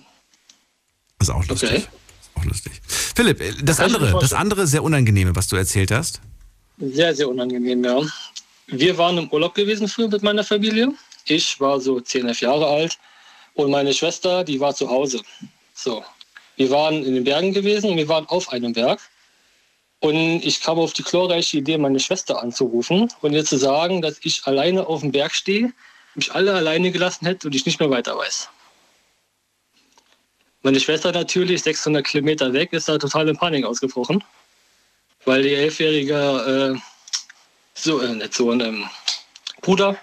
Das 1.18 1.28
ist 1.28 1.34
auch 1.34 1.46
lustig. 1.46 1.68
Okay. 1.70 1.78
Ist 1.78 1.88
auch 2.34 2.44
lustig. 2.44 2.72
Philipp, 3.14 3.40
äh, 3.40 3.52
das 3.62 3.78
mir 3.78 3.84
andere, 3.84 4.18
das 4.20 4.32
andere 4.32 4.66
sehr 4.66 4.82
unangenehme, 4.82 5.36
was 5.36 5.46
du 5.48 5.56
erzählt 5.56 5.90
hast. 5.92 6.20
Sehr, 6.78 7.14
sehr 7.14 7.28
unangenehm, 7.28 7.84
ja. 7.84 8.00
Wir 8.66 8.98
waren 8.98 9.18
im 9.18 9.30
Urlaub 9.30 9.54
gewesen 9.54 9.86
früher 9.86 10.08
mit 10.08 10.22
meiner 10.22 10.42
Familie. 10.42 10.92
Ich 11.24 11.60
war 11.60 11.80
so 11.80 12.00
10, 12.00 12.26
11 12.26 12.40
Jahre 12.40 12.66
alt 12.66 12.98
und 13.54 13.70
meine 13.70 13.94
Schwester, 13.94 14.42
die 14.42 14.58
war 14.58 14.74
zu 14.74 14.88
Hause. 14.88 15.22
So. 15.74 16.04
Wir 16.56 16.70
waren 16.70 17.04
in 17.04 17.14
den 17.14 17.24
Bergen 17.24 17.52
gewesen 17.52 17.90
und 17.90 17.96
wir 17.96 18.08
waren 18.08 18.26
auf 18.26 18.50
einem 18.50 18.72
Berg. 18.72 19.00
Und 20.00 20.44
ich 20.44 20.60
kam 20.60 20.78
auf 20.78 20.92
die 20.92 21.02
glorreiche 21.02 21.58
Idee, 21.58 21.78
meine 21.78 22.00
Schwester 22.00 22.42
anzurufen 22.42 23.08
und 23.22 23.32
ihr 23.32 23.44
zu 23.44 23.56
sagen, 23.56 24.02
dass 24.02 24.18
ich 24.22 24.46
alleine 24.46 24.86
auf 24.86 25.00
dem 25.00 25.12
Berg 25.12 25.34
stehe, 25.34 25.72
mich 26.14 26.34
alle 26.34 26.52
alleine 26.54 26.90
gelassen 26.90 27.26
hätte 27.26 27.48
und 27.48 27.54
ich 27.54 27.66
nicht 27.66 27.80
mehr 27.80 27.90
weiter 27.90 28.16
weiß. 28.16 28.48
Meine 30.62 30.80
Schwester 30.80 31.12
natürlich, 31.12 31.62
600 31.62 32.04
Kilometer 32.04 32.52
weg, 32.52 32.72
ist 32.72 32.88
da 32.88 32.98
total 32.98 33.28
in 33.28 33.36
Panik 33.36 33.64
ausgebrochen, 33.64 34.24
weil 35.24 35.42
die 35.42 35.54
elfjährige 35.54 36.74
äh, 36.76 36.95
so, 37.76 38.00
äh, 38.02 38.28
so 38.32 38.50
ein 38.50 38.60
ähm, 38.60 38.84
Bruder 39.60 39.96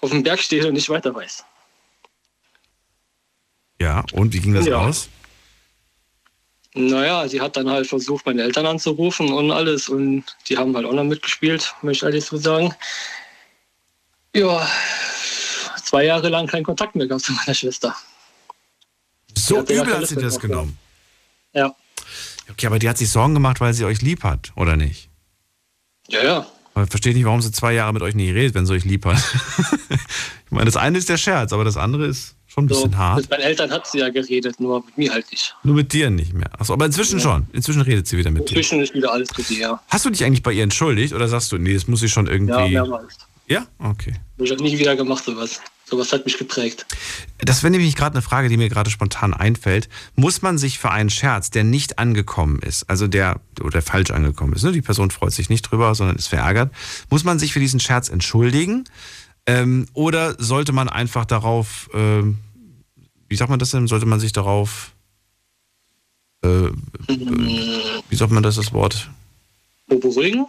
auf 0.00 0.10
dem 0.10 0.22
Berg 0.22 0.40
steht 0.40 0.64
und 0.64 0.74
nicht 0.74 0.88
weiter 0.88 1.14
weiß. 1.14 1.44
Ja, 3.80 4.04
und 4.12 4.32
wie 4.32 4.40
ging 4.40 4.54
das 4.54 4.66
Ja. 4.66 4.78
aus? 4.78 5.08
Naja, 6.74 7.28
sie 7.28 7.40
hat 7.40 7.56
dann 7.56 7.68
halt 7.68 7.86
versucht, 7.86 8.24
meine 8.24 8.42
Eltern 8.42 8.64
anzurufen 8.64 9.30
und 9.30 9.50
alles. 9.50 9.88
Und 9.90 10.24
die 10.48 10.56
haben 10.56 10.74
halt 10.74 10.86
auch 10.86 10.94
noch 10.94 11.04
mitgespielt, 11.04 11.74
möchte 11.82 12.06
ich 12.06 12.12
ehrlich 12.12 12.24
so 12.24 12.38
sagen. 12.38 12.74
Ja, 14.34 14.66
zwei 15.84 16.04
Jahre 16.04 16.30
lang 16.30 16.46
keinen 16.46 16.64
Kontakt 16.64 16.94
mehr 16.94 17.06
gehabt 17.06 17.24
zu 17.24 17.32
meiner 17.32 17.54
Schwester. 17.54 17.94
So 19.36 19.56
ja 19.56 19.82
übel 19.82 19.98
hat 19.98 20.06
sie 20.06 20.16
das 20.16 20.38
genommen. 20.40 20.78
Ja. 21.52 21.74
Okay, 22.50 22.66
aber 22.66 22.78
die 22.78 22.88
hat 22.88 22.96
sich 22.96 23.10
Sorgen 23.10 23.34
gemacht, 23.34 23.60
weil 23.60 23.74
sie 23.74 23.84
euch 23.84 24.00
lieb 24.00 24.24
hat, 24.24 24.52
oder 24.56 24.76
nicht? 24.76 25.10
Ja, 26.08 26.24
ja. 26.24 26.46
Aber 26.74 26.84
ich 26.84 26.90
verstehe 26.90 27.12
nicht, 27.14 27.24
warum 27.24 27.40
sie 27.42 27.52
zwei 27.52 27.74
Jahre 27.74 27.92
mit 27.92 28.02
euch 28.02 28.14
nicht 28.14 28.32
redet, 28.34 28.54
wenn 28.54 28.64
sie 28.66 28.72
euch 28.72 28.84
lieb 28.84 29.04
hat. 29.04 29.16
ich 29.90 30.50
meine, 30.50 30.64
das 30.66 30.76
eine 30.76 30.96
ist 30.98 31.08
der 31.08 31.18
Scherz, 31.18 31.52
aber 31.52 31.64
das 31.64 31.76
andere 31.76 32.06
ist 32.06 32.34
schon 32.46 32.64
ein 32.64 32.68
bisschen 32.68 32.92
So, 32.92 32.96
hart. 32.96 33.20
mit 33.20 33.30
meinen 33.30 33.40
Eltern 33.42 33.70
hat 33.70 33.86
sie 33.86 33.98
ja 33.98 34.08
geredet, 34.08 34.58
nur 34.60 34.84
mit 34.84 34.96
mir 34.98 35.12
halt 35.12 35.30
nicht. 35.30 35.54
Nur 35.64 35.74
mit 35.74 35.92
dir 35.92 36.10
nicht 36.10 36.32
mehr. 36.32 36.50
Achso, 36.58 36.72
aber 36.72 36.86
inzwischen 36.86 37.18
Ja. 37.18 37.22
schon. 37.24 37.46
Inzwischen 37.52 37.82
redet 37.82 38.06
sie 38.06 38.16
wieder 38.16 38.30
mit 38.30 38.48
dir. 38.48 38.56
Inzwischen 38.56 38.80
ist 38.80 38.94
wieder 38.94 39.12
alles 39.12 39.28
gut, 39.34 39.48
ja. 39.50 39.80
Hast 39.88 40.04
du 40.06 40.10
dich 40.10 40.24
eigentlich 40.24 40.42
bei 40.42 40.52
ihr 40.52 40.62
entschuldigt 40.62 41.12
oder 41.12 41.28
sagst 41.28 41.52
du, 41.52 41.58
nee, 41.58 41.74
das 41.74 41.86
muss 41.88 42.02
ich 42.02 42.12
schon 42.12 42.26
irgendwie. 42.26 42.52
Ja, 42.52 42.66
mehrmals. 42.84 43.18
Ja? 43.48 43.66
Okay. 43.78 44.14
Ich 44.38 44.50
habe 44.50 44.62
nie 44.62 44.78
wieder 44.78 44.96
gemacht, 44.96 45.24
sowas. 45.24 45.60
Sowas 45.92 46.10
hat 46.10 46.24
mich 46.24 46.38
geprägt. 46.38 46.86
Das 47.36 47.62
wäre 47.62 47.70
nämlich 47.70 47.94
gerade 47.94 48.14
eine 48.14 48.22
Frage, 48.22 48.48
die 48.48 48.56
mir 48.56 48.70
gerade 48.70 48.88
spontan 48.88 49.34
einfällt. 49.34 49.90
Muss 50.14 50.40
man 50.40 50.56
sich 50.56 50.78
für 50.78 50.90
einen 50.90 51.10
Scherz, 51.10 51.50
der 51.50 51.64
nicht 51.64 51.98
angekommen 51.98 52.60
ist, 52.60 52.88
also 52.88 53.08
der 53.08 53.42
oder 53.60 53.82
falsch 53.82 54.10
angekommen 54.10 54.54
ist, 54.54 54.62
ne? 54.62 54.72
die 54.72 54.80
Person 54.80 55.10
freut 55.10 55.34
sich 55.34 55.50
nicht 55.50 55.60
drüber, 55.60 55.94
sondern 55.94 56.16
ist 56.16 56.28
verärgert, 56.28 56.72
muss 57.10 57.24
man 57.24 57.38
sich 57.38 57.52
für 57.52 57.60
diesen 57.60 57.78
Scherz 57.78 58.08
entschuldigen? 58.08 58.84
Ähm, 59.44 59.84
oder 59.92 60.34
sollte 60.42 60.72
man 60.72 60.88
einfach 60.88 61.26
darauf, 61.26 61.90
äh, 61.92 62.22
wie 63.28 63.36
sagt 63.36 63.50
man 63.50 63.58
das 63.58 63.72
denn? 63.72 63.86
Sollte 63.86 64.06
man 64.06 64.18
sich 64.18 64.32
darauf, 64.32 64.94
äh, 66.42 66.70
wie 68.08 68.16
sagt 68.16 68.32
man 68.32 68.42
das, 68.42 68.56
das 68.56 68.72
Wort? 68.72 69.10
Beruhigen? 69.88 70.46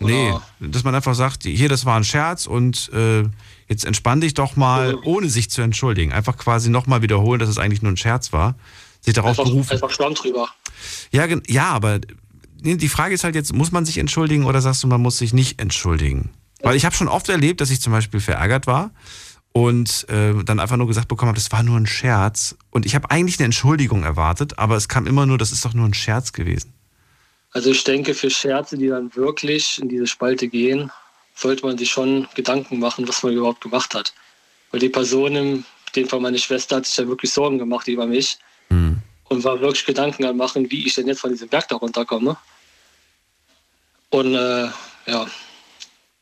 Nee, 0.00 0.30
Oder- 0.32 0.42
dass 0.60 0.84
man 0.84 0.94
einfach 0.94 1.14
sagt, 1.14 1.44
hier, 1.44 1.68
das 1.68 1.86
war 1.86 1.96
ein 1.96 2.04
Scherz 2.04 2.46
und 2.46 2.90
äh, 2.92 3.22
jetzt 3.68 3.84
entspann 3.84 4.20
dich 4.20 4.34
doch 4.34 4.56
mal, 4.56 4.96
ohne 5.04 5.28
sich 5.30 5.50
zu 5.50 5.62
entschuldigen. 5.62 6.12
Einfach 6.12 6.36
quasi 6.36 6.68
nochmal 6.68 7.00
wiederholen, 7.02 7.38
dass 7.38 7.48
es 7.48 7.58
eigentlich 7.58 7.80
nur 7.82 7.92
ein 7.92 7.96
Scherz 7.96 8.32
war. 8.32 8.56
Sich 9.00 9.14
darauf 9.14 9.30
Einfach, 9.38 9.44
berufen. 9.44 9.72
einfach 9.72 9.90
Schwamm 9.90 10.14
drüber. 10.14 10.48
Ja, 11.12 11.26
ja, 11.46 11.68
aber 11.70 12.00
die 12.60 12.88
Frage 12.88 13.14
ist 13.14 13.24
halt 13.24 13.34
jetzt, 13.34 13.52
muss 13.54 13.70
man 13.72 13.84
sich 13.84 13.98
entschuldigen 13.98 14.44
oder 14.44 14.60
sagst 14.60 14.82
du, 14.82 14.86
man 14.88 15.00
muss 15.00 15.18
sich 15.18 15.32
nicht 15.32 15.60
entschuldigen? 15.60 16.30
Weil 16.62 16.76
ich 16.76 16.84
habe 16.86 16.94
schon 16.94 17.08
oft 17.08 17.28
erlebt, 17.28 17.60
dass 17.60 17.70
ich 17.70 17.80
zum 17.80 17.92
Beispiel 17.92 18.20
verärgert 18.20 18.66
war 18.66 18.90
und 19.52 20.08
äh, 20.08 20.34
dann 20.44 20.58
einfach 20.60 20.76
nur 20.76 20.86
gesagt 20.88 21.08
bekommen 21.08 21.28
habe, 21.28 21.38
das 21.38 21.52
war 21.52 21.62
nur 21.62 21.78
ein 21.78 21.86
Scherz. 21.86 22.56
Und 22.70 22.86
ich 22.86 22.94
habe 22.94 23.10
eigentlich 23.10 23.38
eine 23.38 23.44
Entschuldigung 23.44 24.02
erwartet, 24.02 24.58
aber 24.58 24.76
es 24.76 24.88
kam 24.88 25.06
immer 25.06 25.26
nur, 25.26 25.38
das 25.38 25.52
ist 25.52 25.64
doch 25.64 25.74
nur 25.74 25.86
ein 25.86 25.94
Scherz 25.94 26.32
gewesen. 26.32 26.72
Also 27.54 27.70
ich 27.70 27.84
denke, 27.84 28.14
für 28.14 28.30
Scherze, 28.30 28.76
die 28.76 28.88
dann 28.88 29.14
wirklich 29.14 29.80
in 29.80 29.88
diese 29.88 30.06
Spalte 30.06 30.48
gehen, 30.48 30.90
sollte 31.34 31.64
man 31.64 31.78
sich 31.78 31.90
schon 31.90 32.28
Gedanken 32.34 32.80
machen, 32.80 33.08
was 33.08 33.22
man 33.22 33.32
überhaupt 33.32 33.60
gemacht 33.60 33.94
hat. 33.94 34.12
Weil 34.70 34.80
die 34.80 34.88
Person, 34.88 35.36
in 35.36 35.64
dem 35.94 36.08
Fall 36.08 36.20
meine 36.20 36.38
Schwester, 36.38 36.76
hat 36.76 36.86
sich 36.86 36.96
ja 36.96 37.06
wirklich 37.06 37.32
Sorgen 37.32 37.58
gemacht 37.58 37.86
über 37.86 38.06
mich 38.06 38.38
und 39.28 39.44
war 39.44 39.60
wirklich 39.60 39.86
Gedanken 39.86 40.24
am 40.24 40.36
machen, 40.36 40.70
wie 40.70 40.86
ich 40.86 40.94
denn 40.94 41.06
jetzt 41.06 41.20
von 41.20 41.30
diesem 41.30 41.48
Berg 41.48 41.68
da 41.68 41.76
runterkomme. 41.76 42.36
Und 44.10 44.34
äh, 44.34 44.68
ja, 45.06 45.26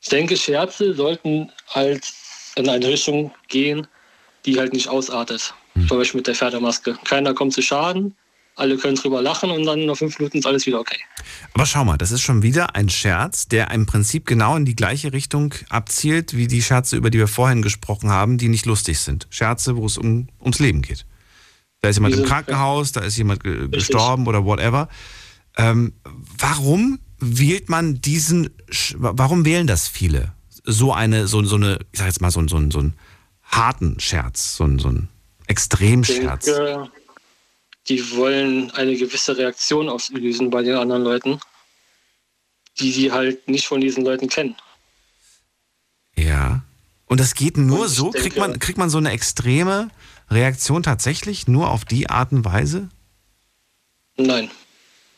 ich 0.02 0.08
denke, 0.08 0.36
Scherze 0.36 0.94
sollten 0.94 1.50
halt 1.68 2.06
in 2.56 2.68
eine 2.68 2.88
Richtung 2.88 3.32
gehen, 3.48 3.86
die 4.44 4.58
halt 4.58 4.72
nicht 4.72 4.88
ausartet. 4.88 5.54
Zum 5.88 5.96
Beispiel 5.96 6.18
mit 6.18 6.26
der 6.26 6.34
Pferdemaske. 6.34 6.98
Keiner 7.04 7.32
kommt 7.32 7.54
zu 7.54 7.62
Schaden, 7.62 8.14
alle 8.56 8.76
können 8.76 8.96
drüber 8.96 9.22
lachen 9.22 9.50
und 9.50 9.64
dann 9.64 9.86
nach 9.86 9.96
fünf 9.96 10.18
Minuten 10.18 10.38
ist 10.38 10.46
alles 10.46 10.66
wieder 10.66 10.78
okay. 10.80 10.98
Aber 11.54 11.66
schau 11.66 11.84
mal, 11.84 11.96
das 11.96 12.10
ist 12.12 12.20
schon 12.22 12.42
wieder 12.42 12.74
ein 12.76 12.88
Scherz, 12.88 13.48
der 13.48 13.70
im 13.70 13.86
Prinzip 13.86 14.26
genau 14.26 14.56
in 14.56 14.64
die 14.64 14.76
gleiche 14.76 15.12
Richtung 15.12 15.54
abzielt, 15.68 16.36
wie 16.36 16.46
die 16.46 16.62
Scherze, 16.62 16.96
über 16.96 17.10
die 17.10 17.18
wir 17.18 17.28
vorhin 17.28 17.62
gesprochen 17.62 18.10
haben, 18.10 18.38
die 18.38 18.48
nicht 18.48 18.66
lustig 18.66 18.98
sind. 19.00 19.26
Scherze, 19.30 19.76
wo 19.76 19.86
es 19.86 19.96
um, 19.98 20.28
ums 20.40 20.58
Leben 20.58 20.82
geht. 20.82 21.06
Da 21.80 21.88
ist 21.88 21.96
jemand 21.96 22.14
im 22.14 22.24
Krankenhaus, 22.24 22.92
da 22.92 23.00
ist 23.00 23.16
jemand 23.16 23.42
ge 23.42 23.68
gestorben 23.68 24.26
oder 24.26 24.44
whatever. 24.44 24.88
Ähm, 25.56 25.92
warum 26.38 26.98
wählt 27.18 27.68
man 27.68 28.00
diesen, 28.00 28.50
Sch- 28.70 28.94
warum 28.98 29.44
wählen 29.44 29.66
das 29.66 29.88
viele? 29.88 30.32
So 30.64 30.92
eine, 30.92 31.26
so, 31.26 31.42
so 31.42 31.56
eine, 31.56 31.78
ich 31.92 31.98
sag 31.98 32.06
jetzt 32.06 32.20
mal, 32.20 32.30
so, 32.30 32.38
einen- 32.38 32.48
so, 32.48 32.58
so 32.70 32.78
einen 32.78 32.94
harten 33.42 33.98
Scherz, 33.98 34.56
so, 34.56 34.64
einen- 34.64 34.78
so 34.78 34.88
einen 34.88 35.08
Extremscherz. 35.48 36.46
Ich 36.46 36.54
denke, 36.54 36.90
die 37.88 38.16
wollen 38.16 38.70
eine 38.72 38.96
gewisse 38.96 39.36
Reaktion 39.36 39.88
auslösen 39.88 40.50
bei 40.50 40.62
den 40.62 40.76
anderen 40.76 41.02
Leuten, 41.02 41.40
die 42.78 42.92
sie 42.92 43.12
halt 43.12 43.48
nicht 43.48 43.66
von 43.66 43.80
diesen 43.80 44.04
Leuten 44.04 44.28
kennen. 44.28 44.56
Ja. 46.16 46.62
Und 47.06 47.20
das 47.20 47.34
geht 47.34 47.56
nur 47.56 47.88
so? 47.88 48.10
denke- 48.10 48.20
kriegt, 48.20 48.38
man, 48.38 48.58
kriegt 48.58 48.78
man 48.78 48.88
so 48.90 48.98
eine 48.98 49.10
extreme 49.10 49.90
Reaktion 50.30 50.82
tatsächlich 50.82 51.48
nur 51.48 51.70
auf 51.70 51.84
die 51.84 52.08
Art 52.08 52.32
und 52.32 52.44
Weise? 52.44 52.88
Nein, 54.16 54.50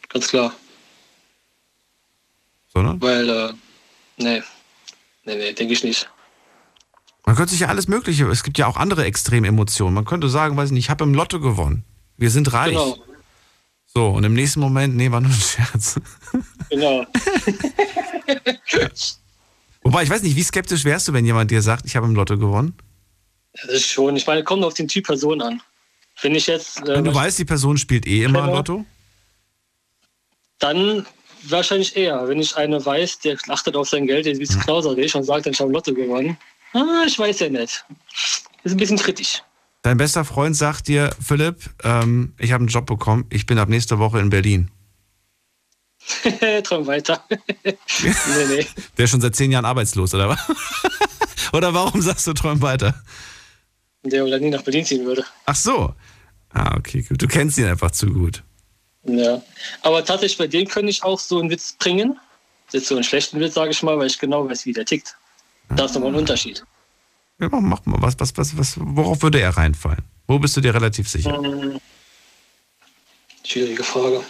ganz 0.08 0.28
klar. 0.28 0.54
Sondern? 2.72 3.00
Weil, 3.00 3.28
äh, 3.28 3.52
nee, 4.16 4.42
nee, 5.24 5.34
nee, 5.36 5.52
denke 5.52 5.74
ich 5.74 5.84
nicht. 5.84 6.08
Man 7.26 7.36
könnte 7.36 7.52
sich 7.52 7.60
ja 7.60 7.68
alles 7.68 7.88
Mögliche, 7.88 8.26
es 8.26 8.42
gibt 8.42 8.58
ja 8.58 8.66
auch 8.66 8.76
andere 8.76 9.04
extreme 9.04 9.46
Emotionen. 9.48 9.94
Man 9.94 10.04
könnte 10.04 10.28
sagen, 10.28 10.56
weiß 10.56 10.70
nicht, 10.72 10.84
ich 10.86 10.90
habe 10.90 11.04
im 11.04 11.14
Lotto 11.14 11.40
gewonnen. 11.40 11.84
Wir 12.16 12.30
sind 12.30 12.52
reich. 12.52 12.70
Genau, 12.70 12.96
So, 13.86 14.08
und 14.08 14.24
im 14.24 14.34
nächsten 14.34 14.60
Moment, 14.60 14.96
nee, 14.96 15.10
war 15.10 15.20
nur 15.20 15.30
ein 15.30 15.40
Scherz. 15.40 16.00
genau. 16.70 17.06
Wobei, 19.82 20.02
ich 20.02 20.10
weiß 20.10 20.22
nicht, 20.22 20.36
wie 20.36 20.42
skeptisch 20.42 20.84
wärst 20.84 21.08
du, 21.08 21.12
wenn 21.12 21.26
jemand 21.26 21.50
dir 21.50 21.62
sagt, 21.62 21.86
ich 21.86 21.96
habe 21.96 22.06
im 22.06 22.14
Lotto 22.14 22.38
gewonnen? 22.38 22.74
Das 23.52 23.66
ist 23.66 23.86
schon, 23.86 24.16
ich 24.16 24.26
meine, 24.26 24.42
kommt 24.42 24.64
auf 24.64 24.74
den 24.74 24.88
Typ 24.88 25.06
Person 25.06 25.40
an. 25.42 25.60
Wenn 26.22 26.34
ich 26.34 26.46
jetzt, 26.46 26.80
äh, 26.82 26.94
Wenn 26.94 27.04
du 27.04 27.14
weißt, 27.14 27.38
die 27.38 27.44
Person 27.44 27.76
spielt 27.76 28.06
eh 28.06 28.24
immer. 28.24 28.46
Lotto? 28.46 28.84
dann 30.64 31.06
wahrscheinlich 31.42 31.96
eher. 31.96 32.26
Wenn 32.26 32.40
ich 32.40 32.56
eine 32.56 32.84
weiß, 32.84 33.18
der 33.20 33.36
achtet 33.48 33.76
auf 33.76 33.88
sein 33.88 34.06
Geld, 34.06 34.24
der 34.24 34.32
ist 34.32 34.38
ein 34.38 34.40
bisschen 34.40 34.60
knauserig 34.62 35.14
und 35.14 35.24
sagt, 35.24 35.46
ich 35.46 35.60
habe 35.60 35.72
Lotto 35.72 35.92
gewonnen. 35.92 36.36
Ah, 36.72 37.04
ich 37.06 37.18
weiß 37.18 37.40
ja 37.40 37.48
nicht. 37.48 37.84
Ist 38.62 38.72
ein 38.72 38.76
bisschen 38.78 38.96
kritisch. 38.96 39.42
Dein 39.84 39.98
bester 39.98 40.24
Freund 40.24 40.56
sagt 40.56 40.88
dir, 40.88 41.10
Philipp, 41.20 41.58
ähm, 41.82 42.32
ich 42.38 42.52
habe 42.52 42.62
einen 42.62 42.68
Job 42.68 42.86
bekommen, 42.86 43.26
ich 43.28 43.44
bin 43.44 43.58
ab 43.58 43.68
nächster 43.68 43.98
Woche 43.98 44.18
in 44.18 44.30
Berlin. 44.30 44.70
Träum 46.64 46.86
weiter. 46.86 47.22
nee, 47.64 47.74
nee. 48.48 48.66
Der 48.96 49.04
ist 49.04 49.10
schon 49.10 49.20
seit 49.20 49.36
zehn 49.36 49.52
Jahren 49.52 49.66
arbeitslos, 49.66 50.14
oder 50.14 50.30
was? 50.30 50.38
oder 51.52 51.74
warum 51.74 52.00
sagst 52.00 52.26
du, 52.26 52.32
träum 52.32 52.62
weiter? 52.62 52.94
Der 54.04 54.24
oder 54.24 54.38
nie 54.38 54.48
nach 54.48 54.62
Berlin 54.62 54.86
ziehen 54.86 55.04
würde. 55.04 55.22
Ach 55.44 55.54
so. 55.54 55.94
Ah, 56.48 56.78
okay, 56.78 57.02
gut. 57.02 57.20
Du 57.20 57.26
kennst 57.26 57.58
ihn 57.58 57.66
einfach 57.66 57.90
zu 57.90 58.06
gut. 58.06 58.42
Ja. 59.02 59.42
Aber 59.82 60.02
tatsächlich 60.02 60.38
bei 60.38 60.46
dem 60.46 60.66
könnte 60.66 60.88
ich 60.88 61.02
auch 61.02 61.20
so 61.20 61.38
einen 61.40 61.50
Witz 61.50 61.74
bringen. 61.78 62.18
Das 62.72 62.82
ist 62.82 62.88
so 62.88 62.94
einen 62.94 63.04
schlechten 63.04 63.38
Witz, 63.38 63.52
sage 63.52 63.72
ich 63.72 63.82
mal, 63.82 63.98
weil 63.98 64.06
ich 64.06 64.18
genau 64.18 64.48
weiß, 64.48 64.64
wie 64.64 64.72
der 64.72 64.86
tickt. 64.86 65.14
Da 65.76 65.84
ist 65.84 65.94
nochmal 65.94 66.12
ein 66.12 66.16
Unterschied. 66.16 66.64
Ja, 67.40 67.48
mach, 67.50 67.84
mal. 67.84 68.00
Was, 68.00 68.18
was, 68.18 68.36
was, 68.36 68.56
was, 68.56 68.74
worauf 68.78 69.22
würde 69.22 69.40
er 69.40 69.56
reinfallen? 69.56 70.02
Wo 70.26 70.38
bist 70.38 70.56
du 70.56 70.60
dir 70.60 70.74
relativ 70.74 71.08
sicher? 71.08 71.36
Hm, 71.36 71.80
Schwierige 73.46 73.82
Frage. 73.84 74.22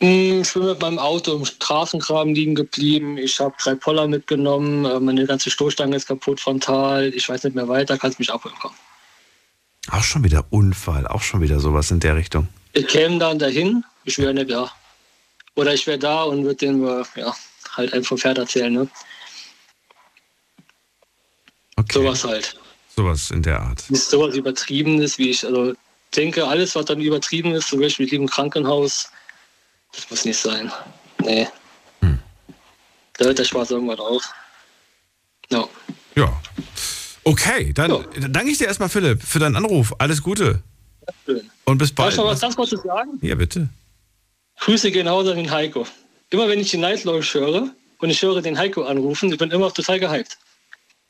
Hm, 0.00 0.40
Ich 0.42 0.52
bin 0.52 0.64
mit 0.64 0.80
meinem 0.80 0.98
Auto 0.98 1.34
im 1.36 1.44
Straßengraben 1.44 2.34
liegen 2.34 2.54
geblieben. 2.54 3.18
Ich 3.18 3.38
habe 3.40 3.54
drei 3.60 3.74
Poller 3.74 4.06
mitgenommen. 4.08 4.84
äh, 4.84 4.98
Meine 5.00 5.26
ganze 5.26 5.50
Stoßstange 5.50 5.96
ist 5.96 6.08
kaputt 6.08 6.40
frontal. 6.40 7.12
Ich 7.14 7.28
weiß 7.28 7.44
nicht 7.44 7.54
mehr 7.54 7.68
weiter. 7.68 7.98
Kannst 7.98 8.18
mich 8.18 8.32
abholen 8.32 8.56
kommen. 8.60 8.74
Auch 9.90 10.02
schon 10.02 10.22
wieder 10.24 10.44
Unfall, 10.50 11.06
auch 11.06 11.22
schon 11.22 11.40
wieder 11.40 11.60
sowas 11.60 11.90
in 11.90 12.00
der 12.00 12.14
Richtung. 12.16 12.48
Ich 12.74 12.86
käme 12.88 13.18
dann 13.18 13.38
dahin. 13.38 13.84
Ich 14.04 14.18
wäre 14.18 14.34
nicht 14.34 14.50
da. 14.50 14.70
Oder 15.54 15.72
ich 15.74 15.86
wäre 15.86 15.98
da 15.98 16.22
und 16.24 16.44
würde 16.44 16.56
denen 16.56 16.86
äh, 16.86 17.04
ja, 17.16 17.34
halt 17.76 17.92
einem 17.92 18.04
vom 18.04 18.18
Pferd 18.18 18.38
erzählen. 18.38 18.72
Ne? 18.72 18.88
Okay. 21.78 21.92
Sowas 21.92 22.24
halt. 22.24 22.56
Sowas 22.96 23.30
in 23.30 23.42
der 23.42 23.60
Art. 23.60 23.88
Nicht 23.88 24.02
sowas 24.02 24.34
Übertriebenes, 24.34 25.16
wie 25.18 25.30
ich 25.30 25.46
also 25.46 25.74
denke, 26.16 26.46
alles, 26.46 26.74
was 26.74 26.86
dann 26.86 27.00
übertrieben 27.00 27.52
ist, 27.54 27.68
zum 27.68 27.80
Beispiel 27.80 28.12
im 28.12 28.26
Krankenhaus, 28.26 29.10
das 29.92 30.10
muss 30.10 30.24
nicht 30.24 30.38
sein. 30.38 30.72
Nee. 31.22 31.46
Da 32.00 33.24
hört 33.24 33.38
der 33.38 33.44
Spaß 33.44 33.70
irgendwann 33.72 33.98
auf. 33.98 34.32
Ja. 35.50 35.68
Ja. 36.16 36.40
Okay, 37.24 37.72
dann 37.72 38.06
danke 38.30 38.50
ich 38.50 38.58
dir 38.58 38.66
erstmal, 38.66 38.88
Philipp, 38.88 39.22
für 39.22 39.38
deinen 39.38 39.56
Anruf. 39.56 39.94
Alles 39.98 40.22
Gute. 40.22 40.62
Schön. 41.26 41.48
Und 41.64 41.78
bis 41.78 41.94
Darf 41.94 42.06
bald. 42.06 42.12
ich 42.12 42.18
noch 42.18 42.26
was 42.26 42.40
ganz 42.40 42.56
Kurzes 42.56 42.82
sagen? 42.82 43.18
Ja, 43.22 43.34
bitte. 43.34 43.68
Grüße 44.60 44.90
gehen 44.90 45.06
raus 45.06 45.28
an 45.28 45.36
den 45.36 45.50
Heiko. 45.50 45.86
Immer 46.30 46.48
wenn 46.48 46.60
ich 46.60 46.70
die 46.70 46.76
Night 46.76 47.04
Lounge 47.04 47.24
höre 47.32 47.70
und 47.98 48.10
ich 48.10 48.22
höre 48.22 48.40
den 48.40 48.58
Heiko 48.58 48.82
anrufen, 48.84 49.32
ich 49.32 49.38
bin 49.38 49.50
immer 49.50 49.72
total 49.72 50.00
gehypt. 50.00 50.38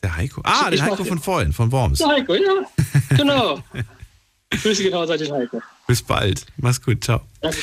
Der 0.03 0.17
Heiko. 0.17 0.41
Ah, 0.45 0.69
Ich 0.71 0.81
mach 0.81 0.91
Heiko 0.93 1.05
von 1.05 1.19
vorhin, 1.19 1.53
von 1.53 1.73
Worms. 1.73 1.99
Der 1.99 2.09
Heiko, 2.09 2.35
ja. 2.35 2.53
Genau. 3.17 3.59
Grüße 4.51 4.91
raus 4.93 5.11
an 5.11 5.19
den 5.19 5.33
Heiko. 5.33 5.61
Bis 5.87 6.03
bald. 6.03 6.47
Mach's 6.57 6.81
gut. 6.81 7.03
Ciao. 7.05 7.21
Danke. 7.41 7.59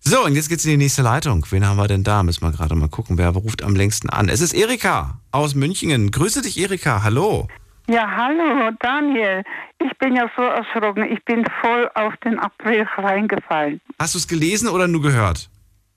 So, 0.00 0.24
und 0.24 0.34
jetzt 0.34 0.48
geht's 0.48 0.64
in 0.64 0.72
die 0.72 0.76
nächste 0.76 1.02
Leitung. 1.02 1.46
Wen 1.50 1.66
haben 1.66 1.76
wir 1.76 1.86
denn 1.88 2.04
da? 2.04 2.22
Müssen 2.22 2.42
wir 2.42 2.50
gerade 2.52 2.74
mal 2.74 2.88
gucken, 2.88 3.16
wer 3.16 3.30
ruft 3.30 3.62
am 3.62 3.74
längsten 3.74 4.10
an. 4.10 4.28
Es 4.28 4.40
ist 4.42 4.52
Erika 4.52 5.18
aus 5.30 5.54
Münchingen. 5.54 6.10
Grüße 6.10 6.42
dich, 6.42 6.58
Erika. 6.58 7.02
Hallo. 7.02 7.48
Ja, 7.88 8.06
hallo, 8.14 8.70
Daniel. 8.80 9.42
Ich 9.82 9.96
bin 9.98 10.14
ja 10.16 10.30
so 10.36 10.42
erschrocken. 10.42 11.10
Ich 11.10 11.22
bin 11.24 11.44
voll 11.62 11.90
auf 11.94 12.14
den 12.24 12.38
April 12.38 12.86
reingefallen. 12.96 13.80
Hast 13.98 14.14
du 14.14 14.18
es 14.18 14.28
gelesen 14.28 14.68
oder 14.68 14.88
nur 14.88 15.00
gehört? 15.02 15.48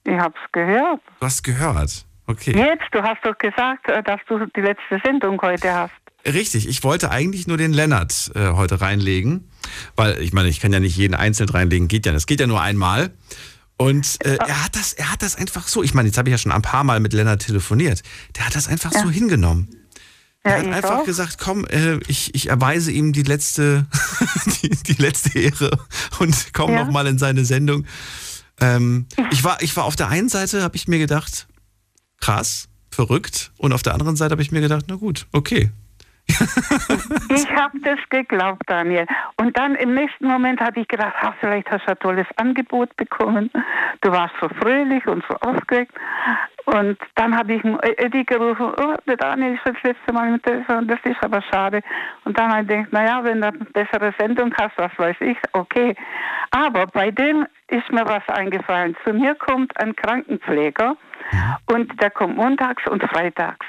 Ich 0.06 0.14
hab's 0.18 0.40
gehört. 0.54 1.02
Du 1.20 1.26
hast 1.26 1.44
gehört. 1.44 2.06
Okay. 2.28 2.52
Jetzt, 2.56 2.84
du 2.92 3.02
hast 3.02 3.20
doch 3.24 3.38
gesagt, 3.38 3.88
äh, 3.90 4.04
dass 4.04 4.20
du 4.28 4.46
die 4.56 4.62
letzte 4.62 5.00
Sendung 5.04 5.42
heute 5.42 5.74
hast. 5.74 5.94
Richtig, 6.26 6.68
ich 6.68 6.84
wollte 6.84 7.10
eigentlich 7.10 7.48
nur 7.48 7.56
den 7.58 7.72
Lennart 7.72 8.32
äh, 8.36 8.50
heute 8.50 8.82
reinlegen, 8.82 9.50
weil 9.96 10.22
ich 10.22 10.34
meine, 10.34 10.50
ich 10.50 10.60
kann 10.60 10.74
ja 10.74 10.80
nicht 10.82 10.98
jeden 10.98 11.14
einzeln 11.16 11.48
reinlegen, 11.48 11.88
geht 11.88 12.06
ja, 12.06 12.12
das 12.12 12.26
geht 12.26 12.42
ja 12.42 12.48
nur 12.48 12.62
einmal. 12.62 13.12
Und 13.78 14.18
äh, 14.26 14.36
er 14.36 14.66
hat 14.66 14.76
das, 14.76 14.92
er 14.94 15.12
hat 15.12 15.22
das 15.22 15.36
einfach 15.38 15.68
so. 15.68 15.84
Ich 15.84 15.94
meine, 15.94 16.08
jetzt 16.10 16.18
habe 16.18 16.28
ich 16.30 16.32
ja 16.34 16.38
schon 16.38 16.52
ein 16.52 16.62
paar 16.64 16.84
Mal 16.84 17.00
mit 17.00 17.14
Lennart 17.14 17.46
telefoniert. 17.46 18.02
Der 18.36 18.46
hat 18.48 18.56
das 18.56 18.68
einfach 18.68 18.92
so 18.92 19.10
hingenommen. 19.10 19.70
Er 20.44 20.58
Ja, 20.58 20.58
hat 20.68 20.74
einfach 20.76 21.00
auch. 21.00 21.06
gesagt, 21.06 21.38
komm, 21.38 21.66
äh, 21.68 21.98
ich, 22.08 22.34
ich 22.36 22.50
erweise 22.50 22.92
ihm 22.92 23.14
die 23.14 23.24
letzte, 23.24 23.86
die, 24.64 24.70
die 24.70 25.02
letzte 25.02 25.38
Ehre 25.40 25.70
und 26.20 26.48
komm 26.54 26.72
Ja. 26.74 26.84
noch 26.84 26.92
mal 26.92 27.06
in 27.08 27.20
seine 27.20 27.46
Sendung. 27.46 27.86
Ähm, 28.60 29.06
ich, 29.32 29.44
war, 29.44 29.62
ich 29.62 29.78
war 29.78 29.86
auf 29.86 29.96
der 29.96 30.10
einen 30.10 30.28
Seite, 30.30 30.64
habe 30.64 30.76
ich 30.76 30.88
mir 30.88 30.98
gedacht, 31.00 31.48
krass, 32.20 32.68
verrückt. 32.92 33.52
Und 33.58 33.74
auf 33.74 33.84
der 33.84 33.94
anderen 33.94 34.16
Seite 34.16 34.32
habe 34.32 34.42
ich 34.42 34.52
mir 34.52 34.62
gedacht, 34.62 34.86
na 34.88 34.96
gut, 34.96 35.28
okay. 35.32 35.72
Ich 37.30 37.50
habe 37.56 37.80
das 37.82 38.00
geglaubt, 38.10 38.64
Daniel. 38.68 39.06
Und 39.38 39.58
dann 39.58 39.76
im 39.76 39.94
nächsten 39.94 40.28
Moment 40.28 40.60
hatte 40.60 40.80
ich 40.82 40.88
gedacht, 40.88 41.14
ach, 41.22 41.34
vielleicht 41.40 41.70
hast 41.72 41.86
du 41.86 41.92
ein 41.92 42.00
tolles 42.00 42.28
Angebot 42.36 42.96
bekommen. 42.98 43.50
Du 44.02 44.12
warst 44.12 44.36
so 44.42 44.50
fröhlich 44.62 45.06
und 45.08 45.24
so 45.30 45.36
aufgeregt. 45.38 45.94
Und 46.66 46.98
dann 47.16 47.38
habe 47.38 47.54
ich 47.54 47.64
Eddie 47.98 48.26
gerufen, 48.26 48.74
oh, 48.78 48.96
der 49.08 49.16
Daniel 49.16 49.54
ist 49.54 49.62
das 49.64 49.82
letzte 49.84 50.12
Mal 50.12 50.32
mit 50.32 50.46
der 50.46 50.68
und 50.78 50.92
das 50.92 51.00
ist 51.04 51.24
aber 51.24 51.42
schade. 51.44 51.82
Und 52.26 52.38
dann 52.38 52.52
habe 52.52 52.64
ich 52.64 52.68
gedacht, 52.68 52.92
naja, 52.92 53.24
wenn 53.24 53.40
du 53.40 53.48
eine 53.48 53.58
bessere 53.58 54.14
Sendung 54.20 54.54
hast, 54.60 54.78
was 54.78 54.92
weiß 54.98 55.16
ich, 55.22 55.38
okay. 55.54 55.96
Aber 56.52 56.86
bei 56.88 57.10
dem 57.10 57.48
ist 57.70 57.90
mir 57.90 58.06
was 58.06 58.28
eingefallen. 58.28 58.98
Zu 59.06 59.14
mir 59.14 59.36
kommt 59.36 59.80
ein 59.82 59.96
Krankenpfleger 59.96 60.98
und 61.68 62.02
der 62.02 62.10
kommt 62.10 62.36
montags 62.36 62.84
und 62.90 63.02
freitags. 63.04 63.66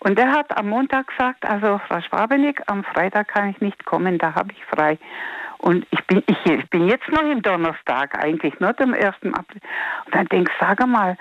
Und 0.00 0.18
der 0.18 0.30
hat 0.30 0.56
am 0.56 0.68
Montag 0.68 1.08
gesagt, 1.08 1.44
also 1.44 1.80
Frau 1.88 2.00
Schwabenig, 2.00 2.60
am 2.66 2.84
Freitag 2.84 3.28
kann 3.28 3.50
ich 3.50 3.60
nicht 3.60 3.84
kommen, 3.84 4.18
da 4.18 4.34
habe 4.34 4.52
ich 4.52 4.64
frei. 4.66 4.98
Und 5.58 5.86
ich 5.90 6.04
bin, 6.06 6.22
ich, 6.26 6.46
ich 6.46 6.70
bin 6.70 6.88
jetzt 6.88 7.08
noch 7.08 7.22
im 7.22 7.42
Donnerstag, 7.42 8.22
eigentlich 8.22 8.58
nur 8.60 8.78
am 8.80 8.94
1. 8.94 9.04
April. 9.04 9.60
Und 10.04 10.14
dann 10.14 10.26
denk, 10.26 10.50
sag 10.60 10.86
mal, 10.86 11.16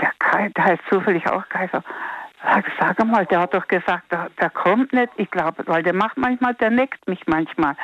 der, 0.00 0.12
Kai, 0.18 0.50
der 0.56 0.64
heißt 0.64 0.82
zufällig 0.90 1.28
auch 1.28 1.48
Kaiser. 1.48 1.82
Sag, 2.42 2.64
sag 2.80 3.04
mal, 3.04 3.26
der 3.26 3.40
hat 3.40 3.54
doch 3.54 3.68
gesagt, 3.68 4.10
der, 4.10 4.30
der 4.40 4.50
kommt 4.50 4.92
nicht. 4.92 5.10
Ich 5.16 5.30
glaube, 5.30 5.62
weil 5.66 5.82
der 5.82 5.94
macht 5.94 6.16
manchmal, 6.16 6.54
der 6.54 6.70
neckt 6.70 7.06
mich 7.06 7.20
manchmal. 7.26 7.76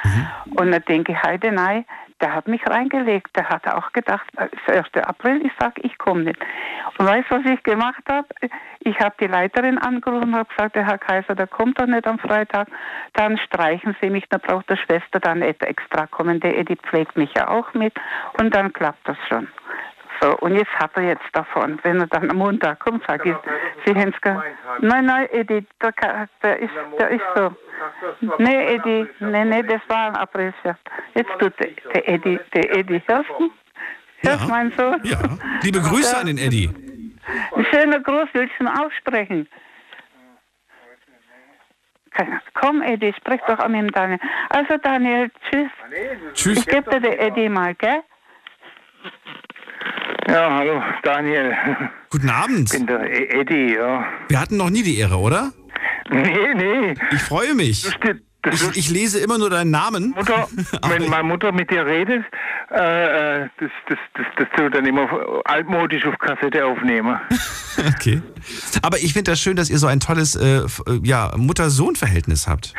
Und 0.56 0.72
dann 0.72 0.82
denke 0.88 1.12
ich, 1.12 1.22
heide 1.22 1.52
nein, 1.52 1.84
der 2.20 2.34
hat 2.34 2.48
mich 2.48 2.66
reingelegt. 2.66 3.36
Der 3.36 3.48
hat 3.48 3.66
auch 3.68 3.92
gedacht, 3.92 4.26
es 4.36 4.74
ist 4.74 4.94
1. 4.96 5.06
April, 5.06 5.44
ich 5.44 5.52
sage, 5.58 5.82
ich 5.82 5.96
komme 5.98 6.24
nicht. 6.24 6.38
Und 6.98 7.06
weißt 7.06 7.30
du, 7.30 7.36
was 7.36 7.52
ich 7.52 7.62
gemacht 7.62 8.02
habe? 8.08 8.26
Ich 8.80 8.98
habe 9.00 9.14
die 9.20 9.26
Leiterin 9.26 9.78
angerufen 9.78 10.28
und 10.28 10.36
habe 10.36 10.48
gesagt, 10.48 10.76
der 10.76 10.86
Herr 10.86 10.98
Kaiser, 10.98 11.34
der 11.34 11.46
kommt 11.46 11.80
doch 11.80 11.86
nicht 11.86 12.06
am 12.06 12.18
Freitag. 12.18 12.68
Dann 13.12 13.36
streichen 13.38 13.96
Sie 14.00 14.10
mich, 14.10 14.24
dann 14.30 14.40
braucht 14.40 14.70
der 14.70 14.76
Schwester 14.76 15.20
dann 15.20 15.42
extra 15.42 16.06
kommen. 16.06 16.40
Der 16.40 16.56
Edi 16.58 16.76
pflegt 16.76 17.16
mich 17.16 17.32
ja 17.36 17.48
auch 17.48 17.74
mit. 17.74 17.94
Und 18.38 18.54
dann 18.54 18.72
klappt 18.72 19.06
das 19.06 19.18
schon. 19.28 19.48
So, 20.20 20.36
und 20.38 20.54
jetzt 20.54 20.70
hat 20.78 20.90
er 20.96 21.02
jetzt 21.02 21.24
davon, 21.32 21.78
wenn 21.82 22.00
er 22.00 22.06
dann 22.06 22.30
am 22.30 22.38
Montag 22.38 22.80
kommt, 22.80 23.04
sag 23.06 23.24
ich, 23.26 23.34
Sie 23.84 23.94
haben 23.94 24.12
es 24.14 24.20
ge- 24.20 24.36
Nein, 24.80 25.04
nein, 25.04 25.28
Edi, 25.30 25.66
der, 25.82 25.92
der, 26.42 26.58
ist, 26.60 26.70
der 26.98 27.08
ist 27.10 27.22
so. 27.34 27.54
Nee, 28.38 28.74
Edi, 28.74 29.06
nee, 29.20 29.44
nee, 29.44 29.62
das 29.62 29.80
war 29.88 30.08
ein 30.08 30.16
Aprilscherz. 30.16 30.78
Jetzt 31.14 31.30
tut 31.38 31.52
der, 31.60 31.70
der 31.92 32.08
Edi, 32.08 32.38
der 32.54 32.76
Edi, 32.76 33.02
hörst 33.06 33.28
du? 33.38 33.50
Hörst 34.22 34.44
du 34.44 34.48
meinen 34.48 34.72
Sohn? 34.76 35.00
Ja. 35.04 35.18
Liebe 35.62 35.80
Grüße 35.80 36.14
Ja. 36.14 36.20
an 36.20 36.26
den 36.26 36.38
Eddie. 36.38 36.70
Ein 37.54 37.66
schöner 37.66 38.00
Gruß, 38.00 38.28
willst 38.32 38.54
du 38.58 38.64
ihn 38.64 38.68
aussprechen? 38.68 39.48
Komm, 42.54 42.80
Edi, 42.82 43.12
sprich 43.18 43.40
doch 43.46 43.58
an 43.58 43.74
ihm, 43.74 43.90
Daniel. 43.90 44.18
Also, 44.48 44.78
Daniel, 44.78 45.30
tschüss. 45.50 45.70
Tschüss. 46.32 46.58
Ich 46.60 46.66
gebe 46.66 46.88
dir 46.90 47.00
den 47.00 47.18
Edi 47.18 47.48
mal, 47.50 47.74
gell? 47.74 48.02
Ja, 50.28 50.56
hallo, 50.56 50.82
Daniel. 51.02 51.56
Guten 52.10 52.30
Abend. 52.30 52.72
Ich 52.72 52.78
bin 52.78 52.86
der 52.86 53.00
E- 53.08 53.40
Eddie, 53.40 53.74
ja. 53.74 54.04
Wir 54.28 54.40
hatten 54.40 54.56
noch 54.56 54.70
nie 54.70 54.82
die 54.82 54.98
Ehre, 54.98 55.16
oder? 55.18 55.52
Nee, 56.10 56.54
nee. 56.54 56.94
Ich 57.12 57.22
freue 57.22 57.54
mich. 57.54 57.86
Ich, 58.52 58.76
ich 58.76 58.90
lese 58.90 59.18
immer 59.18 59.38
nur 59.38 59.50
deinen 59.50 59.70
Namen. 59.70 60.14
Mutter, 60.16 60.48
wenn 60.88 61.08
meine 61.08 61.24
Mutter 61.24 61.50
mit 61.52 61.70
dir 61.70 61.84
redet, 61.84 62.24
äh, 62.70 63.42
äh, 63.44 63.48
das, 63.58 63.70
das, 63.88 63.98
das, 64.14 64.26
das 64.36 64.46
tut 64.56 64.74
dann 64.74 64.86
immer 64.86 65.08
altmodisch 65.44 66.04
auf 66.06 66.16
Kassette 66.18 66.64
aufnehmen. 66.64 67.18
Okay. 67.94 68.22
Aber 68.80 68.96
ich 68.96 69.12
finde 69.12 69.32
das 69.32 69.38
schön, 69.38 69.54
dass 69.54 69.68
ihr 69.68 69.76
so 69.76 69.86
ein 69.86 70.00
tolles 70.00 70.34
äh, 70.34 70.60
äh, 70.60 70.64
ja, 71.02 71.30
Mutter-Sohn-Verhältnis 71.36 72.48
habt. 72.48 72.72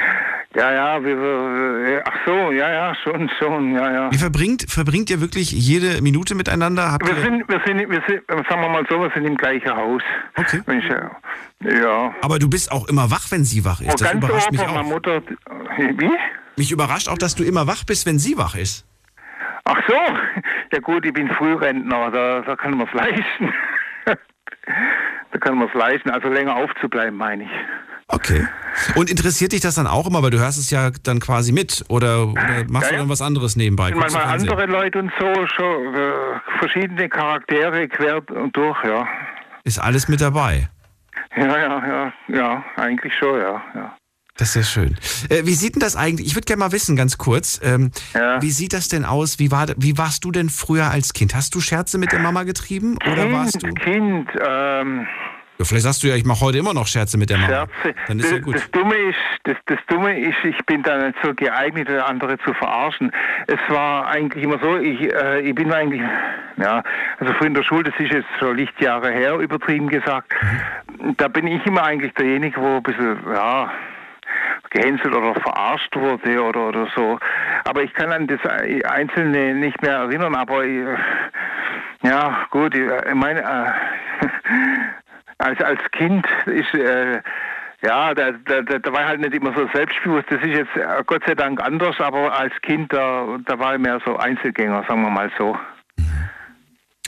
Ja, 0.58 0.74
ja, 0.74 1.04
wir, 1.04 1.16
wir, 1.16 2.02
ach 2.04 2.18
so, 2.26 2.52
ja, 2.52 2.72
ja, 2.72 2.96
schon, 3.04 3.30
schon, 3.38 3.76
ja, 3.76 3.92
ja. 3.92 4.12
Wie 4.12 4.18
verbringt, 4.18 4.66
verbringt 4.68 5.08
ihr 5.12 5.22
wirklich 5.22 5.52
jede 5.52 6.02
Minute 6.02 6.34
miteinander? 6.34 6.92
Habt 6.92 7.08
Wir 7.08 7.16
ihr, 7.16 7.22
sind, 7.22 7.48
wir 7.48 7.62
sind, 7.64 7.78
wir 7.88 8.02
sind, 8.08 8.24
sagen 8.50 8.62
wir 8.62 8.70
mal 8.70 8.84
so, 8.90 9.00
wir 9.00 9.12
sind 9.14 9.26
im 9.26 9.38
gleichen 9.38 9.70
Haus. 9.70 10.02
Okay. 10.36 10.62
Ich, 10.66 11.70
äh, 11.70 11.80
ja. 11.80 12.12
aber 12.24 12.40
du 12.40 12.50
bist 12.50 12.72
auch 12.72 12.88
immer 12.88 13.12
wach, 13.12 13.30
wenn 13.30 13.44
sie 13.44 13.64
wach 13.66 13.82
ist. 13.82 13.90
Oh, 13.90 13.96
Das 14.00 14.12
überrascht 14.16 14.52
mich 14.52 14.62
auch. 14.62 14.84
Mutter, 14.84 15.22
wie? 15.78 16.18
Mich 16.56 16.72
überrascht 16.72 17.08
auch, 17.08 17.20
dass 17.20 17.36
du 17.36 17.44
immer 17.44 17.68
wach 17.68 17.84
bist, 17.84 18.08
wenn 18.08 18.18
sie 18.18 18.36
wach 18.36 18.56
ist. 18.56 18.84
Ach 19.66 19.80
so, 19.88 19.94
ja 20.74 20.80
gut, 20.80 21.06
ich 21.06 21.14
bin 21.14 21.30
Frührentner, 21.30 22.10
da, 22.10 22.42
da 22.42 22.56
kann 22.56 22.76
man 22.76 22.88
es 22.88 22.94
leisten. 22.94 23.54
da 24.06 25.38
kann 25.40 25.60
man 25.60 25.68
es 25.68 25.74
leisten, 25.76 26.10
also 26.10 26.30
länger 26.30 26.56
aufzubleiben, 26.56 27.16
meine 27.16 27.44
ich. 27.44 27.50
Okay. 28.10 28.48
Und 28.96 29.10
interessiert 29.10 29.52
dich 29.52 29.62
das 29.62 29.76
dann 29.76 29.88
auch 29.88 30.08
immer, 30.08 30.24
weil 30.24 30.30
du 30.30 30.40
hörst 30.40 30.58
es 30.60 30.70
ja 30.70 30.92
dann 31.04 31.20
quasi 31.20 31.52
mit 31.52 31.84
oder, 31.90 32.28
oder 32.28 32.64
machst 32.70 32.86
Ja, 32.86 32.90
du 32.90 32.94
ja. 32.94 33.00
dann 33.00 33.10
was 33.10 33.22
anderes 33.22 33.56
nebenbei? 33.56 33.92
du 33.92 33.98
manchmal 33.98 34.24
andere 34.24 34.66
Leute 34.66 35.00
und 35.00 35.12
so, 35.20 35.26
schon 35.48 35.94
äh, 35.96 36.12
verschiedene 36.60 37.10
Charaktere 37.10 37.88
quer 37.88 38.22
und 38.30 38.56
durch, 38.56 38.78
ja. 38.86 39.06
Ist 39.64 39.80
alles 39.80 40.08
mit 40.08 40.22
dabei. 40.22 40.70
Ja, 41.36 41.58
ja, 41.58 41.88
ja, 41.88 42.14
ja, 42.30 42.64
eigentlich 42.78 43.14
schon, 43.18 43.40
ja, 43.40 43.62
ja. 43.76 43.96
Das 44.38 44.50
ist 44.50 44.56
ja 44.56 44.64
schön. 44.64 44.96
Äh, 45.30 45.46
wie 45.46 45.56
sieht 45.56 45.74
denn 45.76 45.80
das 45.80 45.96
eigentlich? 45.96 46.28
Ich 46.28 46.36
würde 46.36 46.46
gerne 46.46 46.60
mal 46.60 46.72
wissen, 46.72 46.96
ganz 46.96 47.18
kurz. 47.18 47.60
Ähm, 47.64 47.90
Wie 48.40 48.52
sieht 48.52 48.72
das 48.74 48.88
denn 48.88 49.04
aus? 49.04 49.40
Wie, 49.40 49.50
war, 49.50 49.66
wie 49.78 49.98
warst 49.98 50.24
du 50.24 50.32
denn 50.32 50.50
früher 50.50 50.92
als 50.92 51.14
Kind? 51.14 51.34
Hast 51.34 51.56
du 51.56 51.60
Scherze 51.60 51.98
mit 51.98 52.12
der 52.12 52.20
Mama 52.20 52.44
getrieben? 52.44 52.98
Oder 52.98 53.24
kind, 53.24 53.34
warst 53.34 53.64
du. 53.64 53.74
Kind, 53.74 54.30
ähm, 54.48 55.08
Ja, 55.58 55.66
vielleicht 55.66 55.86
sagst 55.86 56.04
du 56.04 56.08
ja, 56.08 56.16
ich 56.16 56.26
mache 56.26 56.42
heute 56.42 56.60
immer 56.60 56.74
noch 56.74 56.86
Scherze 56.86 57.18
mit 57.18 57.32
der 57.32 57.38
Mama. 57.38 57.50
Scherze. 57.50 57.96
Dann 58.08 58.20
ist 58.20 58.26
das, 58.26 58.32
ja 58.32 58.44
gut. 58.44 58.56
das 58.56 58.72
Dumme 58.72 58.96
ist, 58.96 59.18
das, 59.44 59.58
das 59.66 59.80
Dumme 59.88 60.20
ist, 60.20 60.38
ich 60.44 60.58
bin 60.68 60.84
da 60.84 60.98
nicht 61.08 61.18
so 61.24 61.34
geeignet, 61.34 61.90
andere 61.90 62.38
zu 62.40 62.54
verarschen. 62.54 63.12
Es 63.48 63.60
war 63.68 64.08
eigentlich 64.08 64.44
immer 64.44 64.60
so, 64.60 64.78
ich, 64.78 65.12
äh, 65.12 65.42
ich 65.42 65.56
bin 65.56 65.74
eigentlich, 65.74 66.02
ja, 66.58 66.84
also 67.20 67.34
früher 67.34 67.48
in 67.48 67.54
der 67.56 67.64
Schule, 67.64 67.86
das 67.86 68.00
ist 68.00 68.14
jetzt 68.14 68.28
schon 68.40 68.56
Lichtjahre 68.56 69.12
her, 69.12 69.36
übertrieben 69.40 69.90
gesagt, 69.90 70.32
da 71.18 71.28
bin 71.28 71.48
ich 71.48 71.66
immer 71.66 71.84
eigentlich 71.84 72.14
derjenige, 72.14 72.62
wo 72.62 72.78
ein 72.78 72.84
bisschen, 72.84 73.18
ja, 73.34 73.72
gehänselt 74.70 75.16
oder 75.16 75.34
verarscht 75.36 75.96
wurde 75.96 76.44
oder, 76.44 76.68
oder 76.68 76.88
so. 76.96 77.18
Aber 77.64 77.82
ich 77.82 77.94
kann 77.96 78.12
an 78.12 78.28
das 78.28 78.40
Einzelne 78.46 79.56
nicht 79.56 79.82
mehr 79.82 79.94
erinnern, 79.94 80.36
aber 80.36 80.66
ich, 80.66 80.84
ja, 82.04 82.46
gut, 82.52 82.76
ich, 82.76 82.84
ich 82.84 83.16
meine, 83.16 83.42
äh, 83.42 84.28
als, 85.38 85.62
als 85.62 85.80
Kind 85.92 86.26
ist, 86.46 86.74
äh, 86.74 87.22
ja, 87.84 88.14
da, 88.14 88.32
da, 88.32 88.62
da 88.62 88.92
war 88.92 89.02
ich 89.02 89.08
halt 89.08 89.22
nicht 89.22 89.34
immer 89.34 89.54
so 89.54 89.68
selbstbewusst. 89.74 90.26
Das 90.30 90.42
ist 90.42 90.48
jetzt 90.48 90.76
äh, 90.76 91.04
Gott 91.06 91.22
sei 91.28 91.36
Dank 91.36 91.62
anders, 91.62 91.96
aber 92.00 92.38
als 92.38 92.54
Kind, 92.62 92.92
da, 92.92 93.38
da 93.46 93.60
war 93.60 93.76
ich 93.76 93.82
mehr 93.82 94.00
so 94.06 94.18
Einzelgänger, 94.18 94.84
sagen 94.88 95.04
wir 95.04 95.12
mal 95.12 95.32
so. 95.38 95.58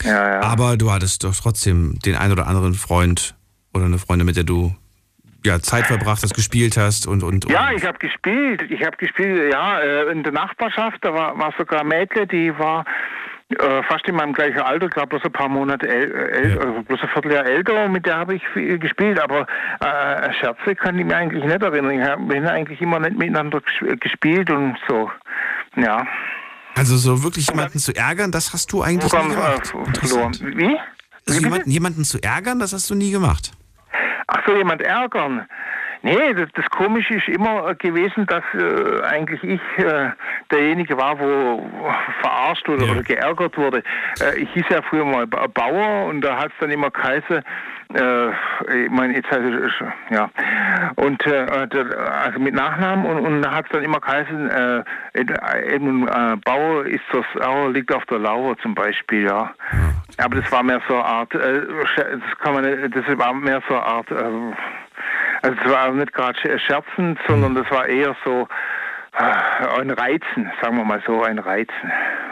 Ja, 0.03 0.33
ja. 0.33 0.41
Aber 0.41 0.77
du 0.77 0.91
hattest 0.91 1.23
doch 1.23 1.35
trotzdem 1.35 1.99
den 2.05 2.15
ein 2.15 2.31
oder 2.31 2.47
anderen 2.47 2.73
Freund 2.73 3.35
oder 3.73 3.85
eine 3.85 3.97
Freundin, 3.97 4.25
mit 4.25 4.37
der 4.37 4.43
du 4.43 4.75
ja, 5.43 5.59
Zeit 5.59 5.87
verbracht 5.87 6.21
hast, 6.23 6.33
gespielt 6.33 6.77
hast 6.77 7.07
und. 7.07 7.23
und, 7.23 7.45
und 7.45 7.51
Ja, 7.51 7.71
ich 7.71 7.85
habe 7.85 7.97
gespielt. 7.97 8.61
Ich 8.69 8.85
habe 8.85 8.97
gespielt, 8.97 9.51
ja, 9.51 9.79
äh, 9.79 10.11
in 10.11 10.23
der 10.23 10.33
Nachbarschaft, 10.33 10.97
da 11.01 11.13
war, 11.13 11.37
war 11.37 11.53
sogar 11.57 11.83
Mädchen, 11.83 12.27
die 12.27 12.57
war 12.57 12.85
äh, 13.57 13.83
fast 13.83 14.07
in 14.07 14.15
meinem 14.15 14.33
gleichen 14.33 14.59
Alter, 14.59 14.85
ich 14.85 14.91
glaube 14.91 15.07
bloß 15.09 15.25
ein 15.25 15.31
paar 15.31 15.49
Monate 15.49 15.87
älter, 15.87 16.29
äl 16.31 16.59
also 16.59 16.81
bloß 16.83 17.01
ein 17.01 17.09
Vierteljahr 17.09 17.45
älter, 17.45 17.85
und 17.85 17.91
mit 17.93 18.05
der 18.05 18.17
habe 18.17 18.35
ich 18.35 18.43
gespielt, 18.79 19.19
aber 19.19 19.47
äh, 19.79 20.33
Scherze 20.33 20.75
kann 20.75 20.99
ich 20.99 21.05
mir 21.05 21.17
eigentlich 21.17 21.43
nicht 21.43 21.61
erinnern. 21.61 21.91
Ich 21.91 22.01
hab, 22.05 22.19
wir 22.19 22.35
haben 22.37 22.47
eigentlich 22.47 22.81
immer 22.81 22.99
nicht 22.99 23.17
miteinander 23.17 23.59
ges- 23.59 23.97
gespielt 23.99 24.49
und 24.51 24.77
so, 24.87 25.09
ja. 25.75 26.05
Also 26.75 26.95
so 26.97 27.23
wirklich 27.23 27.47
jemanden 27.49 27.79
zu 27.79 27.95
ärgern, 27.95 28.31
das 28.31 28.53
hast 28.53 28.71
du 28.71 28.83
eigentlich 28.83 29.11
nie 29.11 29.29
gemacht. 29.29 29.73
äh, 29.73 29.99
verloren. 29.99 30.33
Wie? 30.55 30.77
Also 31.27 31.41
jemanden, 31.41 31.69
jemanden 31.71 32.03
zu 32.03 32.19
ärgern, 32.23 32.59
das 32.59 32.73
hast 32.73 32.89
du 32.89 32.95
nie 32.95 33.11
gemacht. 33.11 33.51
Ach 34.27 34.41
so, 34.45 34.55
jemand 34.55 34.81
ärgern. 34.83 35.47
Nee, 36.01 36.33
das, 36.33 36.49
das 36.53 36.65
Komische 36.69 37.15
ist 37.15 37.27
immer 37.27 37.69
äh, 37.69 37.75
gewesen, 37.75 38.25
dass 38.25 38.43
äh, 38.53 39.01
eigentlich 39.03 39.43
ich 39.43 39.61
äh, 39.83 40.11
derjenige 40.49 40.97
war, 40.97 41.19
wo 41.19 41.69
verarscht 42.21 42.67
wurde 42.69 42.85
oder 42.89 43.03
geärgert 43.03 43.57
wurde. 43.57 43.83
Äh, 44.21 44.39
ich 44.39 44.49
hieß 44.53 44.63
ja 44.69 44.81
früher 44.81 45.03
mal 45.03 45.27
Ba- 45.27 45.47
Bauer 45.47 46.05
und 46.05 46.21
da 46.21 46.37
hat 46.37 46.47
es 46.47 46.57
dann 46.61 46.71
immer 46.71 46.89
geheißen, 46.89 47.41
äh, 47.93 48.29
ich 48.85 48.89
meine, 48.91 49.15
jetzt 49.15 49.29
heißt 49.31 49.41
es, 49.41 49.73
äh, 49.81 50.13
ja, 50.15 50.29
und 50.95 51.25
äh, 51.25 51.67
der- 51.67 52.11
also 52.25 52.39
mit 52.39 52.53
Nachnamen 52.53 53.05
und, 53.05 53.19
und 53.25 53.41
da 53.41 53.51
hat 53.51 53.65
es 53.65 53.71
dann 53.71 53.83
immer 53.83 53.99
geheißen, 53.99 54.49
äh, 54.49 54.83
eben 55.73 56.07
äh, 56.07 56.35
Bauer 56.45 56.85
ist 56.85 57.03
das 57.11 57.25
Sauer, 57.33 57.71
liegt 57.71 57.93
auf 57.93 58.05
der 58.05 58.19
Lauer 58.19 58.57
zum 58.59 58.75
Beispiel, 58.75 59.23
ja. 59.25 59.51
Aber 60.17 60.35
das 60.41 60.51
war 60.51 60.61
mehr 60.63 60.81
so 60.87 60.95
eine 60.95 61.05
Art, 61.05 61.33
äh, 61.33 61.61
das 61.95 62.37
kann 62.39 62.53
man, 62.53 62.63
nicht- 62.65 62.95
das 62.95 63.17
war 63.17 63.33
mehr 63.33 63.61
so 63.67 63.73
eine 63.75 63.85
Art, 63.85 64.11
äh, 64.11 64.15
Also 65.41 65.55
es 65.65 65.71
war 65.71 65.91
nicht 65.93 66.11
gerade 66.13 66.37
scherzend, 66.59 67.17
sondern 67.27 67.55
das 67.55 67.69
war 67.71 67.87
eher 67.87 68.13
so 68.25 68.41
äh, 68.41 68.47
ein 69.19 69.91
Reizen, 69.91 70.51
sagen 70.61 70.77
wir 70.77 70.85
mal 70.85 71.01
so, 71.05 71.23
ein 71.23 71.39
Reizen. 71.39 71.91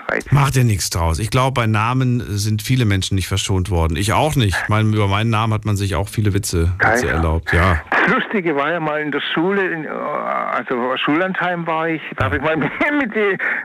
Reizen. 0.09 0.33
Macht 0.33 0.55
dir 0.55 0.63
nichts 0.63 0.89
draus. 0.89 1.19
Ich 1.19 1.29
glaube, 1.29 1.51
bei 1.51 1.67
Namen 1.67 2.21
sind 2.21 2.61
viele 2.61 2.85
Menschen 2.85 3.15
nicht 3.15 3.27
verschont 3.27 3.69
worden. 3.69 3.97
Ich 3.97 4.13
auch 4.13 4.35
nicht. 4.35 4.57
Ich 4.63 4.69
meine, 4.69 4.95
über 4.95 5.07
meinen 5.07 5.29
Namen 5.29 5.53
hat 5.53 5.65
man 5.65 5.75
sich 5.75 5.95
auch 5.95 6.07
viele 6.07 6.33
Witze, 6.33 6.71
Witze 6.79 7.09
erlaubt. 7.09 7.51
Ja. 7.51 7.81
Das 7.89 8.15
Lustige 8.15 8.55
war 8.55 8.71
ja 8.71 8.79
mal 8.79 9.01
in 9.01 9.11
der 9.11 9.21
Schule, 9.33 9.67
in, 9.67 9.85
also 9.85 10.95
Schullandheim 10.95 11.67
war 11.67 11.89
ich, 11.89 12.01
da 12.15 12.25
habe 12.25 12.37
ich 12.37 12.41
mal 12.41 12.55
mit, 12.57 12.71
mit, 12.91 13.15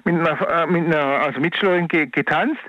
mit, 0.05 0.15
einer, 0.15 0.63
äh, 0.63 0.67
mit 0.67 0.87
einer 0.87 1.05
also 1.23 1.41
Mitschülerin 1.41 1.87
ge, 1.87 2.07
getanzt. 2.07 2.61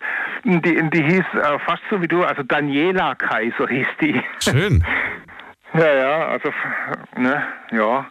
Die, 0.43 0.61
die 0.61 1.03
hieß 1.03 1.25
äh, 1.33 1.59
fast 1.65 1.81
so 1.89 2.01
wie 2.01 2.07
du, 2.07 2.23
also 2.23 2.43
Daniela 2.43 3.15
Kaiser 3.15 3.67
hieß 3.67 3.87
die. 4.01 4.21
Schön. 4.39 4.83
Ja, 5.75 5.91
ja, 5.91 6.27
also, 6.27 6.53
ne, 7.17 7.41
ja. 7.71 8.05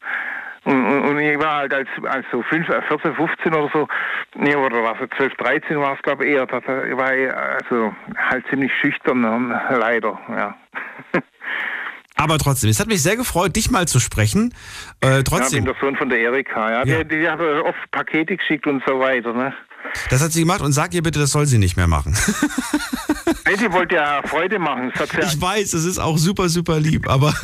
Und, 0.64 0.84
und, 0.84 1.18
ich 1.18 1.38
war 1.38 1.56
halt 1.56 1.74
als, 1.74 1.88
als 2.04 2.24
so 2.30 2.42
5, 2.42 2.66
14, 2.88 3.14
15 3.14 3.54
oder 3.54 3.70
so, 3.72 3.88
nee, 4.36 4.54
oder 4.54 4.82
was, 4.84 4.96
12, 5.16 5.34
13 5.34 5.78
war 5.78 5.94
es, 5.94 6.02
glaube 6.02 6.24
ich, 6.24 6.34
eher. 6.34 6.46
Da 6.46 6.62
war 6.64 7.14
ich 7.14 7.32
also 7.32 7.92
halt 8.16 8.46
ziemlich 8.48 8.72
schüchtern, 8.80 9.22
leider, 9.70 10.18
ja. 10.28 10.56
Aber 12.16 12.38
trotzdem, 12.38 12.70
es 12.70 12.78
hat 12.78 12.86
mich 12.86 13.02
sehr 13.02 13.16
gefreut, 13.16 13.56
dich 13.56 13.70
mal 13.70 13.88
zu 13.88 13.98
sprechen. 13.98 14.54
Äh, 15.00 15.24
trotzdem. 15.24 15.34
Ja, 15.40 15.44
ich 15.44 15.50
bin 15.52 15.64
der 15.64 15.74
Sohn 15.80 15.96
von 15.96 16.08
der 16.08 16.20
Erika, 16.20 16.70
ja. 16.70 16.84
ja. 16.84 17.02
Die, 17.02 17.18
die 17.18 17.28
hat 17.28 17.40
oft 17.40 17.90
Pakete 17.90 18.36
geschickt 18.36 18.66
und 18.68 18.82
so 18.86 19.00
weiter, 19.00 19.32
ne? 19.32 19.52
Das 20.10 20.22
hat 20.22 20.32
sie 20.32 20.40
gemacht 20.40 20.60
und 20.60 20.72
sag 20.72 20.94
ihr 20.94 21.02
bitte, 21.02 21.18
das 21.18 21.30
soll 21.30 21.46
sie 21.46 21.58
nicht 21.58 21.76
mehr 21.76 21.86
machen. 21.86 22.16
Hey, 23.44 23.56
sie 23.58 23.72
wollte 23.72 23.96
ja 23.96 24.22
Freude 24.24 24.58
machen. 24.58 24.92
Ja 24.96 25.24
ich 25.24 25.40
weiß, 25.40 25.72
das 25.72 25.84
ist 25.84 25.98
auch 25.98 26.16
super, 26.16 26.48
super 26.48 26.78
lieb, 26.78 27.08
aber. 27.08 27.34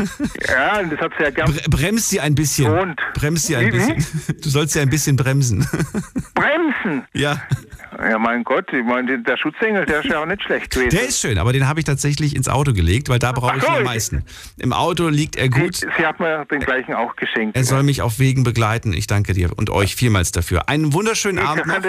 Ja, 0.49 0.82
das 0.82 1.01
hat 1.01 1.12
sie 1.18 1.24
ja 1.24 1.30
gern. 1.30 1.53
Bremst 1.68 2.09
sie 2.09 2.20
ein 2.20 2.34
bisschen. 2.34 2.72
Und? 2.72 2.97
Bremst 3.14 3.47
sie 3.47 3.57
ein 3.57 3.70
bisschen. 3.70 4.07
Du 4.43 4.49
sollst 4.49 4.74
sie 4.74 4.80
ein 4.80 4.91
bisschen 4.91 5.16
bremsen. 5.16 5.68
Bremsen? 6.34 7.05
Ja. 7.12 7.43
Ja, 7.99 8.18
mein 8.18 8.44
Gott, 8.44 8.72
ich 8.72 8.84
meine, 8.84 9.18
der 9.18 9.36
Schutzengel, 9.36 9.84
der 9.84 10.01
ist 10.01 10.07
ja 10.07 10.22
auch 10.22 10.26
nicht 10.26 10.42
schlecht 10.42 10.70
gewesen. 10.70 10.90
Der 10.90 11.09
ist 11.09 11.20
schön, 11.20 11.36
aber 11.36 11.53
den 11.53 11.66
habe 11.66 11.80
ich 11.80 11.84
tatsächlich 11.84 12.36
ins 12.36 12.49
Auto 12.49 12.72
gelegt, 12.72 13.09
weil 13.09 13.18
da 13.18 13.32
brauche 13.32 13.59
ich 13.59 13.64
ihn 13.64 13.74
am 13.74 13.82
meisten. 13.82 14.24
Im 14.59 14.72
Auto 14.72 15.09
liegt 15.09 15.34
er 15.34 15.49
gut. 15.49 15.76
Sie, 15.76 15.86
sie 15.96 16.07
hat 16.07 16.20
mir 16.20 16.44
den 16.44 16.61
gleichen 16.61 16.94
auch 16.94 17.16
geschenkt. 17.16 17.57
Er 17.57 17.64
soll 17.64 17.82
mich 17.82 18.01
auf 18.01 18.20
Wegen 18.20 18.44
begleiten. 18.44 18.92
Ich 18.92 19.09
danke 19.09 19.32
dir 19.32 19.51
und 19.57 19.70
euch 19.70 19.96
vielmals 19.96 20.30
dafür. 20.30 20.68
Einen 20.68 20.92
wunderschönen 20.92 21.38
ich 21.38 21.44
Abend 21.44 21.66
noch. 21.66 21.82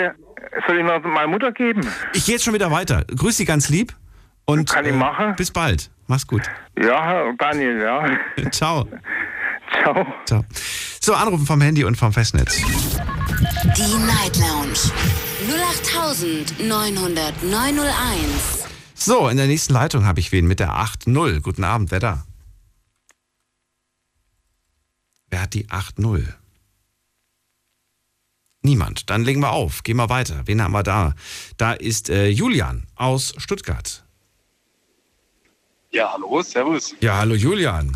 Soll 0.68 0.80
ich 0.80 0.84
noch 0.84 1.04
meine 1.04 1.28
Mutter 1.28 1.52
geben? 1.52 1.82
Ich 2.14 2.26
gehe 2.26 2.36
jetzt 2.36 2.44
schon 2.44 2.56
wieder 2.56 2.72
weiter. 2.72 3.06
Grüß 3.16 3.38
Sie 3.38 3.46
ganz 3.46 3.70
lieb. 3.70 3.94
Und 4.46 4.68
Kann 4.68 4.86
ich 4.86 4.94
machen? 4.94 5.32
Äh, 5.32 5.36
bis 5.38 5.52
bald. 5.52 5.92
Mach's 6.08 6.26
gut. 6.26 6.42
Ja, 6.76 7.32
Daniel, 7.38 7.80
ja. 7.82 8.18
Ciao. 8.52 8.88
Ciao. 9.84 10.08
Ciao. 10.26 10.44
So, 11.00 11.14
anrufen 11.14 11.46
vom 11.46 11.62
Handy 11.62 11.84
und 11.84 11.96
vom 11.98 12.12
Festnetz. 12.12 12.58
Die 12.58 13.98
Night 14.08 14.38
Lounge. 14.38 14.92
0890901. 15.50 17.82
So, 18.94 19.28
in 19.30 19.38
der 19.38 19.48
nächsten 19.48 19.74
Leitung 19.74 20.06
habe 20.06 20.20
ich 20.20 20.32
wen 20.32 20.48
mit 20.48 20.60
der 20.60 20.72
8.0. 20.72 21.42
Guten 21.42 21.64
Abend, 21.64 21.92
wer 21.92 22.00
da? 22.00 22.26
Wer 25.30 25.42
hat 25.42 25.54
die 25.54 25.68
8.0? 25.68 26.34
Niemand. 28.62 29.10
Dann 29.10 29.24
legen 29.24 29.42
wir 29.42 29.52
auf. 29.52 29.84
Gehen 29.84 29.98
wir 29.98 30.10
weiter. 30.10 30.42
Wen 30.46 30.62
haben 30.62 30.74
wir 30.74 30.84
da? 30.84 31.16
Da 31.58 31.74
ist 31.74 32.10
äh, 32.10 32.28
Julian 32.28 32.86
aus 32.96 33.34
Stuttgart. 33.38 34.04
Ja, 35.92 36.12
hallo, 36.14 36.42
servus. 36.44 36.94
Ja, 37.00 37.18
hallo 37.18 37.34
Julian. 37.36 37.96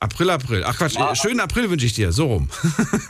April, 0.00 0.30
April. 0.30 0.64
Ach 0.64 0.76
Quatsch, 0.76 0.96
ja. 0.96 1.14
schönen 1.16 1.40
April 1.40 1.70
wünsche 1.70 1.86
ich 1.86 1.94
dir, 1.94 2.12
so 2.12 2.26
rum. 2.26 2.50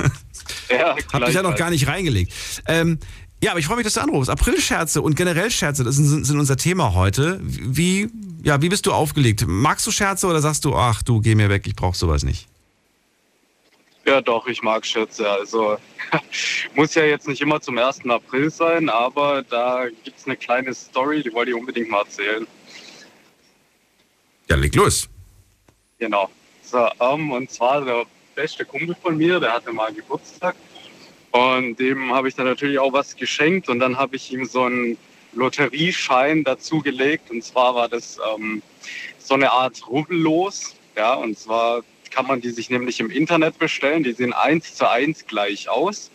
ja, 0.70 0.96
Hab 1.12 1.26
dich 1.26 1.34
ja 1.34 1.42
noch 1.42 1.56
gar 1.56 1.70
nicht 1.70 1.86
reingelegt. 1.86 2.32
Ähm, 2.66 2.98
ja, 3.42 3.52
aber 3.52 3.60
ich 3.60 3.66
freue 3.66 3.76
mich, 3.76 3.84
dass 3.84 3.94
du 3.94 4.00
anrufst. 4.00 4.30
Aprilscherze 4.30 5.00
und 5.00 5.14
generell 5.14 5.50
Scherze, 5.50 5.84
das 5.84 5.96
sind, 5.96 6.24
sind, 6.24 6.38
unser 6.38 6.56
Thema 6.56 6.94
heute. 6.94 7.38
Wie, 7.42 8.10
ja, 8.42 8.60
wie 8.62 8.68
bist 8.68 8.86
du 8.86 8.92
aufgelegt? 8.92 9.44
Magst 9.46 9.86
du 9.86 9.90
Scherze 9.90 10.26
oder 10.26 10.40
sagst 10.40 10.64
du, 10.64 10.74
ach 10.74 11.02
du, 11.02 11.20
geh 11.20 11.34
mir 11.34 11.48
weg, 11.48 11.66
ich 11.66 11.76
brauche 11.76 11.96
sowas 11.96 12.24
nicht? 12.24 12.48
Ja, 14.04 14.20
doch, 14.22 14.46
ich 14.46 14.62
mag 14.62 14.84
Schätze. 14.86 15.28
Also 15.30 15.76
muss 16.74 16.94
ja 16.94 17.04
jetzt 17.04 17.28
nicht 17.28 17.40
immer 17.40 17.60
zum 17.60 17.78
1. 17.78 18.08
April 18.08 18.50
sein, 18.50 18.88
aber 18.88 19.42
da 19.42 19.86
gibt 20.02 20.18
es 20.18 20.26
eine 20.26 20.36
kleine 20.36 20.74
Story, 20.74 21.22
die 21.22 21.32
wollte 21.32 21.50
ich 21.50 21.56
unbedingt 21.56 21.90
mal 21.90 22.00
erzählen. 22.00 22.46
Ja, 24.48 24.56
leg 24.56 24.74
los. 24.74 25.08
Genau. 25.98 26.30
So, 26.62 26.88
um, 26.98 27.32
und 27.32 27.50
zwar 27.50 27.84
der 27.84 28.04
beste 28.34 28.64
Kumpel 28.64 28.96
von 29.00 29.16
mir, 29.16 29.38
der 29.40 29.52
hatte 29.52 29.72
mal 29.72 29.92
Geburtstag. 29.92 30.56
Und 31.38 31.78
dem 31.78 32.12
habe 32.12 32.28
ich 32.28 32.34
dann 32.34 32.46
natürlich 32.46 32.80
auch 32.80 32.92
was 32.92 33.14
geschenkt 33.14 33.68
und 33.68 33.78
dann 33.78 33.96
habe 33.96 34.16
ich 34.16 34.32
ihm 34.32 34.44
so 34.44 34.64
einen 34.64 34.96
Lotterieschein 35.34 36.42
dazugelegt. 36.42 37.30
Und 37.30 37.44
zwar 37.44 37.76
war 37.76 37.88
das 37.88 38.18
ähm, 38.34 38.60
so 39.18 39.34
eine 39.34 39.52
Art 39.52 39.86
Rubbellos. 39.88 40.74
Ja, 40.96 41.14
und 41.14 41.38
zwar 41.38 41.82
kann 42.10 42.26
man 42.26 42.40
die 42.40 42.50
sich 42.50 42.70
nämlich 42.70 42.98
im 42.98 43.10
Internet 43.10 43.56
bestellen. 43.58 44.02
Die 44.02 44.14
sehen 44.14 44.32
eins 44.32 44.74
zu 44.74 44.90
eins 44.90 45.26
gleich 45.26 45.68
aus. 45.68 46.10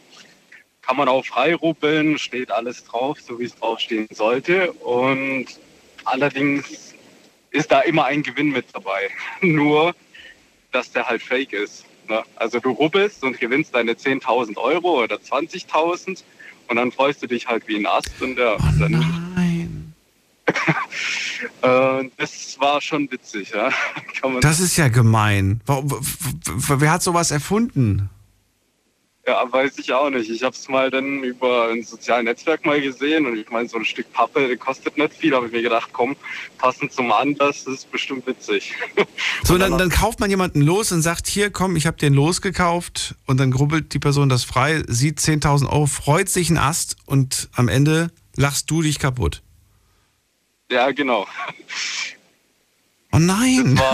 Kann 0.82 0.98
man 0.98 1.08
auch 1.08 1.26
frei 1.26 1.56
rubbeln, 1.56 2.18
steht 2.18 2.52
alles 2.52 2.84
drauf, 2.84 3.18
so 3.22 3.40
wie 3.40 3.46
es 3.46 3.56
draufstehen 3.56 4.08
sollte. 4.12 4.74
Und 4.74 5.46
allerdings 6.04 6.96
ist 7.52 7.72
da 7.72 7.80
immer 7.80 8.06
ein 8.06 8.24
Gewinn 8.24 8.52
mit 8.52 8.66
dabei. 8.74 9.10
Nur, 9.42 9.96
dass 10.74 10.92
der 10.92 11.08
halt 11.08 11.22
fake 11.22 11.54
ist. 11.54 11.86
Ne? 12.10 12.24
Also 12.36 12.60
du 12.60 12.72
rubbelst 12.72 13.24
und 13.24 13.40
gewinnst 13.40 13.74
deine 13.76 13.94
10.000 13.94 14.58
Euro 14.58 15.04
oder 15.04 15.16
20.000 15.16 16.24
und 16.68 16.76
dann 16.76 16.92
freust 16.92 17.22
du 17.24 17.28
dich 17.28 17.48
halt 17.48 17.68
wie 17.68 17.78
ein 17.78 17.86
Ast 17.86 18.22
und 18.22 18.38
ja, 18.38 18.56
oh 18.56 18.80
dann. 18.80 20.04
äh, 21.62 22.10
das 22.18 22.58
war 22.60 22.82
schon 22.82 23.10
witzig, 23.12 23.52
ja. 23.52 23.70
das 24.42 24.60
ist 24.60 24.78
ja 24.78 24.88
gemein. 24.88 25.62
Wer 25.68 26.92
hat 26.92 27.04
sowas 27.04 27.32
erfunden? 27.32 28.10
Ja, 29.26 29.50
weiß 29.50 29.78
ich 29.78 29.94
auch 29.94 30.10
nicht. 30.10 30.30
Ich 30.30 30.44
habe 30.44 30.54
es 30.54 30.68
mal 30.68 30.92
dann 30.92 31.24
über 31.24 31.70
ein 31.70 31.84
soziales 31.84 32.26
Netzwerk 32.26 32.66
mal 32.66 32.82
gesehen 32.82 33.26
und 33.26 33.38
ich 33.38 33.50
meine, 33.50 33.70
so 33.70 33.78
ein 33.78 33.86
Stück 33.86 34.12
Pappe 34.12 34.58
kostet 34.58 34.98
nicht 34.98 35.14
viel, 35.14 35.34
habe 35.34 35.46
ich 35.46 35.54
mir 35.54 35.62
gedacht, 35.62 35.92
komm, 35.94 36.18
passend 36.58 36.92
zum 36.92 37.10
Anlass, 37.10 37.64
das 37.64 37.76
ist 37.76 37.92
bestimmt 37.92 38.28
witzig. 38.28 38.74
So, 39.44 39.58
dann, 39.58 39.78
dann 39.78 39.90
kauft 39.90 40.20
man 40.20 40.30
jemanden 40.30 40.62
los 40.62 40.92
und 40.92 41.02
sagt, 41.02 41.28
hier, 41.28 41.52
komm, 41.52 41.76
ich 41.76 41.86
habe 41.86 41.98
den 41.98 42.14
losgekauft 42.14 43.16
und 43.26 43.40
dann 43.40 43.52
grubbelt 43.52 43.94
die 43.94 44.00
Person 44.00 44.30
das 44.30 44.44
frei, 44.44 44.84
sieht 44.88 45.20
10.000 45.20 45.70
Euro, 45.70 45.86
freut 45.86 46.30
sich 46.30 46.50
ein 46.50 46.58
Ast 46.58 46.98
und 47.06 47.50
am 47.54 47.68
Ende 47.68 48.12
lachst 48.36 48.70
du 48.72 48.82
dich 48.82 49.00
kaputt. 49.00 49.42
Ja, 50.70 50.92
genau. 50.92 51.28
Oh 53.14 53.20
nein. 53.20 53.80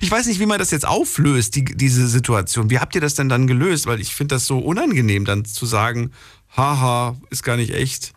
Ich 0.00 0.10
weiß 0.10 0.26
nicht, 0.26 0.40
wie 0.40 0.46
man 0.46 0.58
das 0.58 0.70
jetzt 0.72 0.86
auflöst, 0.86 1.54
die, 1.54 1.64
diese 1.64 2.08
Situation. 2.08 2.70
Wie 2.70 2.80
habt 2.80 2.94
ihr 2.94 3.00
das 3.00 3.14
denn 3.14 3.28
dann 3.28 3.46
gelöst? 3.46 3.86
Weil 3.86 4.00
ich 4.00 4.14
finde 4.14 4.34
das 4.34 4.46
so 4.46 4.58
unangenehm, 4.58 5.24
dann 5.24 5.44
zu 5.44 5.64
sagen, 5.64 6.10
haha, 6.56 7.16
ist 7.30 7.44
gar 7.44 7.56
nicht 7.56 7.72
echt. 7.72 8.12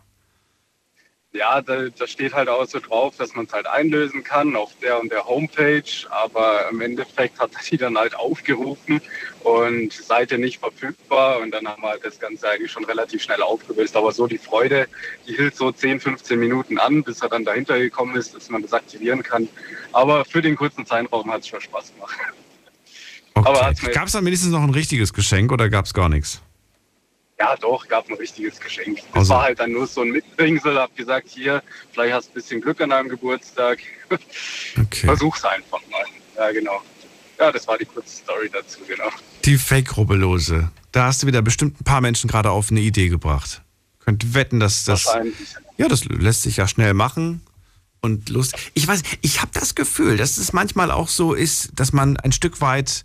Ja, 1.35 1.61
da, 1.61 1.89
da 1.89 2.07
steht 2.07 2.33
halt 2.33 2.47
auch 2.47 2.65
so 2.65 2.79
drauf, 2.79 3.15
dass 3.17 3.35
man 3.35 3.45
es 3.45 3.51
halt 3.51 3.67
einlösen 3.67 4.23
kann 4.23 4.55
auf 4.55 4.71
der 4.81 5.01
und 5.01 5.11
der 5.11 5.25
Homepage, 5.25 5.83
aber 6.09 6.69
im 6.71 6.79
Endeffekt 6.79 7.39
hat 7.39 7.51
sie 7.61 7.75
dann 7.75 7.97
halt 7.97 8.15
aufgerufen 8.15 9.01
und 9.43 9.91
Seite 9.91 10.37
nicht 10.37 10.59
verfügbar 10.59 11.41
und 11.41 11.51
dann 11.51 11.67
haben 11.67 11.81
wir 11.81 11.89
halt 11.89 12.05
das 12.05 12.19
Ganze 12.19 12.49
eigentlich 12.49 12.71
schon 12.71 12.85
relativ 12.85 13.21
schnell 13.21 13.41
aufgelöst. 13.41 13.97
Aber 13.97 14.13
so 14.13 14.27
die 14.27 14.37
Freude, 14.37 14.87
die 15.27 15.35
hielt 15.35 15.57
so 15.57 15.73
10, 15.73 15.99
15 15.99 16.39
Minuten 16.39 16.79
an, 16.79 17.03
bis 17.03 17.21
er 17.21 17.27
dann 17.27 17.43
dahinter 17.43 17.77
gekommen 17.79 18.15
ist, 18.15 18.33
dass 18.33 18.49
man 18.49 18.61
das 18.61 18.71
aktivieren 18.71 19.21
kann. 19.21 19.49
Aber 19.91 20.23
für 20.23 20.41
den 20.41 20.55
kurzen 20.55 20.85
Zeitraum 20.85 21.29
hat 21.29 21.41
es 21.41 21.49
schon 21.49 21.59
Spaß 21.59 21.93
gemacht. 21.95 22.15
Okay. 23.33 23.91
Gab 23.91 24.07
es 24.07 24.13
dann 24.13 24.25
wenigstens 24.25 24.51
noch 24.51 24.63
ein 24.63 24.69
richtiges 24.69 25.11
Geschenk 25.11 25.51
oder 25.51 25.67
gab 25.69 25.83
es 25.83 25.93
gar 25.93 26.07
nichts? 26.07 26.41
Ja, 27.37 27.55
doch, 27.57 27.87
gab 27.87 28.09
ein 28.09 28.15
richtiges 28.15 28.59
Geschenk. 28.59 28.99
Das 29.07 29.15
also. 29.15 29.33
war 29.33 29.43
halt 29.43 29.59
dann 29.59 29.73
nur 29.73 29.87
so 29.87 30.01
ein 30.01 30.09
Mitbringsel, 30.09 30.79
hab 30.79 30.95
gesagt, 30.95 31.27
hier, 31.27 31.61
vielleicht 31.91 32.13
hast 32.13 32.27
du 32.27 32.31
ein 32.31 32.33
bisschen 32.35 32.61
Glück 32.61 32.79
an 32.79 32.91
deinem 32.91 33.09
Geburtstag. 33.09 33.79
Okay. 34.77 35.07
Versuch's 35.07 35.43
einfach 35.43 35.79
mal. 35.89 36.03
Ja, 36.37 36.51
genau. 36.51 36.81
Ja, 37.39 37.51
das 37.51 37.67
war 37.67 37.77
die 37.77 37.85
kurze 37.85 38.17
Story 38.17 38.49
dazu, 38.51 38.79
genau. 38.87 39.09
Die 39.43 39.57
Fake-Rubbellose. 39.57 40.69
Da 40.91 41.05
hast 41.05 41.23
du 41.23 41.27
wieder 41.27 41.41
bestimmt 41.41 41.81
ein 41.81 41.83
paar 41.83 42.01
Menschen 42.01 42.29
gerade 42.29 42.51
auf 42.51 42.71
eine 42.71 42.81
Idee 42.81 43.09
gebracht. 43.09 43.61
Könnt 43.99 44.33
wetten, 44.33 44.59
dass 44.59 44.83
das. 44.83 45.07
Ja, 45.77 45.87
das 45.87 46.05
lässt 46.05 46.43
sich 46.43 46.57
ja 46.57 46.67
schnell 46.67 46.93
machen. 46.93 47.41
Und 48.01 48.29
Lust. 48.29 48.55
Ich 48.75 48.87
weiß, 48.87 49.01
ich 49.21 49.41
habe 49.41 49.51
das 49.53 49.73
Gefühl, 49.73 50.17
dass 50.17 50.37
es 50.37 50.53
manchmal 50.53 50.91
auch 50.91 51.07
so 51.07 51.33
ist, 51.33 51.71
dass 51.75 51.91
man 51.91 52.17
ein 52.17 52.31
Stück 52.31 52.61
weit 52.61 53.03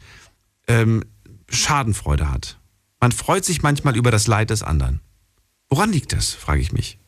ähm, 0.68 1.05
Schadenfreude 1.49 2.31
hat. 2.31 2.59
Man 3.01 3.12
freut 3.12 3.46
sich 3.46 3.62
manchmal 3.62 3.96
über 3.96 4.11
das 4.11 4.26
Leid 4.26 4.51
des 4.51 4.62
anderen. 4.62 5.01
Woran 5.70 5.90
liegt 5.90 6.12
das, 6.12 6.34
frage 6.34 6.61
ich 6.61 6.72
mich. 6.72 6.98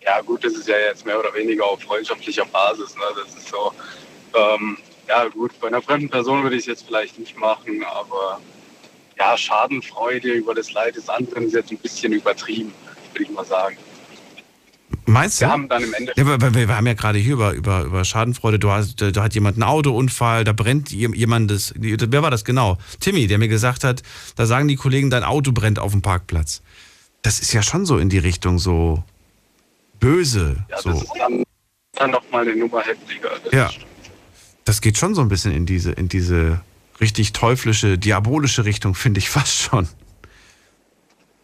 Ja 0.00 0.22
gut, 0.22 0.42
das 0.42 0.54
ist 0.54 0.66
ja 0.66 0.78
jetzt 0.78 1.04
mehr 1.04 1.20
oder 1.20 1.34
weniger 1.34 1.66
auf 1.66 1.82
freundschaftlicher 1.82 2.46
Basis. 2.46 2.94
Ne? 2.94 3.02
Das 3.14 3.36
ist 3.36 3.48
so, 3.48 3.72
ähm, 4.34 4.78
ja 5.06 5.28
gut, 5.28 5.58
bei 5.60 5.68
einer 5.68 5.82
fremden 5.82 6.08
Person 6.08 6.42
würde 6.42 6.56
ich 6.56 6.62
es 6.62 6.66
jetzt 6.66 6.86
vielleicht 6.86 7.18
nicht 7.18 7.36
machen, 7.36 7.84
aber 7.84 8.40
ja, 9.18 9.36
Schadenfreude 9.36 10.32
über 10.32 10.54
das 10.54 10.72
Leid 10.72 10.96
des 10.96 11.10
anderen 11.10 11.44
ist 11.46 11.54
jetzt 11.54 11.70
ein 11.70 11.78
bisschen 11.78 12.12
übertrieben, 12.14 12.72
würde 13.12 13.24
ich 13.24 13.30
mal 13.30 13.44
sagen. 13.44 13.76
Meinst 15.06 15.40
du? 15.40 15.46
Wir 15.46 15.50
haben 15.50 15.68
dann 15.68 15.82
im 15.82 15.92
Endeffekt. 15.94 16.18
Ja, 16.18 16.54
wir, 16.54 16.68
haben 16.76 16.86
ja 16.86 16.94
gerade 16.94 17.18
hier 17.18 17.34
über, 17.34 17.52
über, 17.52 17.82
über 17.82 18.04
Schadenfreude. 18.04 18.58
Du 18.58 18.70
hast, 18.70 19.00
da 19.00 19.22
hat 19.22 19.34
jemand 19.34 19.56
einen 19.56 19.62
Autounfall, 19.64 20.44
da 20.44 20.52
brennt 20.52 20.90
jem- 20.90 21.14
jemandes. 21.14 21.74
Wer 21.76 22.22
war 22.22 22.30
das 22.30 22.44
genau? 22.44 22.78
Timmy, 23.00 23.26
der 23.26 23.38
mir 23.38 23.48
gesagt 23.48 23.84
hat, 23.84 24.02
da 24.36 24.46
sagen 24.46 24.68
die 24.68 24.76
Kollegen, 24.76 25.10
dein 25.10 25.24
Auto 25.24 25.52
brennt 25.52 25.78
auf 25.78 25.92
dem 25.92 26.02
Parkplatz. 26.02 26.62
Das 27.22 27.40
ist 27.40 27.52
ja 27.52 27.62
schon 27.62 27.84
so 27.86 27.98
in 27.98 28.08
die 28.08 28.18
Richtung 28.18 28.58
so 28.58 29.02
böse. 30.00 30.64
Ja, 30.70 30.80
so. 30.80 30.90
das 30.90 31.02
ist 31.02 31.12
dann, 31.18 31.42
dann 31.94 32.10
nochmal 32.10 32.42
eine 32.48 32.56
Nummer 32.56 32.82
heftiger. 32.82 33.30
Das 33.44 33.52
Ja. 33.52 33.70
Das 34.64 34.80
geht 34.82 34.98
schon 34.98 35.14
so 35.14 35.22
ein 35.22 35.28
bisschen 35.28 35.52
in 35.52 35.64
diese, 35.66 35.92
in 35.92 36.08
diese 36.08 36.60
richtig 37.00 37.32
teuflische, 37.32 37.96
diabolische 37.98 38.64
Richtung, 38.66 38.94
finde 38.94 39.18
ich 39.18 39.30
fast 39.30 39.56
schon. 39.62 39.88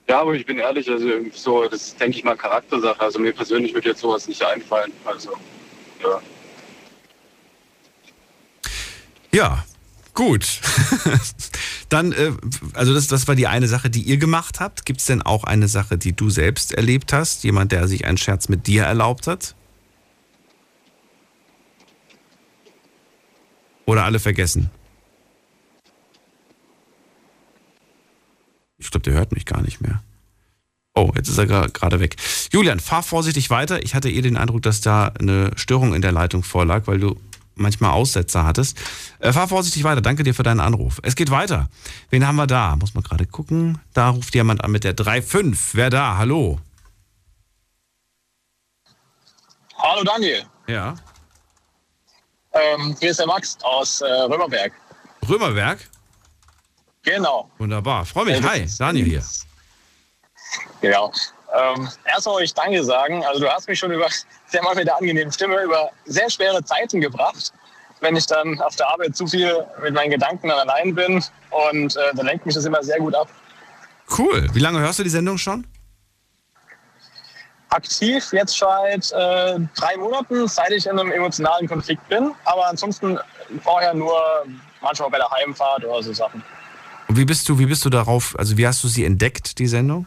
Ja, 0.06 0.20
aber 0.20 0.34
ich 0.34 0.44
bin 0.44 0.58
ehrlich, 0.58 0.90
also 0.90 1.06
so, 1.32 1.64
das 1.64 1.88
ist, 1.88 2.00
denke 2.00 2.18
ich 2.18 2.24
mal, 2.24 2.36
Charaktersache. 2.36 3.00
Also 3.00 3.18
mir 3.18 3.32
persönlich 3.32 3.72
würde 3.72 3.88
jetzt 3.90 4.00
sowas 4.00 4.28
nicht 4.28 4.42
einfallen. 4.42 4.92
Also, 5.04 5.32
ja. 6.02 6.20
Ja, 9.32 9.64
gut. 10.12 10.60
Dann, 11.88 12.12
äh, 12.12 12.32
also 12.74 12.92
das, 12.92 13.06
das 13.08 13.26
war 13.28 13.34
die 13.34 13.46
eine 13.46 13.66
Sache, 13.66 13.88
die 13.88 14.02
ihr 14.02 14.18
gemacht 14.18 14.60
habt. 14.60 14.84
Gibt 14.84 15.00
es 15.00 15.06
denn 15.06 15.22
auch 15.22 15.44
eine 15.44 15.68
Sache, 15.68 15.96
die 15.96 16.12
du 16.12 16.28
selbst 16.28 16.72
erlebt 16.72 17.12
hast? 17.12 17.42
Jemand, 17.44 17.72
der 17.72 17.88
sich 17.88 18.04
einen 18.04 18.18
Scherz 18.18 18.48
mit 18.48 18.66
dir 18.66 18.84
erlaubt 18.84 19.26
hat? 19.26 19.54
Oder 23.86 24.04
alle 24.04 24.18
vergessen? 24.18 24.70
Ich 28.84 28.90
glaube, 28.90 29.04
der 29.04 29.14
hört 29.14 29.32
mich 29.32 29.46
gar 29.46 29.62
nicht 29.62 29.80
mehr. 29.80 30.02
Oh, 30.94 31.10
jetzt 31.16 31.28
ist 31.28 31.38
er 31.38 31.46
gerade 31.46 31.98
weg. 31.98 32.16
Julian, 32.52 32.78
fahr 32.78 33.02
vorsichtig 33.02 33.50
weiter. 33.50 33.82
Ich 33.82 33.94
hatte 33.96 34.08
eh 34.10 34.20
den 34.20 34.36
Eindruck, 34.36 34.62
dass 34.62 34.80
da 34.80 35.08
eine 35.18 35.50
Störung 35.56 35.92
in 35.94 36.02
der 36.02 36.12
Leitung 36.12 36.44
vorlag, 36.44 36.86
weil 36.86 37.00
du 37.00 37.18
manchmal 37.56 37.90
Aussetzer 37.90 38.44
hattest. 38.44 38.78
Äh, 39.18 39.32
fahr 39.32 39.48
vorsichtig 39.48 39.82
weiter. 39.84 40.00
Danke 40.00 40.22
dir 40.22 40.34
für 40.34 40.42
deinen 40.44 40.60
Anruf. 40.60 41.00
Es 41.02 41.16
geht 41.16 41.30
weiter. 41.30 41.68
Wen 42.10 42.26
haben 42.26 42.36
wir 42.36 42.46
da? 42.46 42.76
Muss 42.76 42.94
man 42.94 43.02
gerade 43.02 43.26
gucken. 43.26 43.80
Da 43.92 44.10
ruft 44.10 44.34
jemand 44.34 44.62
an 44.62 44.70
mit 44.70 44.84
der 44.84 44.94
3.5. 44.96 45.56
Wer 45.72 45.90
da? 45.90 46.16
Hallo. 46.16 46.60
Hallo 49.78 50.02
Daniel, 50.04 50.44
Ja. 50.66 50.94
ähm, 52.52 52.96
hier 53.00 53.10
ist 53.10 53.18
der 53.20 53.26
Max 53.26 53.58
aus 53.62 54.00
äh, 54.00 54.06
Römerberg. 54.06 54.72
Römerberg? 55.28 55.78
Genau. 57.04 57.50
Wunderbar. 57.58 58.04
Freue 58.06 58.24
mich. 58.24 58.42
Hi, 58.42 58.66
Daniel 58.78 59.04
hier. 59.04 59.22
Genau. 60.80 61.12
Ähm, 61.54 61.88
erstmal 62.04 62.34
wollte 62.34 62.44
ich 62.46 62.54
Danke 62.54 62.82
sagen. 62.82 63.24
Also 63.24 63.40
du 63.40 63.48
hast 63.48 63.68
mich 63.68 63.78
schon 63.78 63.92
über 63.92 64.08
sehr 64.46 64.62
mal 64.62 64.74
mit 64.74 64.86
der 64.86 64.96
angenehmen 64.96 65.32
Stimme 65.32 65.62
über 65.62 65.90
sehr 66.06 66.28
schwere 66.30 66.64
Zeiten 66.64 67.00
gebracht, 67.00 67.52
wenn 68.00 68.16
ich 68.16 68.26
dann 68.26 68.60
auf 68.60 68.74
der 68.76 68.88
Arbeit 68.88 69.16
zu 69.16 69.26
viel 69.26 69.64
mit 69.82 69.94
meinen 69.94 70.10
Gedanken 70.10 70.50
allein 70.50 70.94
bin 70.94 71.22
und 71.50 71.96
äh, 71.96 72.14
dann 72.14 72.26
lenkt 72.26 72.46
mich 72.46 72.54
das 72.54 72.64
immer 72.64 72.82
sehr 72.82 72.98
gut 72.98 73.14
ab. 73.14 73.28
Cool. 74.18 74.48
Wie 74.52 74.58
lange 74.58 74.80
hörst 74.80 74.98
du 74.98 75.02
die 75.02 75.10
Sendung 75.10 75.38
schon? 75.38 75.66
Aktiv 77.68 78.32
jetzt 78.32 78.56
seit 78.56 79.10
äh, 79.12 79.58
drei 79.74 79.96
Monaten, 79.96 80.46
seit 80.46 80.70
ich 80.70 80.86
in 80.86 80.98
einem 80.98 81.10
emotionalen 81.10 81.66
Konflikt 81.66 82.08
bin, 82.08 82.32
aber 82.44 82.68
ansonsten 82.68 83.18
vorher 83.62 83.94
nur 83.94 84.16
manchmal 84.80 85.10
bei 85.10 85.18
der 85.18 85.30
Heimfahrt 85.30 85.84
oder 85.84 86.02
so 86.02 86.12
Sachen. 86.12 86.42
Und 87.08 87.16
wie 87.16 87.24
bist 87.24 87.48
du, 87.48 87.58
wie 87.58 87.66
bist 87.66 87.84
du 87.84 87.90
darauf, 87.90 88.34
also 88.38 88.56
wie 88.56 88.66
hast 88.66 88.82
du 88.84 88.88
sie 88.88 89.04
entdeckt, 89.04 89.58
die 89.58 89.66
Sendung? 89.66 90.06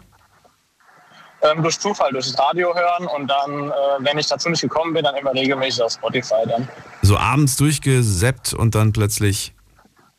Ähm, 1.43 1.62
durch 1.62 1.80
Zufall, 1.80 2.12
durch 2.12 2.32
das 2.32 2.39
Radio 2.39 2.74
hören 2.74 3.06
und 3.08 3.28
dann, 3.28 3.70
äh, 3.70 3.74
wenn 4.00 4.18
ich 4.18 4.26
dazu 4.28 4.50
nicht 4.50 4.62
gekommen 4.62 4.93
bin, 4.93 5.04
dann 5.04 5.16
immer 5.16 5.34
regelmäßig 5.34 5.84
auf 5.84 5.91
Spotify 5.93 6.43
dann. 6.48 6.68
So 7.04 7.16
abends 7.18 7.56
durchgeseppt 7.58 8.54
und 8.56 8.74
dann 8.74 8.91
plötzlich 8.91 9.54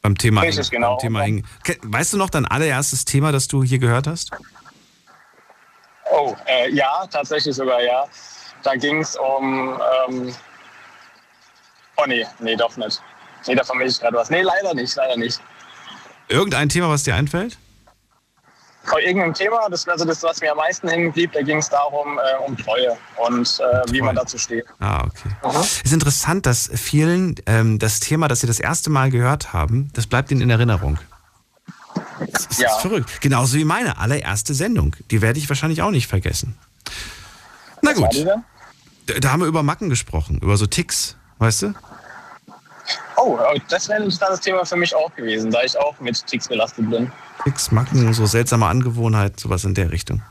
beim 0.01 0.17
Thema 0.17 0.43
Richtig, 0.43 0.59
hängen- 0.67 0.71
genau. 0.71 0.91
Beim 0.95 0.99
Thema 1.01 1.21
hängen. 1.23 1.47
Weißt 1.83 2.13
du 2.13 2.17
noch 2.19 2.31
dein 2.31 2.47
allererstes 2.47 3.05
Thema, 3.05 3.33
das 3.33 3.49
du 3.49 3.65
hier 3.65 3.81
gehört 3.81 4.07
hast? 4.07 4.31
Oh, 6.13 6.37
äh, 6.47 6.71
ja, 6.71 7.05
tatsächlich 7.11 7.55
sogar 7.57 7.83
ja. 7.83 8.05
Da 8.63 8.77
ging 8.77 9.01
es 9.01 9.17
um. 9.17 9.79
Ähm, 10.09 10.35
oh 11.97 12.05
nee, 12.07 12.25
nee, 12.39 12.57
doch 12.57 12.77
nicht. 12.77 13.03
Nee, 13.47 13.55
da 13.57 13.65
vermisse 13.65 13.97
ich 13.97 14.01
gerade 14.01 14.17
was. 14.17 14.31
Nee, 14.31 14.43
leider 14.43 14.73
nicht, 14.75 14.95
leider 14.97 15.17
nicht. 15.17 15.41
Irgendein 16.29 16.69
Thema, 16.69 16.89
was 16.89 17.03
dir 17.05 17.15
einfällt? 17.15 17.59
Bei 18.91 19.03
irgendeinem 19.03 19.35
Thema, 19.35 19.69
das 19.71 19.87
also 19.87 20.07
das, 20.07 20.23
was 20.23 20.41
mir 20.41 20.51
am 20.53 20.57
meisten 20.57 20.89
hängen 20.89 21.13
blieb, 21.13 21.33
da 21.33 21.43
ging 21.43 21.59
es 21.59 21.69
darum, 21.69 22.19
äh, 22.19 22.45
um 22.47 22.57
Treue 22.57 22.97
und 23.27 23.61
äh, 23.61 23.93
wie 23.93 24.01
man 24.01 24.17
dazu 24.17 24.39
steht. 24.39 24.65
Ah, 24.81 25.05
okay. 25.05 25.61
Ist 25.85 25.93
interessant, 25.93 26.47
dass 26.47 26.71
vielen 26.75 27.35
ähm, 27.47 27.79
das 27.79 28.01
Thema, 28.01 28.29
das 28.29 28.41
sie 28.41 28.47
das 28.47 28.61
erste 28.61 28.89
Mal 28.89 29.11
gehört 29.11 29.53
haben, 29.53 29.91
das 29.93 30.07
bleibt 30.07 30.31
ihnen 30.31 30.41
in 30.41 30.49
Erinnerung. 30.51 30.99
Das 32.33 32.47
ist, 32.47 32.61
Ja. 32.61 32.71
ist 32.71 32.81
verrückt. 32.81 33.21
Genauso 33.21 33.59
wie 33.59 33.65
meine 33.65 33.99
allererste 33.99 34.55
Sendung. 34.55 34.97
Die 35.11 35.21
werde 35.21 35.39
ich 35.39 35.49
wahrscheinlich 35.51 35.83
auch 35.83 35.91
nicht 35.91 36.07
vergessen. 36.07 36.57
Na 37.83 37.91
Was 37.91 37.97
gut. 37.99 38.27
da 39.21 39.31
haben 39.33 39.41
wir 39.41 39.47
über 39.47 39.63
Macken 39.63 39.91
gesprochen, 39.91 40.39
über 40.41 40.57
so 40.57 40.67
Ticks, 40.67 41.17
weißt 41.39 41.63
du? 41.63 41.75
Oh, 43.17 43.39
das 43.69 43.89
wäre 43.89 43.99
ein 43.99 44.05
interessantes 44.05 44.41
Thema 44.41 44.65
für 44.65 44.77
mich 44.77 44.95
auch 44.95 45.15
gewesen, 45.15 45.51
da 45.51 45.63
ich 45.63 45.77
auch 45.79 45.99
mit 46.01 46.25
Ticks 46.27 46.49
belastet 46.49 46.89
bin. 46.91 47.11
Ticks, 47.45 47.71
Macken, 47.71 48.13
so 48.15 48.27
seltsame 48.27 48.67
Angewohnheiten, 48.67 49.39
sowas 49.39 49.65
in 49.65 49.75
der 49.75 49.91
Richtung. 49.91 50.23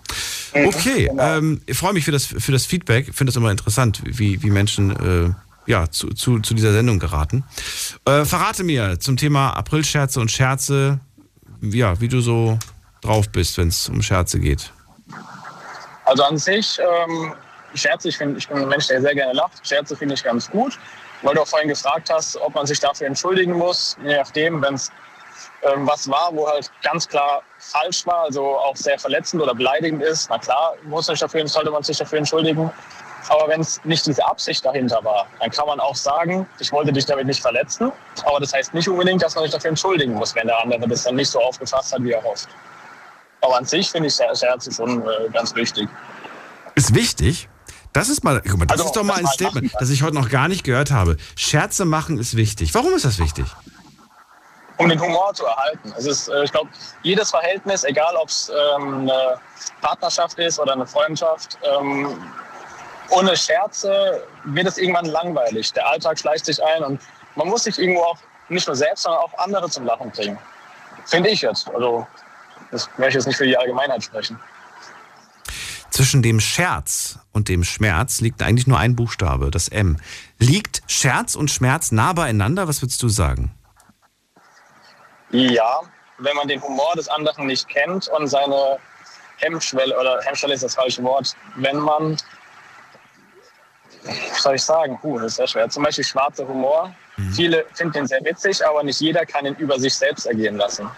Mhm, 0.53 0.67
Okay, 0.67 1.07
genau. 1.07 1.37
ähm, 1.37 1.61
ich 1.65 1.77
freue 1.77 1.93
mich 1.93 2.05
für 2.05 2.11
das, 2.11 2.25
für 2.25 2.51
das 2.51 2.65
Feedback. 2.65 3.09
Ich 3.09 3.15
finde 3.15 3.31
es 3.31 3.35
immer 3.35 3.51
interessant, 3.51 4.01
wie, 4.05 4.41
wie 4.41 4.49
Menschen 4.49 4.91
äh, 5.27 5.33
ja, 5.69 5.89
zu, 5.89 6.09
zu, 6.09 6.39
zu 6.39 6.53
dieser 6.53 6.71
Sendung 6.71 6.99
geraten. 6.99 7.43
Äh, 8.05 8.23
verrate 8.25 8.63
mir 8.63 8.99
zum 8.99 9.17
Thema 9.17 9.51
Aprilscherze 9.51 10.19
und 10.19 10.31
Scherze, 10.31 10.99
ja, 11.61 11.99
wie 11.99 12.07
du 12.07 12.21
so 12.21 12.57
drauf 13.01 13.29
bist, 13.29 13.57
wenn 13.57 13.67
es 13.67 13.89
um 13.89 14.01
Scherze 14.01 14.39
geht. 14.39 14.71
Also 16.05 16.23
an 16.23 16.37
sich, 16.37 16.79
ähm, 16.79 17.33
Scherze, 17.73 18.07
ich, 18.09 18.17
find, 18.17 18.37
ich 18.37 18.47
bin 18.47 18.57
ein 18.59 18.67
Mensch, 18.69 18.87
der 18.87 19.01
sehr 19.01 19.13
gerne 19.13 19.33
lacht. 19.33 19.67
Scherze 19.67 19.95
finde 19.95 20.15
ich 20.15 20.23
ganz 20.23 20.49
gut. 20.49 20.79
Weil 21.21 21.35
du 21.35 21.41
auch 21.41 21.47
vorhin 21.47 21.69
gefragt 21.69 22.09
hast, 22.11 22.37
ob 22.37 22.53
man 22.55 22.65
sich 22.65 22.79
dafür 22.79 23.07
entschuldigen 23.07 23.53
muss. 23.53 23.97
Je 24.03 24.17
nachdem, 24.17 24.61
wenn 24.61 24.75
es 24.75 24.91
ähm, 25.63 25.87
was 25.87 26.09
war, 26.09 26.29
wo 26.33 26.47
halt 26.47 26.71
ganz 26.83 27.07
klar 27.07 27.41
falsch 27.59 28.05
war, 28.05 28.23
also 28.25 28.57
auch 28.57 28.75
sehr 28.75 28.99
verletzend 28.99 29.41
oder 29.41 29.55
beleidigend 29.55 30.03
ist, 30.03 30.29
na 30.29 30.37
klar, 30.37 30.75
muss 30.83 31.07
sich 31.07 31.19
dafür, 31.19 31.47
sollte 31.47 31.71
man 31.71 31.83
sich 31.83 31.97
dafür 31.97 32.19
entschuldigen. 32.19 32.71
Aber 33.29 33.47
wenn 33.49 33.61
es 33.61 33.83
nicht 33.83 34.05
diese 34.05 34.25
Absicht 34.25 34.63
dahinter 34.63 35.03
war, 35.03 35.25
dann 35.39 35.49
kann 35.49 35.67
man 35.67 35.79
auch 35.79 35.95
sagen, 35.95 36.47
ich 36.59 36.71
wollte 36.71 36.93
dich 36.93 37.05
damit 37.05 37.25
nicht 37.25 37.41
verletzen. 37.41 37.91
Aber 38.23 38.39
das 38.39 38.53
heißt 38.53 38.73
nicht 38.73 38.87
unbedingt, 38.87 39.21
dass 39.21 39.35
man 39.35 39.43
sich 39.43 39.53
dafür 39.53 39.69
entschuldigen 39.69 40.13
muss, 40.13 40.33
wenn 40.35 40.47
der 40.47 40.61
andere 40.61 40.87
das 40.87 41.03
dann 41.03 41.15
nicht 41.15 41.29
so 41.29 41.39
aufgefasst 41.41 41.93
hat, 41.93 42.03
wie 42.03 42.11
er 42.11 42.23
hofft. 42.23 42.47
Aber 43.41 43.57
an 43.57 43.65
sich 43.65 43.89
finde 43.91 44.07
ich 44.07 44.15
Scherze 44.15 44.71
schon 44.71 45.01
äh, 45.01 45.29
ganz 45.33 45.53
wichtig. 45.55 45.89
Ist 46.75 46.95
wichtig. 46.95 47.49
Das 47.97 48.09
ist 48.09 48.23
mal, 48.23 48.39
guck 48.47 48.59
mal, 48.59 48.67
das 48.67 48.77
Also, 48.77 48.85
ist 48.85 48.95
doch 48.95 49.03
mal 49.03 49.17
ein 49.17 49.25
Statement, 49.25 49.55
lachen 49.55 49.69
kann. 49.71 49.79
das 49.79 49.89
ich 49.89 50.03
heute 50.03 50.13
noch 50.13 50.29
gar 50.29 50.47
nicht 50.47 50.63
gehört 50.63 50.91
habe. 50.91 51.17
Scherze 51.35 51.83
machen 51.83 52.19
ist 52.19 52.37
wichtig. 52.37 52.75
Warum 52.75 52.93
ist 52.93 53.05
das 53.05 53.17
wichtig? 53.17 53.45
um 54.79 54.87
den 54.87 55.01
Humor 55.01 55.33
zu 55.33 55.43
erhalten. 55.43 55.91
Es 55.97 56.05
ist, 56.05 56.27
äh, 56.27 56.43
ich 56.43 56.51
glaube, 56.51 56.69
jedes 57.01 57.31
Verhältnis, 57.31 57.83
egal 57.83 58.15
ob 58.15 58.29
es 58.29 58.51
ähm, 58.75 58.99
eine 59.09 59.39
Partnerschaft 59.81 60.37
ist 60.37 60.59
oder 60.59 60.73
eine 60.73 60.85
Freundschaft, 60.85 61.57
ähm, 61.63 62.15
ohne 63.09 63.35
Scherze 63.35 64.23
wird 64.43 64.67
es 64.67 64.77
irgendwann 64.77 65.05
langweilig. 65.05 65.73
Der 65.73 65.89
Alltag 65.89 66.19
schleicht 66.19 66.45
sich 66.45 66.63
ein 66.63 66.83
und 66.83 67.01
man 67.33 67.47
muss 67.47 67.63
sich 67.63 67.79
irgendwo 67.79 68.03
auch 68.03 68.19
nicht 68.49 68.67
nur 68.67 68.75
selbst, 68.75 69.01
sondern 69.01 69.21
auch 69.23 69.35
andere 69.39 69.67
zum 69.71 69.87
Lachen 69.87 70.11
bringen. 70.11 70.37
Finde 71.05 71.31
ich 71.31 71.41
jetzt. 71.41 71.67
Also, 71.73 72.05
das 72.69 72.87
möchte 72.97 73.09
ich 73.09 73.15
jetzt 73.15 73.25
nicht 73.25 73.37
für 73.37 73.47
die 73.47 73.57
Allgemeinheit 73.57 74.03
sprechen. 74.03 74.39
Zwischen 75.89 76.21
dem 76.21 76.39
Scherz 76.39 77.19
und 77.31 77.49
dem 77.49 77.63
Schmerz 77.63 78.21
liegt 78.21 78.41
eigentlich 78.41 78.67
nur 78.67 78.77
ein 78.77 78.95
Buchstabe, 78.95 79.51
das 79.51 79.67
M. 79.67 79.97
Liegt 80.37 80.83
Scherz 80.87 81.35
und 81.35 81.49
Schmerz 81.49 81.91
nah 81.91 82.13
beieinander? 82.13 82.67
Was 82.67 82.81
würdest 82.81 83.01
du 83.01 83.09
sagen? 83.09 83.51
Ja, 85.31 85.81
wenn 86.19 86.35
man 86.35 86.47
den 86.47 86.61
Humor 86.61 86.93
des 86.95 87.07
anderen 87.07 87.47
nicht 87.47 87.67
kennt 87.67 88.07
und 88.09 88.27
seine 88.27 88.77
Hemmschwelle, 89.37 89.97
oder 89.97 90.21
Hemmschwelle 90.23 90.53
ist 90.53 90.63
das 90.63 90.75
falsche 90.75 91.03
Wort, 91.03 91.35
wenn 91.55 91.77
man, 91.77 92.17
was 94.03 94.43
soll 94.43 94.55
ich 94.55 94.63
sagen, 94.63 94.97
puh, 95.01 95.19
das 95.19 95.31
ist 95.31 95.35
sehr 95.37 95.47
schwer. 95.47 95.69
Zum 95.69 95.83
Beispiel 95.83 96.03
schwarzer 96.03 96.47
Humor. 96.47 96.93
Viele 97.33 97.65
finden 97.73 97.99
ihn 97.99 98.07
sehr 98.07 98.23
witzig, 98.23 98.65
aber 98.65 98.83
nicht 98.83 99.01
jeder 99.01 99.25
kann 99.25 99.45
ihn 99.45 99.55
über 99.55 99.79
sich 99.79 99.95
selbst 99.95 100.27
ergehen 100.27 100.57
lassen. 100.57 100.89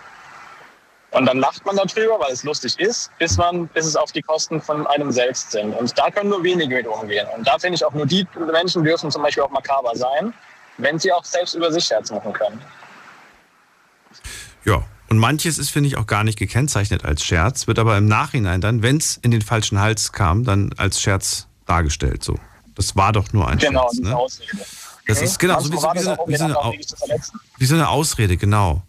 Und 1.12 1.26
dann 1.26 1.40
lacht 1.40 1.66
man 1.66 1.76
darüber, 1.76 2.20
weil 2.20 2.32
es 2.32 2.44
lustig 2.44 2.80
ist, 2.80 3.10
bis, 3.18 3.38
man, 3.38 3.68
bis 3.70 3.86
es 3.86 3.96
auf 3.96 4.12
die 4.12 4.22
Kosten 4.22 4.62
von 4.62 4.86
einem 4.88 5.12
selbst 5.12 5.52
sind. 5.52 5.74
Und 5.74 5.98
da 5.98 6.12
können 6.12 6.30
nur 6.30 6.44
wenige 6.44 6.76
mit 6.76 6.88
umgehen. 6.88 7.28
Und 7.36 7.48
da 7.48 7.58
finde 7.58 7.76
ich 7.76 7.86
auch 7.86 7.94
nur 7.94 8.06
die 8.06 8.28
Menschen 8.52 8.84
dürfen 8.84 9.10
zum 9.10 9.24
Beispiel 9.24 9.44
auch 9.44 9.50
makaber 9.50 9.96
sein, 9.96 10.34
wenn 10.78 11.00
sie 11.00 11.12
auch 11.12 11.26
selbst 11.26 11.56
über 11.56 11.72
sich 11.72 11.84
Scherz 11.84 12.12
machen 12.12 12.32
können. 12.32 12.62
Ja, 14.66 14.84
und 15.10 15.18
manches 15.18 15.58
ist, 15.58 15.72
finde 15.72 15.88
ich, 15.88 15.98
auch 15.98 16.06
gar 16.06 16.24
nicht 16.24 16.38
gekennzeichnet 16.38 17.04
als 17.04 17.24
Scherz, 17.24 17.66
wird 17.66 17.80
aber 17.80 17.98
im 17.98 18.08
Nachhinein 18.08 18.62
dann, 18.62 18.84
wenn 18.84 18.98
es 18.98 19.18
in 19.18 19.32
den 19.32 19.42
falschen 19.42 19.80
Hals 19.80 20.12
kam, 20.12 20.44
dann 20.44 20.72
als 20.78 21.02
Scherz 21.02 21.48
dargestellt. 21.66 22.24
So, 22.24 22.38
das 22.76 22.96
war 22.96 23.12
doch 23.14 23.34
nur 23.34 23.48
ein 23.48 23.58
genau, 23.58 23.90
Scherz. 23.90 24.00
Ne? 24.00 24.16
Ausrede. 24.16 24.66
Das 25.08 25.24
ist 25.24 25.40
genau 25.40 25.60
so 25.60 25.74
wie, 25.74 25.78
so, 25.78 25.90
wie, 25.92 26.00
so, 26.00 26.18
wie, 26.28 26.36
so 26.38 26.44
eine, 26.46 27.20
wie 27.58 27.66
so 27.66 27.74
eine 27.74 27.90
Ausrede, 27.90 28.38
genau. 28.38 28.84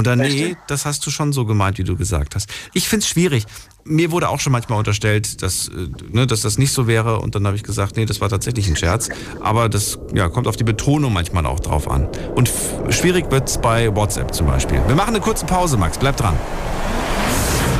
Und 0.00 0.06
dann, 0.06 0.20
nee, 0.20 0.56
das 0.66 0.86
hast 0.86 1.04
du 1.04 1.10
schon 1.10 1.34
so 1.34 1.44
gemeint, 1.44 1.76
wie 1.76 1.84
du 1.84 1.94
gesagt 1.94 2.34
hast. 2.34 2.48
Ich 2.72 2.88
finde 2.88 3.04
es 3.04 3.08
schwierig. 3.10 3.44
Mir 3.84 4.10
wurde 4.12 4.30
auch 4.30 4.40
schon 4.40 4.50
manchmal 4.50 4.78
unterstellt, 4.78 5.42
dass, 5.42 5.68
äh, 5.68 5.88
ne, 6.10 6.26
dass 6.26 6.40
das 6.40 6.56
nicht 6.56 6.72
so 6.72 6.86
wäre. 6.86 7.20
Und 7.20 7.34
dann 7.34 7.46
habe 7.46 7.54
ich 7.54 7.62
gesagt, 7.62 7.98
nee, 7.98 8.06
das 8.06 8.22
war 8.22 8.30
tatsächlich 8.30 8.66
ein 8.66 8.76
Scherz. 8.76 9.10
Aber 9.42 9.68
das 9.68 9.98
ja, 10.14 10.30
kommt 10.30 10.46
auf 10.46 10.56
die 10.56 10.64
Betonung 10.64 11.12
manchmal 11.12 11.44
auch 11.44 11.60
drauf 11.60 11.86
an. 11.90 12.08
Und 12.34 12.50
schwierig 12.88 13.30
wird 13.30 13.50
es 13.50 13.60
bei 13.60 13.94
WhatsApp 13.94 14.32
zum 14.32 14.46
Beispiel. 14.46 14.80
Wir 14.86 14.94
machen 14.94 15.10
eine 15.10 15.20
kurze 15.20 15.44
Pause, 15.44 15.76
Max. 15.76 15.98
Bleib 15.98 16.16
dran. 16.16 16.34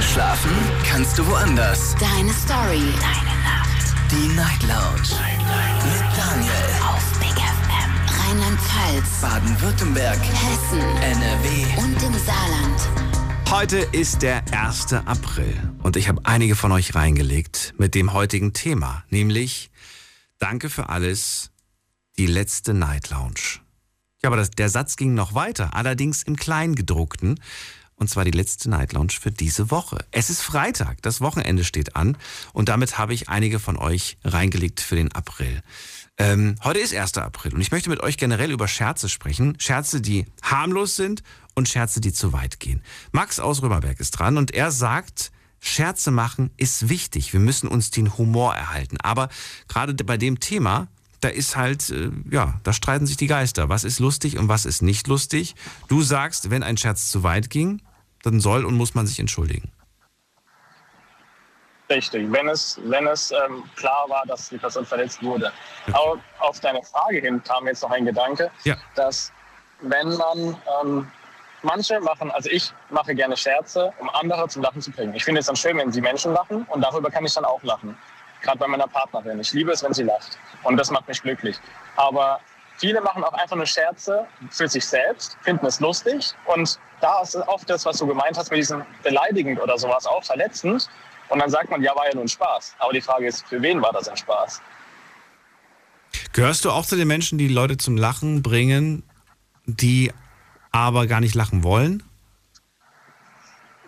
Schlafen 0.02 0.52
kannst 0.84 1.16
du 1.16 1.26
woanders. 1.26 1.96
Deine 1.98 2.34
Story. 2.34 2.82
Deine 3.00 3.34
Nacht. 3.44 3.94
Die 4.10 4.28
Night 4.36 4.62
Lounge. 4.64 5.08
Mit 5.08 5.40
Daniel. 5.48 5.69
Rheinland-Pfalz. 8.31 9.22
Baden-Württemberg. 9.22 10.20
Hessen. 10.20 10.78
NRW. 10.78 11.83
Und 11.83 12.01
im 12.01 12.14
Saarland. 12.14 12.81
Heute 13.51 13.78
ist 13.78 14.22
der 14.22 14.45
1. 14.53 14.93
April 14.93 15.57
und 15.83 15.97
ich 15.97 16.09
habe 16.09 16.20
einige 16.22 16.55
von 16.55 16.70
euch 16.70 16.95
reingelegt 16.95 17.74
mit 17.76 17.97
dem 17.97 18.12
heutigen 18.12 18.53
Thema, 18.53 19.03
nämlich 19.11 19.72
Danke 20.39 20.70
für 20.70 20.91
alles, 20.91 21.51
die 22.18 22.26
letzte 22.26 22.72
Night 22.72 23.11
Lounge. 23.11 23.59
Ja, 24.22 24.28
aber 24.28 24.37
das, 24.37 24.53
der 24.53 24.68
Satz 24.68 24.95
ging 24.95 25.14
noch 25.14 25.35
weiter, 25.35 25.74
allerdings 25.74 26.22
im 26.22 26.37
Kleingedruckten. 26.37 27.41
Und 27.97 28.09
zwar 28.09 28.24
die 28.24 28.31
letzte 28.31 28.70
Night 28.70 28.93
Lounge 28.93 29.12
für 29.20 29.33
diese 29.33 29.72
Woche. 29.72 30.07
Es 30.12 30.31
ist 30.31 30.41
Freitag, 30.41 31.03
das 31.03 31.20
Wochenende 31.20 31.64
steht 31.64 31.97
an 31.97 32.16
und 32.53 32.68
damit 32.68 32.97
habe 32.97 33.12
ich 33.12 33.28
einige 33.28 33.59
von 33.59 33.76
euch 33.76 34.18
reingelegt 34.24 34.81
für 34.81 34.95
den 34.95 35.12
April. 35.12 35.62
Ähm, 36.20 36.56
heute 36.62 36.80
ist 36.80 36.94
1. 36.94 37.16
April 37.16 37.54
und 37.54 37.62
ich 37.62 37.72
möchte 37.72 37.88
mit 37.88 38.00
euch 38.00 38.18
generell 38.18 38.50
über 38.50 38.68
Scherze 38.68 39.08
sprechen. 39.08 39.58
Scherze, 39.58 40.02
die 40.02 40.26
harmlos 40.42 40.94
sind 40.94 41.22
und 41.54 41.66
Scherze, 41.66 42.02
die 42.02 42.12
zu 42.12 42.34
weit 42.34 42.60
gehen. 42.60 42.82
Max 43.10 43.40
aus 43.40 43.62
Römerberg 43.62 43.98
ist 44.00 44.10
dran 44.10 44.36
und 44.36 44.50
er 44.50 44.70
sagt, 44.70 45.32
Scherze 45.60 46.10
machen 46.10 46.50
ist 46.58 46.90
wichtig. 46.90 47.32
Wir 47.32 47.40
müssen 47.40 47.68
uns 47.68 47.90
den 47.90 48.18
Humor 48.18 48.54
erhalten. 48.54 48.98
Aber 49.00 49.30
gerade 49.66 49.94
bei 50.04 50.18
dem 50.18 50.40
Thema, 50.40 50.88
da 51.20 51.28
ist 51.28 51.56
halt, 51.56 51.88
äh, 51.88 52.10
ja, 52.30 52.60
da 52.64 52.74
streiten 52.74 53.06
sich 53.06 53.16
die 53.16 53.26
Geister. 53.26 53.70
Was 53.70 53.84
ist 53.84 53.98
lustig 53.98 54.36
und 54.36 54.48
was 54.48 54.66
ist 54.66 54.82
nicht 54.82 55.06
lustig? 55.06 55.54
Du 55.88 56.02
sagst, 56.02 56.50
wenn 56.50 56.62
ein 56.62 56.76
Scherz 56.76 57.10
zu 57.10 57.22
weit 57.22 57.48
ging, 57.48 57.80
dann 58.22 58.40
soll 58.40 58.66
und 58.66 58.74
muss 58.74 58.92
man 58.92 59.06
sich 59.06 59.20
entschuldigen. 59.20 59.70
Richtig, 61.91 62.30
wenn 62.32 62.49
es, 62.49 62.78
wenn 62.84 63.07
es 63.09 63.32
ähm, 63.32 63.64
klar 63.76 64.05
war, 64.09 64.24
dass 64.26 64.49
die 64.49 64.59
Person 64.59 64.86
verletzt 64.86 65.22
wurde. 65.22 65.53
Aber 65.93 66.18
auf 66.38 66.61
deine 66.61 66.82
Frage 66.84 67.18
hin 67.20 67.43
kam 67.43 67.66
jetzt 67.66 67.82
noch 67.82 67.91
ein 67.91 68.05
Gedanke, 68.07 68.51
Ja. 68.64 68.76
dass 68.95 69.32
wenn 69.80 70.14
man, 70.16 70.57
ähm, 70.82 71.11
manche 71.62 72.01
machen, 72.01 72.30
also 72.30 72.49
ich 72.49 72.72
mache 72.91 73.14
gerne 73.14 73.36
Scherze, 73.36 73.93
um 73.99 74.09
andere 74.11 74.47
zum 74.49 74.62
Lachen 74.62 74.80
zu 74.80 74.91
bringen. 74.93 75.14
Ich 75.14 75.24
finde 75.24 75.41
es 75.41 75.47
dann 75.47 75.57
schön, 75.57 75.76
wenn 75.78 75.91
sie 75.93 76.01
Menschen 76.01 76.32
lachen 76.32 76.64
und 76.70 76.80
darüber 76.80 77.11
kann 77.11 77.24
ich 77.24 77.34
dann 77.34 77.45
auch 77.45 77.62
lachen. 77.64 77.99
Gerade 78.43 78.59
bei 78.59 78.66
meiner 78.68 78.86
Partnerin. 78.86 79.38
Ich 79.41 79.53
liebe 79.53 79.70
es, 79.72 79.82
wenn 79.82 79.93
sie 79.93 80.05
lacht. 80.05 80.38
Und 80.62 80.76
das 80.78 80.91
macht 80.91 81.07
mich 81.09 81.20
glücklich. 81.22 81.59
Aber 81.97 82.41
viele 82.78 83.01
machen 83.03 83.22
auch 83.24 83.34
einfach 83.34 83.57
nur 83.57 83.66
Scherze 83.66 84.26
für 84.51 84.68
sich 84.68 84.86
selbst, 84.86 85.36
finden 85.43 85.66
es 85.66 85.80
lustig. 85.80 86.32
Und 86.47 86.78
da 87.03 87.20
ist 87.20 87.36
auch 87.36 87.62
das, 87.64 87.84
was 87.84 87.99
du 87.99 88.07
gemeint 88.07 88.38
hast 88.38 88.51
mit 88.51 88.59
diesem 88.61 88.86
beleidigend 89.03 89.61
oder 89.61 89.76
sowas, 89.76 90.07
auch 90.07 90.24
verletzend. 90.24 90.88
Und 91.31 91.39
dann 91.39 91.49
sagt 91.49 91.70
man, 91.70 91.83
ja, 91.83 91.95
war 91.97 92.07
ja 92.07 92.14
nur 92.14 92.24
ein 92.24 92.28
Spaß. 92.28 92.74
Aber 92.78 92.93
die 92.93 93.01
Frage 93.01 93.26
ist, 93.26 93.47
für 93.47 93.62
wen 93.62 93.81
war 93.81 93.93
das 93.93 94.09
ein 94.09 94.16
Spaß? 94.16 94.61
Gehörst 96.33 96.64
du 96.64 96.70
auch 96.70 96.85
zu 96.85 96.97
den 96.97 97.09
Menschen, 97.09 97.39
die 97.39 97.49
Leute 97.49 97.76
zum 97.76 97.97
Lachen 97.97 98.43
bringen, 98.43 99.05
die 99.64 100.12
aber 100.72 101.07
gar 101.07 101.20
nicht 101.20 101.35
lachen 101.35 101.62
wollen? 101.62 102.03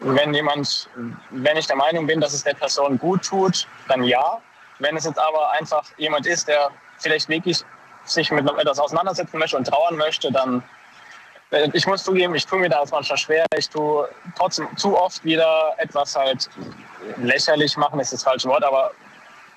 Wenn 0.00 0.34
jemand, 0.34 0.88
wenn 1.30 1.56
ich 1.56 1.66
der 1.66 1.76
Meinung 1.76 2.06
bin, 2.06 2.20
dass 2.20 2.32
es 2.32 2.44
der 2.44 2.54
Person 2.54 2.98
gut 2.98 3.24
tut, 3.24 3.68
dann 3.88 4.02
ja. 4.04 4.40
Wenn 4.78 4.96
es 4.96 5.04
jetzt 5.04 5.18
aber 5.18 5.50
einfach 5.52 5.84
jemand 5.96 6.26
ist, 6.26 6.48
der 6.48 6.70
vielleicht 6.98 7.28
wirklich 7.28 7.62
sich 8.04 8.30
mit 8.30 8.48
etwas 8.48 8.78
auseinandersetzen 8.78 9.38
möchte 9.38 9.56
und 9.56 9.66
trauern 9.66 9.96
möchte, 9.96 10.32
dann 10.32 10.62
ich 11.72 11.86
muss 11.86 12.02
zugeben, 12.02 12.34
ich 12.34 12.46
tue 12.46 12.58
mir 12.58 12.68
da 12.68 12.82
manchmal 12.90 13.18
schwer. 13.18 13.44
Ich 13.56 13.68
tue 13.68 14.08
trotzdem 14.36 14.66
zu 14.76 14.98
oft 14.98 15.24
wieder 15.24 15.74
etwas 15.78 16.16
halt 16.16 16.48
lächerlich 17.18 17.76
machen, 17.76 18.00
ist 18.00 18.12
das 18.12 18.22
falsche 18.22 18.48
Wort, 18.48 18.64
aber 18.64 18.92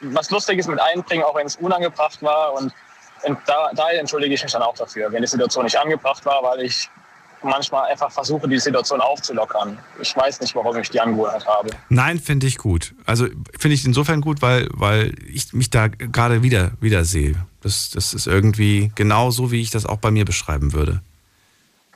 was 0.02 0.30
Lustiges 0.30 0.68
mit 0.68 0.80
einbringen, 0.80 1.24
auch 1.24 1.36
wenn 1.36 1.48
es 1.48 1.56
unangebracht 1.56 2.22
war. 2.22 2.54
Und, 2.54 2.74
und 3.24 3.38
da, 3.46 3.72
entschuldige 3.92 4.34
ich 4.34 4.44
mich 4.44 4.52
dann 4.52 4.62
auch 4.62 4.76
dafür, 4.76 5.12
wenn 5.12 5.22
die 5.22 5.28
Situation 5.28 5.64
nicht 5.64 5.78
angebracht 5.78 6.26
war, 6.26 6.44
weil 6.44 6.62
ich 6.62 6.90
manchmal 7.44 7.92
einfach 7.92 8.12
versuche, 8.12 8.48
die 8.48 8.60
Situation 8.60 9.00
aufzulockern. 9.00 9.78
Ich 10.02 10.16
weiß 10.16 10.42
nicht, 10.42 10.56
warum 10.56 10.78
ich 10.78 10.90
die 10.90 11.00
Angewohnheit 11.00 11.46
habe. 11.46 11.70
Nein, 11.90 12.20
finde 12.20 12.48
ich 12.48 12.58
gut. 12.58 12.94
Also 13.06 13.28
finde 13.58 13.76
ich 13.76 13.86
insofern 13.86 14.22
gut, 14.22 14.42
weil, 14.42 14.68
weil 14.72 15.14
ich 15.32 15.54
mich 15.54 15.70
da 15.70 15.88
gerade 15.88 16.44
wieder, 16.44 16.72
wieder 16.82 17.06
sehe. 17.06 17.36
Das, 17.62 17.92
das 17.92 18.14
ist 18.14 18.26
irgendwie 18.28 18.92
genau 18.96 19.32
so, 19.32 19.52
wie 19.52 19.62
ich 19.62 19.70
das 19.70 19.86
auch 19.86 19.98
bei 19.98 20.12
mir 20.12 20.26
beschreiben 20.26 20.74
würde. 20.74 21.02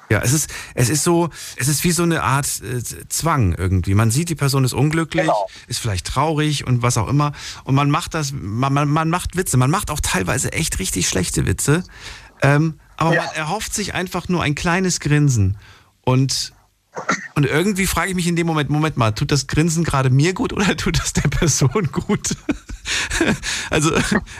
Ja, 0.09 0.21
es 0.21 0.33
ist, 0.33 0.49
es 0.73 0.89
ist 0.89 1.03
so, 1.03 1.29
es 1.55 1.67
ist 1.67 1.83
wie 1.83 1.91
so 1.91 2.01
eine 2.01 2.23
Art 2.23 2.47
äh, 2.63 2.81
Zwang 3.09 3.53
irgendwie. 3.53 3.93
Man 3.93 4.09
sieht, 4.09 4.29
die 4.29 4.35
Person 4.35 4.63
ist 4.63 4.73
unglücklich, 4.73 5.29
ist 5.67 5.79
vielleicht 5.79 6.07
traurig 6.07 6.65
und 6.65 6.81
was 6.81 6.97
auch 6.97 7.07
immer. 7.07 7.33
Und 7.63 7.75
man 7.75 7.91
macht 7.91 8.15
das, 8.15 8.31
man, 8.31 8.73
man, 8.73 8.89
man 8.89 9.09
macht 9.09 9.37
Witze. 9.37 9.57
Man 9.57 9.69
macht 9.69 9.91
auch 9.91 9.99
teilweise 9.99 10.51
echt 10.51 10.79
richtig 10.79 11.07
schlechte 11.07 11.45
Witze. 11.45 11.83
Ähm, 12.41 12.79
aber 12.97 13.15
man 13.15 13.27
erhofft 13.35 13.73
sich 13.73 13.93
einfach 13.93 14.27
nur 14.29 14.41
ein 14.41 14.55
kleines 14.55 14.99
Grinsen. 14.99 15.57
Und, 16.03 16.53
und 17.35 17.45
irgendwie 17.45 17.85
frage 17.85 18.09
ich 18.09 18.15
mich 18.15 18.27
in 18.27 18.35
dem 18.35 18.47
Moment, 18.47 18.69
Moment 18.69 18.97
mal, 18.97 19.11
tut 19.11 19.31
das 19.31 19.47
Grinsen 19.47 19.83
gerade 19.83 20.09
mir 20.09 20.33
gut 20.33 20.53
oder 20.53 20.75
tut 20.77 20.99
das 20.99 21.13
der 21.13 21.29
Person 21.29 21.89
gut? 21.91 22.35
also, 23.69 23.91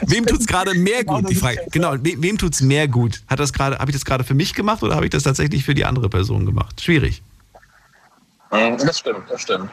wem 0.05 0.25
tut 0.25 0.41
es 0.41 0.47
gerade 0.47 0.73
mehr 0.73 1.03
gut? 1.03 1.29
Die 1.29 1.35
Frage. 1.35 1.59
Genau, 1.71 1.93
we, 1.93 2.15
wem 2.17 2.37
tut 2.37 2.53
es 2.53 2.61
mehr 2.61 2.87
gut? 2.87 3.21
Habe 3.29 3.43
ich 3.43 3.51
das 3.93 4.05
gerade 4.05 4.23
für 4.23 4.33
mich 4.33 4.53
gemacht 4.53 4.83
oder 4.83 4.95
habe 4.95 5.05
ich 5.05 5.11
das 5.11 5.23
tatsächlich 5.23 5.63
für 5.63 5.75
die 5.75 5.85
andere 5.85 6.09
Person 6.09 6.45
gemacht? 6.45 6.81
Schwierig. 6.81 7.21
Das 8.49 8.99
stimmt, 8.99 9.29
das 9.29 9.41
stimmt. 9.41 9.69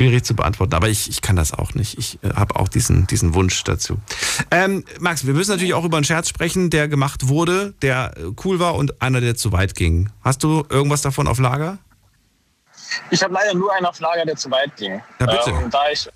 Schwierig 0.00 0.24
zu 0.24 0.34
beantworten, 0.34 0.72
aber 0.72 0.88
ich, 0.88 1.10
ich 1.10 1.20
kann 1.20 1.36
das 1.36 1.52
auch 1.52 1.74
nicht. 1.74 1.98
Ich 1.98 2.18
äh, 2.24 2.30
habe 2.34 2.56
auch 2.56 2.68
diesen, 2.68 3.06
diesen 3.06 3.34
Wunsch 3.34 3.62
dazu. 3.64 3.98
Ähm, 4.50 4.82
Max, 4.98 5.26
wir 5.26 5.34
müssen 5.34 5.50
natürlich 5.50 5.74
auch 5.74 5.84
über 5.84 5.98
einen 5.98 6.04
Scherz 6.04 6.26
sprechen, 6.26 6.70
der 6.70 6.88
gemacht 6.88 7.28
wurde, 7.28 7.74
der 7.82 8.14
äh, 8.16 8.32
cool 8.42 8.58
war 8.60 8.76
und 8.76 9.02
einer, 9.02 9.20
der 9.20 9.36
zu 9.36 9.52
weit 9.52 9.74
ging. 9.74 10.10
Hast 10.24 10.42
du 10.42 10.64
irgendwas 10.70 11.02
davon 11.02 11.28
auf 11.28 11.38
Lager? 11.38 11.76
Ich 13.10 13.22
habe 13.22 13.34
leider 13.34 13.52
nur 13.52 13.74
einen 13.74 13.84
auf 13.84 14.00
Lager, 14.00 14.24
der 14.24 14.36
zu 14.36 14.50
weit 14.50 14.74
ging. 14.76 15.02
Ja, 15.18 15.26
bitte. 15.26 15.50
Ähm, 15.50 15.68
da 15.70 15.90
ich, 15.92 16.08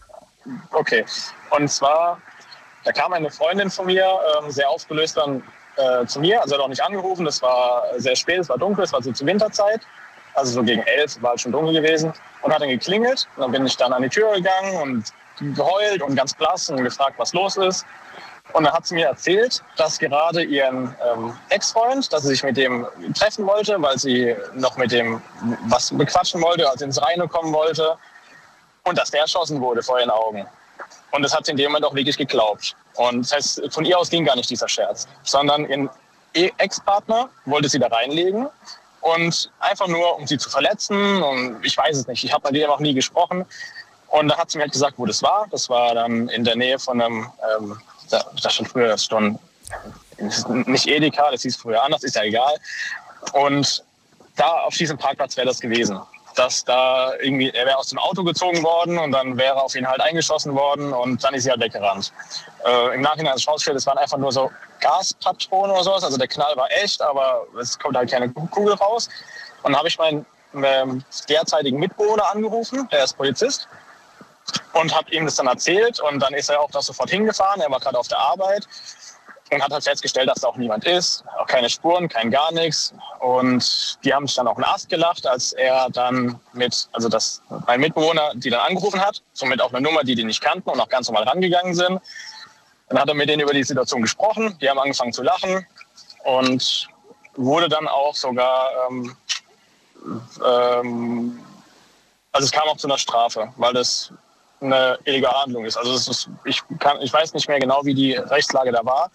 okay. 0.71 1.05
Und 1.51 1.71
zwar, 1.71 2.23
da 2.85 2.93
kam 2.93 3.13
eine 3.13 3.31
Freundin 3.31 3.69
von 3.69 3.85
mir, 3.85 4.11
ähm, 4.43 4.51
sehr 4.51 4.71
aufgelöst 4.71 5.19
dann 5.19 5.43
äh, 5.77 6.07
zu 6.07 6.21
mir. 6.21 6.41
Also 6.41 6.55
hat 6.55 6.63
auch 6.63 6.69
nicht 6.69 6.83
angerufen. 6.83 7.27
Das 7.27 7.43
war 7.43 7.83
sehr 7.99 8.17
spät, 8.17 8.41
es 8.41 8.49
war 8.49 8.57
dunkel, 8.57 8.85
es 8.85 8.95
war 8.95 9.03
so 9.03 9.13
zur 9.13 9.27
Winterzeit. 9.27 9.83
Also 10.35 10.53
so 10.53 10.63
gegen 10.63 10.83
elf 10.83 11.21
war 11.23 11.35
es 11.35 11.43
schon 11.43 11.53
dunkel 11.53 11.75
gewesen. 11.75 12.13
Und 12.43 12.53
hat 12.53 12.61
dann 12.61 12.69
geklingelt. 12.69 13.29
Und 13.37 13.43
dann 13.43 13.53
bin 13.53 13.67
ich 13.67 13.77
dann 13.77 13.93
an 13.93 14.03
die 14.03 14.09
Tür 14.09 14.33
gegangen 14.35 14.77
und 14.83 15.55
geheult 15.55 16.03
und 16.03 16.15
ganz 16.15 16.35
blass 16.35 16.69
und 16.69 16.83
gefragt, 16.83 17.15
was 17.19 17.33
los 17.33 17.57
ist. 17.57 17.85
Und 18.53 18.65
dann 18.65 18.73
hat 18.73 18.87
sie 18.87 18.95
mir 18.95 19.07
erzählt, 19.07 19.63
dass 19.77 19.99
gerade 19.99 20.43
ihren 20.43 20.95
ähm, 21.05 21.37
Ex-Freund, 21.49 22.13
dass 22.13 22.23
sie 22.23 22.29
sich 22.29 22.43
mit 22.43 22.57
dem 22.57 22.87
treffen 23.15 23.47
wollte, 23.47 23.81
weil 23.81 23.99
sie 23.99 24.37
noch 24.55 24.77
mit 24.77 24.93
dem 24.93 25.21
was 25.67 25.97
bequatschen 25.97 26.43
wollte, 26.43 26.69
also 26.69 26.85
ins 26.85 27.01
Reine 27.03 27.27
kommen 27.27 27.53
wollte. 27.53 27.97
Und 28.85 28.99
dass 28.99 29.11
der 29.11 29.23
erschossen 29.23 29.61
wurde 29.61 29.83
vor 29.83 29.99
ihren 29.99 30.11
Augen. 30.11 30.47
Und 31.11 31.23
das 31.23 31.35
hat 31.35 31.47
sie 31.47 31.53
in 31.53 31.57
dem 31.57 31.71
Moment 31.71 31.87
auch 31.87 31.95
wirklich 31.95 32.17
geglaubt. 32.17 32.77
Und 32.97 33.23
das 33.23 33.33
heißt, 33.33 33.73
von 33.73 33.85
ihr 33.85 33.99
aus 33.99 34.11
ging 34.11 34.25
gar 34.25 34.37
nicht 34.37 34.51
dieser 34.51 34.69
Scherz, 34.69 35.09
sondern 35.23 35.69
ihren 35.69 35.91
Ex-Partner 36.35 37.31
wollte 37.47 37.69
sie 37.69 37.79
da 37.79 37.87
reinlegen. 37.87 38.49
Und 39.05 39.51
einfach 39.61 39.87
nur, 39.87 40.17
um 40.17 40.27
sie 40.27 40.39
zu 40.39 40.49
verletzen. 40.49 41.23
Und 41.23 41.63
ich 41.63 41.77
weiß 41.77 41.97
es 41.97 42.07
nicht. 42.07 42.25
Ich 42.25 42.33
habe 42.33 42.49
mit 42.49 42.59
ihr 42.59 42.67
noch 42.67 42.81
nie 42.81 42.95
gesprochen. 42.95 43.45
Und 44.09 44.29
da 44.29 44.39
hat 44.39 44.51
sie 44.51 44.57
mir 44.57 44.63
halt 44.63 44.73
gesagt, 44.73 44.95
wo 44.97 45.05
das 45.05 45.23
war. 45.23 45.47
Das 45.51 45.69
war 45.69 45.95
dann 45.95 46.29
in 46.29 46.43
der 46.43 46.57
Nähe 46.57 46.79
von 46.79 47.03
einem, 47.03 47.31
ähm, 47.59 47.79
da, 48.09 48.25
das 48.43 48.55
schon 48.55 48.65
früher 48.65 48.97
schon, 48.97 49.39
nicht 50.67 50.87
Edeka, 50.87 51.31
das 51.31 51.43
hieß 51.43 51.57
früher 51.57 51.83
anders, 51.83 52.03
ist 52.03 52.17
ja 52.17 52.23
egal. 52.23 52.55
Und 53.33 53.85
da 54.37 54.47
auf 54.63 54.75
diesem 54.75 54.97
Parkplatz 54.97 55.37
wäre 55.37 55.49
das 55.49 55.61
gewesen. 55.61 56.01
Dass 56.35 56.65
da 56.65 57.13
irgendwie, 57.21 57.51
er 57.51 57.67
wäre 57.67 57.79
aus 57.79 57.89
dem 57.89 57.99
Auto 57.99 58.25
gezogen 58.25 58.63
worden 58.63 58.99
und 58.99 59.13
dann 59.13 59.37
wäre 59.37 59.61
auf 59.63 59.75
ihn 59.75 59.87
halt 59.87 60.01
eingeschossen 60.01 60.55
worden 60.55 60.93
und 60.93 61.23
dann 61.23 61.35
ist 61.35 61.45
sie 61.45 61.51
halt 61.51 61.61
weggerannt. 61.61 62.13
Äh, 62.67 62.95
Im 62.95 63.03
Nachhinein 63.03 63.35
ist 63.37 63.47
rausgestellt, 63.47 63.79
es 63.79 63.87
waren 63.87 63.99
einfach 63.99 64.19
nur 64.19 64.33
so 64.33 64.51
Gaspatronen 64.81 65.73
oder 65.73 65.85
sowas, 65.85 66.05
also 66.05 66.19
der 66.19 66.29
Knall 66.29 66.57
war 66.57 66.71
echt, 66.83 67.01
aber 67.01 67.47
es 67.61 67.79
kommt 67.79 67.97
halt 67.97 68.11
keine 68.11 68.29
Kugel 68.31 68.75
raus. 68.75 69.09
Und 69.63 69.73
dann 69.73 69.79
habe 69.79 69.89
ich 69.89 69.99
meinen 69.99 70.27
ähm, 70.55 71.05
derzeitigen 71.29 71.79
Mitbewohner 71.79 72.31
angerufen, 72.31 72.89
der 72.91 73.05
ist 73.05 73.17
Polizist, 73.17 73.69
und 74.75 74.95
habe 74.95 75.11
ihm 75.13 75.25
das 75.25 75.37
dann 75.37 75.47
erzählt 75.47 76.01
und 76.01 76.21
dann 76.21 76.35
ist 76.35 76.51
er 76.51 76.61
auch 76.61 76.71
da 76.71 76.83
sofort 76.83 77.11
hingefahren, 77.11 77.61
er 77.61 77.71
war 77.71 77.81
gerade 77.81 77.99
auf 77.99 78.09
der 78.09 78.19
Arbeit 78.19 78.67
und 79.51 79.63
hat 79.63 79.73
halt 79.73 79.85
festgestellt, 79.85 80.29
dass 80.29 80.41
da 80.41 80.49
auch 80.49 80.57
niemand 80.57 80.85
ist, 80.85 81.25
auch 81.39 81.47
keine 81.47 81.69
Spuren, 81.69 82.09
kein 82.09 82.31
gar 82.31 82.53
nichts. 82.53 82.95
Und 83.21 83.99
die 84.05 84.13
haben 84.13 84.27
sich 84.27 84.37
dann 84.37 84.49
auch 84.49 84.57
einen 84.57 84.65
Ast 84.65 84.89
gelacht, 84.89 85.27
als 85.27 85.53
er 85.53 85.89
dann 85.91 86.39
mit, 86.53 86.89
also 86.93 87.09
das, 87.09 87.43
mein 87.67 87.81
Mitbewohner, 87.81 88.33
die 88.35 88.51
dann 88.51 88.61
angerufen 88.61 89.01
hat, 89.01 89.23
somit 89.33 89.61
auch 89.61 89.73
eine 89.73 89.83
Nummer, 89.83 90.03
die 90.03 90.15
die 90.15 90.25
nicht 90.25 90.41
kannten 90.41 90.71
und 90.71 90.81
auch 90.81 90.89
ganz 90.89 91.09
normal 91.09 91.25
rangegangen 91.25 91.75
sind. 91.75 92.01
Dann 92.89 92.99
hat 92.99 93.09
er 93.09 93.15
mit 93.15 93.29
denen 93.29 93.43
über 93.43 93.53
die 93.53 93.65
Situation 93.65 94.03
gesprochen, 94.03 94.57
die 94.61 94.69
haben 94.69 94.79
angefangen 94.79 95.13
zu 95.13 95.23
lachen 95.23 95.67
und 96.25 96.89
wurde 97.37 97.69
dann 97.69 97.89
auch 97.89 98.15
sogar, 98.15 98.71
ähm, 98.89 99.17
ähm, 100.45 101.39
also 102.33 102.45
es 102.47 102.53
kam 102.53 102.69
auch 102.69 102.77
zu 102.77 102.87
einer 102.87 102.99
Strafe, 102.99 103.53
weil 103.57 103.73
das 103.73 104.13
eine 104.65 104.99
illegale 105.05 105.43
Handlung 105.43 105.65
ist. 105.65 105.77
Also 105.77 105.95
ist, 105.95 106.31
ich, 106.45 106.63
kann, 106.79 107.01
ich 107.03 107.13
weiß 107.13 107.35
nicht 107.35 107.49
mehr 107.49 107.61
genau, 107.61 107.81
wie 107.85 107.95
die 107.95 108.13
Rechtslage 108.15 108.73
da 108.73 108.85
war, 108.85 109.11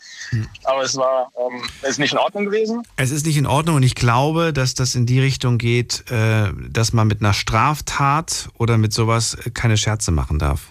aber 0.63 0.83
es 0.83 0.95
war 0.95 1.31
ähm, 1.37 1.61
es 1.81 1.91
ist 1.91 1.99
nicht 1.99 2.13
in 2.13 2.19
Ordnung 2.19 2.45
gewesen. 2.45 2.83
Es 2.95 3.11
ist 3.11 3.25
nicht 3.25 3.37
in 3.37 3.45
Ordnung 3.45 3.77
und 3.77 3.83
ich 3.83 3.95
glaube, 3.95 4.53
dass 4.53 4.73
das 4.73 4.95
in 4.95 5.05
die 5.05 5.19
Richtung 5.19 5.57
geht, 5.57 6.09
äh, 6.11 6.49
dass 6.69 6.93
man 6.93 7.07
mit 7.07 7.21
einer 7.21 7.33
Straftat 7.33 8.49
oder 8.57 8.77
mit 8.77 8.93
sowas 8.93 9.37
keine 9.53 9.77
Scherze 9.77 10.11
machen 10.11 10.39
darf. 10.39 10.69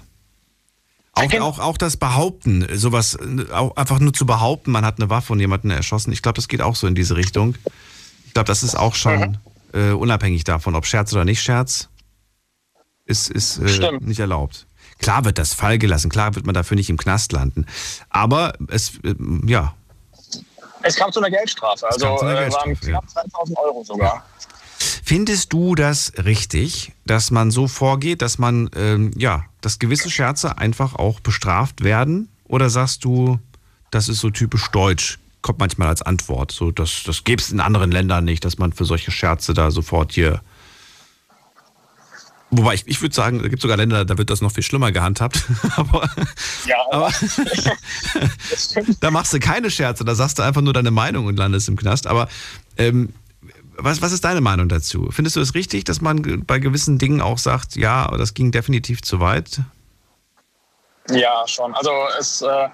Auch, 1.13 1.41
auch, 1.41 1.59
auch 1.59 1.77
das 1.77 1.97
Behaupten, 1.97 2.67
sowas, 2.75 3.19
auch 3.53 3.77
einfach 3.77 3.99
nur 3.99 4.13
zu 4.13 4.25
behaupten, 4.25 4.71
man 4.71 4.85
hat 4.85 5.01
eine 5.01 5.11
Waffe 5.11 5.33
und 5.33 5.41
jemanden 5.41 5.71
erschossen, 5.71 6.13
ich 6.13 6.23
glaube, 6.23 6.37
das 6.37 6.47
geht 6.47 6.63
auch 6.63 6.77
so 6.77 6.87
in 6.87 6.95
diese 6.95 7.17
Richtung. 7.17 7.57
Ich 8.27 8.35
glaube, 8.35 8.47
das 8.47 8.63
ist 8.63 8.77
auch 8.77 8.95
schon 8.95 9.39
äh, 9.73 9.91
unabhängig 9.91 10.45
davon, 10.45 10.77
ob 10.77 10.87
Scherz 10.87 11.13
oder 11.13 11.25
nicht 11.25 11.43
Scherz, 11.43 11.89
ist, 13.05 13.31
ist 13.31 13.59
äh, 13.59 13.99
nicht 14.01 14.21
erlaubt. 14.21 14.68
Klar 14.99 15.25
wird 15.25 15.39
das 15.39 15.55
Fall 15.55 15.79
gelassen, 15.79 16.11
klar 16.11 16.35
wird 16.35 16.47
man 16.47 16.55
dafür 16.55 16.77
nicht 16.77 16.91
im 16.91 16.97
Knast 16.97 17.33
landen. 17.33 17.67
Aber 18.11 18.55
es, 18.69 18.99
äh, 19.05 19.15
ja. 19.47 19.75
Es 20.83 20.97
kam 20.97 21.13
zu 21.13 21.21
einer 21.21 21.31
Geldstrafe, 21.31 21.87
also 21.89 22.19
einer 22.21 22.33
äh, 22.33 22.53
waren 22.53 22.65
Geldstrafe, 22.65 22.91
ja. 22.91 23.01
knapp 23.01 23.11
2000 23.11 23.59
Euro 23.59 23.85
sogar. 23.85 24.25
Findest 24.79 25.53
du 25.53 25.75
das 25.75 26.13
richtig, 26.25 26.93
dass 27.07 27.31
man 27.31 27.51
so 27.51 27.67
vorgeht, 27.67 28.23
dass 28.23 28.39
man, 28.39 28.71
ähm, 28.77 29.11
ja, 29.17 29.45
dass 29.61 29.79
gewisse 29.79 30.11
Scherze 30.11 30.59
einfach 30.59 30.95
auch 30.95 31.21
bestraft 31.21 31.83
werden? 31.83 32.29
Oder 32.47 32.71
sagst 32.71 33.05
du, 33.05 33.39
das 33.91 34.09
ist 34.09 34.21
so 34.21 34.31
typisch 34.31 34.69
deutsch? 34.69 35.19
Kommt 35.41 35.59
manchmal 35.61 35.89
als 35.89 36.03
Antwort. 36.03 36.53
So, 36.53 36.71
das, 36.71 37.03
das 37.05 37.25
gäbe 37.25 37.41
es 37.41 37.51
in 37.51 37.61
anderen 37.61 37.91
Ländern 37.91 38.25
nicht, 38.25 38.45
dass 38.45 38.59
man 38.59 38.73
für 38.73 38.85
solche 38.85 39.11
Scherze 39.11 39.55
da 39.55 39.71
sofort 39.71 40.13
hier. 40.13 40.41
Wobei 42.51 42.75
ich, 42.75 42.87
ich 42.87 43.03
würde 43.03 43.15
sagen, 43.15 43.43
da 43.43 43.49
gibt 43.49 43.61
sogar 43.61 43.77
Länder, 43.77 44.05
da 44.05 44.17
wird 44.17 44.31
das 44.31 44.41
noch 44.41 44.53
viel 44.53 44.63
schlimmer 44.63 44.91
gehandhabt. 44.91 45.45
aber 45.77 46.09
Ja, 46.67 46.77
aber 46.91 47.13
da 49.01 49.11
machst 49.11 49.35
du 49.35 49.39
keine 49.39 49.71
Scherze, 49.71 50.05
da 50.05 50.15
sagst 50.15 50.39
du 50.39 50.43
einfach 50.43 50.63
nur 50.63 50.73
deine 50.73 50.91
Meinung 50.91 51.27
und 51.27 51.37
landest 51.37 51.69
im 51.69 51.77
Knast. 51.77 52.07
Aber 52.07 52.29
ähm, 52.79 53.13
was, 53.77 54.01
was 54.01 54.13
ist 54.13 54.25
deine 54.25 54.41
Meinung 54.41 54.69
dazu? 54.69 55.09
Findest 55.11 55.37
du 55.37 55.41
es 55.41 55.55
richtig, 55.55 55.85
dass 55.85 56.01
man 56.01 56.45
bei 56.47 56.59
gewissen 56.59 56.99
Dingen 56.99 57.21
auch 57.21 57.39
sagt, 57.39 57.77
ja, 57.77 58.09
das 58.17 58.35
ging 58.35 58.51
definitiv 58.51 59.03
zu 59.03 59.21
weit? 59.21 59.61
Ja, 61.11 61.47
schon. 61.47 61.75
Also 61.75 61.91
es, 62.19 62.43
äh, 62.43 62.69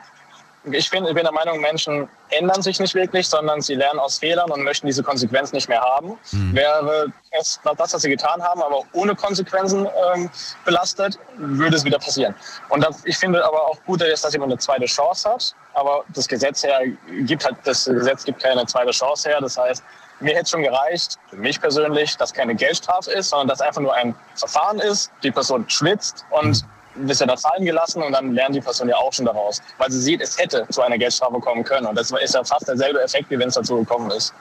ich, 0.73 0.91
bin, 0.91 1.05
ich 1.05 1.15
bin 1.15 1.25
der 1.25 1.33
Meinung, 1.33 1.61
Menschen 1.61 2.09
ändern 2.31 2.62
sich 2.62 2.81
nicht 2.81 2.95
wirklich, 2.95 3.29
sondern 3.29 3.61
sie 3.61 3.75
lernen 3.75 3.99
aus 3.99 4.19
Fehlern 4.19 4.51
und 4.51 4.62
möchten 4.62 4.87
diese 4.87 5.03
Konsequenzen 5.03 5.55
nicht 5.55 5.69
mehr 5.69 5.81
haben. 5.81 6.19
Wäre 6.55 7.12
es 7.33 7.61
das, 7.77 7.95
was 7.95 8.03
sie 8.03 8.11
getan 8.11 8.43
haben, 8.43 8.62
aber 8.62 8.83
ohne 8.93 9.15
Konsequenzen 9.15 9.87
ähm, 10.15 10.31
belastet, 10.65 11.19
würde 11.37 11.77
es 11.77 11.85
wieder 11.85 11.99
passieren. 11.99 12.35
Und 12.71 12.85
das, 12.85 13.05
ich 13.05 13.17
finde 13.17 13.45
aber 13.45 13.62
auch 13.62 13.79
gut, 13.85 14.01
dass 14.01 14.33
jemand 14.33 14.53
eine 14.53 14.59
zweite 14.59 14.87
Chance 14.87 15.29
hat. 15.29 15.55
Aber 15.75 16.05
das 16.15 16.29
Gesetz 16.29 16.62
her 16.62 16.81
gibt 17.27 17.45
halt, 17.45 17.57
das 17.65 17.85
Gesetz 17.85 18.25
gibt 18.25 18.43
keine 18.43 18.65
zweite 18.67 18.93
Chance 18.93 19.29
her. 19.29 19.41
Das 19.41 19.59
heißt, 19.59 19.83
mir 20.21 20.35
hätte 20.35 20.51
schon 20.51 20.62
gereicht, 20.62 21.19
für 21.29 21.37
mich 21.37 21.61
persönlich, 21.61 22.17
dass 22.17 22.33
keine 22.33 22.55
Geldstrafe 22.55 23.11
ist, 23.12 23.31
sondern 23.31 23.49
dass 23.49 23.61
einfach 23.61 23.81
nur 23.81 23.95
ein 23.95 24.15
Verfahren 24.37 24.79
ist, 24.79 25.11
die 25.23 25.31
Person 25.31 25.69
schwitzt 25.69 26.25
und 26.31 26.65
wird 26.95 27.19
ja 27.19 27.27
da 27.27 27.37
fallen 27.37 27.65
gelassen 27.65 28.03
und 28.03 28.13
dann 28.13 28.33
lernt 28.35 28.55
die 28.55 28.61
Person 28.61 28.89
ja 28.89 28.97
auch 28.97 29.13
schon 29.13 29.27
daraus, 29.27 29.61
weil 29.79 29.91
sie 29.91 30.01
sieht, 30.01 30.21
es 30.21 30.39
hätte 30.39 30.67
zu 30.71 30.83
einer 30.83 30.99
Geldstrafe 30.99 31.39
kommen 31.41 31.65
können. 31.65 31.87
Und 31.87 31.97
das 31.97 32.11
ist 32.11 32.35
ja 32.35 32.45
fast 32.45 32.69
derselbe 32.69 33.03
Effekt, 33.03 33.31
wie 33.31 33.39
wenn 33.39 33.49
es 33.49 33.55
dazu 33.55 33.77
gekommen 33.77 34.11
ist. 34.11 34.33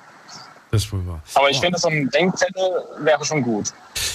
Das 0.72 0.86
ist 0.86 0.92
wohl 0.92 1.06
wahr. 1.06 1.22
Aber 1.36 1.50
ich 1.50 1.60
finde, 1.60 1.78
so 1.78 1.88
ein 1.88 2.10
Denkzettel 2.10 2.64
wäre 3.00 3.24
schon 3.24 3.44
gut. 3.44 3.72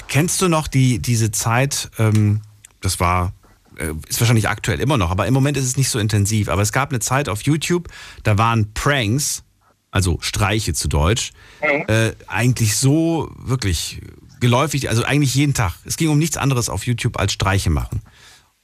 Kennst 0.08 0.42
du 0.42 0.48
noch 0.48 0.66
die, 0.66 0.98
diese 0.98 1.30
Zeit, 1.30 1.88
ähm, 1.98 2.42
das 2.80 2.98
war, 2.98 3.32
äh, 3.78 3.92
ist 4.08 4.20
wahrscheinlich 4.20 4.48
aktuell 4.48 4.80
immer 4.80 4.96
noch, 4.96 5.10
aber 5.10 5.26
im 5.26 5.34
Moment 5.34 5.56
ist 5.56 5.64
es 5.64 5.76
nicht 5.76 5.88
so 5.88 5.98
intensiv. 5.98 6.48
Aber 6.48 6.62
es 6.62 6.72
gab 6.72 6.90
eine 6.90 6.98
Zeit 6.98 7.28
auf 7.28 7.42
YouTube, 7.42 7.88
da 8.24 8.38
waren 8.38 8.72
Pranks, 8.74 9.44
also 9.90 10.18
Streiche 10.20 10.74
zu 10.74 10.88
Deutsch, 10.88 11.32
äh, 11.60 12.12
eigentlich 12.26 12.76
so 12.76 13.30
wirklich 13.36 14.00
geläufig, 14.40 14.88
also 14.88 15.04
eigentlich 15.04 15.34
jeden 15.34 15.54
Tag. 15.54 15.74
Es 15.84 15.96
ging 15.96 16.08
um 16.08 16.18
nichts 16.18 16.36
anderes 16.36 16.68
auf 16.68 16.86
YouTube 16.86 17.18
als 17.18 17.32
Streiche 17.32 17.70
machen. 17.70 18.02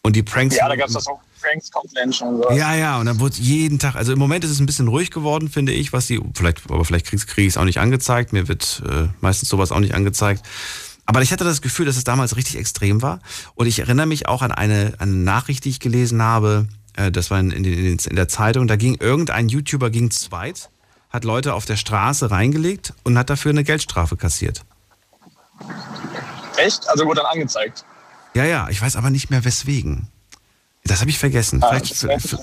Und 0.04 0.14
die 0.16 0.22
Pranks. 0.22 0.54
Ja, 0.56 0.68
da 0.68 0.76
gab 0.76 0.88
es 0.88 0.92
das 0.94 1.06
auch 1.08 1.20
Convention 1.72 2.28
und 2.36 2.42
sowas. 2.42 2.56
Ja, 2.56 2.74
ja, 2.74 2.98
und 2.98 3.06
dann 3.06 3.20
wurde 3.20 3.36
jeden 3.36 3.78
Tag, 3.78 3.96
also 3.96 4.12
im 4.12 4.18
Moment 4.18 4.44
ist 4.44 4.50
es 4.50 4.60
ein 4.60 4.66
bisschen 4.66 4.88
ruhig 4.88 5.10
geworden, 5.10 5.48
finde 5.50 5.72
ich, 5.72 5.92
was 5.92 6.06
die, 6.06 6.20
vielleicht, 6.34 6.70
aber 6.70 6.84
vielleicht 6.84 7.06
kriege 7.06 7.24
krieg 7.26 7.44
ich 7.46 7.54
es 7.54 7.56
auch 7.56 7.64
nicht 7.64 7.80
angezeigt, 7.80 8.32
mir 8.32 8.46
wird 8.48 8.82
äh, 8.88 9.08
meistens 9.20 9.48
sowas 9.48 9.72
auch 9.72 9.80
nicht 9.80 9.94
angezeigt. 9.94 10.44
Aber 11.06 11.20
ich 11.22 11.32
hatte 11.32 11.44
das 11.44 11.60
Gefühl, 11.60 11.84
dass 11.86 11.96
es 11.96 12.04
damals 12.04 12.36
richtig 12.36 12.56
extrem 12.56 13.02
war. 13.02 13.20
Und 13.56 13.66
ich 13.66 13.78
erinnere 13.78 14.06
mich 14.06 14.26
auch 14.28 14.40
an 14.42 14.52
eine, 14.52 14.94
an 14.98 15.08
eine 15.10 15.18
Nachricht, 15.18 15.64
die 15.66 15.70
ich 15.70 15.80
gelesen 15.80 16.22
habe, 16.22 16.66
äh, 16.96 17.10
das 17.10 17.30
war 17.30 17.40
in, 17.40 17.50
in, 17.50 17.62
den- 17.62 17.98
in 17.98 18.16
der 18.16 18.28
Zeitung, 18.28 18.66
da 18.66 18.76
ging 18.76 18.96
irgendein 19.00 19.48
YouTuber 19.50 19.90
ging 19.90 20.10
zweit, 20.10 20.70
hat 21.10 21.24
Leute 21.24 21.52
auf 21.54 21.64
der 21.66 21.76
Straße 21.76 22.30
reingelegt 22.30 22.94
und 23.04 23.18
hat 23.18 23.28
dafür 23.30 23.50
eine 23.50 23.64
Geldstrafe 23.64 24.16
kassiert. 24.16 24.62
Echt? 26.56 26.88
Also 26.88 27.04
wurde 27.06 27.20
dann 27.20 27.30
angezeigt. 27.32 27.84
Ja, 28.34 28.44
ja, 28.44 28.68
ich 28.68 28.80
weiß 28.80 28.96
aber 28.96 29.10
nicht 29.10 29.30
mehr 29.30 29.44
weswegen. 29.44 30.08
Das 30.84 31.00
habe 31.00 31.10
ich 31.10 31.18
vergessen. 31.18 31.62
Ah, 31.62 31.68
Vielleicht, 31.68 31.94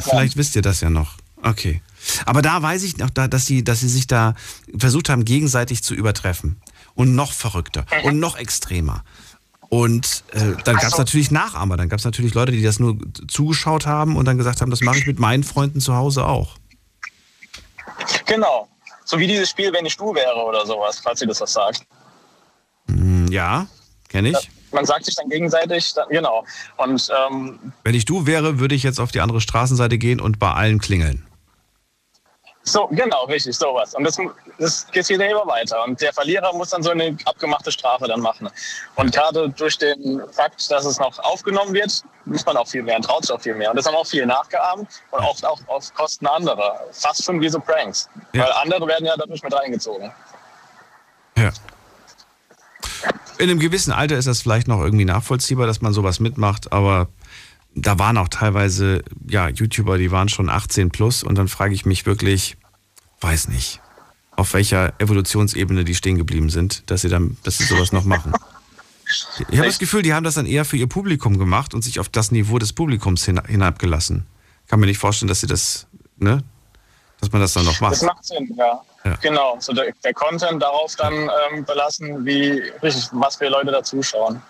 vielleicht 0.03 0.37
wisst 0.37 0.55
ihr 0.55 0.61
das 0.61 0.81
ja 0.81 0.89
noch. 0.89 1.17
Okay. 1.43 1.81
Aber 2.25 2.41
da 2.41 2.61
weiß 2.61 2.83
ich 2.83 2.97
noch, 2.97 3.09
da, 3.09 3.27
dass, 3.27 3.45
sie, 3.45 3.63
dass 3.63 3.79
sie 3.81 3.89
sich 3.89 4.07
da 4.07 4.35
versucht 4.77 5.09
haben, 5.09 5.25
gegenseitig 5.25 5.83
zu 5.83 5.93
übertreffen. 5.93 6.59
Und 6.93 7.15
noch 7.15 7.31
verrückter 7.33 7.85
und 8.03 8.19
noch 8.19 8.35
extremer. 8.37 9.03
Und 9.69 10.23
äh, 10.31 10.53
dann 10.65 10.75
gab 10.75 10.91
es 10.91 10.97
natürlich 10.97 11.31
Nachahmer. 11.31 11.77
Dann 11.77 11.87
gab 11.87 11.99
es 11.99 12.05
natürlich 12.05 12.33
Leute, 12.33 12.51
die 12.51 12.61
das 12.61 12.79
nur 12.79 12.97
zugeschaut 13.27 13.85
haben 13.85 14.17
und 14.17 14.25
dann 14.25 14.37
gesagt 14.37 14.59
haben, 14.61 14.69
das 14.69 14.81
mache 14.81 14.97
ich 14.99 15.07
mit 15.07 15.17
meinen 15.19 15.43
Freunden 15.43 15.79
zu 15.79 15.95
Hause 15.95 16.25
auch. 16.25 16.57
Genau. 18.25 18.67
So 19.05 19.17
wie 19.19 19.27
dieses 19.27 19.49
Spiel, 19.49 19.71
wenn 19.73 19.85
ich 19.85 19.95
du 19.95 20.13
wäre 20.13 20.35
oder 20.45 20.65
sowas, 20.65 20.99
falls 21.01 21.21
ihr 21.21 21.27
das 21.27 21.39
was 21.41 21.53
sagt. 21.53 21.85
Hm, 22.87 23.27
Ja, 23.31 23.67
kenne 24.09 24.29
ich. 24.31 24.49
Man 24.71 24.85
sagt 24.85 25.05
sich 25.05 25.15
dann 25.15 25.29
gegenseitig, 25.29 25.93
dann, 25.93 26.09
genau. 26.09 26.45
Und 26.77 27.09
ähm, 27.27 27.73
Wenn 27.83 27.95
ich 27.95 28.05
du 28.05 28.25
wäre, 28.25 28.59
würde 28.59 28.75
ich 28.75 28.83
jetzt 28.83 28.99
auf 28.99 29.11
die 29.11 29.21
andere 29.21 29.41
Straßenseite 29.41 29.97
gehen 29.97 30.19
und 30.19 30.39
bei 30.39 30.51
allen 30.51 30.79
klingeln. 30.79 31.25
So, 32.63 32.87
genau, 32.87 33.25
richtig, 33.25 33.57
sowas. 33.57 33.95
Und 33.95 34.03
das, 34.03 34.17
das 34.59 34.85
geht 34.91 35.07
hier 35.07 35.19
immer 35.19 35.47
weiter. 35.47 35.83
Und 35.83 35.99
der 35.99 36.13
Verlierer 36.13 36.53
muss 36.53 36.69
dann 36.69 36.83
so 36.83 36.91
eine 36.91 37.17
abgemachte 37.25 37.71
Strafe 37.71 38.07
dann 38.07 38.21
machen. 38.21 38.49
Und 38.95 39.11
gerade 39.11 39.49
durch 39.49 39.77
den 39.79 40.21
Fakt, 40.31 40.69
dass 40.69 40.85
es 40.85 40.99
noch 40.99 41.17
aufgenommen 41.19 41.73
wird, 41.73 42.03
muss 42.25 42.45
man 42.45 42.57
auch 42.57 42.67
viel 42.67 42.83
mehr 42.83 42.97
und 42.97 43.03
traut 43.03 43.23
sich 43.23 43.31
auch 43.31 43.41
viel 43.41 43.55
mehr. 43.55 43.71
Und 43.71 43.77
das 43.77 43.87
haben 43.87 43.95
auch 43.95 44.05
viele 44.05 44.27
nachgeahmt 44.27 44.87
und 45.09 45.19
oft 45.23 45.43
auch 45.43 45.59
auf 45.67 45.91
Kosten 45.95 46.27
anderer. 46.27 46.85
Fast 46.91 47.23
schon 47.23 47.41
wie 47.41 47.49
so 47.49 47.59
Pranks. 47.59 48.07
Ja. 48.33 48.43
Weil 48.43 48.51
andere 48.51 48.87
werden 48.87 49.05
ja 49.05 49.15
dadurch 49.17 49.41
mit 49.41 49.53
reingezogen. 49.53 50.11
Ja. 51.37 51.49
In 53.37 53.49
einem 53.49 53.59
gewissen 53.59 53.91
Alter 53.91 54.17
ist 54.17 54.27
das 54.27 54.41
vielleicht 54.41 54.67
noch 54.67 54.81
irgendwie 54.81 55.05
nachvollziehbar, 55.05 55.67
dass 55.67 55.81
man 55.81 55.93
sowas 55.93 56.19
mitmacht, 56.19 56.71
aber 56.71 57.09
da 57.75 57.97
waren 57.97 58.17
auch 58.17 58.27
teilweise, 58.27 59.03
ja, 59.27 59.47
YouTuber, 59.47 59.97
die 59.97 60.11
waren 60.11 60.29
schon 60.29 60.49
18 60.49 60.91
plus 60.91 61.23
und 61.23 61.37
dann 61.37 61.47
frage 61.47 61.73
ich 61.73 61.85
mich 61.85 62.05
wirklich, 62.05 62.57
weiß 63.21 63.47
nicht, 63.47 63.79
auf 64.35 64.53
welcher 64.53 64.99
Evolutionsebene 64.99 65.85
die 65.85 65.95
stehen 65.95 66.17
geblieben 66.17 66.49
sind, 66.49 66.89
dass 66.89 67.01
sie 67.01 67.09
dann, 67.09 67.37
dass 67.43 67.57
sie 67.57 67.63
sowas 67.63 67.91
noch 67.91 68.05
machen. 68.05 68.33
Ich 69.49 69.57
habe 69.57 69.67
das 69.67 69.79
Gefühl, 69.79 70.03
die 70.03 70.13
haben 70.13 70.23
das 70.23 70.35
dann 70.35 70.45
eher 70.45 70.65
für 70.65 70.77
ihr 70.77 70.87
Publikum 70.87 71.37
gemacht 71.37 71.73
und 71.73 71.83
sich 71.83 71.99
auf 71.99 72.09
das 72.09 72.31
Niveau 72.31 72.59
des 72.59 72.73
Publikums 72.73 73.25
hin, 73.25 73.41
hinabgelassen. 73.45 74.25
Kann 74.67 74.79
mir 74.79 74.85
nicht 74.85 74.99
vorstellen, 74.99 75.27
dass 75.27 75.41
sie 75.41 75.47
das, 75.47 75.87
ne, 76.17 76.43
dass 77.19 77.31
man 77.31 77.41
das 77.41 77.53
dann 77.53 77.65
noch 77.65 77.79
macht. 77.81 77.93
Das 77.93 78.03
macht 78.03 78.23
Sinn, 78.23 78.53
ja. 78.57 78.81
Genau, 79.21 79.57
so 79.59 79.73
der, 79.73 79.93
der 80.03 80.13
Content 80.13 80.61
darauf 80.61 80.95
dann 80.95 81.13
ähm, 81.13 81.65
belassen, 81.65 82.25
wie 82.25 82.61
richtig, 82.83 83.09
was 83.13 83.35
für 83.37 83.47
Leute 83.47 83.71
da 83.71 83.83
zuschauen. 83.83 84.41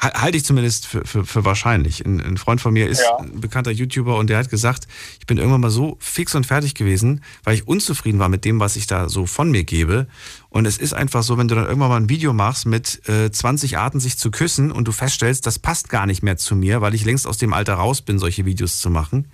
Halte 0.00 0.38
ich 0.38 0.46
zumindest 0.46 0.86
für, 0.86 1.04
für, 1.04 1.26
für 1.26 1.44
wahrscheinlich. 1.44 2.06
Ein, 2.06 2.20
ein, 2.22 2.36
Freund 2.38 2.62
von 2.62 2.72
mir 2.72 2.88
ist 2.88 3.02
Ja. 3.02 3.18
ein 3.18 3.38
bekannter 3.38 3.70
YouTuber 3.70 4.16
und 4.16 4.30
der 4.30 4.38
hat 4.38 4.48
gesagt, 4.48 4.88
ich 5.18 5.26
bin 5.26 5.36
irgendwann 5.36 5.60
mal 5.60 5.70
so 5.70 5.98
fix 6.00 6.34
und 6.34 6.46
fertig 6.46 6.74
gewesen, 6.74 7.22
weil 7.44 7.54
ich 7.54 7.68
unzufrieden 7.68 8.18
war 8.18 8.30
mit 8.30 8.46
dem, 8.46 8.60
was 8.60 8.76
ich 8.76 8.86
da 8.86 9.10
so 9.10 9.26
von 9.26 9.50
mir 9.50 9.62
gebe. 9.64 10.06
Und 10.48 10.64
es 10.64 10.78
ist 10.78 10.94
einfach 10.94 11.22
so, 11.22 11.36
wenn 11.36 11.48
du 11.48 11.54
dann 11.54 11.66
irgendwann 11.66 11.90
mal 11.90 11.96
ein 11.98 12.08
Video 12.08 12.32
machst 12.32 12.64
mit 12.64 13.06
äh, 13.10 13.30
20 13.30 13.76
Arten, 13.76 14.00
sich 14.00 14.16
zu 14.16 14.30
küssen 14.30 14.72
und 14.72 14.88
du 14.88 14.92
feststellst, 14.92 15.46
das 15.46 15.58
passt 15.58 15.90
gar 15.90 16.06
nicht 16.06 16.22
mehr 16.22 16.38
zu 16.38 16.56
mir, 16.56 16.80
weil 16.80 16.94
ich 16.94 17.04
längst 17.04 17.26
aus 17.26 17.36
dem 17.36 17.52
Alter 17.52 17.74
raus 17.74 18.00
bin, 18.00 18.18
solche 18.18 18.46
Videos 18.46 18.78
zu 18.78 18.88
machen, 18.88 19.30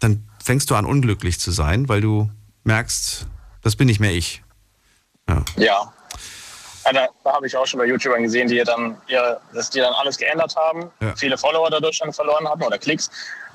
dann 0.00 0.24
fängst 0.42 0.68
du 0.70 0.74
an, 0.74 0.84
unglücklich 0.84 1.38
zu 1.38 1.52
sein, 1.52 1.88
weil 1.88 2.00
du 2.00 2.28
merkst, 2.64 3.28
das 3.68 3.76
bin 3.76 3.86
nicht 3.86 4.00
mehr 4.00 4.12
ich. 4.12 4.42
Ja. 5.28 5.44
Ja. 5.56 5.92
Da 6.90 7.06
da 7.22 7.32
habe 7.34 7.46
ich 7.46 7.54
auch 7.54 7.66
schon 7.66 7.78
bei 7.78 7.84
YouTubern 7.84 8.22
gesehen, 8.22 8.48
die 8.48 8.56
dann 8.64 8.96
ihre, 9.08 9.42
dass 9.52 9.68
die 9.68 9.78
dann 9.80 9.92
alles 9.92 10.16
geändert 10.16 10.56
haben, 10.56 10.90
Ja. 11.02 11.14
viele 11.16 11.36
Follower 11.36 11.68
dadurch 11.68 11.98
dann 11.98 12.14
verloren 12.14 12.48
hatten 12.48 12.62
oder 12.62 12.78
Klicks. 12.78 13.10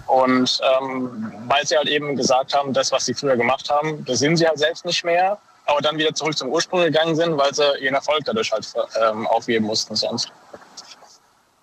Und 0.05 0.59
ähm, 0.77 1.33
weil 1.47 1.65
sie 1.65 1.75
halt 1.75 1.87
eben 1.87 2.15
gesagt 2.15 2.53
haben, 2.53 2.73
das, 2.73 2.91
was 2.91 3.05
sie 3.05 3.15
früher 3.15 3.35
gemacht 3.35 3.71
haben, 3.71 4.05
das 4.05 4.19
sind 4.19 4.37
sie 4.37 4.45
halt 4.47 4.59
selbst 4.59 4.85
nicht 4.85 5.03
mehr, 5.03 5.39
aber 5.65 5.81
dann 5.81 5.97
wieder 5.97 6.13
zurück 6.13 6.37
zum 6.37 6.49
Ursprung 6.49 6.81
gegangen 6.81 7.15
sind, 7.15 7.35
weil 7.37 7.51
sie 7.55 7.63
ihren 7.79 7.95
Erfolg 7.95 8.19
dadurch 8.25 8.51
halt 8.51 8.71
ähm, 9.01 9.25
aufgeben 9.25 9.65
mussten 9.65 9.95
sonst. 9.95 10.31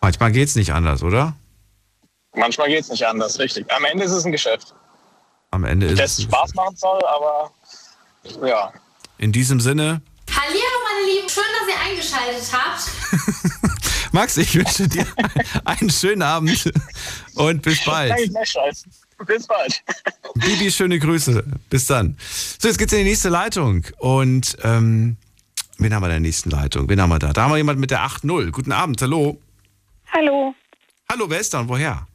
Manchmal 0.00 0.32
geht's 0.32 0.56
nicht 0.56 0.72
anders, 0.72 1.04
oder? 1.04 1.34
Manchmal 2.34 2.66
geht 2.68 2.80
es 2.80 2.88
nicht 2.90 3.06
anders, 3.06 3.38
richtig. 3.38 3.70
Am 3.72 3.84
Ende 3.84 4.04
ist 4.06 4.12
es 4.12 4.24
ein 4.24 4.32
Geschäft, 4.32 4.74
Am 5.52 5.64
Ende 5.64 5.86
ist 5.86 6.00
das 6.00 6.18
es. 6.18 6.24
Spaß 6.24 6.54
machen 6.54 6.74
soll, 6.76 7.00
aber 7.04 7.52
ja. 8.44 8.72
In 9.18 9.32
diesem 9.32 9.60
Sinne, 9.60 10.00
Hallihallo, 10.30 10.78
meine 10.84 11.12
Lieben. 11.12 11.28
Schön, 11.28 11.44
dass 11.58 11.68
ihr 11.68 11.80
eingeschaltet 11.90 12.52
habt. 12.52 14.12
Max, 14.12 14.36
ich 14.36 14.54
wünsche 14.54 14.88
dir 14.88 15.06
einen 15.64 15.90
schönen 15.90 16.22
Abend 16.22 16.72
und 17.34 17.62
bis 17.62 17.84
bald. 17.84 18.12
Bis 19.26 19.46
bald. 19.46 19.82
Bibi, 20.34 20.70
schöne 20.70 20.98
Grüße. 20.98 21.44
Bis 21.68 21.86
dann. 21.86 22.16
So, 22.58 22.68
jetzt 22.68 22.78
geht's 22.78 22.92
in 22.92 23.00
die 23.00 23.04
nächste 23.04 23.28
Leitung. 23.28 23.84
Und 23.98 24.56
ähm, 24.64 25.16
wen 25.78 25.94
haben 25.94 26.02
wir 26.02 26.06
in 26.06 26.12
der 26.12 26.20
nächsten 26.20 26.50
Leitung? 26.50 26.88
Wen 26.88 27.00
haben 27.00 27.10
wir 27.10 27.18
da? 27.18 27.32
Da 27.32 27.42
haben 27.42 27.50
wir 27.52 27.58
jemand 27.58 27.78
mit 27.78 27.90
der 27.90 28.00
8.0. 28.00 28.50
Guten 28.50 28.72
Abend, 28.72 29.00
hallo. 29.02 29.38
Hallo, 30.12 30.54
Hallo, 31.08 31.26
wer 31.28 31.40
ist 31.40 31.52
da 31.54 31.60
und 31.60 31.68
woher? 31.68 32.06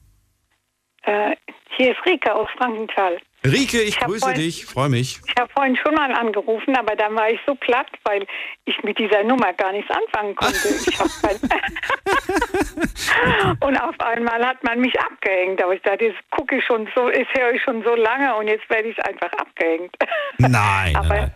äh, 1.03 1.35
hier 1.77 1.91
ist 1.91 2.05
Rika 2.05 2.31
aus 2.33 2.47
Frankenthal. 2.57 3.17
Rike, 3.51 3.81
ich, 3.81 3.89
Ich 3.89 3.99
grüße 3.99 4.19
vorhin- 4.19 4.41
dich, 4.41 4.65
freue 4.65 4.89
mich. 4.89 5.19
Ich 5.27 5.35
habe 5.41 5.49
vorhin 5.55 5.75
schon 5.77 5.93
mal 5.95 6.11
angerufen, 6.13 6.75
aber 6.75 6.95
dann 6.95 7.15
war 7.15 7.29
ich 7.29 7.39
so 7.45 7.55
platt, 7.55 7.87
weil 8.03 8.25
ich 8.65 8.75
mit 8.83 8.97
dieser 8.99 9.23
Nummer 9.23 9.53
gar 9.53 9.71
nichts 9.71 9.89
anfangen 9.91 10.35
konnte. 10.35 10.67
Ich 10.67 10.99
und 13.61 13.77
auf 13.81 13.99
einmal 13.99 14.45
hat 14.45 14.63
man 14.63 14.79
mich 14.79 14.93
abgehängt. 14.99 15.61
Aber 15.63 15.73
ich 15.73 15.81
dachte, 15.81 16.05
jetzt 16.05 16.17
gucke 16.31 16.57
ich 16.57 16.65
schon 16.65 16.87
so, 16.95 17.09
das 17.09 17.27
höre 17.37 17.53
ich 17.53 17.61
schon 17.63 17.83
so 17.83 17.95
lange 17.95 18.35
und 18.35 18.47
jetzt 18.47 18.69
werde 18.69 18.89
ich 18.89 19.05
einfach 19.05 19.31
abgehängt. 19.33 19.95
Nein, 20.37 20.95
Aber- 20.99 21.07
nein. 21.07 21.31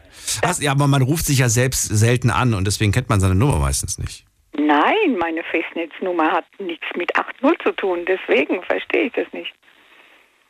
Hast, 0.45 0.61
ja, 0.61 0.71
aber 0.71 0.87
man 0.87 1.01
ruft 1.01 1.25
sich 1.25 1.39
ja 1.39 1.49
selbst 1.49 1.83
selten 1.83 2.29
an 2.29 2.53
und 2.53 2.65
deswegen 2.67 2.91
kennt 2.91 3.09
man 3.09 3.19
seine 3.19 3.35
Nummer 3.35 3.57
meistens 3.59 3.97
nicht. 3.97 4.25
Nein, 4.53 5.15
meine 5.19 5.43
Festnetznummer 5.43 6.31
hat 6.31 6.45
nichts 6.59 6.85
mit 6.95 7.15
8.0 7.15 7.63
zu 7.63 7.71
tun, 7.73 8.05
deswegen 8.07 8.61
verstehe 8.63 9.03
ich 9.05 9.13
das 9.13 9.27
nicht. 9.31 9.53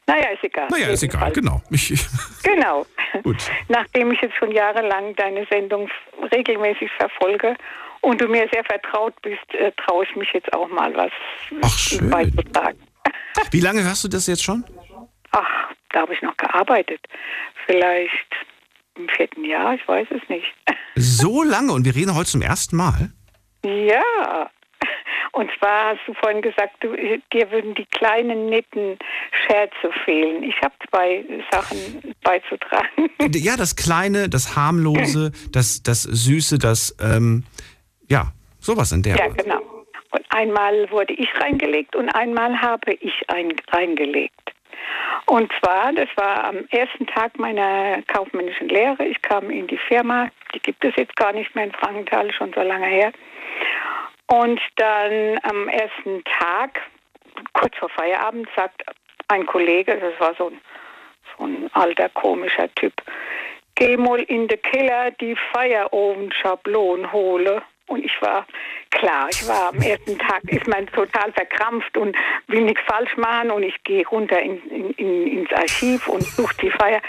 Naja, 0.09 0.29
ist 0.29 0.43
egal. 0.43 0.67
Naja, 0.71 0.87
ist 0.87 1.03
egal, 1.03 1.31
genau. 1.31 1.61
Ich, 1.69 1.93
Genau. 2.43 2.85
Gut. 3.23 3.37
Nachdem 3.67 4.11
ich 4.11 4.21
jetzt 4.21 4.35
schon 4.37 4.51
jahrelang 4.51 5.15
deine 5.15 5.45
Sendung 5.51 5.89
regelmäßig 6.33 6.89
verfolge 6.97 7.55
und 8.01 8.19
du 8.19 8.27
mir 8.27 8.47
sehr 8.51 8.63
vertraut 8.65 9.13
bist, 9.21 9.53
äh, 9.53 9.71
traue 9.85 10.05
ich 10.05 10.15
mich 10.15 10.29
jetzt 10.33 10.51
auch 10.53 10.67
mal 10.69 10.95
was 10.95 11.11
Ach, 11.61 11.77
schön. 11.77 12.09
beizutragen. 12.09 12.79
Wie 13.51 13.59
lange 13.59 13.83
hörst 13.83 14.03
du 14.03 14.07
das 14.07 14.25
jetzt 14.27 14.43
schon? 14.43 14.63
Ach, 15.31 15.69
da 15.91 16.01
habe 16.01 16.13
ich 16.13 16.21
noch 16.21 16.35
gearbeitet. 16.37 17.01
Vielleicht 17.67 18.29
im 18.95 19.07
vierten 19.09 19.45
Jahr, 19.45 19.75
ich 19.75 19.87
weiß 19.87 20.07
es 20.11 20.27
nicht. 20.29 20.47
So 20.95 21.43
lange 21.55 21.71
und 21.71 21.85
wir 21.85 21.95
reden 21.95 22.15
heute 22.15 22.29
zum 22.31 22.41
ersten 22.41 22.75
Mal. 22.75 23.11
Ja. 23.63 24.49
Und 25.31 25.49
zwar 25.57 25.95
hast 25.95 25.99
du 26.07 26.13
vorhin 26.13 26.41
gesagt, 26.41 26.75
du, 26.81 26.95
dir 27.33 27.51
würden 27.51 27.75
die 27.75 27.85
kleinen, 27.85 28.47
netten 28.47 28.97
Scherze 29.45 29.91
fehlen. 30.05 30.43
Ich 30.43 30.55
habe 30.61 30.73
zwei 30.89 31.23
Sachen 31.51 32.15
beizutragen. 32.23 33.09
Ja, 33.31 33.55
das 33.57 33.75
Kleine, 33.75 34.27
das 34.27 34.55
Harmlose, 34.55 35.31
das, 35.51 35.83
das 35.83 36.03
Süße, 36.03 36.57
das, 36.57 36.95
ähm, 36.99 37.43
ja, 38.09 38.33
sowas 38.59 38.91
in 38.91 39.03
der 39.03 39.15
Ja, 39.17 39.27
genau. 39.27 39.61
Und 40.11 40.25
einmal 40.29 40.89
wurde 40.89 41.13
ich 41.13 41.29
reingelegt 41.39 41.95
und 41.95 42.09
einmal 42.09 42.59
habe 42.59 42.93
ich 42.93 43.13
ein, 43.27 43.53
reingelegt. 43.71 44.33
Und 45.25 45.51
zwar, 45.59 45.93
das 45.93 46.09
war 46.15 46.45
am 46.45 46.65
ersten 46.71 47.05
Tag 47.05 47.37
meiner 47.37 48.01
kaufmännischen 48.07 48.69
Lehre. 48.69 49.05
Ich 49.05 49.21
kam 49.21 49.51
in 49.51 49.67
die 49.67 49.77
Firma, 49.77 50.29
die 50.55 50.59
gibt 50.59 50.83
es 50.83 50.95
jetzt 50.95 51.15
gar 51.15 51.33
nicht 51.33 51.53
mehr 51.53 51.65
in 51.65 51.71
Frankenthal, 51.71 52.33
schon 52.33 52.51
so 52.53 52.61
lange 52.61 52.87
her. 52.87 53.11
Und 54.31 54.61
dann 54.75 55.39
am 55.41 55.67
ersten 55.69 56.23
Tag, 56.23 56.81
kurz 57.53 57.75
vor 57.77 57.89
Feierabend, 57.89 58.47
sagt 58.55 58.83
ein 59.27 59.45
Kollege, 59.45 59.97
das 59.97 60.19
war 60.19 60.35
so 60.35 60.49
ein, 60.49 60.61
so 61.35 61.45
ein 61.45 61.69
alter 61.73 62.09
komischer 62.09 62.73
Typ, 62.75 62.93
geh 63.73 63.97
mal 63.97 64.19
in 64.19 64.47
den 64.47 64.61
Keller 64.61 65.11
die 65.11 65.35
Feierofen-Schablon 65.51 67.11
hole. 67.11 67.63
Und 67.87 68.05
ich 68.05 68.21
war, 68.21 68.45
klar, 68.91 69.29
ich 69.31 69.47
war 69.47 69.69
am 69.69 69.81
ersten 69.81 70.19
Tag, 70.19 70.43
ist 70.43 70.67
man 70.67 70.85
total 70.85 71.31
verkrampft 71.31 71.97
und 71.97 72.15
will 72.45 72.61
nichts 72.61 72.83
falsch 72.85 73.17
machen 73.17 73.49
und 73.49 73.63
ich 73.63 73.83
gehe 73.83 74.07
runter 74.07 74.39
in, 74.39 74.61
in, 74.69 74.91
in, 74.91 75.27
ins 75.39 75.51
Archiv 75.51 76.07
und 76.07 76.21
suche 76.21 76.55
die 76.61 76.69
Feier 76.69 77.01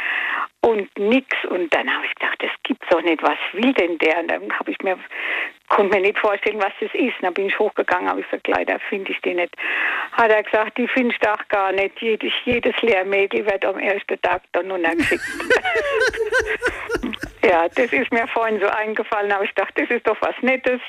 und 0.62 0.88
nix. 0.98 1.28
Und 1.48 1.72
dann 1.74 1.92
habe 1.92 2.06
ich 2.06 2.14
gedacht, 2.14 2.42
das 2.42 2.50
gibt's 2.62 2.86
doch 2.90 3.02
nicht, 3.02 3.22
was 3.22 3.38
will 3.52 3.72
denn 3.72 3.98
der? 3.98 4.20
Und 4.20 4.30
dann 4.30 4.58
habe 4.58 4.70
ich 4.70 4.78
mir, 4.82 4.98
konnte 5.68 5.96
mir 5.96 6.02
nicht 6.02 6.18
vorstellen, 6.18 6.58
was 6.58 6.72
das 6.80 6.90
ist. 6.94 7.16
Und 7.16 7.22
dann 7.22 7.34
bin 7.34 7.46
ich 7.46 7.58
hochgegangen, 7.58 8.08
habe 8.08 8.20
ich 8.20 8.30
gesagt, 8.30 8.48
leider 8.48 8.78
finde 8.88 9.12
ich 9.12 9.20
die 9.22 9.34
nicht. 9.34 9.54
Hat 10.12 10.30
er 10.30 10.42
gesagt, 10.42 10.78
die 10.78 10.88
findest 10.88 11.24
du 11.24 11.32
auch 11.32 11.48
gar 11.48 11.72
nicht. 11.72 12.00
Jedes, 12.00 12.32
jedes 12.44 12.80
Lehrmädel 12.82 13.46
wird 13.46 13.64
am 13.64 13.78
ersten 13.78 14.20
Tag 14.22 14.42
dann 14.52 14.70
runtergeschickt. 14.70 15.22
Ja, 17.42 17.68
das 17.68 17.92
ist 17.92 18.12
mir 18.12 18.26
vorhin 18.28 18.60
so 18.60 18.66
eingefallen, 18.66 19.32
aber 19.32 19.44
ich 19.44 19.54
dachte, 19.54 19.82
das 19.82 19.90
ist 19.90 20.06
doch 20.06 20.16
was 20.20 20.34
Nettes. 20.42 20.80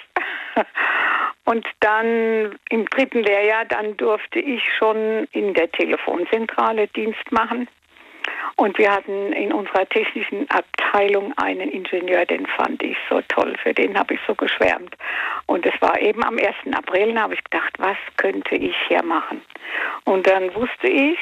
Und 1.45 1.65
dann 1.79 2.57
im 2.69 2.85
dritten 2.85 3.23
Lehrjahr, 3.23 3.65
dann 3.65 3.95
durfte 3.97 4.39
ich 4.39 4.61
schon 4.77 5.27
in 5.31 5.53
der 5.53 5.71
Telefonzentrale 5.71 6.87
Dienst 6.89 7.31
machen. 7.31 7.67
Und 8.55 8.77
wir 8.77 8.91
hatten 8.91 9.33
in 9.33 9.51
unserer 9.51 9.87
technischen 9.89 10.47
Abteilung 10.49 11.33
einen 11.37 11.69
Ingenieur, 11.69 12.25
den 12.25 12.45
fand 12.45 12.83
ich 12.83 12.97
so 13.09 13.21
toll, 13.27 13.55
für 13.61 13.73
den 13.73 13.97
habe 13.97 14.13
ich 14.13 14.19
so 14.27 14.35
geschwärmt. 14.35 14.95
Und 15.47 15.65
es 15.65 15.73
war 15.81 15.99
eben 15.99 16.23
am 16.23 16.37
1. 16.37 16.75
April, 16.75 17.13
da 17.13 17.21
habe 17.21 17.33
ich 17.33 17.43
gedacht, 17.43 17.73
was 17.79 17.97
könnte 18.17 18.55
ich 18.55 18.75
hier 18.87 19.03
machen? 19.03 19.41
Und 20.05 20.27
dann 20.27 20.53
wusste 20.53 20.87
ich, 20.87 21.17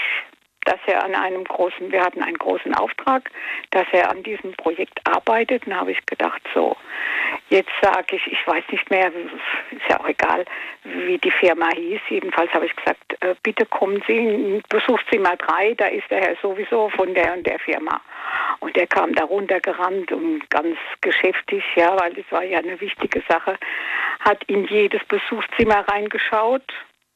dass 0.69 0.79
er 0.85 1.03
an 1.03 1.15
einem 1.15 1.43
großen, 1.43 1.91
wir 1.91 2.01
hatten 2.01 2.21
einen 2.21 2.37
großen 2.37 2.75
Auftrag, 2.75 3.31
dass 3.71 3.87
er 3.91 4.11
an 4.11 4.21
diesem 4.21 4.53
Projekt 4.53 4.99
arbeitet. 5.03 5.65
Und 5.65 5.75
habe 5.75 5.91
ich 5.91 6.05
gedacht, 6.05 6.41
so, 6.53 6.77
jetzt 7.49 7.71
sage 7.81 8.17
ich, 8.17 8.27
ich 8.27 8.45
weiß 8.45 8.63
nicht 8.71 8.87
mehr, 8.91 9.07
ist 9.71 9.89
ja 9.89 9.99
auch 9.99 10.07
egal, 10.07 10.45
wie 10.83 11.17
die 11.17 11.31
Firma 11.31 11.69
hieß. 11.73 12.01
Jedenfalls 12.09 12.53
habe 12.53 12.67
ich 12.67 12.75
gesagt, 12.75 13.17
äh, 13.21 13.33
bitte 13.41 13.65
kommen 13.65 14.03
Sie, 14.07 14.61
besucht 14.69 15.05
Sie 15.11 15.17
mal 15.17 15.37
drei, 15.37 15.73
da 15.73 15.87
ist 15.87 16.09
der 16.11 16.21
Herr 16.21 16.35
sowieso 16.39 16.89
von 16.89 17.15
der 17.15 17.33
und 17.33 17.47
der 17.47 17.57
Firma. 17.57 17.99
Und 18.59 18.75
der 18.75 18.85
kam 18.85 19.15
da 19.15 19.23
runtergerannt 19.23 20.11
und 20.11 20.47
ganz 20.51 20.77
geschäftig, 21.01 21.63
ja, 21.75 21.99
weil 21.99 22.13
das 22.13 22.25
war 22.29 22.43
ja 22.43 22.59
eine 22.59 22.79
wichtige 22.79 23.23
Sache, 23.27 23.57
hat 24.19 24.43
in 24.43 24.65
jedes 24.65 25.03
Besuchszimmer 25.05 25.87
reingeschaut 25.87 26.71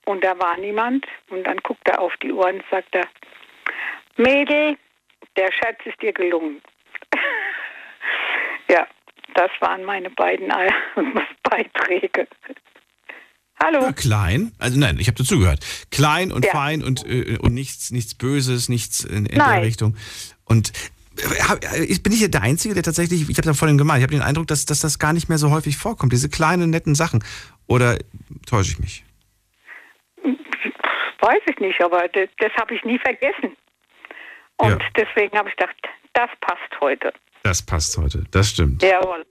und 0.05 0.23
da 0.23 0.37
war 0.39 0.57
niemand. 0.57 1.05
Und 1.29 1.45
dann 1.45 1.57
guckt 1.57 1.87
er 1.87 2.01
auf 2.01 2.15
die 2.17 2.31
Uhr 2.31 2.47
und 2.47 2.63
sagt 2.69 2.95
er, 2.95 3.07
Mädel, 4.17 4.77
der 5.37 5.51
Scherz 5.51 5.79
ist 5.85 6.01
dir 6.01 6.13
gelungen. 6.13 6.61
ja, 8.69 8.87
das 9.35 9.49
waren 9.59 9.83
meine 9.83 10.09
beiden 10.11 10.49
Beiträge. 11.43 12.27
Hallo. 13.63 13.81
Ja, 13.81 13.91
klein, 13.93 14.51
also 14.59 14.77
nein, 14.79 14.97
ich 14.99 15.07
habe 15.07 15.17
dazugehört. 15.17 15.59
Klein 15.91 16.31
und 16.31 16.45
Ja. 16.45 16.51
fein 16.51 16.83
und, 16.83 17.05
äh, 17.07 17.37
und 17.39 17.53
nichts, 17.53 17.91
nichts 17.91 18.15
Böses, 18.15 18.67
nichts 18.67 19.03
in, 19.03 19.25
in 19.25 19.39
der. 19.39 19.61
Richtung. 19.61 19.95
Und 20.43 20.73
äh, 21.17 21.77
äh, 21.79 21.83
ich- 21.85 22.03
bin 22.03 22.11
ich 22.11 22.29
der 22.29 22.41
Einzige, 22.41 22.73
der 22.73 22.83
tatsächlich, 22.83 23.29
ich 23.29 23.37
habe 23.37 23.47
da 23.47 23.53
vorhin 23.53 23.77
gemeint, 23.77 23.99
ich 23.99 24.03
habe 24.03 24.13
den 24.13 24.21
Eindruck, 24.23 24.47
dass, 24.47 24.65
dass 24.65 24.81
das 24.81 24.99
gar 24.99 25.13
nicht 25.13 25.29
mehr 25.29 25.37
so 25.37 25.51
häufig 25.51 25.77
vorkommt, 25.77 26.11
diese 26.11 26.29
kleinen, 26.29 26.71
netten 26.71 26.95
Sachen. 26.95 27.23
Oder 27.67 27.97
täusche 28.45 28.71
ich 28.73 28.79
mich? 28.79 29.05
Weiß 31.21 31.41
ich 31.49 31.57
nicht, 31.59 31.81
aber 31.81 32.05
das, 32.09 32.27
das 32.39 32.51
habe 32.59 32.75
ich 32.75 32.83
nie 32.83 32.99
vergessen. 32.99 33.55
Und 34.57 34.81
deswegen 34.95 35.37
habe 35.37 35.49
ich 35.49 35.55
gedacht, 35.55 35.75
das 36.13 36.29
passt 36.41 36.81
heute. 36.81 37.13
Das 37.43 37.61
passt 37.61 37.97
heute, 37.97 38.23
das 38.31 38.49
stimmt. 38.51 38.81
Jawohl. 38.83 39.25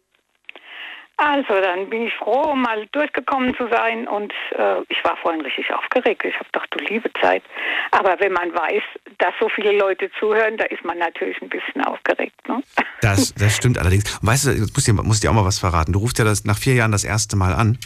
Also, 1.16 1.60
dann 1.60 1.88
bin 1.88 2.06
ich 2.08 2.14
froh, 2.14 2.54
mal 2.54 2.86
durchgekommen 2.90 3.54
zu 3.56 3.68
sein 3.68 4.08
und 4.08 4.32
äh, 4.52 4.80
ich 4.88 5.04
war 5.04 5.16
vorhin 5.18 5.40
richtig 5.42 5.72
aufgeregt. 5.72 6.24
Ich 6.24 6.34
habe 6.34 6.46
gedacht, 6.46 6.68
du 6.72 6.84
liebe 6.84 7.10
Zeit. 7.20 7.44
Aber 7.92 8.16
wenn 8.18 8.32
man 8.32 8.52
weiß, 8.52 8.82
dass 9.18 9.32
so 9.38 9.48
viele 9.48 9.70
Leute 9.72 10.10
zuhören, 10.18 10.56
da 10.56 10.64
ist 10.64 10.84
man 10.84 10.98
natürlich 10.98 11.40
ein 11.40 11.48
bisschen 11.48 11.84
aufgeregt. 11.84 12.36
Ne? 12.48 12.62
Das, 13.02 13.32
das 13.38 13.56
stimmt 13.56 13.78
allerdings. 13.78 14.18
Und 14.20 14.26
weißt 14.26 14.46
du, 14.46 14.50
jetzt 14.50 14.74
muss 14.74 14.88
ich, 14.88 14.94
muss 14.94 15.16
ich 15.16 15.20
dir 15.20 15.30
auch 15.30 15.34
mal 15.34 15.44
was 15.44 15.60
verraten. 15.60 15.92
Du 15.92 16.00
rufst 16.00 16.18
ja 16.18 16.24
das 16.24 16.44
nach 16.44 16.58
vier 16.58 16.74
Jahren 16.74 16.92
das 16.92 17.04
erste 17.04 17.36
Mal 17.36 17.54
an. 17.54 17.78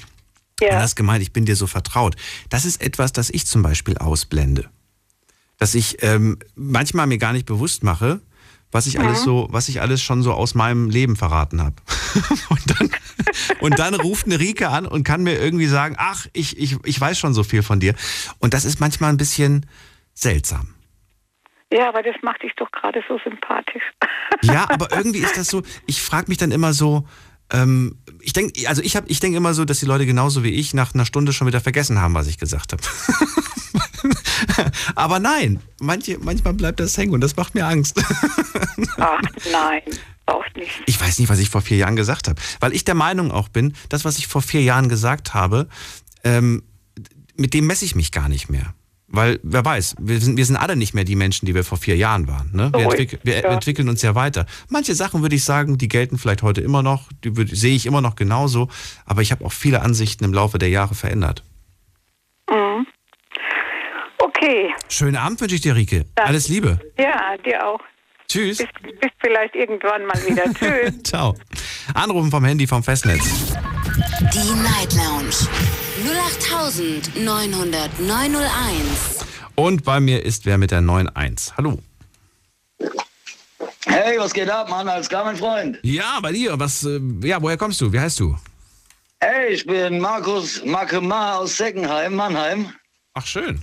Ja. 0.60 0.70
Und 0.70 0.76
hast 0.76 0.96
gemeint, 0.96 1.20
ich 1.20 1.32
bin 1.32 1.44
dir 1.44 1.56
so 1.56 1.66
vertraut. 1.66 2.16
Das 2.48 2.64
ist 2.64 2.82
etwas, 2.82 3.12
das 3.12 3.28
ich 3.28 3.46
zum 3.46 3.62
Beispiel 3.62 3.98
ausblende. 3.98 4.70
Dass 5.58 5.74
ich 5.74 6.02
ähm, 6.02 6.38
manchmal 6.54 7.06
mir 7.06 7.18
gar 7.18 7.32
nicht 7.32 7.46
bewusst 7.46 7.82
mache, 7.82 8.20
was 8.72 8.86
ich 8.86 9.00
alles 9.00 9.22
so, 9.22 9.48
was 9.50 9.68
ich 9.68 9.80
alles 9.80 10.02
schon 10.02 10.22
so 10.22 10.32
aus 10.32 10.54
meinem 10.54 10.90
Leben 10.90 11.16
verraten 11.16 11.62
habe. 11.62 11.76
und, 12.50 12.80
dann, 12.80 12.90
und 13.60 13.78
dann 13.78 13.94
ruft 13.94 14.26
eine 14.26 14.38
Rike 14.38 14.68
an 14.68 14.86
und 14.86 15.04
kann 15.04 15.22
mir 15.22 15.38
irgendwie 15.38 15.66
sagen, 15.66 15.94
ach, 15.98 16.26
ich, 16.32 16.58
ich, 16.58 16.76
ich 16.84 17.00
weiß 17.00 17.18
schon 17.18 17.32
so 17.32 17.42
viel 17.42 17.62
von 17.62 17.80
dir. 17.80 17.94
Und 18.38 18.54
das 18.54 18.64
ist 18.64 18.80
manchmal 18.80 19.10
ein 19.10 19.16
bisschen 19.16 19.66
seltsam. 20.14 20.74
Ja, 21.72 21.88
aber 21.88 22.02
das 22.02 22.14
macht 22.22 22.42
dich 22.42 22.52
doch 22.56 22.70
gerade 22.70 23.02
so 23.08 23.18
sympathisch. 23.24 23.82
ja, 24.42 24.68
aber 24.68 24.92
irgendwie 24.92 25.18
ist 25.18 25.36
das 25.36 25.48
so, 25.48 25.62
ich 25.86 26.02
frage 26.02 26.26
mich 26.28 26.38
dann 26.38 26.52
immer 26.52 26.72
so, 26.72 27.06
ähm, 27.52 27.98
ich 28.20 28.32
denke, 28.32 28.68
also 28.68 28.82
ich 28.82 28.96
habe, 28.96 29.08
ich 29.08 29.20
denke 29.20 29.36
immer 29.36 29.54
so, 29.54 29.64
dass 29.64 29.80
die 29.80 29.86
Leute 29.86 30.06
genauso 30.06 30.42
wie 30.44 30.50
ich 30.50 30.74
nach 30.74 30.94
einer 30.94 31.06
Stunde 31.06 31.32
schon 31.32 31.46
wieder 31.46 31.60
vergessen 31.60 32.00
haben, 32.00 32.14
was 32.14 32.26
ich 32.26 32.38
gesagt 32.38 32.72
habe. 32.72 32.82
Aber 34.94 35.18
nein, 35.18 35.60
manche, 35.80 36.18
manchmal 36.18 36.54
bleibt 36.54 36.80
das 36.80 36.96
hängen 36.96 37.12
und 37.12 37.20
das 37.20 37.36
macht 37.36 37.54
mir 37.54 37.66
Angst. 37.66 37.98
Ach 38.98 39.20
nein, 39.52 39.82
auch 40.26 40.44
nicht. 40.54 40.70
Ich 40.86 41.00
weiß 41.00 41.18
nicht, 41.18 41.28
was 41.28 41.38
ich 41.38 41.50
vor 41.50 41.62
vier 41.62 41.78
Jahren 41.78 41.96
gesagt 41.96 42.28
habe, 42.28 42.40
weil 42.60 42.72
ich 42.74 42.84
der 42.84 42.94
Meinung 42.94 43.30
auch 43.30 43.48
bin, 43.48 43.74
das, 43.88 44.04
was 44.04 44.18
ich 44.18 44.26
vor 44.26 44.42
vier 44.42 44.62
Jahren 44.62 44.88
gesagt 44.88 45.34
habe, 45.34 45.68
ähm, 46.24 46.62
mit 47.36 47.54
dem 47.54 47.66
messe 47.66 47.84
ich 47.84 47.94
mich 47.94 48.12
gar 48.12 48.28
nicht 48.28 48.48
mehr. 48.48 48.74
Weil, 49.08 49.38
wer 49.44 49.64
weiß, 49.64 49.96
wir 50.00 50.20
sind, 50.20 50.36
wir 50.36 50.44
sind 50.44 50.56
alle 50.56 50.74
nicht 50.74 50.92
mehr 50.92 51.04
die 51.04 51.14
Menschen, 51.14 51.46
die 51.46 51.54
wir 51.54 51.62
vor 51.62 51.78
vier 51.78 51.96
Jahren 51.96 52.26
waren. 52.26 52.50
Ne? 52.52 52.72
Wir, 52.74 52.86
entwick 52.86 53.20
wir 53.22 53.40
ja. 53.40 53.50
entwickeln 53.50 53.88
uns 53.88 54.02
ja 54.02 54.16
weiter. 54.16 54.46
Manche 54.68 54.96
Sachen 54.96 55.22
würde 55.22 55.36
ich 55.36 55.44
sagen, 55.44 55.78
die 55.78 55.86
gelten 55.86 56.18
vielleicht 56.18 56.42
heute 56.42 56.60
immer 56.60 56.82
noch, 56.82 57.08
die 57.22 57.36
würd, 57.36 57.56
sehe 57.56 57.76
ich 57.76 57.86
immer 57.86 58.00
noch 58.00 58.16
genauso, 58.16 58.68
aber 59.04 59.22
ich 59.22 59.30
habe 59.30 59.44
auch 59.44 59.52
viele 59.52 59.82
Ansichten 59.82 60.24
im 60.24 60.34
Laufe 60.34 60.58
der 60.58 60.70
Jahre 60.70 60.96
verändert. 60.96 61.44
Mhm. 62.50 62.86
Okay. 64.26 64.74
Schönen 64.88 65.16
Abend 65.16 65.40
wünsche 65.40 65.54
ich 65.54 65.60
dir, 65.60 65.76
Rike. 65.76 66.04
Dann. 66.16 66.26
Alles 66.26 66.48
Liebe. 66.48 66.80
Ja, 66.98 67.36
dir 67.44 67.64
auch. 67.64 67.78
Tschüss. 68.26 68.58
Bis, 68.58 68.66
bis 69.00 69.10
vielleicht 69.20 69.54
irgendwann 69.54 70.04
mal 70.06 70.18
wieder. 70.26 70.44
Tschüss. 70.54 71.02
Ciao. 71.04 71.36
Anrufen 71.94 72.30
vom 72.30 72.44
Handy 72.44 72.66
vom 72.66 72.82
Festnetz. 72.82 73.54
Die 74.32 74.52
Night 74.62 74.92
Lounge 74.94 75.36
0890901. 77.16 79.24
Und 79.54 79.84
bei 79.84 80.00
mir 80.00 80.24
ist 80.24 80.44
wer 80.44 80.58
mit 80.58 80.72
der 80.72 80.78
91. 80.78 81.56
Hallo. 81.56 81.78
Hey, 83.86 84.18
was 84.18 84.34
geht 84.34 84.50
ab, 84.50 84.68
Mann? 84.68 84.88
Alles 84.88 85.08
klar, 85.08 85.24
mein 85.24 85.36
Freund? 85.36 85.78
Ja, 85.82 86.18
bei 86.20 86.32
dir. 86.32 86.58
Was, 86.58 86.84
äh, 86.84 87.00
ja, 87.22 87.40
woher 87.40 87.56
kommst 87.56 87.80
du? 87.80 87.92
Wie 87.92 88.00
heißt 88.00 88.18
du? 88.18 88.36
Hey, 89.20 89.52
ich 89.54 89.64
bin 89.64 90.00
Markus 90.00 90.64
Makemar 90.64 91.38
aus 91.38 91.56
Seckenheim, 91.56 92.16
Mannheim. 92.16 92.72
Ach, 93.14 93.24
schön. 93.24 93.62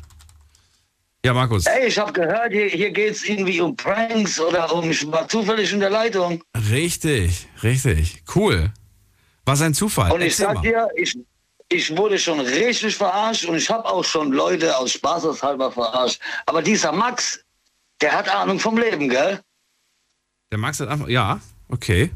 Ja, 1.26 1.34
Markus. 1.34 1.66
Hey, 1.66 1.88
ich 1.88 1.98
habe 1.98 2.12
gehört, 2.12 2.52
hier, 2.52 2.68
hier 2.68 2.92
geht 2.92 3.12
es 3.12 3.24
irgendwie 3.24 3.62
um 3.62 3.74
Pranks 3.78 4.40
oder 4.42 4.74
um, 4.74 4.92
ich 4.92 5.10
war 5.10 5.26
zufällig 5.28 5.72
in 5.72 5.80
der 5.80 5.90
Leitung. 5.90 6.44
Richtig, 6.70 7.48
richtig. 7.64 8.24
Cool. 8.36 8.74
Was 9.46 9.62
ein 9.62 9.74
Zufall. 9.74 10.12
Und 10.12 10.22
ich 10.22 10.36
sag 10.36 10.62
dir, 10.62 10.90
ich, 10.98 11.18
ich 11.70 11.96
wurde 11.96 12.20
schon 12.20 12.42
richtig 12.42 12.98
verarscht 12.98 13.46
und 13.46 13.56
ich 13.56 13.70
habe 13.70 13.86
auch 13.86 14.04
schon 14.04 14.34
Leute 14.34 14.78
aus 14.78 14.92
Spaßeshalber 14.92 15.72
verarscht. 15.72 16.20
Aber 16.46 16.62
dieser 16.62 16.92
Max, 16.92 17.40
der 18.02 18.12
hat 18.12 18.28
Ahnung 18.28 18.60
vom 18.60 18.78
Leben, 18.78 19.08
gell? 19.08 19.40
Der 20.52 20.58
Max 20.58 20.82
hat 20.82 20.90
einfach, 20.90 21.08
ja, 21.08 21.40
okay. 21.70 22.12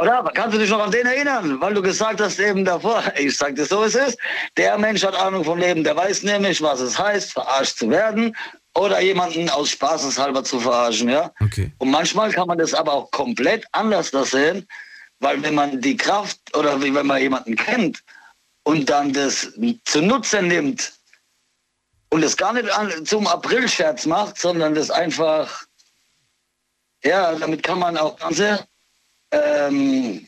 Oder? 0.00 0.24
Kannst 0.34 0.54
du 0.54 0.58
dich 0.58 0.70
noch 0.70 0.82
an 0.82 0.90
den 0.90 1.06
erinnern? 1.06 1.60
Weil 1.60 1.74
du 1.74 1.82
gesagt 1.82 2.20
hast 2.20 2.40
eben 2.40 2.64
davor, 2.64 3.02
ich 3.16 3.36
sag 3.36 3.54
dir 3.54 3.64
so, 3.64 3.84
es 3.84 3.94
ist, 3.94 4.18
der 4.56 4.76
Mensch 4.78 5.04
hat 5.04 5.14
Ahnung 5.14 5.44
vom 5.44 5.58
Leben, 5.58 5.84
der 5.84 5.96
weiß 5.96 6.24
nämlich, 6.24 6.60
was 6.60 6.80
es 6.80 6.98
heißt, 6.98 7.32
verarscht 7.32 7.78
zu 7.78 7.90
werden 7.90 8.36
oder 8.74 9.00
jemanden 9.00 9.48
aus 9.48 9.70
Spaßeshalber 9.70 10.44
zu 10.44 10.60
verarschen, 10.60 11.08
ja? 11.08 11.30
Okay. 11.40 11.72
Und 11.78 11.90
manchmal 11.90 12.30
kann 12.32 12.48
man 12.48 12.58
das 12.58 12.74
aber 12.74 12.92
auch 12.92 13.10
komplett 13.10 13.64
anders 13.72 14.10
sehen, 14.10 14.66
weil 15.20 15.42
wenn 15.42 15.54
man 15.54 15.80
die 15.80 15.96
Kraft 15.96 16.38
oder 16.56 16.80
wie 16.82 16.94
wenn 16.94 17.06
man 17.06 17.20
jemanden 17.22 17.56
kennt 17.56 18.02
und 18.64 18.90
dann 18.90 19.12
das 19.12 19.52
zunutze 19.84 20.42
nimmt 20.42 20.92
und 22.10 22.20
das 22.22 22.36
gar 22.36 22.52
nicht 22.52 22.68
zum 23.06 23.26
Aprilscherz 23.26 24.04
macht, 24.04 24.38
sondern 24.38 24.74
das 24.74 24.90
einfach, 24.90 25.64
ja, 27.02 27.34
damit 27.34 27.62
kann 27.62 27.78
man 27.78 27.96
auch 27.96 28.18
ganze 28.18 28.66
ähm, 29.30 30.26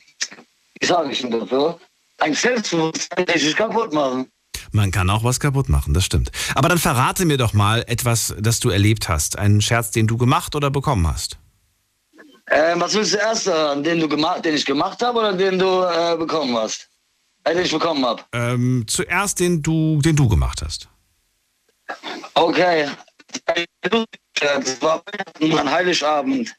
wie 0.80 0.86
sage 0.86 1.12
ich 1.12 1.20
denn 1.20 1.30
dafür, 1.30 1.78
ein 2.18 2.34
Selbstbewusstsein 2.34 3.24
richtig 3.24 3.56
kaputt 3.56 3.92
machen. 3.92 4.30
Man 4.72 4.90
kann 4.90 5.08
auch 5.08 5.24
was 5.24 5.40
kaputt 5.40 5.68
machen, 5.68 5.94
das 5.94 6.04
stimmt. 6.04 6.30
Aber 6.54 6.68
dann 6.68 6.78
verrate 6.78 7.24
mir 7.24 7.38
doch 7.38 7.52
mal 7.54 7.84
etwas, 7.86 8.34
das 8.38 8.60
du 8.60 8.70
erlebt 8.70 9.08
hast. 9.08 9.38
Einen 9.38 9.62
Scherz, 9.62 9.90
den 9.90 10.06
du 10.06 10.16
gemacht 10.16 10.54
oder 10.54 10.70
bekommen 10.70 11.06
hast. 11.06 11.38
Ähm, 12.50 12.80
was 12.80 12.94
willst 12.94 13.14
du 13.14 13.18
erst 13.18 13.46
hören? 13.46 13.82
Den, 13.82 14.00
du 14.00 14.08
gemacht, 14.08 14.44
den 14.44 14.54
ich 14.54 14.64
gemacht 14.64 15.02
habe 15.02 15.18
oder 15.18 15.32
den 15.32 15.58
du 15.58 15.82
äh, 15.82 16.16
bekommen 16.16 16.56
hast? 16.56 16.88
Äh, 17.44 17.54
den 17.54 17.64
ich 17.64 17.72
bekommen 17.72 18.04
habe? 18.04 18.22
Ähm, 18.32 18.84
zuerst 18.86 19.40
den 19.40 19.62
du, 19.62 20.00
den 20.00 20.16
du 20.16 20.28
gemacht 20.28 20.62
hast. 20.62 20.88
Okay. 22.34 22.88
Das 24.40 24.82
war 24.82 25.02
ein 25.40 25.70
Heiligabend. 25.70 26.54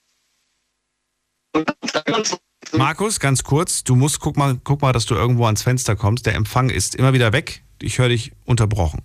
Markus, 2.73 3.19
ganz 3.19 3.43
kurz, 3.43 3.83
du 3.83 3.95
musst, 3.95 4.19
guck 4.19 4.37
mal, 4.37 4.59
guck 4.63 4.81
mal, 4.81 4.93
dass 4.93 5.05
du 5.05 5.15
irgendwo 5.15 5.45
ans 5.45 5.63
Fenster 5.63 5.95
kommst. 5.95 6.25
Der 6.25 6.35
Empfang 6.35 6.69
ist 6.69 6.95
immer 6.95 7.13
wieder 7.13 7.33
weg. 7.33 7.63
Ich 7.81 7.97
höre 7.97 8.09
dich 8.09 8.31
unterbrochen. 8.45 9.01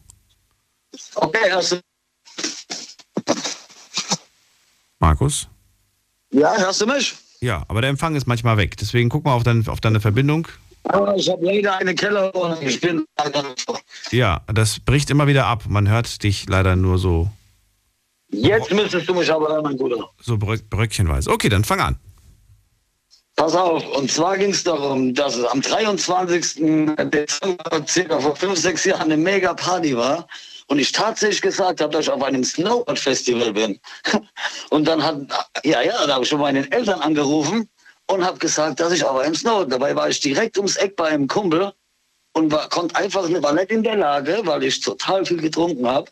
Okay, 1.14 1.50
also. 1.50 1.78
Markus? 4.98 5.48
Ja, 6.30 6.56
hörst 6.56 6.80
du 6.80 6.86
mich? 6.86 7.14
Ja, 7.40 7.64
aber 7.68 7.80
der 7.80 7.90
Empfang 7.90 8.16
ist 8.16 8.26
manchmal 8.26 8.56
weg. 8.56 8.76
Deswegen 8.76 9.08
guck 9.08 9.24
mal 9.24 9.34
auf, 9.34 9.42
dein, 9.42 9.66
auf 9.68 9.80
deine 9.80 10.00
Verbindung. 10.00 10.48
Ich 11.16 11.30
habe 11.30 11.44
leider 11.44 11.78
eine 11.78 11.94
Keller 11.94 12.34
und 12.34 12.62
ich 12.62 12.80
bin. 12.80 13.06
Ja, 14.10 14.42
das 14.52 14.80
bricht 14.80 15.10
immer 15.10 15.26
wieder 15.26 15.46
ab. 15.46 15.64
Man 15.68 15.88
hört 15.88 16.22
dich 16.22 16.46
leider 16.48 16.76
nur 16.76 16.98
so. 16.98 17.30
Jetzt 18.30 18.70
müsstest 18.72 19.08
du 19.08 19.14
mich 19.14 19.32
aber 19.32 19.48
hören, 19.48 19.62
mein 19.62 19.76
Bruder. 19.76 20.08
So 20.20 20.36
bröckchenweise. 20.36 21.30
Okay, 21.30 21.48
dann 21.48 21.64
fang 21.64 21.80
an. 21.80 21.98
Pass 23.36 23.56
auf, 23.56 23.84
und 23.96 24.10
zwar 24.12 24.38
ging 24.38 24.50
es 24.50 24.62
darum, 24.62 25.12
dass 25.12 25.34
es 25.36 25.44
am 25.44 25.60
23. 25.60 26.96
Dezember, 27.10 27.84
circa 27.86 28.20
vor 28.20 28.36
fünf, 28.36 28.58
sechs 28.58 28.84
Jahren, 28.84 29.02
eine 29.02 29.16
mega 29.16 29.54
Party 29.54 29.96
war. 29.96 30.28
Und 30.68 30.78
ich 30.78 30.92
tatsächlich 30.92 31.42
gesagt 31.42 31.80
habe, 31.80 31.92
dass 31.92 32.06
ich 32.06 32.10
auf 32.10 32.22
einem 32.22 32.44
Snowboard-Festival 32.44 33.52
bin. 33.52 33.80
Und 34.70 34.86
dann 34.86 35.02
hat, 35.02 35.16
ja, 35.64 35.82
ja, 35.82 36.06
da 36.06 36.14
habe 36.14 36.24
ich 36.24 36.30
schon 36.30 36.40
meinen 36.40 36.70
Eltern 36.72 37.00
angerufen 37.00 37.68
und 38.06 38.24
habe 38.24 38.38
gesagt, 38.38 38.80
dass 38.80 38.92
ich 38.92 39.04
auf 39.04 39.18
einem 39.18 39.34
Snowboard, 39.34 39.72
dabei 39.72 39.96
war 39.96 40.08
ich 40.08 40.20
direkt 40.20 40.56
ums 40.56 40.76
Eck 40.76 40.96
bei 40.96 41.08
einem 41.08 41.26
Kumpel 41.26 41.72
und 42.34 42.52
war, 42.52 42.68
konnte 42.68 42.96
einfach, 42.96 43.28
war 43.42 43.52
nicht 43.52 43.70
in 43.70 43.82
der 43.82 43.96
Lage, 43.96 44.40
weil 44.44 44.62
ich 44.64 44.80
total 44.80 45.24
viel 45.24 45.40
getrunken 45.40 45.86
habe, 45.86 46.10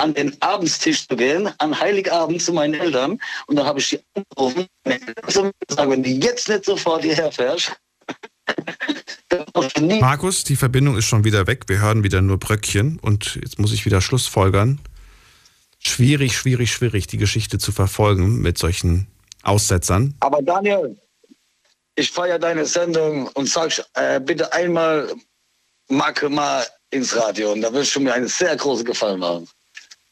an 0.00 0.14
den 0.14 0.40
Abendstisch 0.40 1.06
zu 1.06 1.16
gehen, 1.16 1.50
an 1.58 1.78
Heiligabend 1.78 2.42
zu 2.42 2.52
meinen 2.52 2.74
Eltern. 2.74 3.20
Und 3.46 3.56
dann 3.56 3.66
habe 3.66 3.78
ich 3.78 3.90
die 3.90 4.00
angerufen 4.14 4.66
und 4.84 5.52
gesagt, 5.66 5.90
wenn 5.90 6.02
du 6.02 6.08
jetzt 6.08 6.48
nicht 6.48 6.64
sofort 6.64 7.02
hierher 7.02 7.30
fährst, 7.30 7.72
Markus, 10.00 10.42
die 10.42 10.56
Verbindung 10.56 10.96
ist 10.96 11.04
schon 11.04 11.24
wieder 11.24 11.46
weg. 11.46 11.64
Wir 11.68 11.80
hören 11.80 12.02
wieder 12.02 12.20
nur 12.20 12.38
Bröckchen 12.38 12.98
und 12.98 13.36
jetzt 13.36 13.58
muss 13.58 13.72
ich 13.72 13.84
wieder 13.84 14.00
Schlussfolgern. 14.00 14.80
Schwierig, 15.78 16.36
schwierig, 16.36 16.72
schwierig, 16.72 17.06
die 17.06 17.16
Geschichte 17.16 17.58
zu 17.58 17.70
verfolgen 17.70 18.40
mit 18.40 18.58
solchen 18.58 19.06
Aussetzern. 19.42 20.14
Aber 20.20 20.42
Daniel, 20.42 20.98
ich 21.94 22.10
feiere 22.10 22.38
deine 22.38 22.66
Sendung 22.66 23.28
und 23.28 23.48
sag 23.48 23.72
äh, 23.94 24.20
bitte 24.20 24.52
einmal 24.52 25.12
Marke 25.88 26.28
mal 26.28 26.66
ins 26.90 27.16
Radio 27.16 27.52
und 27.52 27.60
da 27.60 27.72
wirst 27.72 27.94
du 27.94 28.00
mir 28.00 28.14
einen 28.14 28.28
sehr 28.28 28.56
großen 28.56 28.84
Gefallen 28.84 29.20
machen 29.20 29.48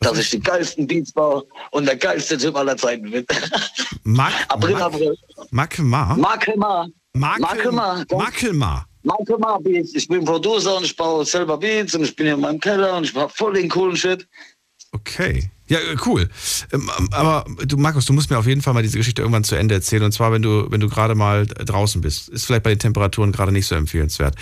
dass 0.01 0.19
ich 0.19 0.31
die 0.31 0.41
geilsten 0.41 0.87
Beats 0.87 1.13
baue 1.13 1.45
und 1.71 1.87
der 1.87 1.97
geilste 1.97 2.39
Typ 2.39 2.57
aller 2.57 2.77
Zeiten 2.77 3.11
bin. 3.11 3.27
Mark, 4.05 4.35
April, 4.49 4.77
April. 4.77 5.17
Makelmar? 5.51 6.17
Makelmar. 6.17 6.89
Makelmar. 7.15 8.05
Makelmar. 8.11 8.87
Makelmar 9.03 9.61
Beats. 9.61 9.95
Ich 9.95 10.07
bin 10.09 10.25
Producer 10.25 10.77
und 10.77 10.85
ich 10.85 10.97
baue 10.97 11.25
selber 11.25 11.57
Beats 11.59 11.95
und 11.95 12.05
ich 12.05 12.15
bin 12.15 12.27
in 12.27 12.41
meinem 12.41 12.61
Keller 12.61 12.97
und 12.97 13.05
ich 13.05 13.15
mache 13.15 13.31
voll 13.31 13.55
den 13.55 13.69
coolen 13.69 13.97
Shit. 13.97 14.27
Okay. 14.93 15.51
Ja, 15.67 15.79
äh, 15.79 15.97
cool. 16.07 16.29
Ähm, 16.73 16.91
Aber 17.11 17.45
du, 17.67 17.77
Markus, 17.77 18.07
du 18.07 18.13
musst 18.15 18.31
mir 18.31 18.39
auf 18.39 18.47
jeden 18.47 18.63
Fall 18.63 18.73
mal 18.73 18.83
diese 18.83 18.97
Geschichte 18.97 19.21
irgendwann 19.21 19.45
zu 19.45 19.55
Ende 19.55 19.75
erzählen. 19.75 20.03
Und 20.03 20.13
zwar, 20.13 20.33
wenn 20.33 20.43
du, 20.43 20.71
wenn 20.71 20.81
du 20.81 20.89
gerade 20.89 21.15
mal 21.15 21.47
draußen 21.47 22.01
bist. 22.01 22.29
Ist 22.31 22.47
vielleicht 22.47 22.63
bei 22.63 22.71
den 22.71 22.79
Temperaturen 22.79 23.33
gerade 23.33 23.53
nicht 23.53 23.67
so 23.67 23.75
empfehlenswert. 23.75 24.35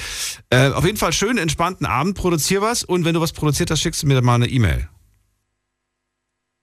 Äh, 0.51 0.69
auf 0.69 0.85
jeden 0.85 0.99
Fall 0.99 1.13
schönen, 1.13 1.39
entspannten 1.39 1.87
Abend. 1.87 2.17
Produzier 2.17 2.63
was. 2.63 2.85
Und 2.85 3.05
wenn 3.05 3.15
du 3.15 3.21
was 3.21 3.33
produziert 3.33 3.71
hast, 3.71 3.81
schickst 3.81 4.05
du 4.05 4.07
mir 4.07 4.23
mal 4.23 4.37
eine 4.37 4.47
E-Mail. 4.47 4.89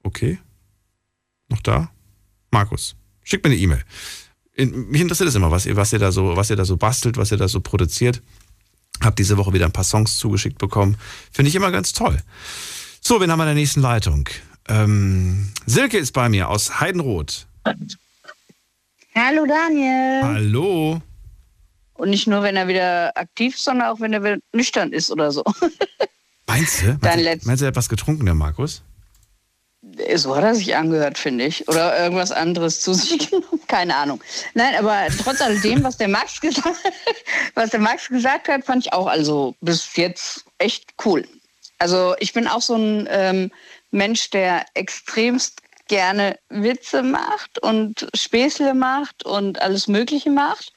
Okay. 0.03 0.39
Noch 1.49 1.61
da? 1.61 1.89
Markus, 2.51 2.95
schick 3.23 3.43
mir 3.43 3.51
eine 3.51 3.59
E-Mail. 3.59 3.83
Mich 4.55 5.01
interessiert 5.01 5.29
es 5.29 5.35
immer, 5.35 5.49
was 5.49 5.65
ihr, 5.65 5.75
was 5.75 5.91
ihr 5.93 5.99
da 5.99 6.11
so, 6.11 6.35
was 6.35 6.49
ihr 6.49 6.55
da 6.55 6.65
so 6.65 6.77
bastelt, 6.77 7.17
was 7.17 7.31
ihr 7.31 7.37
da 7.37 7.47
so 7.47 7.59
produziert. 7.59 8.21
Hab 9.01 9.15
diese 9.15 9.37
Woche 9.37 9.53
wieder 9.53 9.65
ein 9.65 9.71
paar 9.71 9.83
Songs 9.83 10.17
zugeschickt 10.17 10.59
bekommen. 10.59 10.97
Finde 11.31 11.49
ich 11.49 11.55
immer 11.55 11.71
ganz 11.71 11.93
toll. 11.93 12.21
So, 13.01 13.19
wen 13.19 13.31
haben 13.31 13.39
wir 13.39 13.43
in 13.43 13.47
der 13.47 13.55
nächsten 13.55 13.81
Leitung? 13.81 14.29
Ähm, 14.67 15.51
Silke 15.65 15.97
ist 15.97 16.11
bei 16.11 16.29
mir 16.29 16.49
aus 16.49 16.79
Heidenroth. 16.79 17.47
Hallo 19.15 19.45
Daniel. 19.45 20.21
Hallo. 20.23 21.01
Und 21.95 22.09
nicht 22.09 22.27
nur, 22.27 22.43
wenn 22.43 22.55
er 22.55 22.67
wieder 22.67 23.11
aktiv 23.17 23.55
ist, 23.55 23.63
sondern 23.63 23.89
auch, 23.89 23.99
wenn 23.99 24.13
er 24.13 24.23
wieder 24.23 24.37
nüchtern 24.53 24.93
ist 24.93 25.11
oder 25.11 25.31
so. 25.31 25.43
Meinst 26.47 26.81
du? 26.81 26.97
Meinst 27.01 27.61
du, 27.61 27.65
er 27.65 27.67
hat 27.67 27.75
was 27.75 27.89
getrunken, 27.89 28.25
der 28.25 28.35
Markus? 28.35 28.83
So 30.15 30.35
hat 30.35 30.43
er 30.43 30.55
sich 30.55 30.75
angehört, 30.75 31.17
finde 31.17 31.45
ich. 31.45 31.67
Oder 31.67 31.99
irgendwas 31.99 32.31
anderes 32.31 32.81
zu 32.81 32.93
sich 32.93 33.29
genommen. 33.29 33.61
Keine 33.67 33.95
Ahnung. 33.95 34.23
Nein, 34.53 34.75
aber 34.77 35.07
trotz 35.23 35.41
alledem, 35.41 35.83
was 35.83 35.97
der 35.97 36.07
Max 36.07 36.39
gesagt, 36.41 36.77
was 37.55 37.69
der 37.71 37.79
Max 37.79 38.07
gesagt 38.07 38.47
hat, 38.47 38.65
fand 38.65 38.85
ich 38.85 38.93
auch 38.93 39.07
also 39.07 39.55
bis 39.61 39.95
jetzt 39.95 40.45
echt 40.57 40.93
cool. 41.05 41.27
Also 41.79 42.15
ich 42.19 42.33
bin 42.33 42.47
auch 42.47 42.61
so 42.61 42.75
ein 42.75 43.07
ähm, 43.11 43.51
Mensch, 43.91 44.29
der 44.29 44.65
extremst 44.73 45.61
gerne 45.87 46.39
Witze 46.49 47.03
macht 47.03 47.59
und 47.59 48.07
Späßle 48.15 48.73
macht 48.73 49.25
und 49.25 49.61
alles 49.61 49.87
Mögliche 49.87 50.29
macht. 50.29 50.71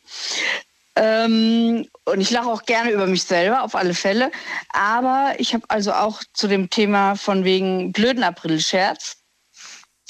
Ähm, 0.97 1.87
und 2.05 2.21
ich 2.21 2.31
lache 2.31 2.49
auch 2.49 2.65
gerne 2.65 2.91
über 2.91 3.07
mich 3.07 3.25
selber, 3.25 3.63
auf 3.63 3.75
alle 3.75 3.95
Fälle. 3.95 4.31
Aber 4.71 5.35
ich 5.39 5.53
habe 5.53 5.65
also 5.69 5.93
auch 5.93 6.23
zu 6.33 6.49
dem 6.49 6.71
Thema 6.71 7.17
von 7.17 7.45
wegen 7.45 7.93
blöden 7.93 8.25
April-Scherz, 8.25 9.19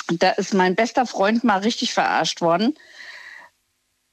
da 0.08 0.30
ist 0.30 0.54
mein 0.54 0.76
bester 0.76 1.04
Freund 1.04 1.42
mal 1.42 1.58
richtig 1.58 1.92
verarscht 1.92 2.40
worden. 2.40 2.74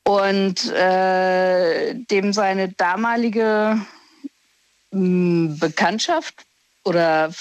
Und 0.05 0.69
äh, 0.71 1.93
dem 1.93 2.33
seine 2.33 2.69
damalige 2.69 3.79
mh, 4.91 5.57
Bekanntschaft 5.59 6.45
oder 6.83 7.31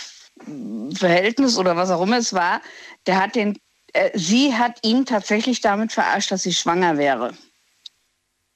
Verhältnis 0.95 1.57
oder 1.57 1.77
was 1.77 1.91
auch 1.91 2.03
immer 2.03 2.19
es 2.19 2.35
war, 2.35 2.61
der 3.07 3.21
hat 3.21 3.35
den, 3.35 3.59
äh, 3.95 4.11
sie 4.15 4.55
hat 4.55 4.79
ihn 4.83 5.07
tatsächlich 5.07 5.61
damit 5.61 5.93
verarscht, 5.93 6.31
dass 6.31 6.43
sie 6.43 6.53
schwanger 6.53 6.99
wäre. 6.99 7.33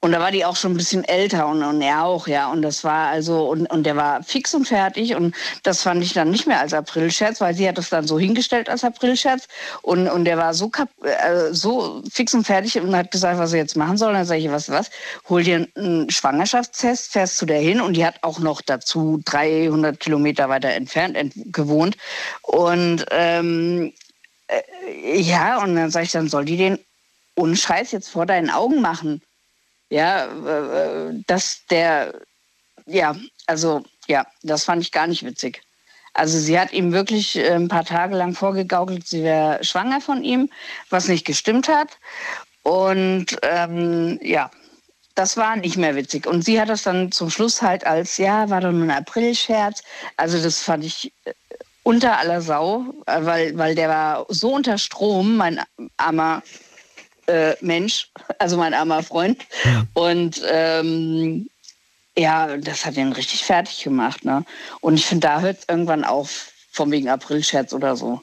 Und 0.02 0.12
da 0.12 0.20
war 0.20 0.30
die 0.30 0.44
auch 0.44 0.56
schon 0.56 0.72
ein 0.72 0.76
bisschen 0.76 1.04
älter 1.04 1.48
und, 1.48 1.62
und 1.62 1.80
er 1.80 2.04
auch, 2.04 2.28
ja. 2.28 2.50
Und 2.52 2.62
das 2.62 2.84
war 2.84 3.08
also, 3.08 3.48
und, 3.48 3.66
und 3.66 3.84
der 3.84 3.96
war 3.96 4.22
fix 4.22 4.54
und 4.54 4.68
fertig. 4.68 5.14
Und 5.14 5.34
das 5.62 5.82
fand 5.82 6.02
ich 6.04 6.12
dann 6.12 6.30
nicht 6.30 6.46
mehr 6.46 6.60
als 6.60 6.74
Aprilscherz, 6.74 7.40
weil 7.40 7.54
sie 7.54 7.66
hat 7.66 7.78
das 7.78 7.88
dann 7.88 8.06
so 8.06 8.18
hingestellt 8.18 8.68
als 8.68 8.84
Aprilscherz. 8.84 9.48
Und, 9.82 10.06
und 10.08 10.26
der 10.26 10.36
war 10.36 10.52
so, 10.52 10.68
kap 10.68 10.90
äh, 11.02 11.52
so 11.52 12.02
fix 12.10 12.34
und 12.34 12.44
fertig 12.46 12.78
und 12.78 12.94
hat 12.94 13.10
gesagt, 13.10 13.38
was 13.38 13.52
er 13.52 13.60
jetzt 13.60 13.76
machen 13.76 13.96
soll. 13.96 14.10
Und 14.10 14.16
dann 14.16 14.26
sage 14.26 14.40
ich, 14.40 14.50
was, 14.50 14.68
was? 14.68 14.90
Hol 15.30 15.42
dir 15.42 15.66
einen 15.74 16.10
Schwangerschaftstest, 16.10 17.12
fährst 17.12 17.38
zu 17.38 17.46
der 17.46 17.60
hin. 17.60 17.80
Und 17.80 17.94
die 17.94 18.04
hat 18.04 18.16
auch 18.22 18.38
noch 18.38 18.60
dazu 18.60 19.20
300 19.24 19.98
Kilometer 19.98 20.50
weiter 20.50 20.68
entfernt 20.68 21.16
ent 21.16 21.32
gewohnt. 21.46 21.96
Und 22.42 23.06
ähm, 23.10 23.92
äh, 24.46 25.20
ja, 25.20 25.62
und 25.62 25.74
dann 25.74 25.90
sage 25.90 26.04
ich, 26.04 26.12
dann 26.12 26.28
soll 26.28 26.44
die 26.44 26.58
den 26.58 26.78
ohne 27.34 27.56
Scheiß 27.56 27.92
jetzt 27.92 28.08
vor 28.08 28.26
deinen 28.26 28.50
Augen 28.50 28.80
machen. 28.80 29.22
Ja, 29.88 30.28
dass 31.26 31.64
der, 31.70 32.14
ja, 32.86 33.14
also 33.46 33.84
ja, 34.08 34.26
das 34.42 34.64
fand 34.64 34.82
ich 34.82 34.92
gar 34.92 35.06
nicht 35.06 35.24
witzig. 35.24 35.62
Also 36.16 36.38
sie 36.38 36.58
hat 36.58 36.72
ihm 36.72 36.92
wirklich 36.92 37.36
äh, 37.36 37.52
ein 37.52 37.68
paar 37.68 37.84
Tage 37.84 38.16
lang 38.16 38.34
vorgegaukelt, 38.34 39.06
sie 39.06 39.22
wäre 39.22 39.62
schwanger 39.62 40.00
von 40.00 40.24
ihm, 40.24 40.50
was 40.88 41.08
nicht 41.08 41.26
gestimmt 41.26 41.68
hat. 41.68 41.98
Und 42.62 43.36
ähm, 43.42 44.18
ja, 44.22 44.50
das 45.14 45.36
war 45.36 45.56
nicht 45.56 45.76
mehr 45.76 45.94
witzig. 45.94 46.26
Und 46.26 46.42
sie 46.42 46.60
hat 46.60 46.70
das 46.70 46.84
dann 46.84 47.12
zum 47.12 47.28
Schluss 47.30 47.60
halt 47.60 47.86
als, 47.86 48.16
ja, 48.16 48.48
war 48.48 48.62
doch 48.62 48.72
nur 48.72 48.84
ein 48.84 48.90
Aprilscherz. 48.90 49.82
Also 50.16 50.42
das 50.42 50.62
fand 50.62 50.84
ich 50.84 51.12
äh, 51.24 51.34
unter 51.82 52.18
aller 52.18 52.40
Sau, 52.40 52.86
äh, 53.06 53.18
weil, 53.20 53.58
weil 53.58 53.74
der 53.74 53.90
war 53.90 54.26
so 54.30 54.54
unter 54.54 54.78
Strom, 54.78 55.36
mein 55.36 55.60
armer 55.98 56.42
äh, 57.26 57.54
Mensch, 57.60 58.10
also 58.38 58.56
mein 58.56 58.74
armer 58.74 59.02
Freund. 59.02 59.38
Und 59.94 60.42
ähm, 60.50 61.48
ja, 62.16 62.56
das 62.56 62.84
hat 62.86 62.96
ihn 62.96 63.12
richtig 63.12 63.44
fertig 63.44 63.82
gemacht. 63.84 64.24
Ne? 64.24 64.44
Und 64.80 64.94
ich 64.94 65.06
finde, 65.06 65.26
da 65.26 65.40
hört 65.40 65.58
es 65.58 65.64
irgendwann 65.68 66.04
auf, 66.04 66.50
von 66.72 66.90
wegen 66.90 67.08
Aprilscherz 67.08 67.72
oder 67.72 67.96
so. 67.96 68.20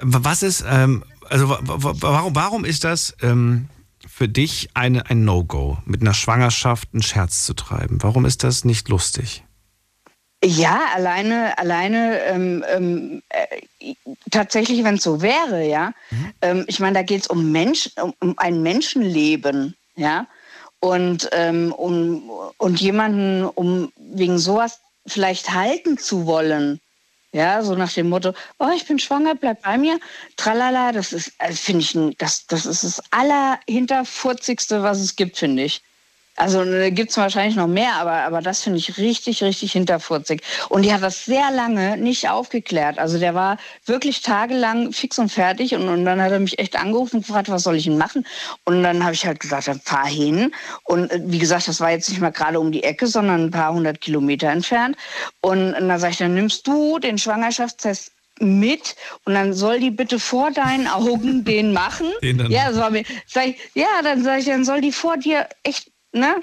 Was 0.00 0.42
ist, 0.42 0.64
ähm, 0.68 1.04
also 1.28 1.48
wa- 1.48 1.60
wa- 1.62 1.94
warum, 2.00 2.34
warum 2.34 2.64
ist 2.64 2.84
das 2.84 3.14
ähm, 3.22 3.68
für 4.06 4.28
dich 4.28 4.68
eine, 4.74 5.08
ein 5.08 5.24
No-Go, 5.24 5.78
mit 5.86 6.00
einer 6.02 6.14
Schwangerschaft 6.14 6.88
einen 6.92 7.02
Scherz 7.02 7.44
zu 7.44 7.54
treiben? 7.54 8.02
Warum 8.02 8.24
ist 8.24 8.44
das 8.44 8.64
nicht 8.64 8.88
lustig? 8.88 9.44
Ja, 10.44 10.88
alleine, 10.94 11.56
alleine 11.56 12.20
ähm, 12.24 12.64
ähm, 12.68 13.22
äh, 13.30 13.94
tatsächlich, 14.30 14.84
wenn 14.84 14.96
es 14.96 15.02
so 15.02 15.22
wäre, 15.22 15.66
ja. 15.66 15.92
Ähm, 16.42 16.64
ich 16.68 16.80
meine, 16.80 16.94
da 16.94 17.02
geht 17.02 17.22
es 17.22 17.26
um 17.28 17.50
Mensch, 17.50 17.90
um, 18.00 18.12
um 18.20 18.34
ein 18.38 18.62
Menschenleben, 18.62 19.74
ja. 19.96 20.26
Und 20.80 21.30
ähm, 21.32 21.72
um 21.72 22.30
und 22.58 22.78
jemanden, 22.78 23.46
um 23.46 23.90
wegen 23.96 24.38
sowas 24.38 24.80
vielleicht 25.06 25.54
halten 25.54 25.96
zu 25.96 26.26
wollen, 26.26 26.78
ja, 27.32 27.62
so 27.62 27.74
nach 27.74 27.92
dem 27.92 28.10
Motto, 28.10 28.34
oh, 28.58 28.68
ich 28.76 28.86
bin 28.86 28.98
schwanger, 28.98 29.34
bleib 29.34 29.62
bei 29.62 29.78
mir, 29.78 29.98
tralala, 30.36 30.92
das 30.92 31.12
ist, 31.12 31.32
also 31.38 31.56
finde 31.56 31.80
ich, 31.80 32.16
das, 32.18 32.46
das 32.46 32.66
ist 32.66 32.84
das 32.84 33.02
allerhinterfurzigste, 33.10 34.82
was 34.82 35.00
es 35.00 35.16
gibt, 35.16 35.38
finde 35.38 35.64
ich. 35.64 35.82
Also 36.36 36.64
da 36.64 36.90
gibt 36.90 37.10
es 37.10 37.16
wahrscheinlich 37.16 37.54
noch 37.54 37.68
mehr, 37.68 37.94
aber, 37.94 38.12
aber 38.24 38.40
das 38.42 38.62
finde 38.62 38.78
ich 38.80 38.98
richtig, 38.98 39.42
richtig 39.44 39.70
hinterfurzig. 39.72 40.42
Und 40.68 40.82
die 40.82 40.92
hat 40.92 41.02
das 41.02 41.24
sehr 41.24 41.50
lange 41.52 41.96
nicht 41.96 42.28
aufgeklärt. 42.28 42.98
Also 42.98 43.18
der 43.18 43.34
war 43.36 43.56
wirklich 43.86 44.20
tagelang 44.20 44.92
fix 44.92 45.18
und 45.18 45.30
fertig 45.30 45.74
und, 45.76 45.88
und 45.88 46.04
dann 46.04 46.20
hat 46.20 46.32
er 46.32 46.40
mich 46.40 46.58
echt 46.58 46.74
angerufen 46.76 47.16
und 47.18 47.26
gefragt, 47.26 47.48
was 47.50 47.62
soll 47.62 47.76
ich 47.76 47.84
denn 47.84 47.98
machen? 47.98 48.26
Und 48.64 48.82
dann 48.82 49.04
habe 49.04 49.14
ich 49.14 49.24
halt 49.26 49.38
gesagt, 49.38 49.68
dann 49.68 49.80
fahr 49.80 50.06
hin. 50.06 50.52
Und 50.82 51.10
äh, 51.12 51.20
wie 51.24 51.38
gesagt, 51.38 51.68
das 51.68 51.78
war 51.80 51.90
jetzt 51.92 52.08
nicht 52.08 52.20
mal 52.20 52.30
gerade 52.32 52.58
um 52.58 52.72
die 52.72 52.82
Ecke, 52.82 53.06
sondern 53.06 53.44
ein 53.44 53.50
paar 53.52 53.72
hundert 53.72 54.00
Kilometer 54.00 54.48
entfernt. 54.48 54.96
Und, 55.40 55.74
und 55.74 55.88
dann 55.88 56.00
sage 56.00 56.12
ich, 56.12 56.18
dann 56.18 56.34
nimmst 56.34 56.66
du 56.66 56.98
den 56.98 57.16
Schwangerschaftstest 57.16 58.10
mit 58.40 58.96
und 59.24 59.34
dann 59.34 59.52
soll 59.52 59.78
die 59.78 59.92
bitte 59.92 60.18
vor 60.18 60.50
deinen 60.50 60.88
Augen 60.88 61.44
den 61.44 61.72
machen. 61.72 62.08
Den 62.20 62.38
dann- 62.38 62.50
ja, 62.50 62.68
das 62.70 62.78
war 62.78 62.90
mir, 62.90 63.04
sag 63.28 63.46
ich, 63.46 63.56
ja, 63.74 63.86
dann 64.02 64.24
sage 64.24 64.40
ich, 64.40 64.46
dann 64.46 64.64
soll 64.64 64.80
die 64.80 64.90
vor 64.90 65.16
dir 65.16 65.48
echt, 65.62 65.92
ne? 66.14 66.42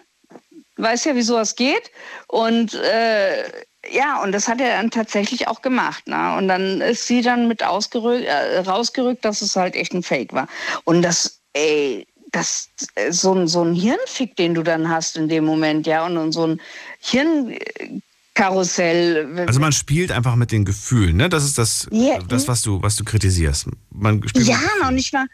Weiß 0.77 1.05
ja, 1.05 1.15
wie 1.15 1.21
sowas 1.21 1.55
geht. 1.55 1.91
Und 2.27 2.73
äh, 2.73 3.43
ja, 3.91 4.21
und 4.21 4.31
das 4.31 4.47
hat 4.47 4.61
er 4.61 4.77
dann 4.77 4.91
tatsächlich 4.91 5.47
auch 5.47 5.61
gemacht. 5.61 6.07
Ne? 6.07 6.35
Und 6.37 6.47
dann 6.47 6.81
ist 6.81 7.07
sie 7.07 7.21
dann 7.21 7.47
mit 7.47 7.63
ausgerückt, 7.63 8.25
äh, 8.25 8.59
rausgerückt, 8.59 9.25
dass 9.25 9.41
es 9.41 9.55
halt 9.55 9.75
echt 9.75 9.93
ein 9.93 10.03
Fake 10.03 10.33
war. 10.33 10.47
Und 10.83 11.01
das, 11.01 11.39
ey, 11.53 12.05
das 12.31 12.69
äh, 12.95 13.11
so 13.11 13.33
ein, 13.33 13.47
so 13.47 13.63
ein 13.63 13.73
Hirnfick, 13.73 14.35
den 14.35 14.53
du 14.53 14.63
dann 14.63 14.89
hast 14.89 15.17
in 15.17 15.29
dem 15.29 15.45
Moment, 15.45 15.87
ja, 15.87 16.05
und, 16.05 16.17
und 16.17 16.31
so 16.31 16.47
ein 16.47 16.61
Hirnkarussell. 16.99 19.45
Also 19.47 19.59
man 19.59 19.71
spielt 19.71 20.11
einfach 20.11 20.35
mit 20.35 20.51
den 20.51 20.65
Gefühlen, 20.65 21.17
ne? 21.17 21.29
Das 21.29 21.43
ist 21.43 21.57
das, 21.57 21.87
Ja, 21.91 22.19
das 22.19 22.47
was 22.47 22.61
du, 22.61 22.81
was 22.81 22.95
du 22.95 23.03
kritisierst. 23.03 23.67
Man 23.89 24.27
spielt 24.27 24.47
Ja, 24.47 24.59
noch 24.81 24.91
nicht 24.91 25.13
mal, 25.13 25.25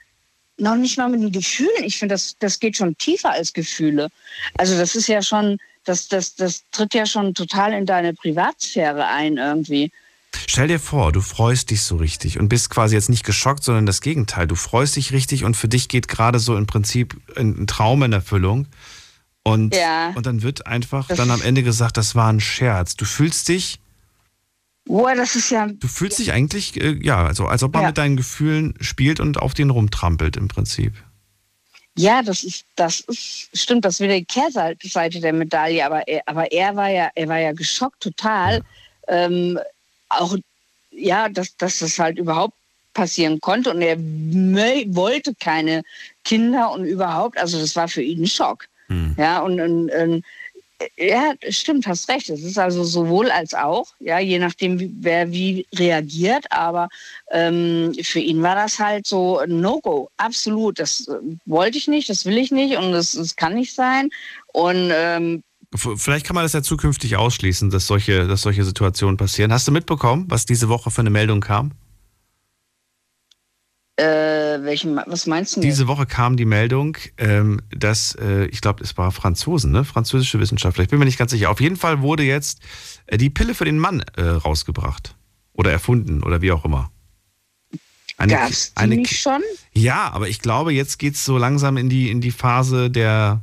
noch 0.57 0.75
nicht 0.75 0.97
mal 0.97 1.09
mit 1.09 1.21
den 1.21 1.31
Gefühlen. 1.31 1.83
Ich 1.83 1.97
finde, 1.97 2.15
das, 2.15 2.35
das 2.39 2.59
geht 2.59 2.77
schon 2.77 2.97
tiefer 2.97 3.31
als 3.31 3.53
Gefühle. 3.53 4.09
Also 4.57 4.77
das 4.77 4.95
ist 4.95 5.07
ja 5.07 5.21
schon, 5.21 5.57
das, 5.83 6.07
das, 6.07 6.35
das 6.35 6.63
tritt 6.71 6.93
ja 6.93 7.05
schon 7.05 7.33
total 7.33 7.73
in 7.73 7.85
deine 7.85 8.13
Privatsphäre 8.13 9.05
ein 9.07 9.37
irgendwie. 9.37 9.91
Stell 10.47 10.67
dir 10.67 10.79
vor, 10.79 11.11
du 11.11 11.21
freust 11.21 11.69
dich 11.71 11.81
so 11.81 11.95
richtig 11.95 12.39
und 12.39 12.49
bist 12.49 12.69
quasi 12.69 12.95
jetzt 12.95 13.09
nicht 13.09 13.23
geschockt, 13.25 13.63
sondern 13.63 13.85
das 13.85 14.01
Gegenteil. 14.01 14.47
Du 14.47 14.55
freust 14.55 14.95
dich 14.95 15.11
richtig 15.11 15.43
und 15.43 15.55
für 15.55 15.67
dich 15.67 15.89
geht 15.89 16.07
gerade 16.07 16.39
so 16.39 16.55
im 16.57 16.67
Prinzip 16.67 17.15
ein 17.37 17.65
Traum 17.67 18.03
in 18.03 18.13
Erfüllung. 18.13 18.67
Und, 19.43 19.73
Ja. 19.75 20.09
und 20.15 20.25
dann 20.25 20.41
wird 20.43 20.67
einfach 20.67 21.07
Das- 21.07 21.17
dann 21.17 21.31
am 21.31 21.41
Ende 21.41 21.63
gesagt, 21.63 21.97
das 21.97 22.15
war 22.15 22.31
ein 22.31 22.39
Scherz. 22.41 22.95
Du 22.97 23.05
fühlst 23.05 23.47
dich, 23.47 23.79
Boah, 24.87 25.15
das 25.15 25.35
ist 25.35 25.51
ja. 25.51 25.67
du 25.67 25.87
fühlst 25.87 26.19
dich 26.19 26.31
eigentlich, 26.31 26.79
äh, 26.81 26.97
ja, 27.01 27.25
also 27.25 27.45
als 27.45 27.61
ob 27.63 27.73
man 27.73 27.83
Ja. 27.83 27.87
mit 27.89 27.97
deinen 27.97 28.17
Gefühlen 28.17 28.73
spielt 28.79 29.19
und 29.19 29.37
auf 29.37 29.53
denen 29.53 29.69
rumtrampelt 29.71 30.37
im 30.37 30.47
Prinzip. 30.47 30.93
Ja, 31.95 32.21
das 32.21 32.43
ist, 32.43 32.65
das 32.75 33.01
ist, 33.01 33.49
stimmt, 33.53 33.83
das 33.83 33.95
ist 33.95 33.99
wieder 34.01 34.13
die 34.13 34.25
Kehrseite 34.25 35.19
der 35.19 35.33
Medaille, 35.33 35.83
aber 35.85 36.07
er, 36.07 36.21
aber 36.25 36.51
er 36.51 36.75
war 36.75 36.89
ja, 36.89 37.09
er 37.15 37.27
war 37.27 37.39
ja 37.39 37.51
geschockt 37.53 38.01
total. 38.01 38.61
Ähm, 39.07 39.59
auch 40.09 40.37
ja, 40.91 41.27
dass, 41.29 41.57
dass 41.57 41.79
das 41.79 41.99
halt 41.99 42.17
überhaupt 42.17 42.55
passieren 42.93 43.39
konnte 43.41 43.71
und 43.71 43.81
er 43.81 43.97
wollte 43.99 45.33
keine 45.39 45.83
Kinder 46.23 46.71
und 46.71 46.85
überhaupt, 46.85 47.37
also 47.37 47.59
das 47.59 47.75
war 47.75 47.87
für 47.87 48.01
ihn 48.01 48.23
ein 48.23 48.27
Schock. 48.27 48.67
Hm. 48.87 49.15
Ja, 49.17 49.39
und, 49.39 49.59
und, 49.59 49.89
und 49.91 50.23
ja, 50.97 51.33
stimmt, 51.49 51.87
hast 51.87 52.09
recht. 52.09 52.29
Es 52.29 52.43
ist 52.43 52.57
also 52.57 52.83
sowohl 52.83 53.31
als 53.31 53.53
auch, 53.53 53.87
ja, 53.99 54.19
je 54.19 54.39
nachdem, 54.39 54.95
wer 54.99 55.31
wie 55.31 55.65
reagiert. 55.73 56.45
Aber 56.51 56.89
ähm, 57.31 57.93
für 58.01 58.19
ihn 58.19 58.41
war 58.41 58.55
das 58.55 58.79
halt 58.79 59.07
so 59.07 59.39
ein 59.39 59.59
No-Go, 59.59 60.09
absolut. 60.17 60.79
Das 60.79 61.07
äh, 61.07 61.13
wollte 61.45 61.77
ich 61.77 61.87
nicht, 61.87 62.09
das 62.09 62.25
will 62.25 62.37
ich 62.37 62.51
nicht 62.51 62.77
und 62.77 62.91
das, 62.91 63.13
das 63.13 63.35
kann 63.35 63.55
nicht 63.55 63.73
sein. 63.73 64.09
Und 64.53 64.91
ähm, 64.93 65.43
Vielleicht 65.75 66.25
kann 66.25 66.33
man 66.33 66.45
das 66.45 66.53
ja 66.53 66.63
zukünftig 66.63 67.17
ausschließen, 67.17 67.69
dass 67.69 67.87
solche, 67.87 68.25
dass 68.25 68.41
solche 68.41 68.63
Situationen 68.63 69.17
passieren. 69.17 69.51
Hast 69.51 69.67
du 69.67 69.73
mitbekommen, 69.73 70.25
was 70.29 70.45
diese 70.45 70.69
Woche 70.69 70.91
für 70.91 71.01
eine 71.01 71.09
Meldung 71.09 71.41
kam? 71.41 71.73
Äh, 73.97 74.63
welchen, 74.63 75.01
was 75.07 75.25
meinst 75.25 75.55
du? 75.55 75.61
Diese 75.61 75.87
Woche 75.87 76.05
kam 76.05 76.37
die 76.37 76.45
Meldung, 76.45 76.97
ähm, 77.17 77.59
dass, 77.75 78.13
äh, 78.21 78.45
ich 78.45 78.61
glaube, 78.61 78.83
es 78.83 78.95
war 78.95 79.11
Franzosen, 79.11 79.71
ne? 79.71 79.83
französische 79.83 80.39
Wissenschaftler, 80.39 80.83
ich 80.83 80.89
bin 80.89 80.99
mir 80.99 81.05
nicht 81.05 81.17
ganz 81.17 81.31
sicher. 81.31 81.49
Auf 81.49 81.59
jeden 81.59 81.77
Fall 81.77 82.01
wurde 82.03 82.21
jetzt 82.21 82.59
äh, 83.07 83.17
die 83.17 83.31
Pille 83.31 83.55
für 83.55 83.65
den 83.65 83.79
Mann 83.79 84.03
äh, 84.15 84.21
rausgebracht 84.21 85.15
oder 85.53 85.71
erfunden 85.71 86.21
oder 86.21 86.43
wie 86.43 86.51
auch 86.51 86.63
immer. 86.63 86.91
Eine, 88.17 88.33
Gab's 88.33 88.73
die 88.73 88.77
eine, 88.77 88.95
nicht 88.97 89.19
schon? 89.19 89.41
Ja, 89.73 90.11
aber 90.11 90.27
ich 90.27 90.41
glaube, 90.41 90.73
jetzt 90.73 90.99
geht 90.99 91.15
es 91.15 91.25
so 91.25 91.39
langsam 91.39 91.77
in 91.77 91.89
die, 91.89 92.11
in 92.11 92.21
die 92.21 92.31
Phase 92.31 92.91
der, 92.91 93.41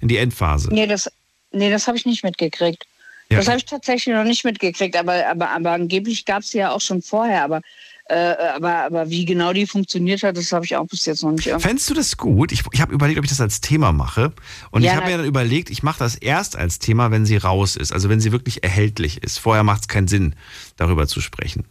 in 0.00 0.08
die 0.08 0.16
Endphase. 0.16 0.72
Nee, 0.72 0.86
das, 0.86 1.10
nee, 1.52 1.70
das 1.70 1.86
habe 1.86 1.98
ich 1.98 2.06
nicht 2.06 2.24
mitgekriegt. 2.24 2.86
Ja. 3.28 3.38
Das 3.38 3.48
habe 3.48 3.58
ich 3.58 3.66
tatsächlich 3.66 4.14
noch 4.14 4.24
nicht 4.24 4.44
mitgekriegt, 4.44 4.96
aber, 4.96 5.26
aber, 5.26 5.50
aber 5.50 5.72
angeblich 5.72 6.24
gab 6.24 6.42
es 6.42 6.54
ja 6.54 6.70
auch 6.70 6.80
schon 6.80 7.02
vorher. 7.02 7.44
Aber 7.44 7.60
äh, 8.06 8.34
aber, 8.54 8.84
aber 8.84 9.08
wie 9.08 9.24
genau 9.24 9.54
die 9.54 9.66
funktioniert 9.66 10.22
hat, 10.22 10.36
das 10.36 10.52
habe 10.52 10.64
ich 10.66 10.76
auch 10.76 10.86
bis 10.86 11.06
jetzt 11.06 11.22
noch 11.22 11.32
nicht. 11.32 11.48
Fändest 11.58 11.88
du 11.88 11.94
das 11.94 12.18
gut? 12.18 12.52
Ich, 12.52 12.62
ich 12.72 12.80
habe 12.80 12.92
überlegt, 12.92 13.18
ob 13.18 13.24
ich 13.24 13.30
das 13.30 13.40
als 13.40 13.62
Thema 13.62 13.92
mache. 13.92 14.32
Und 14.70 14.82
ja, 14.82 14.90
ich 14.90 14.96
habe 14.96 15.10
mir 15.10 15.16
dann 15.16 15.26
überlegt, 15.26 15.70
ich 15.70 15.82
mache 15.82 16.00
das 16.00 16.14
erst 16.14 16.56
als 16.56 16.78
Thema, 16.78 17.10
wenn 17.10 17.24
sie 17.24 17.38
raus 17.38 17.76
ist. 17.76 17.92
Also 17.92 18.10
wenn 18.10 18.20
sie 18.20 18.30
wirklich 18.30 18.62
erhältlich 18.62 19.22
ist. 19.22 19.38
Vorher 19.38 19.62
macht 19.62 19.82
es 19.82 19.88
keinen 19.88 20.08
Sinn, 20.08 20.34
darüber 20.76 21.06
zu 21.06 21.22
sprechen. 21.22 21.64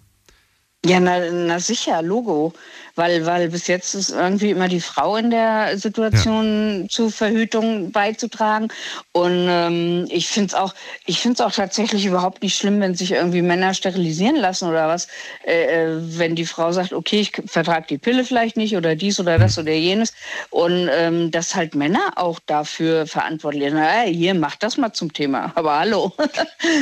Ja, 0.85 0.99
na, 0.99 1.31
na 1.31 1.59
sicher, 1.59 2.01
Logo 2.01 2.53
weil, 2.95 3.25
weil 3.25 3.49
bis 3.49 3.67
jetzt 3.67 3.95
ist 3.95 4.11
irgendwie 4.11 4.51
immer 4.51 4.67
die 4.67 4.81
Frau 4.81 5.15
in 5.15 5.31
der 5.31 5.77
Situation 5.77 6.83
ja. 6.83 6.89
zur 6.89 7.11
Verhütung 7.11 7.91
beizutragen. 7.91 8.67
Und 9.11 9.47
ähm, 9.49 10.05
ich 10.09 10.27
finde 10.27 10.47
es 10.47 10.53
auch, 10.53 10.75
ich 11.05 11.19
finde 11.19 11.35
es 11.35 11.41
auch 11.41 11.51
tatsächlich 11.51 12.05
überhaupt 12.05 12.43
nicht 12.43 12.55
schlimm, 12.55 12.79
wenn 12.81 12.93
sich 12.93 13.11
irgendwie 13.11 13.41
Männer 13.41 13.73
sterilisieren 13.73 14.35
lassen 14.35 14.69
oder 14.69 14.87
was, 14.87 15.07
äh, 15.45 15.63
äh 15.63 15.99
wenn 16.17 16.35
die 16.35 16.45
Frau 16.45 16.71
sagt, 16.71 16.93
okay, 16.93 17.21
ich 17.21 17.31
vertrage 17.47 17.87
die 17.89 17.97
Pille 17.97 18.23
vielleicht 18.23 18.57
nicht 18.57 18.77
oder 18.77 18.95
dies 18.95 19.19
oder 19.19 19.39
das 19.39 19.57
oder 19.57 19.73
jenes. 19.73 20.13
Und 20.51 20.89
ähm, 20.91 21.31
dass 21.31 21.55
halt 21.55 21.73
Männer 21.75 22.13
auch 22.15 22.39
dafür 22.45 23.07
verantwortlich 23.07 23.63
sind. 23.63 23.75
Na, 23.75 24.01
hier, 24.01 24.35
mach 24.35 24.55
das 24.55 24.77
mal 24.77 24.93
zum 24.93 25.13
Thema. 25.13 25.51
Aber 25.55 25.79
hallo. 25.79 26.13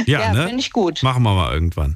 Ja, 0.06 0.22
ja 0.22 0.34
ne? 0.34 0.48
finde 0.48 0.60
ich 0.60 0.72
gut. 0.72 1.04
Machen 1.04 1.24
wir 1.24 1.34
mal 1.34 1.54
irgendwann. 1.54 1.96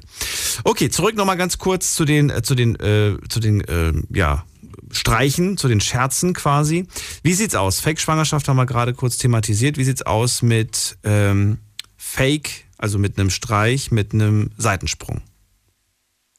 Okay, 0.64 0.90
zurück 0.90 1.16
nochmal 1.16 1.36
ganz 1.36 1.58
kurz 1.58 1.94
zu 1.94 2.04
den, 2.04 2.30
äh, 2.30 2.42
zu 2.42 2.54
den, 2.54 2.74
äh, 2.76 3.16
zu 3.28 3.40
den 3.40 3.60
äh, 3.62 3.92
ja, 4.12 4.44
Streichen, 4.90 5.56
zu 5.56 5.68
den 5.68 5.80
Scherzen 5.80 6.32
quasi. 6.32 6.86
Wie 7.22 7.32
sieht's 7.32 7.54
aus? 7.54 7.80
Fake-Schwangerschaft 7.80 8.48
haben 8.48 8.56
wir 8.56 8.66
gerade 8.66 8.94
kurz 8.94 9.18
thematisiert. 9.18 9.78
Wie 9.78 9.84
sieht's 9.84 10.02
aus 10.02 10.42
mit 10.42 10.96
ähm, 11.04 11.58
Fake, 11.96 12.64
also 12.78 12.98
mit 12.98 13.18
einem 13.18 13.30
Streich, 13.30 13.90
mit 13.90 14.14
einem 14.14 14.50
Seitensprung? 14.56 15.22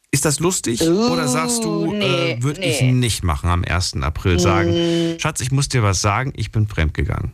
Ist 0.09 0.23
das 0.23 0.39
lustig 0.39 0.81
uh, 0.81 1.11
oder 1.11 1.27
sagst 1.27 1.63
du, 1.65 1.93
nee, 1.93 2.31
äh, 2.31 2.43
würde 2.43 2.61
nee. 2.61 2.71
ich 2.71 2.81
nicht 2.81 3.23
machen 3.23 3.49
am 3.49 3.63
1. 3.65 3.97
April 4.01 4.39
sagen, 4.39 4.71
mm. 4.71 5.19
Schatz, 5.19 5.41
ich 5.41 5.51
muss 5.51 5.67
dir 5.67 5.83
was 5.83 6.01
sagen, 6.01 6.31
ich 6.35 6.51
bin 6.51 6.67
fremdgegangen. 6.67 7.33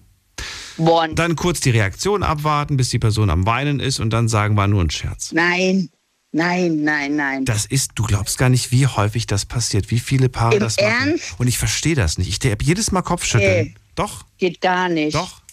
Bon. 0.77 1.13
Dann 1.13 1.35
kurz 1.35 1.59
die 1.59 1.69
Reaktion 1.69 2.23
abwarten, 2.23 2.77
bis 2.77 2.89
die 2.89 2.97
Person 2.97 3.29
am 3.29 3.45
Weinen 3.45 3.79
ist 3.79 3.99
und 3.99 4.09
dann 4.09 4.27
sagen, 4.27 4.57
war 4.57 4.67
nur 4.67 4.81
ein 4.81 4.89
Scherz. 4.89 5.31
Nein, 5.31 5.89
Nein, 6.35 6.83
nein, 6.83 7.15
nein. 7.15 7.45
Das 7.45 7.67
ist, 7.67 7.91
du 7.93 8.03
glaubst 8.03 8.39
gar 8.39 8.49
nicht, 8.49 8.71
wie 8.71 8.87
häufig 8.87 9.27
das 9.27 9.45
passiert, 9.45 9.91
wie 9.91 9.99
viele 9.99 10.29
Paare 10.29 10.55
Im 10.55 10.61
das 10.61 10.77
machen. 10.77 11.09
Ernst? 11.09 11.35
Und 11.37 11.47
ich 11.47 11.59
verstehe 11.59 11.93
das 11.93 12.17
nicht. 12.17 12.27
Ich 12.27 12.51
habe 12.51 12.63
jedes 12.63 12.91
Mal 12.91 13.03
Kopfschütteln. 13.03 13.65
Nee, 13.67 13.75
Doch? 13.93 14.25
Geht 14.39 14.59
gar 14.59 14.89
nicht. 14.89 15.13
Doch? 15.13 15.43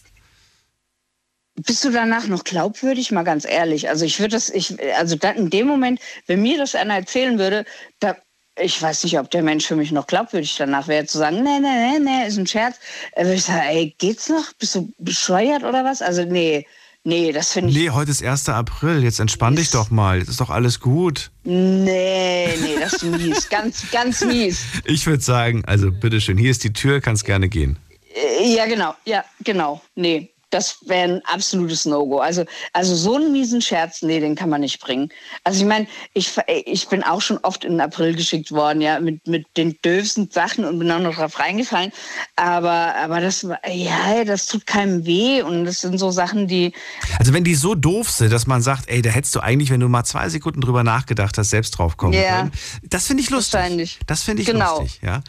Bist 1.56 1.84
du 1.84 1.90
danach 1.90 2.26
noch 2.28 2.44
glaubwürdig, 2.44 3.12
mal 3.12 3.24
ganz 3.24 3.44
ehrlich? 3.44 3.90
Also 3.90 4.06
ich 4.06 4.18
würde 4.18 4.36
das, 4.36 4.48
ich, 4.48 4.78
also 4.96 5.16
dann 5.16 5.36
in 5.36 5.50
dem 5.50 5.66
Moment, 5.66 6.00
wenn 6.26 6.40
mir 6.40 6.56
das 6.56 6.74
einer 6.74 6.94
erzählen 6.94 7.38
würde, 7.38 7.66
da, 7.98 8.16
ich 8.58 8.80
weiß 8.80 9.04
nicht, 9.04 9.18
ob 9.18 9.30
der 9.30 9.42
Mensch 9.42 9.66
für 9.66 9.76
mich 9.76 9.92
noch 9.92 10.06
glaubwürdig 10.06 10.56
danach 10.56 10.88
wäre, 10.88 11.04
zu 11.04 11.18
sagen, 11.18 11.42
nee, 11.42 11.60
nee, 11.60 11.98
nee, 11.98 11.98
nee, 11.98 12.26
ist 12.26 12.38
ein 12.38 12.46
Scherz. 12.46 12.76
Äh, 13.12 13.24
würde 13.24 13.34
ich 13.34 13.44
sagen, 13.44 13.68
ey, 13.68 13.94
geht's 13.98 14.30
noch? 14.30 14.54
Bist 14.54 14.74
du 14.76 14.90
bescheuert 14.96 15.62
oder 15.62 15.84
was? 15.84 16.00
Also 16.00 16.24
nee, 16.24 16.66
Nee, 17.02 17.32
das 17.32 17.52
finde 17.52 17.70
ich. 17.70 17.76
Nee, 17.76 17.90
heute 17.90 18.10
ist 18.10 18.22
1. 18.22 18.48
April. 18.50 19.02
Jetzt 19.02 19.20
entspann 19.20 19.56
dich 19.56 19.70
doch 19.70 19.90
mal. 19.90 20.18
Jetzt 20.18 20.28
ist 20.28 20.40
doch 20.40 20.50
alles 20.50 20.80
gut. 20.80 21.30
Nee, 21.44 22.48
nee, 22.60 22.76
das 22.78 22.94
ist 22.94 23.04
mies. 23.04 23.48
ganz, 23.50 23.90
ganz 23.90 24.22
mies. 24.24 24.64
Ich 24.84 25.06
würde 25.06 25.22
sagen, 25.22 25.64
also 25.64 25.90
bitteschön, 25.90 26.36
hier 26.36 26.50
ist 26.50 26.62
die 26.62 26.72
Tür, 26.72 27.00
kannst 27.00 27.24
gerne 27.24 27.48
gehen. 27.48 27.78
Äh, 28.14 28.54
ja, 28.54 28.66
genau. 28.66 28.94
Ja, 29.06 29.24
genau. 29.42 29.80
Nee 29.94 30.29
das 30.50 30.78
wäre 30.86 31.14
ein 31.14 31.22
absolutes 31.24 31.84
No-Go. 31.84 32.18
Also, 32.18 32.44
also 32.72 32.94
so 32.94 33.16
einen 33.16 33.32
miesen 33.32 33.62
Scherz, 33.62 34.02
nee, 34.02 34.20
den 34.20 34.34
kann 34.34 34.48
man 34.50 34.60
nicht 34.60 34.80
bringen. 34.80 35.10
Also 35.44 35.60
ich 35.60 35.68
meine, 35.68 35.86
ich, 36.12 36.36
ich 36.66 36.88
bin 36.88 37.02
auch 37.02 37.20
schon 37.20 37.38
oft 37.38 37.64
in 37.64 37.72
den 37.72 37.80
April 37.80 38.14
geschickt 38.14 38.52
worden, 38.52 38.80
ja, 38.80 39.00
mit, 39.00 39.26
mit 39.26 39.46
den 39.56 39.76
döfsten 39.82 40.30
Sachen 40.30 40.64
und 40.64 40.78
bin 40.78 40.90
auch 40.90 41.00
noch 41.00 41.14
drauf 41.14 41.38
reingefallen. 41.38 41.92
Aber, 42.36 42.94
aber 42.96 43.20
das, 43.20 43.46
ja, 43.72 44.24
das 44.24 44.46
tut 44.46 44.66
keinem 44.66 45.06
weh 45.06 45.42
und 45.42 45.64
das 45.64 45.80
sind 45.80 45.98
so 45.98 46.10
Sachen, 46.10 46.48
die... 46.48 46.72
Also 47.18 47.32
wenn 47.32 47.44
die 47.44 47.54
so 47.54 47.74
doof 47.74 48.10
sind, 48.10 48.32
dass 48.32 48.46
man 48.46 48.62
sagt, 48.62 48.88
ey, 48.88 49.02
da 49.02 49.10
hättest 49.10 49.34
du 49.34 49.40
eigentlich, 49.40 49.70
wenn 49.70 49.80
du 49.80 49.88
mal 49.88 50.04
zwei 50.04 50.28
Sekunden 50.28 50.60
drüber 50.60 50.84
nachgedacht 50.84 51.38
hast, 51.38 51.50
selbst 51.50 51.72
drauf 51.72 51.96
kommen 51.96 52.12
ja. 52.12 52.38
können. 52.38 52.52
Das 52.82 53.06
finde 53.06 53.22
ich 53.22 53.30
lustig. 53.30 53.54
Wahrscheinlich. 53.54 53.98
Das 54.06 54.22
finde 54.22 54.42
ich 54.42 54.48
genau. 54.48 54.80
lustig, 54.80 55.00
ja. 55.02 55.22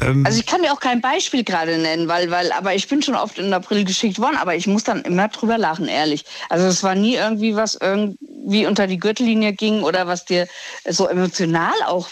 Ähm 0.00 0.24
also 0.24 0.38
ich 0.38 0.46
kann 0.46 0.62
dir 0.62 0.72
auch 0.72 0.80
kein 0.80 1.00
Beispiel 1.00 1.44
gerade 1.44 1.78
nennen, 1.78 2.08
weil, 2.08 2.30
weil, 2.30 2.52
aber 2.52 2.74
ich 2.74 2.88
bin 2.88 3.02
schon 3.02 3.14
oft 3.14 3.38
in 3.38 3.52
April 3.52 3.84
geschickt 3.84 4.18
worden, 4.18 4.36
aber 4.36 4.54
ich 4.54 4.66
muss 4.66 4.84
dann 4.84 5.02
immer 5.02 5.28
drüber 5.28 5.58
lachen, 5.58 5.88
ehrlich. 5.88 6.24
Also 6.48 6.66
es 6.66 6.82
war 6.82 6.94
nie 6.94 7.14
irgendwie 7.14 7.56
was 7.56 7.74
irgendwie 7.74 8.66
unter 8.66 8.86
die 8.86 8.98
Gürtellinie 8.98 9.52
ging 9.52 9.82
oder 9.82 10.06
was 10.06 10.24
dir 10.24 10.46
so 10.88 11.08
emotional 11.08 11.74
auch 11.86 12.10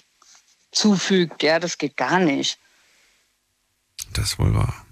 zufügt. 0.72 1.42
Ja, 1.42 1.58
das 1.58 1.78
geht 1.78 1.96
gar 1.96 2.18
nicht. 2.18 2.58
Das 4.12 4.38
wohl 4.38 4.54
wahr. 4.54 4.86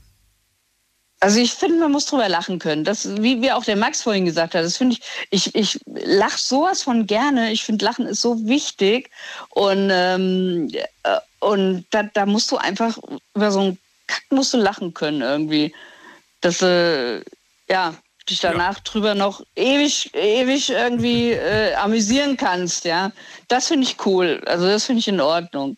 Also 1.20 1.40
ich 1.40 1.54
finde, 1.54 1.78
man 1.78 1.92
muss 1.92 2.04
drüber 2.04 2.28
lachen 2.28 2.58
können. 2.58 2.84
Das, 2.84 3.16
wie, 3.22 3.40
wie 3.40 3.50
auch 3.50 3.64
der 3.64 3.76
Max 3.76 4.02
vorhin 4.02 4.26
gesagt 4.26 4.54
hat, 4.54 4.62
das 4.62 4.76
finde 4.76 4.96
ich, 4.96 5.02
ich, 5.30 5.54
ich 5.54 5.80
lache 5.86 6.38
sowas 6.38 6.82
von 6.82 7.06
gerne. 7.06 7.50
Ich 7.50 7.64
finde, 7.64 7.84
Lachen 7.84 8.06
ist 8.06 8.20
so 8.20 8.46
wichtig. 8.46 9.10
Und, 9.48 9.88
ähm, 9.90 10.68
äh, 11.02 11.18
und 11.44 11.84
da, 11.90 12.02
da 12.02 12.26
musst 12.26 12.50
du 12.50 12.56
einfach 12.56 12.98
über 13.34 13.50
so 13.50 13.60
einen 13.60 13.78
Kack 14.06 14.24
musst 14.30 14.54
du 14.54 14.58
lachen 14.58 14.94
können 14.94 15.22
irgendwie. 15.22 15.74
Dass 16.40 16.60
äh, 16.62 17.22
ja, 17.68 17.94
dich 18.28 18.40
danach 18.40 18.76
ja. 18.76 18.82
drüber 18.84 19.14
noch 19.14 19.42
ewig, 19.56 20.14
ewig 20.14 20.70
irgendwie 20.70 21.32
äh, 21.32 21.74
amüsieren 21.74 22.36
kannst, 22.36 22.84
ja. 22.84 23.12
Das 23.48 23.68
finde 23.68 23.86
ich 23.86 23.96
cool. 24.06 24.42
Also 24.46 24.66
das 24.66 24.84
finde 24.84 25.00
ich 25.00 25.08
in 25.08 25.20
Ordnung. 25.20 25.76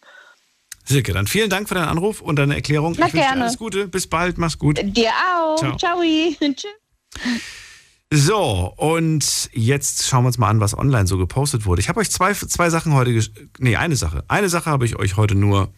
Silke, 0.85 1.13
dann 1.13 1.27
vielen 1.27 1.51
Dank 1.51 1.69
für 1.69 1.75
deinen 1.75 1.89
Anruf 1.89 2.21
und 2.21 2.37
deine 2.37 2.55
Erklärung. 2.55 2.95
Na, 2.97 3.07
ich 3.07 3.15
wünsche 3.15 3.29
dir 3.29 3.43
alles 3.43 3.59
Gute. 3.59 3.89
Bis 3.89 4.09
bald. 4.09 4.39
Mach's 4.39 4.59
gut. 4.59 4.79
Dir 4.83 5.11
auch. 5.11 5.57
Ciao. 5.57 5.77
Ciao. 5.77 6.01
So, 8.13 8.73
und 8.77 9.51
jetzt 9.53 10.07
schauen 10.07 10.23
wir 10.23 10.29
uns 10.29 10.39
mal 10.39 10.49
an, 10.49 10.61
was 10.61 10.79
online 10.79 11.09
so 11.09 11.19
gepostet 11.19 11.67
wurde. 11.67 11.81
Ich 11.81 11.89
habe 11.89 11.99
euch 11.99 12.11
zwei, 12.11 12.33
zwei 12.35 12.71
Sachen 12.71 12.93
heute, 12.93 13.21
nee, 13.59 13.75
eine 13.75 13.97
Sache. 13.97 14.25
Eine 14.29 14.49
Sache 14.49 14.71
habe 14.71 14.85
ich 14.85 14.97
euch 14.97 15.17
heute 15.17 15.35
nur 15.35 15.73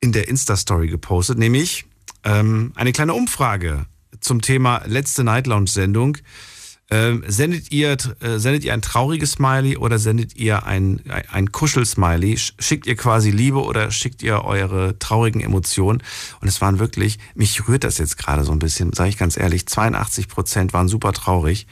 in 0.00 0.10
der 0.10 0.28
Insta-Story 0.28 0.88
gepostet, 0.88 1.38
nämlich 1.38 1.84
ähm, 2.24 2.72
eine 2.74 2.92
kleine 2.92 3.14
Umfrage 3.14 3.86
zum 4.20 4.40
Thema 4.40 4.82
letzte 4.86 5.22
Night 5.22 5.46
Lounge-Sendung. 5.46 6.18
Ähm, 6.90 7.24
sendet, 7.26 7.72
ihr, 7.72 7.96
äh, 8.20 8.38
sendet 8.38 8.62
ihr 8.64 8.74
ein 8.74 8.82
trauriges 8.82 9.32
Smiley 9.32 9.78
oder 9.78 9.98
sendet 9.98 10.36
ihr 10.36 10.66
ein, 10.66 11.00
ein 11.30 11.50
Kuschel-Smiley? 11.50 12.36
Schickt 12.58 12.86
ihr 12.86 12.96
quasi 12.96 13.30
Liebe 13.30 13.62
oder 13.62 13.90
schickt 13.90 14.22
ihr 14.22 14.44
eure 14.44 14.98
traurigen 14.98 15.40
Emotionen? 15.40 16.02
Und 16.40 16.48
es 16.48 16.60
waren 16.60 16.78
wirklich, 16.78 17.18
mich 17.34 17.66
rührt 17.68 17.84
das 17.84 17.98
jetzt 17.98 18.18
gerade 18.18 18.44
so 18.44 18.52
ein 18.52 18.58
bisschen, 18.58 18.92
sage 18.92 19.08
ich 19.08 19.16
ganz 19.16 19.36
ehrlich, 19.36 19.66
82 19.66 20.28
Prozent 20.28 20.72
waren 20.72 20.88
super 20.88 21.12
traurig 21.12 21.66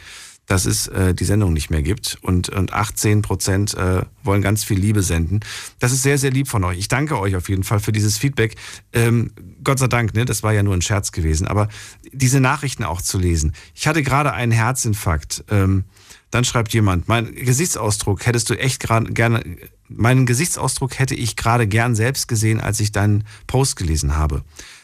dass 0.47 0.67
es 0.67 0.89
äh, 0.89 1.15
die 1.15 1.25
Sendung 1.25 1.53
nicht 1.53 1.71
mehr 1.71 1.83
gibt 1.83 2.19
und, 2.23 2.49
und 2.49 2.73
18 2.73 3.23
Prozent 3.23 3.75
äh, 3.75 4.03
wollen 4.23 4.43
ganz 4.43 4.65
viel 4.65 4.79
Liebe 4.79 5.03
senden. 5.03 5.41
Das 5.79 5.93
ist 5.93 6.03
sehr, 6.03 6.19
sehr 6.19 6.31
lieb 6.31 6.49
von 6.49 6.65
euch. 6.65 6.79
Ich 6.79 6.89
danke 6.89 7.19
euch 7.19 7.37
auf 7.37 7.49
jeden 7.49 7.63
Fall 7.63 7.81
für 7.81 7.93
dieses 7.93 8.19
Feedback. 8.19 8.57
Ähm, 8.93 9.31
Gott 9.65 9.79
sei 9.79 9.87
Dank, 9.87 10.15
ne, 10.15 10.25
das 10.25 10.43
war 10.43 10.53
ja 10.53 10.63
nur 10.63 10.75
ein 10.75 10.83
Scherz 10.83 11.13
gewesen, 11.13 11.47
aber 11.47 11.69
diese 12.13 12.41
Nachrichten 12.41 12.85
auch 12.85 13.01
zu 13.01 13.19
lesen. 13.19 13.53
Ich 13.75 13.87
hatte 13.87 14.03
gerade 14.03 14.33
einen 14.33 14.53
Herzinfarkt. 14.53 15.45
Ähm, 15.49 15.85
Dann 16.31 16.45
schreibt 16.45 16.73
jemand, 16.73 17.09
mein 17.09 17.35
Gesichtsausdruck 17.35 18.27
hättest 18.27 18.51
du 18.51 18.55
echt 18.55 18.81
gerade 18.81 19.13
gerne, 19.13 19.45
meinen 19.89 20.27
Gesichtsausdruck 20.27 20.99
hätte 20.99 21.15
ich 21.15 21.37
gerade 21.37 21.67
gern 21.67 21.95
selbst 21.95 22.27
gesehen, 22.27 22.61
als 22.61 22.81
ich 22.81 22.91
deinen 22.91 23.25
Post 23.47 23.77
gelesen 23.77 24.17
habe. 24.17 24.43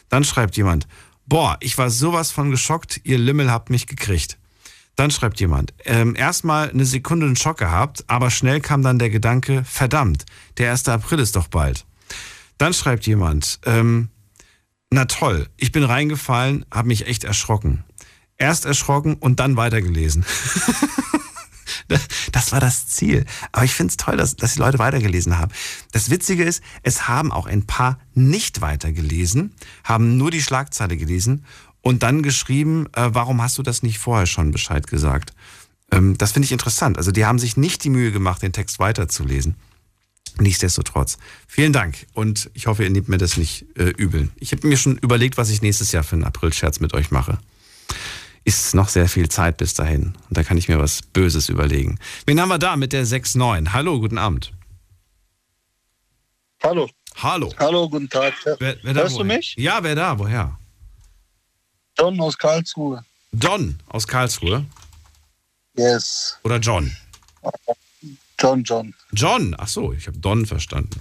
Dann 0.09 0.25
schreibt 0.25 0.57
jemand, 0.57 0.87
boah, 1.27 1.57
ich 1.61 1.77
war 1.77 1.91
sowas 1.91 2.31
von 2.31 2.51
geschockt, 2.51 3.01
ihr 3.05 3.19
Lümmel 3.19 3.51
habt 3.51 3.71
mich 3.71 3.87
gekriegt. 3.87 4.38
Dann 4.99 5.13
schreibt 5.13 5.39
jemand, 5.39 5.75
ähm, 5.85 6.17
erstmal 6.17 6.71
eine 6.71 6.85
Sekunde 6.85 7.27
einen 7.27 7.37
Schock 7.37 7.59
gehabt, 7.59 8.03
aber 8.09 8.31
schnell 8.31 8.61
kam 8.61 8.83
dann 8.83 8.99
der 8.99 9.11
Gedanke, 9.11 9.63
verdammt, 9.63 10.27
der 10.57 10.73
1. 10.73 10.89
April 10.89 11.21
ist 11.21 11.37
doch 11.37 11.47
bald. 11.47 11.87
Dann 12.59 12.75
schreibt 12.75 13.07
jemand, 13.07 13.61
ähm, 13.65 14.09
na 14.91 15.05
toll, 15.05 15.47
ich 15.57 15.71
bin 15.71 15.85
reingefallen, 15.85 16.65
habe 16.75 16.89
mich 16.89 17.07
echt 17.07 17.23
erschrocken. 17.23 17.85
Erst 18.39 18.65
erschrocken 18.65 19.15
und 19.15 19.39
dann 19.39 19.57
weitergelesen. 19.57 20.27
Das 22.33 22.53
war 22.53 22.61
das 22.61 22.87
Ziel. 22.89 23.25
Aber 23.53 23.65
ich 23.65 23.73
finde 23.73 23.91
es 23.91 23.97
toll, 23.97 24.17
dass, 24.17 24.37
dass 24.37 24.55
die 24.55 24.61
Leute 24.61 24.79
weitergelesen 24.79 25.39
haben. 25.39 25.53
Das 25.93 26.11
Witzige 26.11 26.45
ist, 26.45 26.63
es 26.83 27.09
haben 27.09 27.33
auch 27.33 27.47
ein 27.47 27.67
paar 27.67 27.99
nicht 28.15 28.61
weitergelesen, 28.61 29.55
haben 29.85 30.17
nur 30.19 30.31
die 30.31 30.43
Schlagzeile 30.43 30.97
gelesen 30.97 31.45
und 31.81 32.03
dann 32.03 32.23
geschrieben, 32.23 32.87
äh, 32.95 33.11
warum 33.13 33.43
hast 33.43 33.59
du 33.59 33.63
das 33.63 33.83
nicht 33.83 33.99
vorher 33.99 34.27
schon 34.27 34.51
Bescheid 34.51 34.87
gesagt? 34.87 35.33
Ähm, 35.91 36.19
das 36.19 36.33
finde 36.33 36.47
ich 36.47 36.53
interessant. 36.53 36.99
Also 36.99 37.13
die 37.13 37.25
haben 37.25 37.39
sich 37.39 37.57
nicht 37.57 37.85
die 37.85 37.91
Mühe 37.91 38.13
gemacht, 38.13 38.43
den 38.43 38.53
Text 38.53 38.79
weiterzulesen. 38.79 39.57
Nichtsdestotrotz. 40.39 41.19
Vielen 41.49 41.73
Dank 41.73 42.07
und 42.13 42.51
ich 42.55 42.67
hoffe, 42.67 42.85
ihr 42.85 42.91
nehmt 42.91 43.09
mir 43.09 43.19
das 43.19 43.37
nicht 43.37 43.67
äh, 43.77 43.89
übel. 43.91 44.31
Ich 44.37 44.53
habe 44.53 44.67
mir 44.67 44.77
schon 44.77 44.99
überlegt, 44.99 45.37
was 45.37 45.51
ich 45.51 45.63
nächstes 45.63 45.91
Jahr 45.93 46.05
für 46.05 46.17
einen 46.17 46.25
April-Scherz 46.25 46.81
mit 46.81 46.95
euch 46.95 47.11
mache 47.11 47.39
ist 48.49 48.75
noch 48.75 48.89
sehr 48.89 49.09
viel 49.11 49.29
Zeit 49.29 49.59
bis 49.59 49.75
dahin. 49.75 50.15
Und 50.29 50.37
da 50.39 50.43
kann 50.43 50.57
ich 50.57 50.69
mir 50.69 50.79
was 50.79 51.03
Böses 51.03 51.51
überlegen. 51.51 51.99
Wen 52.25 52.41
haben 52.41 52.49
wir 52.49 52.59
da 52.59 52.77
mit 52.77 52.95
der 52.95 53.07
6.9? 53.07 53.75
Hallo, 53.75 54.01
guten 54.01 54.17
Abend. 54.17 54.53
Hallo. 56.63 56.89
Hallo. 57.17 57.53
Hallo, 57.59 57.91
guten 57.91 58.09
Tag. 58.09 58.33
Wer, 58.59 58.79
wer 58.83 58.95
Hörst 58.95 59.17
woher? 59.17 59.25
du 59.25 59.35
mich? 59.35 59.55
Ja, 59.59 59.83
wer 59.83 59.95
da? 59.95 60.19
Woher? 60.19 60.59
John 61.99 62.21
aus 62.21 62.39
Karlsruhe. 62.39 63.05
Don 63.33 63.79
aus 63.89 64.07
Karlsruhe? 64.07 64.65
Yes. 65.77 66.37
Oder 66.45 66.59
John? 66.59 66.97
John, 68.39 68.63
John. 68.63 68.95
John, 69.13 69.55
ach 69.59 69.69
so, 69.69 69.93
ich 69.93 70.07
habe 70.07 70.19
Don 70.19 70.47
verstanden. 70.47 71.01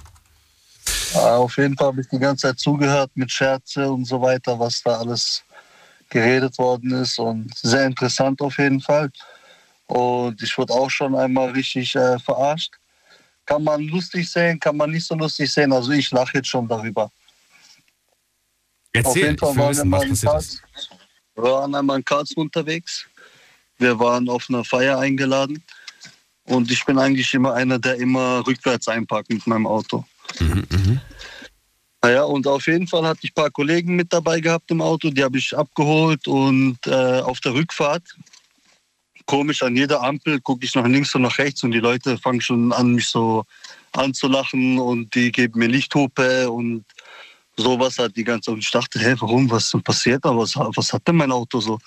Auf 1.14 1.58
jeden 1.58 1.78
Fall 1.78 1.88
habe 1.88 2.02
ich 2.02 2.08
die 2.10 2.20
ganze 2.20 2.48
Zeit 2.48 2.60
zugehört 2.60 3.12
mit 3.16 3.32
Scherze 3.32 3.90
und 3.90 4.06
so 4.06 4.22
weiter, 4.22 4.60
was 4.60 4.82
da 4.84 4.98
alles 5.00 5.44
geredet 6.10 6.58
worden 6.58 6.92
ist 6.92 7.20
und 7.20 7.56
sehr 7.58 7.86
interessant 7.86 8.42
auf 8.42 8.58
jeden 8.58 8.82
Fall. 8.82 9.10
Und 9.88 10.42
ich 10.42 10.58
wurde 10.58 10.74
auch 10.74 10.90
schon 10.90 11.16
einmal 11.16 11.52
richtig 11.52 11.96
äh, 11.96 12.20
verarscht. 12.20 12.74
Kann 13.46 13.64
man 13.64 13.82
lustig 13.88 14.30
sehen, 14.30 14.60
kann 14.60 14.76
man 14.76 14.92
nicht 14.92 15.06
so 15.06 15.16
lustig 15.16 15.52
sehen. 15.52 15.72
Also 15.72 15.92
ich 15.92 16.12
lache 16.12 16.38
jetzt 16.38 16.48
schon 16.50 16.68
darüber. 16.68 17.04
auf 17.04 17.12
Erzähl, 18.94 19.22
jeden 19.24 19.34
ich 19.36 19.40
Fall 19.40 19.56
waren 19.56 19.78
wir, 19.78 19.86
mal 19.86 20.10
was 20.10 20.24
in 20.24 20.30
Karls. 20.30 20.62
Wir 21.38 21.44
waren 21.44 21.76
einmal 21.76 22.00
in 22.00 22.06
Karlsruhe 22.06 22.44
unterwegs. 22.44 23.06
Wir 23.78 24.00
waren 24.00 24.28
auf 24.28 24.48
einer 24.50 24.64
Feier 24.64 24.98
eingeladen. 24.98 25.64
Und 26.46 26.72
ich 26.72 26.84
bin 26.86 26.98
eigentlich 26.98 27.32
immer 27.34 27.54
einer, 27.54 27.78
der 27.78 27.98
immer 27.98 28.46
rückwärts 28.46 28.88
einparkt 28.88 29.30
mit 29.30 29.46
meinem 29.46 29.68
Auto. 29.68 30.04
Naja, 32.02 32.24
und 32.24 32.48
auf 32.48 32.66
jeden 32.68 32.88
Fall 32.88 33.06
hatte 33.06 33.20
ich 33.24 33.32
ein 33.32 33.36
paar 33.36 33.52
Kollegen 33.52 33.96
mit 33.96 34.12
dabei 34.14 34.40
gehabt 34.40 34.72
im 34.72 34.82
Auto, 34.82 35.10
die 35.10 35.24
habe 35.24 35.38
ich 35.38 35.56
abgeholt 35.56 36.28
und 36.28 36.78
äh, 36.86 37.22
auf 37.22 37.40
der 37.42 37.54
Rückfahrt, 37.54 38.04
komisch, 39.26 39.62
an 39.62 39.76
jeder 39.76 40.02
Ampel 40.04 40.40
gucke 40.40 40.66
ich 40.66 40.74
nach 40.74 40.88
links 40.88 41.14
und 41.16 41.24
nach 41.24 41.38
rechts 41.38 41.64
und 41.64 41.72
die 41.72 41.80
Leute 41.80 42.18
fangen 42.18 42.42
schon 42.42 42.72
an, 42.72 42.94
mich 42.94 43.08
so 43.08 43.44
anzulachen 43.92 44.80
und 44.80 45.14
die 45.16 45.32
geben 45.32 45.60
mir 45.60 45.68
Lichthupe 45.68 46.50
und 46.50 46.86
sowas 47.58 47.98
hat 47.98 48.16
die 48.16 48.24
ganze 48.24 48.48
Zeit. 48.48 48.54
Und 48.54 48.60
ich 48.60 48.72
dachte, 48.72 49.00
hä, 49.00 49.16
warum, 49.20 49.50
was 49.50 49.66
ist 49.66 49.74
denn 49.74 49.82
passiert 49.82 50.24
was, 50.24 50.56
was 50.56 50.94
hat 50.94 51.08
denn 51.08 51.16
mein 51.16 51.32
Auto 51.32 51.60
so? 51.60 51.80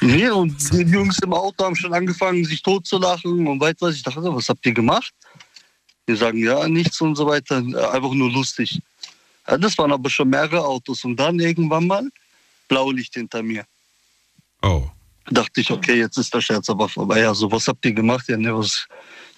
Nee, 0.00 0.28
und 0.28 0.72
die 0.72 0.82
Jungs 0.82 1.18
im 1.20 1.32
Auto 1.32 1.64
haben 1.64 1.74
schon 1.74 1.94
angefangen, 1.94 2.44
sich 2.44 2.62
totzulachen 2.62 3.46
und 3.46 3.60
weit 3.60 3.76
was. 3.80 3.94
Ich 3.94 4.02
dachte, 4.02 4.22
was 4.22 4.48
habt 4.48 4.64
ihr 4.66 4.72
gemacht? 4.72 5.12
Die 6.06 6.14
sagen, 6.14 6.38
ja, 6.38 6.68
nichts 6.68 7.00
und 7.00 7.16
so 7.16 7.26
weiter, 7.26 7.56
einfach 7.56 8.12
nur 8.12 8.30
lustig. 8.30 8.80
Ja, 9.48 9.56
das 9.56 9.76
waren 9.78 9.92
aber 9.92 10.10
schon 10.10 10.28
mehrere 10.28 10.64
Autos 10.64 11.04
und 11.04 11.16
dann 11.16 11.40
irgendwann 11.40 11.86
mal 11.86 12.08
Blaulicht 12.68 13.14
hinter 13.14 13.42
mir. 13.42 13.64
Oh. 14.62 14.88
Dachte 15.28 15.60
ich, 15.60 15.70
okay, 15.70 15.98
jetzt 15.98 16.18
ist 16.18 16.32
der 16.32 16.40
Scherz 16.40 16.68
aber 16.70 16.88
vorbei. 16.88 17.26
Also 17.26 17.50
was 17.50 17.66
habt 17.66 17.84
ihr 17.84 17.92
gemacht? 17.92 18.28
Ja, 18.28 18.36
ne, 18.36 18.56
was, 18.56 18.86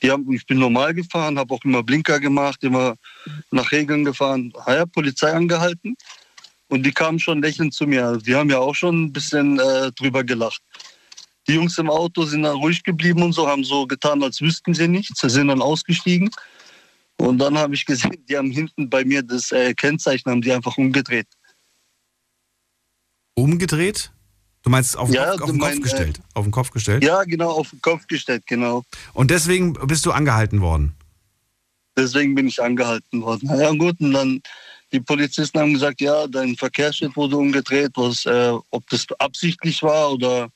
haben, 0.04 0.30
ich 0.32 0.46
bin 0.46 0.58
normal 0.58 0.94
gefahren, 0.94 1.38
habe 1.38 1.52
auch 1.54 1.64
immer 1.64 1.82
Blinker 1.82 2.20
gemacht, 2.20 2.62
immer 2.62 2.94
nach 3.50 3.70
Regeln 3.72 4.04
gefahren. 4.04 4.52
Ah 4.64 4.74
Ja, 4.74 4.86
Polizei 4.86 5.32
angehalten 5.32 5.96
und 6.68 6.84
die 6.84 6.92
kamen 6.92 7.18
schon 7.18 7.42
lächelnd 7.42 7.74
zu 7.74 7.86
mir. 7.86 8.18
Die 8.18 8.34
haben 8.34 8.50
ja 8.50 8.58
auch 8.58 8.74
schon 8.74 9.04
ein 9.04 9.12
bisschen 9.12 9.58
äh, 9.58 9.90
drüber 9.92 10.22
gelacht. 10.22 10.62
Die 11.48 11.54
Jungs 11.54 11.78
im 11.78 11.88
Auto 11.90 12.24
sind 12.24 12.42
dann 12.42 12.56
ruhig 12.56 12.82
geblieben 12.82 13.22
und 13.22 13.32
so, 13.32 13.48
haben 13.48 13.64
so 13.64 13.86
getan, 13.86 14.22
als 14.22 14.40
wüssten 14.40 14.74
sie 14.74 14.86
nichts. 14.86 15.20
Sie 15.20 15.30
sind 15.30 15.48
dann 15.48 15.62
ausgestiegen. 15.62 16.30
Und 17.16 17.38
dann 17.38 17.58
habe 17.58 17.74
ich 17.74 17.84
gesehen, 17.84 18.24
die 18.28 18.36
haben 18.36 18.50
hinten 18.50 18.88
bei 18.88 19.04
mir 19.04 19.22
das 19.22 19.50
äh, 19.50 19.74
Kennzeichen, 19.74 20.30
haben 20.30 20.42
die 20.42 20.52
einfach 20.52 20.76
umgedreht. 20.76 21.26
Umgedreht? 23.34 24.12
Du 24.62 24.70
meinst 24.70 24.96
auf 24.96 25.08
den, 25.08 25.14
Ja, 25.14 25.32
Kopf, 25.32 25.42
auf 25.42 25.46
du 25.46 25.52
den 25.52 25.60
Kopf 25.60 25.68
mein, 25.70 25.78
äh, 25.78 25.82
gestellt? 25.82 26.20
Auf 26.34 26.44
den 26.44 26.50
Kopf 26.50 26.70
gestellt? 26.70 27.04
Ja, 27.04 27.24
genau, 27.24 27.50
auf 27.50 27.70
den 27.70 27.80
Kopf 27.80 28.06
gestellt, 28.06 28.42
genau. 28.46 28.82
Und 29.14 29.30
deswegen 29.30 29.72
bist 29.72 30.04
du 30.04 30.12
angehalten 30.12 30.60
worden? 30.60 30.94
Deswegen 31.96 32.34
bin 32.34 32.46
ich 32.46 32.62
angehalten 32.62 33.22
worden. 33.22 33.48
Na 33.50 33.60
ja, 33.60 33.70
gut, 33.72 34.00
und 34.00 34.12
dann 34.12 34.40
die 34.92 35.00
Polizisten 35.00 35.58
haben 35.58 35.74
gesagt, 35.74 36.00
ja, 36.00 36.26
dein 36.26 36.56
Verkehrsschild 36.56 37.14
wurde 37.16 37.36
umgedreht, 37.36 37.90
was, 37.96 38.24
äh, 38.24 38.52
ob 38.70 38.88
das 38.88 39.06
absichtlich 39.18 39.82
war 39.82 40.12
oder 40.12 40.48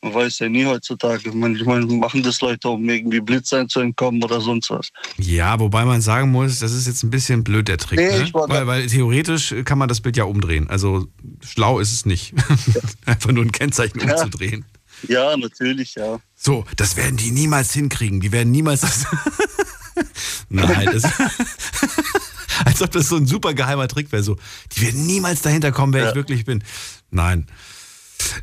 man 0.00 0.14
weiß 0.14 0.38
ja 0.40 0.48
nie 0.48 0.64
heutzutage. 0.64 1.32
Manchmal 1.32 1.80
machen 1.86 2.22
das 2.22 2.40
Leute, 2.40 2.68
um 2.68 2.88
irgendwie 2.88 3.20
Blitzern 3.20 3.68
zu 3.68 3.80
entkommen 3.80 4.22
oder 4.22 4.40
sonst 4.40 4.70
was. 4.70 4.90
Ja, 5.16 5.58
wobei 5.58 5.84
man 5.84 6.00
sagen 6.00 6.30
muss, 6.30 6.60
das 6.60 6.72
ist 6.72 6.86
jetzt 6.86 7.02
ein 7.02 7.10
bisschen 7.10 7.42
blöd, 7.44 7.68
der 7.68 7.78
Trick. 7.78 7.98
Nee, 7.98 8.18
ne? 8.18 8.30
weil, 8.32 8.66
weil 8.66 8.86
theoretisch 8.86 9.54
kann 9.64 9.78
man 9.78 9.88
das 9.88 10.00
Bild 10.00 10.16
ja 10.16 10.24
umdrehen. 10.24 10.70
Also 10.70 11.08
schlau 11.44 11.80
ist 11.80 11.92
es 11.92 12.06
nicht. 12.06 12.34
Einfach 13.06 13.32
nur 13.32 13.44
ein 13.44 13.52
Kennzeichen 13.52 14.00
Ja. 14.00 14.14
umzudrehen. 14.14 14.64
Ja, 15.08 15.36
natürlich, 15.36 15.94
ja. 15.94 16.18
So, 16.34 16.64
das 16.76 16.96
werden 16.96 17.16
die 17.16 17.30
niemals 17.30 17.72
hinkriegen. 17.72 18.20
Die 18.20 18.32
werden 18.32 18.50
niemals 18.50 18.80
das. 18.82 19.06
Nein, 20.48 20.88
das. 20.92 21.04
Als 22.64 22.82
ob 22.82 22.90
das 22.90 23.08
so 23.08 23.16
ein 23.16 23.26
super 23.26 23.54
geheimer 23.54 23.86
Trick 23.88 24.10
wäre. 24.10 24.22
So, 24.22 24.36
die 24.72 24.82
werden 24.82 25.06
niemals 25.06 25.42
dahinter 25.42 25.70
kommen, 25.72 25.92
wer 25.92 26.08
ich 26.08 26.14
wirklich 26.14 26.44
bin. 26.44 26.64
Nein. 27.10 27.46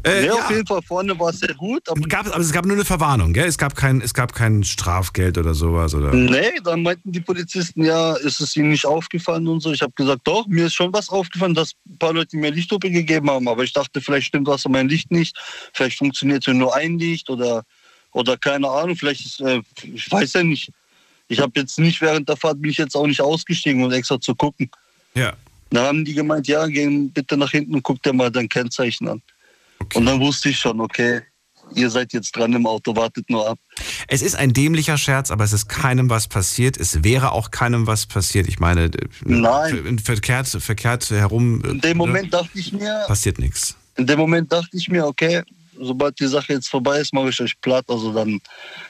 Äh, 0.03 0.22
nee, 0.22 0.28
ja. 0.28 0.34
auf 0.34 0.49
jeden 0.49 0.66
Fall 0.66 0.82
vorne 0.82 1.18
war 1.20 1.30
es 1.30 1.40
sehr 1.40 1.53
gut. 1.53 1.88
Aber 1.90 1.99
Gab, 2.02 2.28
aber 2.28 2.40
es 2.40 2.52
gab 2.52 2.66
nur 2.66 2.76
eine 2.76 2.86
Verwarnung, 2.86 3.34
gell? 3.34 3.48
Es 3.48 3.57
gab 3.57 3.76
kein, 3.76 4.02
es 4.02 4.14
gab 4.14 4.34
kein 4.34 4.64
Strafgeld 4.64 5.38
oder 5.38 5.53
sowas. 5.53 5.94
Oder? 5.94 6.14
Nee, 6.14 6.60
dann 6.64 6.84
meinten 6.84 7.12
die 7.12 7.20
Polizisten, 7.20 7.84
ja, 7.84 8.16
ist 8.16 8.41
es 8.41 8.56
ihnen 8.56 8.70
nicht 8.70 8.86
aufgefallen 8.86 9.48
und 9.48 9.62
so. 9.62 9.72
Ich 9.72 9.82
habe 9.82 9.94
gesagt, 9.95 10.22
doch, 10.26 10.48
mir 10.48 10.68
ist 10.68 10.74
schon 10.74 10.94
was 10.94 11.10
aufgefallen, 11.10 11.53
dass 11.53 11.74
ein 11.88 11.98
paar 11.98 12.14
Leute 12.14 12.38
mir 12.38 12.52
Lichthupe 12.52 12.90
gegeben 12.90 13.30
haben. 13.30 13.48
Aber 13.48 13.64
ich 13.64 13.74
dachte, 13.74 14.02
vielleicht 14.02 14.28
stimmt 14.28 14.48
was 14.48 14.66
an 14.66 14.72
meinem 14.72 14.90
Licht 14.90 15.12
nicht. 15.12 15.38
Vielleicht 15.74 15.98
funktioniert 15.98 16.45
ja 16.45 16.53
nur 16.53 16.76
ein 16.76 16.99
Licht 16.99 17.30
oder, 17.30 17.64
oder 18.12 18.38
keine 18.38 18.70
Ahnung. 18.70 18.95
Vielleicht 18.95 19.26
ist, 19.26 19.41
äh, 19.41 19.62
ich 19.84 20.12
weiß 20.12 20.34
ja 20.34 20.44
nicht. 20.44 20.72
Ich 21.28 21.40
habe 21.40 21.60
jetzt 21.60 21.80
nicht 21.80 22.02
während 22.02 22.30
der 22.30 22.38
Fahrt, 22.38 22.62
bin 22.62 22.72
ich 22.72 22.78
jetzt 22.78 22.95
auch 22.95 23.07
nicht 23.07 23.22
ausgestiegen, 23.22 23.84
um 23.84 23.91
extra 23.91 24.20
zu 24.20 24.36
gucken. 24.36 24.70
Ja. 25.16 25.34
Da 25.72 25.88
haben 25.88 26.06
die 26.06 26.14
gemeint, 26.14 26.48
ja, 26.48 26.68
geh 26.68 26.88
bitte 26.88 27.36
nach 27.38 27.52
hinten 27.52 27.76
und 27.76 27.84
guck 27.84 28.02
dir 28.03 28.14
mal 28.14 28.32
dein 28.32 28.48
Kennzeichen 28.48 29.07
an. 29.07 29.22
Und 29.94 30.06
dann 30.06 30.20
wusste 30.20 30.49
ich 30.49 30.57
schon, 30.57 30.80
okay, 30.82 31.22
ihr 31.74 31.90
seid 31.90 32.14
jetzt 32.14 32.36
dran 32.36 32.53
im 32.53 32.66
Auto, 32.66 32.95
wartet 32.95 33.30
nur 33.30 33.48
ab. 33.49 33.60
Es 34.07 34.22
ist 34.22 34.36
ein 34.36 34.53
dämlicher 34.53 34.98
Scherz, 34.98 35.32
aber 35.32 35.44
es 35.44 35.53
ist 35.53 35.68
keinem 35.68 36.10
was 36.10 36.28
passiert. 36.28 36.78
Es 36.78 37.03
wäre 37.03 37.32
auch 37.32 37.52
keinem 37.52 37.88
was 37.88 38.06
passiert. 38.06 38.48
Ich 38.48 38.60
meine, 38.60 38.86
äh, 38.86 38.90
Nein. 39.24 39.99
verkehrt, 39.99 40.48
verkehrt 40.48 41.10
herum 41.10 41.64
äh, 41.64 41.70
In 41.70 41.82
dem 41.82 41.98
Moment 41.98 42.34
dachte 42.34 42.57
ich 42.57 42.72
mir, 42.72 43.03
passiert 43.07 43.40
nichts. 43.40 43.76
in 43.98 44.06
dem 44.07 44.20
Moment 44.20 44.52
dachte 44.52 44.76
ich 44.78 44.90
mir, 44.90 45.06
okay, 45.06 45.41
sobald 45.80 46.20
die 46.20 46.28
Sache 46.28 46.53
jetzt 46.53 46.70
vorbei 46.70 46.99
ist, 46.99 47.14
mache 47.14 47.30
ich 47.30 47.41
euch 47.41 47.60
platt. 47.62 47.86
Also 47.88 48.14
dann, 48.14 48.40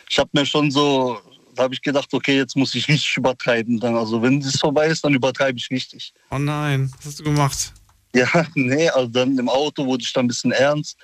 ich 0.09 0.19
habe 0.19 0.29
mir 0.33 0.45
schon 0.45 0.69
so, 0.69 1.17
da 1.55 1.63
habe 1.63 1.73
ich 1.73 1.81
gedacht, 1.81 2.13
okay, 2.13 2.35
jetzt 2.37 2.55
muss 2.55 2.75
ich 2.75 2.87
richtig 2.89 3.17
übertreiben. 3.17 3.79
Dann, 3.79 3.95
also 3.95 4.21
wenn 4.21 4.39
es 4.39 4.59
vorbei 4.59 4.87
ist, 4.87 5.03
dann 5.03 5.13
übertreibe 5.13 5.57
ich 5.57 5.69
richtig. 5.71 6.13
Oh 6.29 6.37
nein, 6.37 6.91
was 6.97 7.05
hast 7.05 7.19
du 7.19 7.23
gemacht? 7.23 7.73
Ja, 8.15 8.47
nee, 8.55 8.89
also 8.89 9.07
dann 9.09 9.37
im 9.37 9.49
Auto 9.49 9.85
wurde 9.85 10.03
ich 10.03 10.13
dann 10.13 10.25
ein 10.25 10.29
bisschen 10.29 10.53
ernst. 10.53 10.97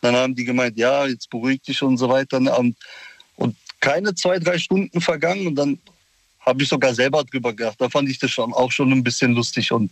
Dann 0.00 0.16
haben 0.16 0.34
die 0.34 0.44
gemeint, 0.44 0.76
ja, 0.76 1.06
jetzt 1.06 1.30
beruhig 1.30 1.62
dich 1.62 1.80
und 1.82 1.96
so 1.96 2.08
weiter. 2.08 2.40
ne, 2.40 2.54
Und, 2.54 2.76
und 3.36 3.56
keine 3.80 4.14
zwei, 4.14 4.38
drei 4.38 4.58
Stunden 4.58 5.00
vergangen 5.00 5.46
und 5.46 5.54
dann 5.54 5.78
habe 6.40 6.62
ich 6.62 6.68
sogar 6.68 6.94
selber 6.94 7.24
drüber 7.24 7.52
gedacht. 7.52 7.80
Da 7.80 7.88
fand 7.88 8.08
ich 8.08 8.18
das 8.18 8.30
schon 8.30 8.52
auch 8.52 8.70
schon 8.70 8.92
ein 8.92 9.02
bisschen 9.02 9.32
lustig. 9.32 9.72
Und, 9.72 9.90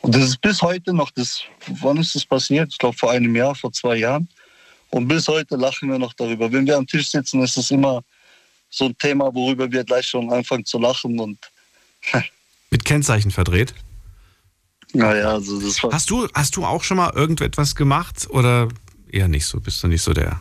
und 0.00 0.14
das 0.14 0.24
ist 0.24 0.40
bis 0.40 0.60
heute 0.62 0.92
noch, 0.92 1.10
das, 1.10 1.42
wann 1.80 1.96
ist 1.96 2.14
das 2.14 2.24
passiert? 2.24 2.68
Ich 2.70 2.78
glaube 2.78 2.96
vor 2.96 3.10
einem 3.10 3.34
Jahr, 3.34 3.54
vor 3.54 3.72
zwei 3.72 3.96
Jahren. 3.96 4.28
Und 4.90 5.08
bis 5.08 5.26
heute 5.28 5.56
lachen 5.56 5.90
wir 5.90 5.98
noch 5.98 6.12
darüber. 6.14 6.50
Wenn 6.52 6.66
wir 6.66 6.76
am 6.76 6.86
Tisch 6.86 7.10
sitzen, 7.10 7.42
ist 7.42 7.56
es 7.56 7.70
immer 7.70 8.02
so 8.70 8.86
ein 8.86 8.98
Thema, 8.98 9.34
worüber 9.34 9.70
wir 9.70 9.84
gleich 9.84 10.06
schon 10.06 10.30
anfangen 10.30 10.64
zu 10.64 10.78
lachen. 10.78 11.18
Und 11.18 11.38
Mit 12.70 12.84
Kennzeichen 12.84 13.30
verdreht? 13.30 13.74
Naja, 14.92 15.30
also 15.30 15.60
das 15.60 15.82
war. 15.82 15.92
Hast 15.92 16.10
du, 16.10 16.28
hast 16.34 16.56
du 16.56 16.64
auch 16.64 16.82
schon 16.82 16.96
mal 16.96 17.12
irgendetwas 17.14 17.74
gemacht 17.74 18.28
oder 18.30 18.68
eher 19.10 19.28
nicht 19.28 19.46
so? 19.46 19.60
Bist 19.60 19.82
du 19.82 19.88
nicht 19.88 20.02
so 20.02 20.12
der, 20.12 20.40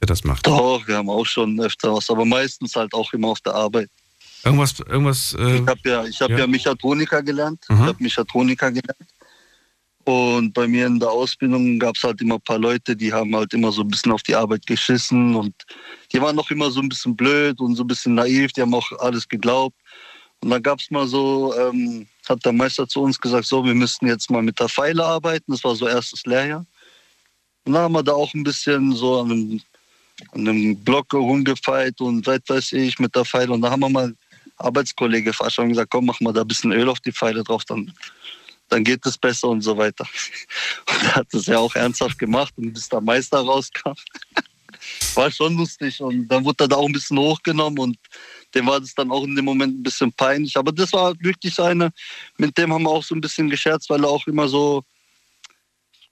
der 0.00 0.06
das 0.06 0.24
macht? 0.24 0.46
Doch, 0.46 0.86
wir 0.86 0.96
haben 0.96 1.10
auch 1.10 1.26
schon 1.26 1.60
öfter 1.60 1.94
was, 1.94 2.10
aber 2.10 2.24
meistens 2.24 2.74
halt 2.74 2.92
auch 2.94 3.12
immer 3.12 3.28
auf 3.28 3.40
der 3.40 3.54
Arbeit. 3.54 3.90
Irgendwas, 4.44 4.78
irgendwas. 4.80 5.36
Äh, 5.38 5.56
Ich 5.58 5.66
habe 5.66 5.80
ja, 5.84 6.04
ich 6.04 6.20
hab 6.20 6.30
ja. 6.30 6.38
ja. 6.38 6.46
Mechatroniker 6.46 7.22
gelernt. 7.22 7.64
Aha. 7.68 7.82
Ich 7.82 7.88
habe 7.88 8.02
Mechatroniker 8.02 8.70
gelernt. 8.70 9.10
Und 10.04 10.52
bei 10.52 10.68
mir 10.68 10.86
in 10.86 11.00
der 11.00 11.10
Ausbildung 11.10 11.80
gab 11.80 11.96
es 11.96 12.04
halt 12.04 12.20
immer 12.20 12.36
ein 12.36 12.40
paar 12.42 12.60
Leute, 12.60 12.94
die 12.94 13.12
haben 13.12 13.34
halt 13.34 13.52
immer 13.52 13.72
so 13.72 13.82
ein 13.82 13.88
bisschen 13.88 14.12
auf 14.12 14.22
die 14.22 14.36
Arbeit 14.36 14.64
geschissen 14.64 15.34
und 15.34 15.52
die 16.12 16.20
waren 16.20 16.36
noch 16.36 16.48
immer 16.52 16.70
so 16.70 16.80
ein 16.80 16.88
bisschen 16.88 17.16
blöd 17.16 17.58
und 17.58 17.74
so 17.74 17.82
ein 17.82 17.88
bisschen 17.88 18.14
naiv, 18.14 18.52
die 18.52 18.62
haben 18.62 18.72
auch 18.72 18.88
alles 19.00 19.26
geglaubt. 19.26 19.74
Und 20.40 20.50
dann 20.50 20.62
gab 20.62 20.78
es 20.78 20.92
mal 20.92 21.08
so, 21.08 21.52
ähm, 21.58 22.06
hat 22.28 22.44
der 22.44 22.52
Meister 22.52 22.88
zu 22.88 23.02
uns 23.02 23.20
gesagt, 23.20 23.46
so, 23.46 23.64
wir 23.64 23.74
müssten 23.74 24.06
jetzt 24.06 24.30
mal 24.30 24.42
mit 24.42 24.58
der 24.58 24.68
Pfeile 24.68 25.04
arbeiten. 25.04 25.52
Das 25.52 25.64
war 25.64 25.74
so 25.74 25.86
erstes 25.86 26.24
Lehrjahr. 26.24 26.66
Und 27.64 27.72
dann 27.72 27.82
haben 27.82 27.94
wir 27.94 28.02
da 28.02 28.12
auch 28.12 28.32
ein 28.34 28.44
bisschen 28.44 28.94
so 28.94 29.20
an 29.20 29.30
einem, 29.30 29.60
an 30.32 30.48
einem 30.48 30.76
Block 30.76 31.12
rumgefeilt 31.12 32.00
und 32.00 32.26
weit 32.26 32.48
weiß 32.48 32.72
ich 32.72 32.98
mit 32.98 33.14
der 33.14 33.24
Pfeile. 33.24 33.52
Und 33.52 33.62
da 33.62 33.70
haben 33.70 33.80
wir 33.80 33.88
mal 33.88 34.14
Arbeitskollege 34.56 35.32
verarscht 35.32 35.58
und 35.58 35.70
gesagt, 35.70 35.90
komm, 35.90 36.06
mach 36.06 36.20
mal 36.20 36.32
da 36.32 36.42
ein 36.42 36.48
bisschen 36.48 36.72
Öl 36.72 36.88
auf 36.88 37.00
die 37.00 37.12
Pfeile 37.12 37.42
drauf, 37.44 37.64
dann, 37.64 37.92
dann 38.68 38.84
geht 38.84 39.04
es 39.04 39.18
besser 39.18 39.48
und 39.48 39.62
so 39.62 39.76
weiter. 39.76 40.06
Und 40.88 41.02
er 41.02 41.14
hat 41.16 41.26
das 41.32 41.46
ja 41.46 41.58
auch 41.58 41.74
ernsthaft 41.74 42.18
gemacht 42.18 42.54
und 42.56 42.72
bis 42.72 42.88
der 42.88 43.00
Meister 43.00 43.38
rauskam, 43.38 43.94
war 45.14 45.30
schon 45.30 45.56
lustig. 45.56 46.00
Und 46.00 46.28
dann 46.28 46.44
wurde 46.44 46.64
er 46.64 46.68
da 46.68 46.76
auch 46.76 46.86
ein 46.86 46.92
bisschen 46.92 47.18
hochgenommen 47.18 47.78
und 47.78 47.98
dem 48.56 48.66
war 48.66 48.80
das 48.80 48.94
dann 48.94 49.10
auch 49.10 49.24
in 49.24 49.36
dem 49.36 49.44
Moment 49.44 49.78
ein 49.78 49.82
bisschen 49.82 50.12
peinlich. 50.12 50.56
Aber 50.56 50.72
das 50.72 50.92
war 50.92 51.14
wirklich 51.20 51.54
so 51.54 51.62
einer, 51.62 51.90
mit 52.38 52.56
dem 52.56 52.72
haben 52.72 52.84
wir 52.84 52.90
auch 52.90 53.04
so 53.04 53.14
ein 53.14 53.20
bisschen 53.20 53.50
gescherzt, 53.50 53.90
weil 53.90 54.02
er 54.02 54.08
auch 54.08 54.26
immer 54.26 54.48
so 54.48 54.82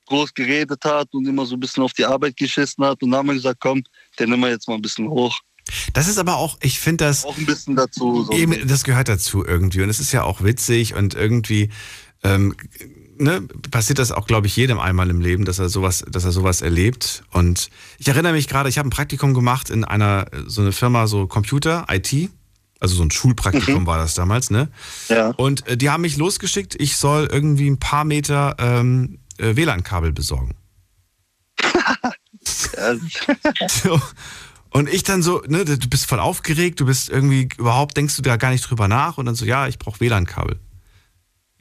groß 0.06 0.34
geredet 0.34 0.84
hat 0.84 1.08
und 1.12 1.26
immer 1.26 1.46
so 1.46 1.56
ein 1.56 1.60
bisschen 1.60 1.82
auf 1.82 1.94
die 1.94 2.04
Arbeit 2.04 2.36
geschissen 2.36 2.84
hat. 2.84 3.02
Und 3.02 3.10
dann 3.10 3.18
haben 3.18 3.28
wir 3.28 3.34
gesagt, 3.34 3.60
komm, 3.60 3.82
den 4.18 4.30
nehmen 4.30 4.42
wir 4.42 4.50
jetzt 4.50 4.68
mal 4.68 4.74
ein 4.74 4.82
bisschen 4.82 5.08
hoch. 5.08 5.38
Das 5.94 6.08
ist 6.08 6.18
aber 6.18 6.36
auch, 6.36 6.58
ich 6.60 6.78
finde 6.78 7.06
das. 7.06 7.24
Auch 7.24 7.38
ein 7.38 7.46
bisschen 7.46 7.74
dazu. 7.74 8.24
So. 8.24 8.32
Eben, 8.32 8.68
das 8.68 8.84
gehört 8.84 9.08
dazu 9.08 9.44
irgendwie. 9.44 9.82
Und 9.82 9.88
es 9.88 9.98
ist 9.98 10.12
ja 10.12 10.22
auch 10.22 10.44
witzig 10.44 10.94
und 10.94 11.14
irgendwie 11.14 11.70
ähm, 12.22 12.54
ne, 13.18 13.42
passiert 13.70 13.98
das 13.98 14.12
auch, 14.12 14.26
glaube 14.26 14.46
ich, 14.46 14.56
jedem 14.56 14.78
einmal 14.78 15.10
im 15.10 15.20
Leben, 15.20 15.44
dass 15.44 15.58
er 15.58 15.68
sowas, 15.68 16.04
dass 16.08 16.24
er 16.24 16.32
sowas 16.32 16.62
erlebt. 16.62 17.24
Und 17.30 17.70
ich 17.98 18.08
erinnere 18.08 18.32
mich 18.32 18.48
gerade, 18.48 18.68
ich 18.68 18.78
habe 18.78 18.88
ein 18.88 18.90
Praktikum 18.90 19.34
gemacht 19.34 19.70
in 19.70 19.84
einer 19.84 20.26
so 20.46 20.60
eine 20.60 20.72
Firma, 20.72 21.06
so 21.06 21.26
Computer, 21.26 21.86
IT. 21.90 22.30
Also 22.80 22.96
so 22.96 23.02
ein 23.02 23.10
Schulpraktikum 23.10 23.86
war 23.86 23.98
das 23.98 24.14
damals, 24.14 24.50
ne? 24.50 24.68
Ja. 25.08 25.30
Und 25.30 25.66
äh, 25.66 25.76
die 25.76 25.90
haben 25.90 26.02
mich 26.02 26.16
losgeschickt, 26.16 26.74
ich 26.78 26.96
soll 26.96 27.28
irgendwie 27.30 27.70
ein 27.70 27.78
paar 27.78 28.04
Meter 28.04 28.56
ähm, 28.58 29.20
äh, 29.38 29.56
WLAN-Kabel 29.56 30.12
besorgen. 30.12 30.54
so. 33.68 34.00
Und 34.70 34.92
ich 34.92 35.04
dann 35.04 35.22
so, 35.22 35.40
ne, 35.46 35.64
du 35.64 35.88
bist 35.88 36.06
voll 36.06 36.18
aufgeregt, 36.18 36.80
du 36.80 36.86
bist 36.86 37.08
irgendwie, 37.08 37.48
überhaupt 37.56 37.96
denkst 37.96 38.16
du 38.16 38.22
da 38.22 38.36
gar 38.36 38.50
nicht 38.50 38.68
drüber 38.68 38.88
nach 38.88 39.18
und 39.18 39.26
dann 39.26 39.36
so, 39.36 39.44
ja, 39.44 39.68
ich 39.68 39.78
brauche 39.78 40.00
WLAN-Kabel. 40.00 40.58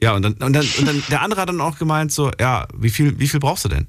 Ja, 0.04 0.12
und 0.14 0.22
dann, 0.22 0.34
und 0.34 0.52
dann, 0.52 0.66
und 0.78 0.86
dann, 0.86 1.02
der 1.10 1.22
andere 1.22 1.40
hat 1.40 1.48
dann 1.48 1.62
auch 1.62 1.78
gemeint, 1.78 2.12
so, 2.12 2.30
ja, 2.38 2.68
wie 2.76 2.90
viel, 2.90 3.18
wie 3.18 3.26
viel 3.26 3.40
brauchst 3.40 3.64
du 3.64 3.70
denn? 3.70 3.86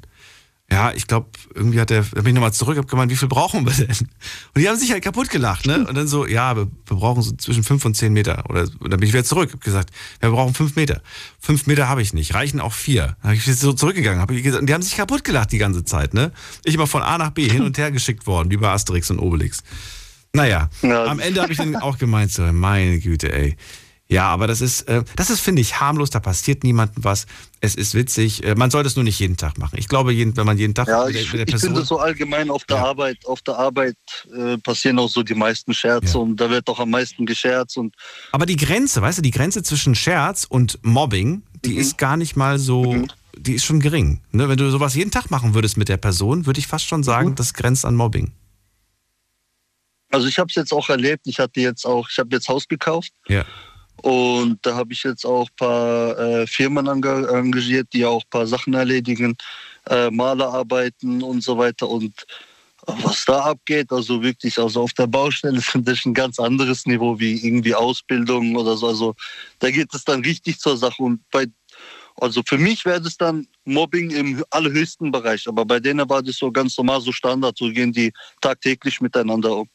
Ja, 0.72 0.94
ich 0.94 1.08
glaube, 1.08 1.28
irgendwie 1.54 1.80
hat 1.80 1.90
der, 1.90 2.04
da 2.04 2.22
bin 2.22 2.28
ich 2.28 2.34
nochmal 2.34 2.54
zurück, 2.54 2.78
hab 2.78 2.88
gemeint, 2.88 3.12
wie 3.12 3.18
viel 3.18 3.28
brauchen 3.28 3.66
wir 3.66 3.74
denn? 3.74 3.98
Und 3.98 4.62
die 4.62 4.70
haben 4.70 4.78
sich 4.78 4.92
halt 4.94 5.04
kaputt 5.04 5.30
gelacht, 5.30 5.68
ne? 5.68 5.86
Und 5.86 5.94
dann 5.94 6.08
so, 6.08 6.26
ja, 6.26 6.56
wir, 6.56 6.68
wir 6.88 6.98
brauchen 6.98 7.22
so 7.22 7.34
zwischen 7.34 7.64
fünf 7.66 7.84
und 7.84 7.96
zehn 7.96 8.14
Meter. 8.14 8.50
Oder, 8.50 8.62
und 8.80 8.92
dann 8.92 9.00
bin 9.00 9.04
ich 9.04 9.14
wieder 9.14 9.26
zurück, 9.26 9.52
hab 9.52 9.62
gesagt, 9.62 9.92
wir 10.22 10.30
brauchen 10.32 10.54
fünf 10.54 10.78
Meter. 10.78 11.02
Fünf 11.40 11.68
Meter 11.68 11.90
habe 11.90 12.02
ich 12.02 12.14
nicht, 12.14 12.34
reichen 12.34 12.62
auch 12.62 12.74
vier. 12.74 13.18
Dann 13.22 13.32
habe 13.32 13.36
ich 13.36 13.44
so 13.44 13.74
zurückgegangen, 13.74 14.22
hab 14.22 14.32
ich 14.32 14.42
gesagt, 14.42 14.62
und 14.62 14.68
die 14.68 14.74
haben 14.74 14.82
sich 14.82 14.96
kaputt 14.96 15.26
gelacht 15.26 15.52
die 15.52 15.58
ganze 15.58 15.84
Zeit, 15.84 16.14
ne? 16.14 16.32
Ich 16.64 16.74
immer 16.76 16.88
von 16.88 17.04
A 17.04 17.18
nach 17.18 17.32
B 17.32 17.48
hin 17.50 17.62
und 17.62 17.78
her 17.78 17.92
geschickt 17.92 18.26
worden, 18.26 18.50
wie 18.50 18.58
bei 18.58 18.70
Asterix 18.70 19.12
und 19.12 19.20
Obelix. 19.20 19.62
Naja, 20.32 20.70
am 20.82 21.20
Ende 21.20 21.42
habe 21.42 21.52
ich 21.52 21.60
dann 21.60 21.76
auch 21.76 21.98
gemeint, 21.98 22.32
so, 22.32 22.42
meine 22.42 23.00
Güte, 23.00 23.32
ey. 23.32 23.58
Ja, 24.07 24.27
aber 24.30 24.45
das 24.45 24.61
ist, 24.61 24.82
äh, 24.84 25.03
das 25.15 25.32
ist, 25.32 25.40
finde 25.40 25.64
ich, 25.64 25.80
harmlos, 25.80 26.11
da 26.11 26.19
passiert 26.19 26.64
niemandem 26.64 27.03
was. 27.03 27.26
Es 27.60 27.73
ist 27.73 27.95
witzig. 27.95 28.44
Äh, 28.44 28.53
man 28.53 28.69
sollte 28.69 28.86
es 28.88 28.95
nur 28.95 29.03
nicht 29.03 29.18
jeden 29.19 29.36
Tag 29.36 29.57
machen. 29.57 29.80
Ich 29.80 29.88
glaube, 29.88 30.14
jeden, 30.14 30.38
wenn 30.38 30.45
man 30.45 30.60
jeden 30.60 30.76
Tag 30.76 30.88
Ja, 30.88 31.06
mit 31.06 31.15
der, 31.15 31.22
ich, 31.23 31.32
mit 31.34 31.40
der 31.40 31.48
ich 31.48 31.52
Person. 31.53 31.69
finde 31.72 31.86
so 31.86 31.98
allgemein 31.98 32.52
auf 32.52 32.65
der 32.65 32.77
Arbeit, 32.86 33.26
auf 33.26 33.41
der 33.41 33.57
Arbeit 33.57 33.98
äh, 34.38 34.60
passieren 34.60 34.99
auch 34.99 35.10
so 35.10 35.23
die 35.23 35.34
meisten 35.34 35.73
Scherze 35.73 36.19
und 36.19 36.36
da 36.40 36.52
wird 36.52 36.68
auch 36.68 36.80
am 36.80 36.91
meisten 36.91 37.26
gescherzt 37.26 37.77
und 37.77 37.95
Aber 38.32 38.45
die 38.45 38.57
Grenze, 38.57 39.02
weißt 39.02 39.18
du, 39.18 39.22
die 39.23 39.32
Grenze 39.32 39.64
zwischen 39.64 39.95
Scherz 39.95 40.45
und 40.48 40.77
Mobbing, 40.84 41.41
die 41.65 41.72
Mhm. 41.72 41.77
ist 41.80 41.98
gar 41.98 42.15
nicht 42.15 42.36
mal 42.36 42.60
so, 42.60 43.07
die 43.36 43.53
ist 43.56 43.65
schon 43.65 43.80
gering. 43.80 44.22
Ne? 44.32 44.48
Wenn 44.48 44.57
du 44.57 44.69
sowas 44.69 44.94
jeden 44.94 45.10
Tag 45.10 45.32
machen 45.32 45.56
würdest 45.56 45.77
mit 45.77 45.90
der 45.90 45.98
Person, 45.98 46.45
würde 46.45 46.60
ich 46.60 46.68
fast 46.68 46.86
schon 46.86 47.02
sagen, 47.02 47.30
Mhm. 47.30 47.36
das 47.36 47.56
grenzt 47.56 47.84
an 47.86 47.95
Mobbing. 47.95 48.32
also 50.11 50.27
ich 50.27 50.38
habe 50.38 50.48
es 50.49 50.56
jetzt 50.56 50.72
auch 50.72 50.90
erlebt. 50.90 51.23
Ich 51.26 51.40
hatte 51.40 51.60
jetzt 51.60 51.86
auch, 51.86 52.07
ich 52.10 52.18
habe 52.19 52.30
jetzt 52.34 52.48
Haus 52.48 52.68
gekauft 52.68 53.11
Ja. 53.27 53.44
Und 54.06 54.60
da 54.61 54.76
habe 54.76 54.94
ich 54.94 55.02
jetzt 55.02 55.26
auch 55.26 55.48
ein 55.49 55.56
paar 55.57 56.19
äh, 56.19 56.45
Firmen 56.45 56.86
engagiert, 56.86 57.88
die 57.91 58.06
auch 58.06 58.22
ein 58.22 58.30
paar 58.30 58.45
Sachen 58.45 58.76
erledigen, 58.76 59.36
äh, 59.90 60.11
Malerarbeiten 60.11 61.23
und 61.23 61.41
so 61.41 61.57
weiter 61.57 61.90
und 61.90 62.14
was 62.86 63.26
da 63.26 63.40
abgeht, 63.45 63.91
also 63.91 64.22
wirklich, 64.22 64.60
also 64.60 64.84
auf 64.84 64.94
der 64.94 65.07
Baustelle 65.07 65.57
ist 65.57 65.76
das 65.82 66.06
ein 66.06 66.14
ganz 66.14 66.40
anderes 66.40 66.86
Niveau 66.86 67.18
wie 67.18 67.48
irgendwie 67.48 67.73
Ausbildung 67.73 68.56
oder 68.56 68.77
so. 68.77 68.90
Also 68.90 69.15
da 69.57 69.72
geht 69.72 69.91
es 69.91 70.03
dann 70.03 70.22
richtig 70.22 70.60
zur 70.60 70.77
Sache 70.77 71.02
und 71.02 71.22
bei 71.32 71.48
also 72.18 72.44
für 72.45 72.60
mich 72.60 72.86
wäre 72.86 73.02
das 73.02 73.18
dann 73.18 73.48
Mobbing 73.65 74.11
im 74.11 74.45
allerhöchsten 74.52 75.11
Bereich, 75.11 75.48
aber 75.48 75.65
bei 75.65 75.80
denen 75.80 76.07
war 76.07 76.22
das 76.22 76.38
so 76.38 76.52
ganz 76.52 76.77
normal, 76.77 77.02
so 77.02 77.11
Standard, 77.11 77.57
so 77.57 77.72
gehen 77.72 77.91
die 77.91 78.14
tagtäglich 78.40 79.02
miteinander 79.02 79.57
um. 79.57 79.69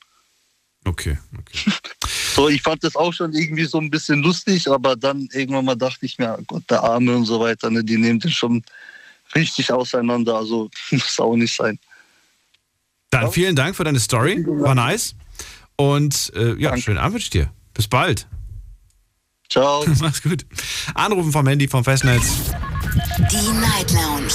Okay, 0.84 1.18
So, 2.34 2.48
ich 2.48 2.62
fand 2.62 2.82
das 2.84 2.96
auch 2.96 3.12
schon 3.12 3.32
irgendwie 3.32 3.64
so 3.64 3.78
ein 3.78 3.90
bisschen 3.90 4.22
lustig, 4.22 4.70
aber 4.70 4.94
dann 4.96 5.28
irgendwann 5.32 5.64
mal 5.64 5.74
dachte 5.74 6.06
ich 6.06 6.18
mir, 6.18 6.38
Gott, 6.46 6.62
der 6.70 6.80
Arme 6.82 7.16
und 7.16 7.24
so 7.24 7.40
weiter, 7.40 7.70
ne, 7.70 7.82
die 7.82 7.98
nehmen 7.98 8.20
den 8.20 8.30
schon 8.30 8.62
richtig 9.34 9.72
auseinander, 9.72 10.36
also 10.36 10.70
muss 10.90 11.20
auch 11.20 11.36
nicht 11.36 11.54
sein. 11.54 11.78
Dann 13.10 13.32
vielen 13.32 13.56
Dank 13.56 13.74
für 13.74 13.84
deine 13.84 13.98
Story. 13.98 14.44
War 14.46 14.76
nice. 14.76 15.16
Und 15.76 16.32
äh, 16.36 16.54
ja, 16.60 16.76
schönen 16.76 16.98
Abend 16.98 17.14
wünsche 17.14 17.24
ich 17.24 17.30
dir. 17.30 17.50
Bis 17.74 17.88
bald. 17.88 18.28
Ciao. 19.48 19.84
Mach's 20.00 20.22
gut. 20.22 20.46
Anrufen 20.94 21.32
vom 21.32 21.46
Handy 21.46 21.66
vom 21.66 21.82
Festnetz. 21.82 22.52
Die 23.32 23.52
Night 23.52 23.90
Lounge 23.90 24.32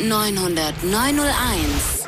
0890901. 0.00 2.06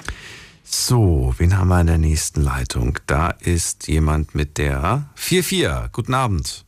So, 0.70 1.34
wen 1.38 1.56
haben 1.56 1.68
wir 1.68 1.80
in 1.80 1.86
der 1.86 1.96
nächsten 1.96 2.42
Leitung? 2.42 2.98
Da 3.06 3.30
ist 3.30 3.88
jemand 3.88 4.34
mit 4.34 4.58
der 4.58 5.08
44. 5.14 5.90
Guten 5.92 6.12
Abend. 6.12 6.66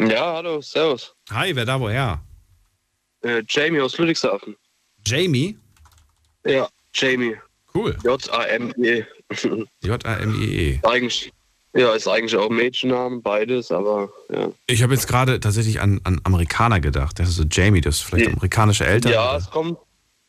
Ja, 0.00 0.36
hallo, 0.36 0.62
servus. 0.62 1.14
Hi, 1.30 1.54
wer 1.54 1.66
da 1.66 1.78
woher? 1.78 2.22
Äh, 3.20 3.42
Jamie 3.46 3.82
aus 3.82 3.98
Ludwigshafen. 3.98 4.56
Jamie? 5.04 5.58
Ja, 6.46 6.66
Jamie. 6.94 7.36
Cool. 7.74 7.96
J-A-M-I-E. 8.02 9.04
J-A-M-I-E. 9.82 10.80
Eigentlich, 10.84 11.32
ja, 11.74 11.92
ist 11.92 12.08
eigentlich 12.08 12.36
auch 12.36 12.48
ein 12.48 12.56
Mädchenname, 12.56 13.20
beides, 13.20 13.70
aber 13.70 14.08
ja. 14.32 14.50
Ich 14.66 14.82
habe 14.82 14.94
jetzt 14.94 15.06
gerade 15.06 15.38
tatsächlich 15.38 15.82
an, 15.82 16.00
an 16.04 16.18
Amerikaner 16.24 16.80
gedacht. 16.80 17.18
Das 17.18 17.28
ist 17.28 17.36
so 17.36 17.44
Jamie, 17.44 17.82
das 17.82 17.96
ist 17.96 18.02
vielleicht 18.02 18.28
amerikanische 18.28 18.86
Eltern. 18.86 19.12
Ja, 19.12 19.28
oder? 19.28 19.38
es 19.38 19.50
kommt, 19.50 19.78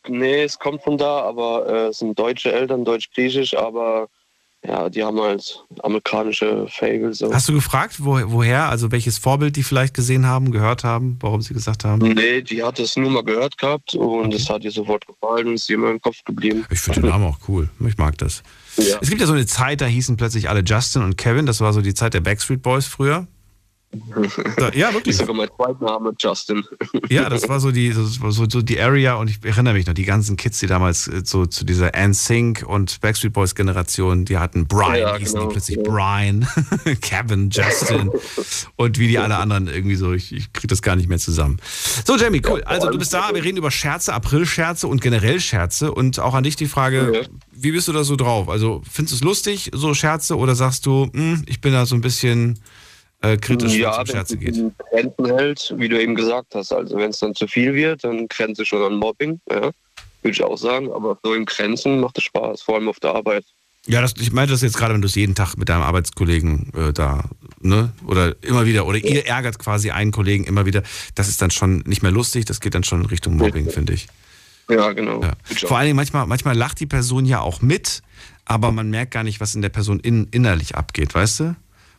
nee, 0.09 0.43
es 0.43 0.59
kommt 0.59 0.83
von 0.83 0.97
da, 0.97 1.21
aber 1.21 1.67
äh, 1.67 1.87
es 1.87 1.99
sind 1.99 2.17
deutsche 2.17 2.51
Eltern, 2.51 2.85
deutsch-griechisch, 2.85 3.55
aber 3.55 4.07
ja, 4.67 4.89
die 4.89 5.03
haben 5.03 5.19
halt 5.19 5.63
amerikanische 5.83 6.67
Fable. 6.69 7.13
So. 7.13 7.31
Hast 7.33 7.47
du 7.47 7.53
gefragt, 7.53 7.97
wo, 7.99 8.19
woher, 8.25 8.69
also 8.69 8.91
welches 8.91 9.17
Vorbild 9.17 9.55
die 9.55 9.63
vielleicht 9.63 9.93
gesehen 9.93 10.25
haben, 10.25 10.51
gehört 10.51 10.83
haben, 10.83 11.17
warum 11.21 11.41
sie 11.41 11.53
gesagt 11.53 11.85
haben? 11.85 12.13
Nee, 12.13 12.41
die 12.41 12.63
hat 12.63 12.79
es 12.79 12.95
nur 12.95 13.09
mal 13.11 13.23
gehört 13.23 13.57
gehabt 13.57 13.93
und 13.93 14.33
es 14.33 14.49
hat 14.49 14.63
ihr 14.63 14.71
sofort 14.71 15.05
gefallen 15.05 15.47
und 15.47 15.53
ist 15.55 15.69
ihr 15.69 15.75
immer 15.75 15.91
im 15.91 16.01
Kopf 16.01 16.23
geblieben. 16.25 16.65
Ich 16.71 16.79
finde 16.79 17.01
den 17.01 17.09
Namen 17.09 17.25
auch 17.25 17.37
cool. 17.47 17.69
Ich 17.87 17.97
mag 17.97 18.17
das. 18.17 18.41
Es 18.77 19.09
gibt 19.09 19.21
ja 19.21 19.27
so 19.27 19.33
eine 19.33 19.45
Zeit, 19.45 19.81
da 19.81 19.85
hießen 19.85 20.17
plötzlich 20.17 20.49
alle 20.49 20.61
Justin 20.61 21.03
und 21.03 21.17
Kevin. 21.17 21.45
Das 21.45 21.61
war 21.61 21.71
so 21.71 21.81
die 21.81 21.93
Zeit 21.93 22.13
der 22.13 22.21
Backstreet 22.21 22.61
Boys 22.61 22.87
früher. 22.87 23.27
Ja, 24.73 24.93
wirklich. 24.93 25.13
Ist 25.13 25.19
sogar 25.19 25.35
mein 25.35 25.49
Zweitname, 25.55 26.13
Justin. 26.19 26.63
Ja, 27.09 27.29
das 27.29 27.47
war 27.47 27.59
so 27.59 27.71
die, 27.71 27.89
das 27.89 28.21
war 28.21 28.31
so, 28.31 28.45
so 28.49 28.61
die 28.61 28.79
Area 28.79 29.15
und 29.15 29.29
ich 29.29 29.43
erinnere 29.43 29.73
mich 29.73 29.85
noch, 29.85 29.93
die 29.93 30.05
ganzen 30.05 30.37
Kids, 30.37 30.59
die 30.59 30.67
damals 30.67 31.07
äh, 31.07 31.21
so 31.23 31.45
zu 31.45 31.65
dieser 31.65 31.91
NSYNC 31.95 32.63
und 32.67 32.99
Backstreet 33.01 33.33
Boys 33.33 33.55
Generation, 33.55 34.25
die 34.25 34.37
hatten 34.37 34.67
Brian, 34.67 34.97
Ja, 34.97 35.17
hießen 35.17 35.35
genau, 35.35 35.47
die 35.47 35.53
plötzlich 35.53 35.77
ja. 35.77 35.83
Brian, 35.83 36.47
Kevin, 37.01 37.49
Justin 37.49 38.11
und 38.75 38.99
wie 38.99 39.07
die 39.07 39.19
alle 39.19 39.37
anderen 39.37 39.67
irgendwie 39.67 39.95
so, 39.95 40.13
ich, 40.13 40.33
ich 40.33 40.53
kriege 40.53 40.67
das 40.67 40.81
gar 40.81 40.95
nicht 40.95 41.09
mehr 41.09 41.19
zusammen. 41.19 41.57
So, 42.05 42.17
Jamie, 42.17 42.41
cool. 42.47 42.63
Also 42.63 42.89
du 42.89 42.97
bist 42.97 43.13
da, 43.13 43.29
wir 43.33 43.43
reden 43.43 43.57
über 43.57 43.71
Scherze, 43.71 44.13
April-Scherze 44.13 44.87
und 44.87 45.01
generell 45.01 45.39
Scherze 45.39 45.91
und 45.91 46.19
auch 46.19 46.33
an 46.33 46.43
dich 46.43 46.55
die 46.55 46.67
Frage, 46.67 47.27
wie 47.51 47.71
bist 47.71 47.87
du 47.87 47.93
da 47.93 48.03
so 48.03 48.15
drauf? 48.15 48.49
Also 48.49 48.81
findest 48.89 49.13
du 49.13 49.15
es 49.17 49.23
lustig, 49.23 49.71
so 49.73 49.93
Scherze 49.93 50.37
oder 50.37 50.55
sagst 50.55 50.85
du, 50.85 51.09
hm, 51.13 51.43
ich 51.47 51.61
bin 51.61 51.73
da 51.73 51.85
so 51.85 51.95
ein 51.95 52.01
bisschen 52.01 52.59
äh, 53.21 53.37
kritisch, 53.37 53.73
es 53.73 53.77
ja, 53.77 53.99
um 53.99 54.05
Scherze 54.05 54.33
wenn 54.33 54.39
geht? 54.39 54.51
es 54.51 54.57
in 54.57 54.73
Grenzen 54.91 55.25
hält, 55.25 55.73
wie 55.77 55.89
du 55.89 56.01
eben 56.01 56.15
gesagt 56.15 56.55
hast. 56.55 56.71
Also 56.71 56.97
wenn 56.97 57.09
es 57.09 57.19
dann 57.19 57.35
zu 57.35 57.47
viel 57.47 57.73
wird, 57.73 58.03
dann 58.03 58.27
grenze 58.27 58.65
schon 58.65 58.81
an 58.83 58.97
Mobbing, 58.97 59.39
ja, 59.49 59.61
würde 59.61 59.73
ich 60.23 60.43
auch 60.43 60.57
sagen. 60.57 60.91
Aber 60.91 61.17
so 61.23 61.33
im 61.33 61.45
Grenzen 61.45 61.99
macht 61.99 62.17
es 62.17 62.25
Spaß, 62.25 62.61
vor 62.61 62.75
allem 62.75 62.89
auf 62.89 62.99
der 62.99 63.15
Arbeit. 63.15 63.45
Ja, 63.87 64.01
das, 64.01 64.15
ich 64.19 64.31
meinte 64.31 64.51
das 64.51 64.61
jetzt 64.61 64.77
gerade, 64.77 64.95
wenn 64.95 65.01
du 65.01 65.07
es 65.07 65.15
jeden 65.15 65.35
Tag 65.35 65.57
mit 65.57 65.69
deinem 65.69 65.83
Arbeitskollegen 65.83 66.71
äh, 66.75 66.91
da, 66.91 67.23
ne? 67.59 67.91
Oder 68.07 68.35
immer 68.41 68.65
wieder, 68.65 68.87
oder 68.87 68.97
ihr 68.97 69.27
ärgert 69.27 69.59
quasi 69.59 69.91
einen 69.91 70.11
Kollegen 70.11 70.43
immer 70.45 70.65
wieder. 70.65 70.81
Das 71.13 71.29
ist 71.29 71.41
dann 71.41 71.51
schon 71.51 71.83
nicht 71.85 72.01
mehr 72.01 72.11
lustig, 72.11 72.45
das 72.45 72.59
geht 72.61 72.73
dann 72.73 72.83
schon 72.83 73.01
in 73.01 73.05
Richtung 73.05 73.37
Mobbing, 73.37 73.69
finde 73.69 73.93
ich. 73.93 74.07
Ja, 74.69 74.91
genau. 74.93 75.21
Ja. 75.21 75.33
Vor 75.43 75.77
allen 75.77 75.85
Dingen 75.85 75.95
manchmal, 75.95 76.25
manchmal 76.25 76.57
lacht 76.57 76.79
die 76.79 76.87
Person 76.87 77.25
ja 77.25 77.41
auch 77.41 77.61
mit, 77.61 78.01
aber 78.45 78.71
man 78.71 78.89
merkt 78.89 79.11
gar 79.11 79.23
nicht, 79.23 79.39
was 79.39 79.53
in 79.53 79.61
der 79.61 79.69
Person 79.69 79.99
in, 79.99 80.27
innerlich 80.31 80.75
abgeht, 80.75 81.13
weißt 81.13 81.39
du? 81.41 81.55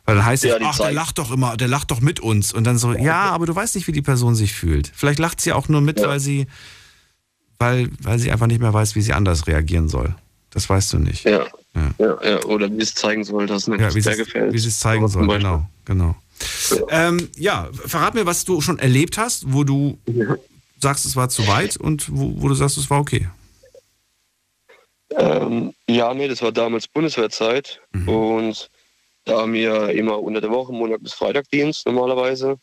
Weil 0.07 0.15
dann 0.15 0.25
heißt 0.25 0.45
Ja, 0.45 0.55
es, 0.55 0.61
ach, 0.63 0.77
der 0.77 0.85
Zeit- 0.87 0.95
lacht 0.95 1.17
doch 1.19 1.31
immer, 1.31 1.57
der 1.57 1.67
lacht 1.67 1.91
doch 1.91 1.99
mit 1.99 2.19
uns. 2.21 2.53
Und 2.53 2.63
dann 2.63 2.77
so, 2.77 2.93
ja, 2.93 3.29
aber 3.29 3.45
du 3.45 3.53
weißt 3.53 3.75
nicht, 3.75 3.87
wie 3.87 3.91
die 3.91 4.01
Person 4.01 4.35
sich 4.35 4.53
fühlt. 4.53 4.89
Vielleicht 4.95 5.19
lacht 5.19 5.41
sie 5.41 5.51
auch 5.51 5.67
nur 5.67 5.81
mit, 5.81 6.01
weil 6.01 6.21
sie, 6.21 6.47
weil, 7.59 7.89
weil 8.01 8.17
sie 8.17 8.31
einfach 8.31 8.47
nicht 8.47 8.61
mehr 8.61 8.73
weiß, 8.73 8.95
wie 8.95 9.01
sie 9.01 9.11
anders 9.13 9.47
reagieren 9.47 9.89
soll. 9.89 10.15
Das 10.49 10.69
weißt 10.69 10.93
du 10.93 10.99
nicht. 10.99 11.25
Ja. 11.25 11.45
Ja, 11.99 12.17
ja. 12.23 12.43
Oder 12.45 12.71
wie 12.71 12.81
es 12.81 12.95
zeigen 12.95 13.23
soll, 13.25 13.47
dass 13.47 13.63
es 13.63 13.67
nicht 13.67 13.81
Ja, 13.81 13.93
wie 13.93 14.01
sehr 14.01 14.15
sie 14.15 14.21
es- 14.21 14.27
gefällt. 14.27 14.53
wie 14.53 14.57
sie 14.59 14.69
es 14.69 14.79
zeigen 14.79 15.07
soll, 15.09 15.27
genau, 15.27 15.67
genau. 15.85 16.15
Ähm, 16.89 17.27
ja, 17.35 17.67
verrat 17.73 18.13
mir, 18.15 18.25
was 18.25 18.45
du 18.45 18.61
schon 18.61 18.79
erlebt 18.79 19.17
hast, 19.17 19.51
wo 19.51 19.63
du 19.65 19.97
sagst, 20.79 21.05
es 21.05 21.15
war 21.17 21.27
zu 21.29 21.47
weit 21.47 21.75
und 21.77 22.07
wo, 22.15 22.33
wo 22.41 22.47
du 22.47 22.55
sagst, 22.55 22.77
es 22.77 22.89
war 22.89 22.99
okay. 23.01 23.27
Ähm, 25.17 25.73
ja, 25.87 26.13
nee, 26.13 26.27
das 26.27 26.41
war 26.41 26.51
damals 26.51 26.87
Bundeswehrzeit 26.87 27.79
und 28.05 28.69
da 29.27 29.41
haben 29.41 29.53
wir 29.53 29.89
immer 29.89 30.21
unter 30.21 30.39
der 30.39 30.51
Woche, 30.51 30.71
Montag 30.71 31.03
bis 31.03 31.13
Freitag 31.13 31.49
Dienst 31.49 31.85
normalerweise 31.85 32.57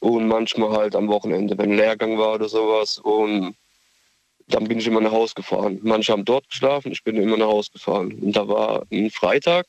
und 0.00 0.28
manchmal 0.28 0.70
halt 0.70 0.94
am 0.94 1.08
Wochenende, 1.08 1.56
wenn 1.56 1.72
ein 1.72 1.76
Lehrgang 1.76 2.18
war 2.18 2.34
oder 2.34 2.48
sowas 2.48 2.98
und 2.98 3.56
dann 4.46 4.64
bin 4.64 4.78
ich 4.78 4.86
immer 4.86 5.00
nach 5.00 5.12
Hause 5.12 5.34
gefahren. 5.34 5.78
Manche 5.82 6.12
haben 6.12 6.24
dort 6.24 6.48
geschlafen, 6.50 6.92
ich 6.92 7.02
bin 7.04 7.16
immer 7.16 7.36
nach 7.36 7.46
Hause 7.46 7.70
gefahren. 7.72 8.12
Und 8.20 8.36
da 8.36 8.48
war 8.48 8.82
ein 8.92 9.10
Freitag, 9.10 9.66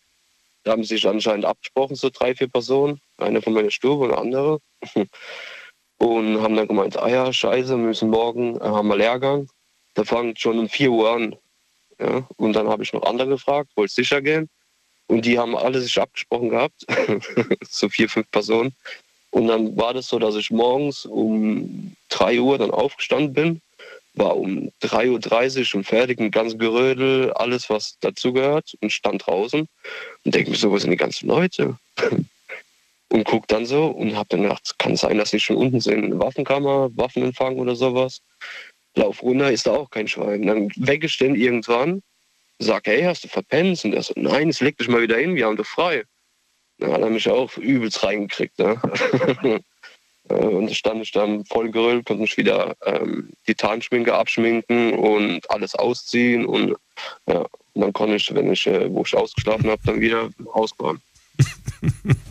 da 0.64 0.72
haben 0.72 0.84
sich 0.84 1.08
anscheinend 1.08 1.46
abgesprochen, 1.46 1.96
so 1.96 2.10
drei, 2.10 2.36
vier 2.36 2.48
Personen, 2.48 3.00
eine 3.18 3.42
von 3.42 3.54
meiner 3.54 3.72
Stube 3.72 4.06
und 4.06 4.14
andere. 4.14 4.60
Und 6.00 6.42
haben 6.42 6.56
dann 6.56 6.68
gemeint, 6.68 6.98
ah 6.98 7.08
ja, 7.08 7.32
scheiße, 7.32 7.78
wir 7.78 7.78
müssen 7.78 8.10
morgen, 8.10 8.56
äh, 8.56 8.64
haben 8.64 8.88
wir 8.88 8.98
Lehrgang. 8.98 9.48
Der 9.96 10.04
fängt 10.04 10.40
schon 10.40 10.58
um 10.58 10.68
4 10.68 10.90
Uhr 10.90 11.12
an. 11.12 11.36
Ja, 12.00 12.28
und 12.38 12.54
dann 12.54 12.68
habe 12.68 12.82
ich 12.82 12.92
noch 12.92 13.04
andere 13.04 13.28
gefragt, 13.28 13.70
wollte 13.76 13.94
sicher 13.94 14.20
gehen. 14.20 14.50
Und 15.12 15.26
die 15.26 15.38
haben 15.38 15.58
alle 15.58 15.82
sich 15.82 16.00
abgesprochen 16.00 16.48
gehabt, 16.48 16.86
so 17.70 17.90
vier, 17.90 18.08
fünf 18.08 18.32
Personen. 18.32 18.74
Und 19.32 19.48
dann 19.48 19.76
war 19.76 19.94
das 19.94 20.08
so, 20.08 20.20
dass 20.20 20.36
ich 20.36 20.52
morgens 20.52 21.06
um 21.06 21.98
3 22.08 22.40
Uhr 22.40 22.58
dann 22.58 22.72
aufgestanden 22.72 23.34
bin, 23.34 23.62
war 24.14 24.38
um 24.38 24.72
3.30 24.82 25.60
Uhr 25.60 25.66
schon 25.66 25.84
fertig, 25.84 26.18
ein 26.22 26.32
ganzes 26.32 26.58
Gerödel, 26.58 27.34
alles, 27.34 27.70
was 27.70 27.98
dazugehört, 28.00 28.74
und 28.80 28.94
stand 28.94 29.28
draußen 29.28 29.68
und 30.24 30.34
denke 30.34 30.52
mir 30.52 30.56
so, 30.56 30.72
wo 30.72 30.78
sind 30.78 30.92
die 30.92 30.96
ganzen 30.98 31.28
Leute? 31.28 31.78
und 33.10 33.26
guck 33.26 33.50
dann 33.50 33.66
so 33.66 33.88
und 33.88 34.16
habe 34.16 34.30
dann 34.30 34.44
gedacht, 34.44 34.76
kann 34.80 34.96
sein, 34.96 35.18
dass 35.18 35.32
die 35.32 35.42
schon 35.42 35.58
unten 35.58 35.82
sind, 35.82 36.18
Waffenkammer, 36.20 36.90
Waffenempfang 36.96 37.58
oder 37.58 37.76
sowas. 37.76 38.22
Lauf 38.96 39.22
runter, 39.22 39.52
ist 39.52 39.68
da 39.68 39.72
auch 39.72 39.90
kein 39.90 40.08
Schwein. 40.08 40.48
Dann 40.48 40.70
weggestehen 40.78 41.36
irgendwann, 41.36 42.02
sag, 42.64 42.88
hey, 42.88 43.04
hast 43.04 43.24
du 43.24 43.28
verpennt? 43.28 43.84
Und 43.86 43.94
er 43.94 44.04
so, 44.04 44.14
nein, 44.16 44.50
es 44.50 44.62
leg 44.62 44.78
dich 44.78 44.88
mal 44.88 45.02
wieder 45.02 45.18
hin, 45.18 45.36
wir 45.36 45.46
haben 45.46 45.58
doch 45.58 45.66
frei. 45.66 46.04
Ja, 46.80 46.94
hat 46.94 47.02
er 47.02 47.10
mich 47.10 47.30
auch 47.30 47.58
übelst 47.58 48.04
reingekriegt. 48.04 48.58
Ne? 48.60 48.80
Äh, 50.30 50.36
und 50.36 50.68
da 50.68 50.74
stand 50.76 51.02
ich 51.02 51.12
dann 51.12 51.46
voll 51.46 51.72
gerüllt, 51.72 52.06
konnte 52.06 52.22
mich 52.22 52.38
wieder 52.38 52.76
ähm, 52.86 53.32
die 53.48 53.56
Tarnschminke 53.56 54.14
abschminken 54.14 54.94
und 54.94 55.50
alles 55.50 55.74
ausziehen. 55.74 56.46
Und, 56.46 56.76
ja, 57.28 57.46
und 57.74 57.82
dann 57.82 57.92
konnte 57.92 58.18
ich, 58.18 58.34
wenn 58.34 58.52
ich, 58.52 58.68
äh, 58.68 58.94
wo 58.94 59.02
ich 59.02 59.16
ausgeschlafen 59.16 59.70
habe, 59.70 59.82
dann 59.84 60.00
wieder 60.00 60.30
rausfahren. 60.54 61.02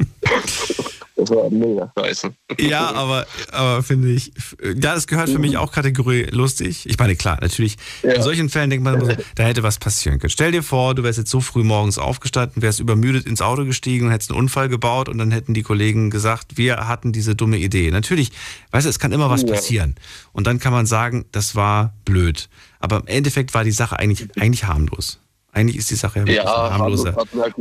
war 1.30 1.48
mega 1.50 1.92
scheiße. 1.98 2.32
Ja, 2.58 2.92
aber, 2.92 3.26
aber 3.52 3.82
finde 3.82 4.10
ich, 4.10 4.32
ja, 4.62 4.94
das 4.94 5.06
gehört 5.06 5.30
für 5.30 5.38
mich 5.38 5.56
auch 5.56 5.72
Kategorie 5.72 6.24
lustig. 6.30 6.86
Ich 6.88 6.98
meine, 6.98 7.16
klar, 7.16 7.38
natürlich, 7.40 7.76
in 8.02 8.22
solchen 8.22 8.48
Fällen 8.48 8.70
denkt 8.70 8.84
man 8.84 8.94
immer 8.94 9.06
so, 9.06 9.12
da 9.34 9.44
hätte 9.44 9.62
was 9.62 9.78
passieren 9.78 10.18
können. 10.18 10.30
Stell 10.30 10.52
dir 10.52 10.62
vor, 10.62 10.94
du 10.94 11.02
wärst 11.02 11.18
jetzt 11.18 11.30
so 11.30 11.40
früh 11.40 11.62
morgens 11.62 11.98
aufgestanden, 11.98 12.62
wärst 12.62 12.80
übermüdet 12.80 13.26
ins 13.26 13.42
Auto 13.42 13.64
gestiegen 13.64 14.06
und 14.06 14.12
hättest 14.12 14.30
einen 14.30 14.38
Unfall 14.40 14.68
gebaut 14.68 15.08
und 15.08 15.18
dann 15.18 15.30
hätten 15.30 15.54
die 15.54 15.62
Kollegen 15.62 16.10
gesagt, 16.10 16.56
wir 16.58 16.88
hatten 16.88 17.12
diese 17.12 17.34
dumme 17.34 17.58
Idee. 17.58 17.90
Natürlich, 17.90 18.32
weißt 18.72 18.86
du, 18.86 18.90
es 18.90 18.98
kann 18.98 19.12
immer 19.12 19.30
was 19.30 19.42
Ja. 19.42 19.48
passieren. 19.48 19.94
Und 20.32 20.46
dann 20.46 20.58
kann 20.58 20.72
man 20.72 20.86
sagen, 20.86 21.24
das 21.32 21.54
war 21.54 21.94
blöd. 22.04 22.48
Aber 22.78 22.96
im 22.98 23.06
Endeffekt 23.06 23.54
war 23.54 23.64
die 23.64 23.72
Sache 23.72 23.98
eigentlich, 23.98 24.28
eigentlich 24.40 24.64
harmlos. 24.64 25.20
Eigentlich 25.52 25.76
ist 25.76 25.90
die 25.90 25.96
Sache 25.96 26.20
ja 26.20 26.24
wirklich 26.26 26.36
Ja, 26.44 26.66
ein 26.66 26.72
harmloser, 26.78 27.16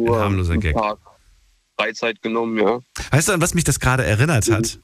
harmloser 0.07 0.57
Gag. 0.57 0.75
Tag 0.75 0.97
Freizeit 1.79 2.21
genommen, 2.21 2.57
ja. 2.57 2.79
Weißt 3.11 3.29
du, 3.29 3.31
an 3.33 3.41
was 3.41 3.53
mich 3.53 3.63
das 3.63 3.79
gerade 3.79 4.03
erinnert 4.05 4.49
hat? 4.51 4.79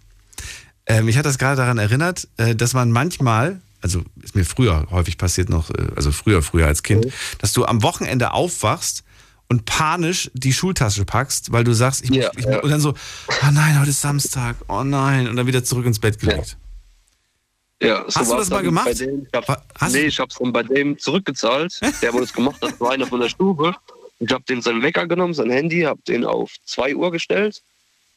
Äh, 0.85 1.01
mich 1.01 1.17
hat 1.17 1.25
das 1.25 1.37
gerade 1.37 1.57
daran 1.57 1.77
erinnert, 1.77 2.27
äh, 2.37 2.55
dass 2.55 2.73
man 2.73 2.89
manchmal, 2.91 3.59
also 3.81 4.03
ist 4.23 4.33
mir 4.35 4.45
früher 4.45 4.87
häufig 4.91 5.17
passiert 5.17 5.49
noch, 5.49 5.69
äh, 5.71 5.87
also 5.95 6.11
früher, 6.11 6.41
früher 6.41 6.67
als 6.67 6.83
Kind, 6.83 7.07
dass 7.39 7.51
du 7.53 7.65
am 7.65 7.83
Wochenende 7.83 8.31
aufwachst 8.31 9.03
und 9.49 9.65
panisch 9.65 10.31
die 10.33 10.53
Schultasche 10.53 11.03
packst, 11.05 11.51
weil 11.51 11.63
du 11.65 11.73
sagst, 11.73 12.03
ich, 12.03 12.11
muss- 12.11 12.29
ich, 12.37 12.45
ja. 12.45 12.61
und 12.61 12.69
dann 12.69 12.79
so, 12.79 12.91
oh 13.29 13.51
nein, 13.51 13.79
heute 13.79 13.89
ist 13.89 13.99
Samstag, 14.01 14.55
oh 14.69 14.83
nein, 14.83 15.27
und 15.27 15.35
dann 15.35 15.47
wieder 15.47 15.63
zurück 15.65 15.85
ins 15.85 15.99
Bett 15.99 16.17
gelegt. 16.19 16.57
Ja, 17.81 18.05
so 18.07 18.21
Hast 18.21 18.31
du 18.31 18.37
das 18.37 18.49
mal 18.49 18.63
gemacht? 18.63 18.99
Dem, 19.01 19.27
ich 19.27 19.33
hab, 19.33 19.91
nee, 19.91 20.05
ich 20.05 20.17
hab's 20.19 20.35
dann 20.39 20.53
bei 20.53 20.63
dem 20.63 20.97
zurückgezahlt. 20.97 21.77
Der, 22.01 22.13
wo 22.13 22.21
das 22.21 22.31
gemacht 22.31 22.61
hat, 22.61 22.79
war 22.79 22.91
einer 22.91 23.05
von 23.05 23.19
der 23.19 23.27
Stube. 23.29 23.75
Ich 24.19 24.31
habe 24.31 24.43
den 24.45 24.61
seinen 24.61 24.81
Wecker 24.81 25.07
genommen, 25.07 25.33
sein 25.33 25.49
Handy, 25.49 25.81
habe 25.81 26.01
den 26.07 26.25
auf 26.25 26.55
2 26.65 26.95
Uhr 26.95 27.11
gestellt. 27.11 27.61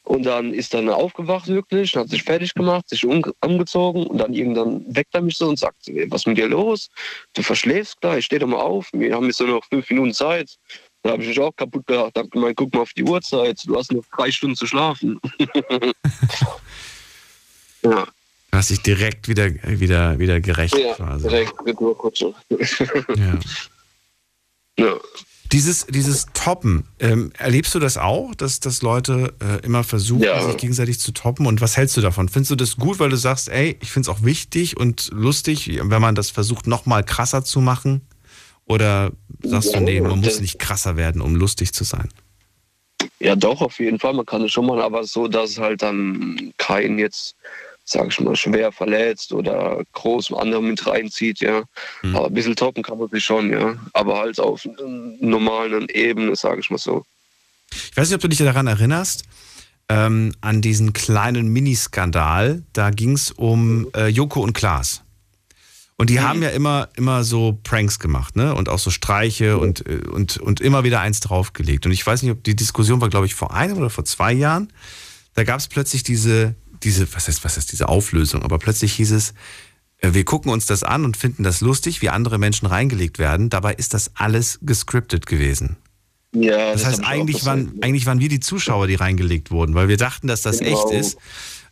Und 0.04 0.22
dann 0.22 0.54
ist 0.54 0.72
er 0.72 0.96
aufgewacht 0.96 1.48
wirklich, 1.48 1.94
hat 1.94 2.08
sich 2.08 2.22
fertig 2.22 2.54
gemacht, 2.54 2.88
sich 2.88 3.04
um, 3.04 3.22
angezogen 3.40 4.06
und 4.06 4.16
dann 4.16 4.32
irgendwann 4.32 4.82
weckt 4.88 5.14
er 5.14 5.20
mich 5.20 5.36
so 5.36 5.48
und 5.50 5.58
sagt, 5.58 5.86
was 6.08 6.22
ist 6.22 6.26
mit 6.26 6.38
dir 6.38 6.48
los? 6.48 6.88
Du 7.34 7.42
verschläfst 7.42 8.00
gleich, 8.00 8.24
steh 8.24 8.38
doch 8.38 8.46
mal 8.46 8.56
auf. 8.56 8.88
Wir 8.94 9.14
haben 9.14 9.26
jetzt 9.26 9.38
nur 9.40 9.50
noch 9.50 9.64
fünf 9.66 9.90
Minuten 9.90 10.14
Zeit. 10.14 10.56
Da 11.02 11.10
habe 11.10 11.22
ich 11.22 11.28
mich 11.28 11.38
auch 11.38 11.54
kaputt 11.54 11.86
gedacht, 11.86 12.16
habe 12.16 12.28
gemeint, 12.30 12.56
guck 12.56 12.72
mal 12.72 12.80
auf 12.80 12.94
die 12.94 13.04
Uhrzeit, 13.04 13.60
du 13.66 13.76
hast 13.76 13.92
noch 13.92 14.04
drei 14.16 14.30
Stunden 14.30 14.56
zu 14.56 14.66
schlafen. 14.66 15.20
ja. 17.82 18.06
Du 18.50 18.56
hast 18.56 18.70
dich 18.70 18.80
direkt 18.80 19.28
wieder, 19.28 19.50
wieder, 19.78 20.18
wieder 20.18 20.40
gerecht 20.40 20.76
Ja, 20.76 20.94
quasi. 20.94 21.28
direkt 21.28 21.52
Retourkutsche. 21.66 22.34
Ja. 22.48 23.38
Ja. 24.78 24.96
Dieses, 25.52 25.86
dieses 25.86 26.26
Toppen, 26.34 26.84
ähm, 26.98 27.32
erlebst 27.38 27.74
du 27.74 27.78
das 27.78 27.96
auch, 27.96 28.34
dass, 28.34 28.60
dass 28.60 28.82
Leute 28.82 29.34
äh, 29.40 29.64
immer 29.64 29.82
versuchen, 29.82 30.22
Ja. 30.22 30.42
sich 30.46 30.58
gegenseitig 30.58 31.00
zu 31.00 31.12
toppen? 31.12 31.46
Und 31.46 31.60
was 31.62 31.76
hältst 31.76 31.96
du 31.96 32.02
davon? 32.02 32.28
Findest 32.28 32.50
du 32.50 32.56
das 32.56 32.76
gut, 32.76 32.98
weil 32.98 33.08
du 33.08 33.16
sagst, 33.16 33.48
ey, 33.48 33.78
ich 33.80 33.90
finde 33.90 34.10
es 34.10 34.16
auch 34.16 34.22
wichtig 34.22 34.76
und 34.76 35.08
lustig, 35.12 35.70
wenn 35.82 36.02
man 36.02 36.14
das 36.14 36.30
versucht, 36.30 36.66
noch 36.66 36.84
mal 36.84 37.02
krasser 37.02 37.44
zu 37.44 37.60
machen? 37.60 38.02
Oder 38.66 39.12
sagst 39.42 39.74
du, 39.74 39.80
nee, 39.80 40.00
man 40.02 40.20
muss 40.20 40.40
nicht 40.40 40.58
krasser 40.58 40.96
werden, 40.96 41.22
um 41.22 41.34
lustig 41.34 41.72
zu 41.72 41.84
sein? 41.84 42.08
Ja, 43.18 43.34
doch, 43.34 43.62
auf 43.62 43.78
jeden 43.78 43.98
Fall. 43.98 44.12
Man 44.12 44.26
kann 44.26 44.42
es 44.42 44.52
schon 44.52 44.66
mal, 44.66 44.82
aber 44.82 45.04
so, 45.04 45.28
dass 45.28 45.58
halt 45.58 45.80
dann 45.80 46.52
keinen 46.58 46.98
jetzt, 46.98 47.34
sag 47.90 48.08
ich 48.08 48.20
mal, 48.20 48.36
schwer 48.36 48.70
verletzt 48.72 49.32
oder 49.32 49.82
groß 49.92 50.32
andere 50.34 50.62
mit 50.62 50.86
reinzieht, 50.86 51.40
ja. 51.40 51.64
Aber 52.02 52.26
ein 52.26 52.34
bisschen 52.34 52.56
toppen 52.56 52.82
kann 52.82 52.98
man 52.98 53.08
sich 53.08 53.24
schon, 53.24 53.50
ja. 53.50 53.76
Aber 53.92 54.18
halt 54.18 54.38
auf 54.38 54.66
normalen 55.20 55.88
Ebene, 55.88 56.36
sag 56.36 56.58
ich 56.58 56.70
mal 56.70 56.78
so. 56.78 57.04
Ich 57.70 57.96
weiß 57.96 58.08
nicht, 58.08 58.14
ob 58.14 58.20
du 58.20 58.28
dich 58.28 58.38
daran 58.38 58.66
erinnerst, 58.66 59.24
ähm, 59.88 60.34
an 60.40 60.60
diesen 60.60 60.92
kleinen 60.92 61.48
Miniskandal. 61.48 62.62
Da 62.72 62.90
ging 62.90 63.12
es 63.12 63.30
um 63.30 63.88
äh, 63.94 64.08
Joko 64.08 64.40
und 64.40 64.52
Klaas. 64.52 65.02
Und 66.00 66.10
die 66.10 66.20
haben 66.20 66.42
ja 66.44 66.50
immer, 66.50 66.90
immer 66.94 67.24
so 67.24 67.58
Pranks 67.64 67.98
gemacht, 67.98 68.36
ne? 68.36 68.54
Und 68.54 68.68
auch 68.68 68.78
so 68.78 68.90
Streiche 68.90 69.58
und, 69.58 69.84
äh, 69.86 70.02
und, 70.08 70.36
und 70.36 70.60
immer 70.60 70.84
wieder 70.84 71.00
eins 71.00 71.18
draufgelegt. 71.20 71.86
Und 71.86 71.92
ich 71.92 72.06
weiß 72.06 72.22
nicht, 72.22 72.30
ob 72.30 72.44
die 72.44 72.54
Diskussion 72.54 73.00
war, 73.00 73.08
glaube 73.08 73.26
ich, 73.26 73.34
vor 73.34 73.52
einem 73.52 73.78
oder 73.78 73.90
vor 73.90 74.04
zwei 74.04 74.32
Jahren. 74.32 74.72
Da 75.34 75.42
gab 75.42 75.58
es 75.58 75.66
plötzlich 75.66 76.04
diese, 76.04 76.54
diese, 76.82 77.12
was 77.14 77.28
heißt, 77.28 77.44
was 77.44 77.56
heißt 77.56 77.72
diese 77.72 77.88
Auflösung, 77.88 78.42
aber 78.42 78.58
plötzlich 78.58 78.92
hieß 78.94 79.12
es, 79.12 79.34
äh, 79.98 80.12
wir 80.12 80.24
gucken 80.24 80.50
uns 80.52 80.66
das 80.66 80.82
an 80.82 81.04
und 81.04 81.16
finden 81.16 81.42
das 81.42 81.60
lustig, 81.60 82.02
wie 82.02 82.08
andere 82.08 82.38
Menschen 82.38 82.66
reingelegt 82.66 83.18
werden. 83.18 83.50
Dabei 83.50 83.74
ist 83.74 83.94
das 83.94 84.12
alles 84.14 84.58
gescriptet 84.62 85.26
gewesen. 85.26 85.76
Ja, 86.34 86.72
Das, 86.72 86.82
das 86.82 86.90
heißt, 86.92 87.04
eigentlich 87.04 87.44
waren, 87.46 87.72
eigentlich 87.80 88.04
waren 88.06 88.20
wir 88.20 88.28
die 88.28 88.40
Zuschauer, 88.40 88.86
die 88.86 88.94
reingelegt 88.96 89.50
wurden, 89.50 89.74
weil 89.74 89.88
wir 89.88 89.96
dachten, 89.96 90.26
dass 90.28 90.42
das 90.42 90.58
Genau. 90.58 90.70
echt 90.90 90.92
ist. 91.00 91.16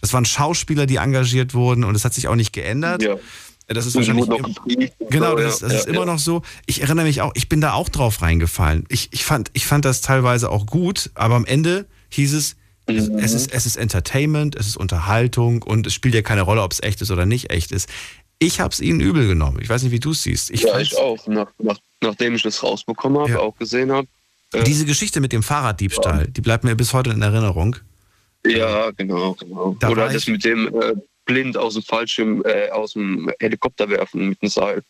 Das 0.00 0.12
waren 0.12 0.24
Schauspieler, 0.24 0.86
die 0.86 0.96
engagiert 0.96 1.54
wurden 1.54 1.84
und 1.84 1.94
das 1.94 2.04
hat 2.04 2.14
sich 2.14 2.26
auch 2.28 2.34
nicht 2.36 2.52
geändert. 2.52 3.02
Ja. 3.02 3.16
Das 3.68 3.84
ist 3.84 3.96
wahrscheinlich 3.96 4.26
im- 4.28 4.88
genau, 5.10 5.34
das, 5.34 5.54
ist- 5.54 5.62
das 5.62 5.72
ja, 5.72 5.78
ist 5.80 5.86
ja, 5.88 5.92
immer 5.94 6.06
noch 6.06 6.20
so. 6.20 6.42
Ich 6.66 6.82
erinnere 6.82 7.04
mich 7.04 7.20
auch, 7.20 7.32
ich 7.34 7.48
bin 7.48 7.60
da 7.60 7.72
auch 7.72 7.88
drauf 7.88 8.22
reingefallen. 8.22 8.84
Ich, 8.88 9.08
ich 9.12 9.24
fand, 9.24 9.50
ich 9.54 9.66
fand 9.66 9.84
das 9.84 10.00
teilweise 10.02 10.50
auch 10.50 10.66
gut, 10.66 11.10
aber 11.14 11.34
am 11.34 11.44
Ende 11.44 11.86
hieß 12.10 12.32
es, 12.34 12.44
es, 12.44 12.56
Mhm. 12.88 13.18
es 13.18 13.32
ist, 13.32 13.52
es 13.52 13.66
ist 13.66 13.76
Entertainment, 13.76 14.54
es 14.54 14.68
ist 14.68 14.76
Unterhaltung 14.76 15.62
und 15.62 15.86
es 15.86 15.94
spielt 15.94 16.14
ja 16.14 16.22
keine 16.22 16.42
Rolle, 16.42 16.62
ob 16.62 16.72
es 16.72 16.82
echt 16.82 17.02
ist 17.02 17.10
oder 17.10 17.26
nicht 17.26 17.50
echt 17.50 17.72
ist. 17.72 17.88
Ich 18.38 18.60
habe 18.60 18.72
es 18.72 18.80
ihnen 18.80 19.00
übel 19.00 19.26
genommen. 19.26 19.58
Ich 19.60 19.68
weiß 19.68 19.82
nicht, 19.82 19.92
wie 19.92 20.00
du 20.00 20.10
es 20.10 20.22
siehst. 20.22 20.50
Ich 20.50 20.62
ja, 20.62 20.78
ich 20.78 20.96
auch. 20.96 21.26
Nach, 21.26 21.50
nach, 21.58 21.78
nachdem 22.02 22.34
ich 22.34 22.42
das 22.42 22.62
rausbekommen 22.62 23.18
habe, 23.22 23.40
auch 23.40 23.56
gesehen 23.56 23.90
habe. 23.90 24.06
Diese 24.66 24.84
Geschichte 24.84 25.20
mit 25.20 25.32
dem 25.32 25.42
Fahrraddiebstahl, 25.42 26.28
die 26.28 26.40
bleibt 26.40 26.64
mir 26.64 26.76
bis 26.76 26.92
heute 26.92 27.10
in 27.10 27.22
Erinnerung. 27.22 27.76
Ja, 28.46 28.90
genau, 28.92 29.34
genau. 29.34 29.76
Da 29.80 29.88
Oder 29.88 30.08
das 30.08 30.28
mit 30.28 30.44
dem 30.44 30.68
äh, 30.68 30.94
blind 31.24 31.56
aus 31.56 31.74
dem 31.74 31.82
Fallschirm, 31.82 32.42
äh, 32.44 32.70
aus 32.70 32.92
dem 32.92 33.30
Helikopter 33.40 33.88
werfen 33.88 34.28
mit 34.28 34.40
dem 34.40 34.48
Seil. 34.48 34.82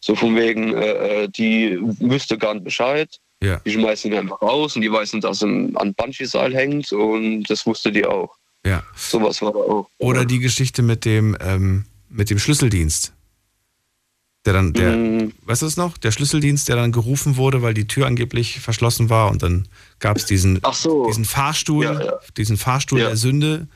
So 0.00 0.14
von 0.14 0.36
wegen, 0.36 0.74
äh, 0.74 1.24
äh, 1.24 1.28
die 1.28 1.78
wüsste 2.00 2.38
gar 2.38 2.54
nicht 2.54 2.64
Bescheid. 2.64 3.18
Ja. 3.42 3.60
Die 3.64 3.72
schmeißen 3.72 4.10
ihn 4.10 4.18
einfach 4.18 4.42
raus 4.42 4.74
und 4.74 4.82
die 4.82 4.90
weißen, 4.90 5.20
dass 5.20 5.42
ein 5.42 5.76
an 5.76 5.94
Bungee-Seil 5.94 6.54
hängt 6.54 6.92
und 6.92 7.44
das 7.44 7.64
wusste 7.66 7.92
die 7.92 8.04
auch. 8.04 8.34
Ja. 8.66 8.82
Sowas 8.96 9.40
war 9.42 9.52
da 9.52 9.58
auch. 9.60 9.88
Oder 9.98 10.24
die 10.24 10.40
Geschichte 10.40 10.82
mit 10.82 11.04
dem, 11.04 11.36
ähm, 11.40 11.84
mit 12.08 12.30
dem 12.30 12.38
Schlüsseldienst. 12.38 13.12
Der 14.44 14.52
dann, 14.54 14.72
der, 14.72 14.96
Mhm. 14.96 15.32
weißt 15.44 15.62
du 15.62 15.66
es 15.66 15.76
noch? 15.76 15.98
Der 15.98 16.10
Schlüsseldienst, 16.10 16.68
der 16.68 16.76
dann 16.76 16.90
gerufen 16.90 17.36
wurde, 17.36 17.60
weil 17.62 17.74
die 17.74 17.86
Tür 17.86 18.06
angeblich 18.06 18.60
verschlossen 18.60 19.10
war 19.10 19.30
und 19.30 19.42
dann 19.42 19.68
gab 20.00 20.16
es 20.16 20.26
diesen, 20.26 20.60
diesen 21.08 21.24
Fahrstuhl, 21.24 22.18
diesen 22.36 22.56
Fahrstuhl 22.56 23.00
der 23.00 23.16
Sünde. 23.16 23.68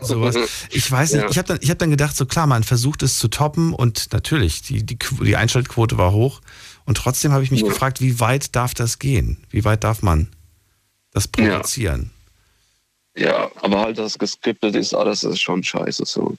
Sowas. 0.00 0.36
Ich 0.70 0.90
weiß 0.90 1.12
nicht, 1.12 1.22
Ja. 1.22 1.30
ich 1.30 1.38
habe 1.38 1.48
dann, 1.48 1.58
ich 1.60 1.70
hab 1.70 1.78
dann 1.78 1.90
gedacht, 1.90 2.16
so 2.16 2.26
klar, 2.26 2.46
man 2.46 2.62
versucht 2.62 3.02
es 3.02 3.18
zu 3.18 3.28
toppen 3.28 3.74
und 3.74 4.12
natürlich, 4.12 4.62
die, 4.62 4.82
die, 4.84 4.98
die 5.22 5.36
Einschaltquote 5.36 5.98
war 5.98 6.12
hoch 6.12 6.40
und 6.84 6.96
trotzdem 6.96 7.32
habe 7.32 7.44
ich 7.44 7.50
mich 7.50 7.64
gefragt, 7.64 8.00
wie 8.00 8.20
weit 8.20 8.54
darf 8.56 8.74
das 8.74 8.98
gehen? 8.98 9.38
Wie 9.50 9.64
weit 9.64 9.84
darf 9.84 10.02
man 10.02 10.28
das 11.12 11.28
produzieren? 11.28 12.10
Ja, 13.16 13.50
aber 13.60 13.80
halt 13.80 13.98
das 13.98 14.18
geskriptet 14.18 14.76
ist 14.76 14.94
alles 14.94 15.20
das 15.20 15.34
ist 15.34 15.40
schon 15.40 15.62
scheiße 15.62 16.04
so. 16.06 16.36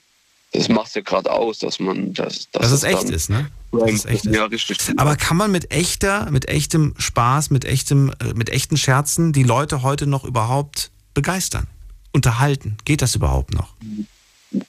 Das 0.53 0.68
macht 0.68 0.95
ja 0.95 1.01
gerade 1.01 1.31
aus, 1.31 1.59
dass 1.59 1.80
man 1.80 2.13
das 2.13 2.49
Dass 2.51 2.72
es 2.72 2.84
echt 2.84 3.09
ist, 3.09 3.30
ne? 3.30 3.49
Dass 3.72 3.89
es 3.89 4.05
echt 4.05 4.26
ist. 4.26 4.35
Ja, 4.35 4.45
richtig. 4.45 4.77
Aber 4.97 5.15
kann 5.15 5.38
man 5.38 5.49
mit 5.49 5.72
echter, 5.72 6.30
mit 6.30 6.49
echtem 6.49 6.93
Spaß, 6.97 7.51
mit 7.51 7.63
echtem, 7.63 8.11
äh, 8.19 8.34
mit 8.34 8.49
echten 8.49 8.76
Scherzen 8.76 9.31
die 9.31 9.43
Leute 9.43 9.81
heute 9.81 10.07
noch 10.07 10.26
überhaupt 10.26 10.91
begeistern, 11.13 11.68
unterhalten? 12.11 12.77
Geht 12.84 13.01
das 13.01 13.15
überhaupt 13.15 13.53
noch? 13.53 13.76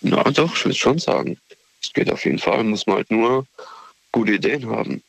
Ja, 0.03 0.23
doch, 0.31 0.55
ich 0.55 0.65
würde 0.65 0.79
schon 0.79 0.99
sagen. 1.01 1.37
Es 1.83 1.93
geht 1.93 2.13
auf 2.13 2.25
jeden 2.25 2.39
Fall, 2.39 2.63
muss 2.63 2.87
man 2.87 2.97
halt 2.97 3.11
nur 3.11 3.45
gute 4.13 4.35
Ideen 4.35 4.67
haben. 4.67 5.03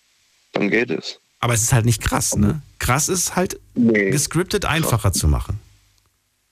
Dann 0.54 0.70
geht 0.70 0.90
es. 0.90 1.20
Aber 1.40 1.54
es 1.54 1.62
ist 1.62 1.74
halt 1.74 1.86
nicht 1.86 2.02
krass, 2.02 2.36
ne? 2.38 2.62
Krass 2.80 3.10
ist 3.10 3.36
halt 3.36 3.60
gescriptet 3.76 4.66
einfacher 4.66 5.12
zu 5.12 5.28
machen. 5.28 5.60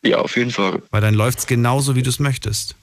Ja, 0.04 0.18
auf 0.18 0.36
jeden 0.36 0.52
Fall. 0.52 0.82
Weil 0.90 1.02
dann 1.02 1.14
läuft's 1.14 1.48
genauso, 1.48 1.96
wie 1.96 2.02
du 2.02 2.10
es 2.10 2.20
möchtest. 2.20 2.76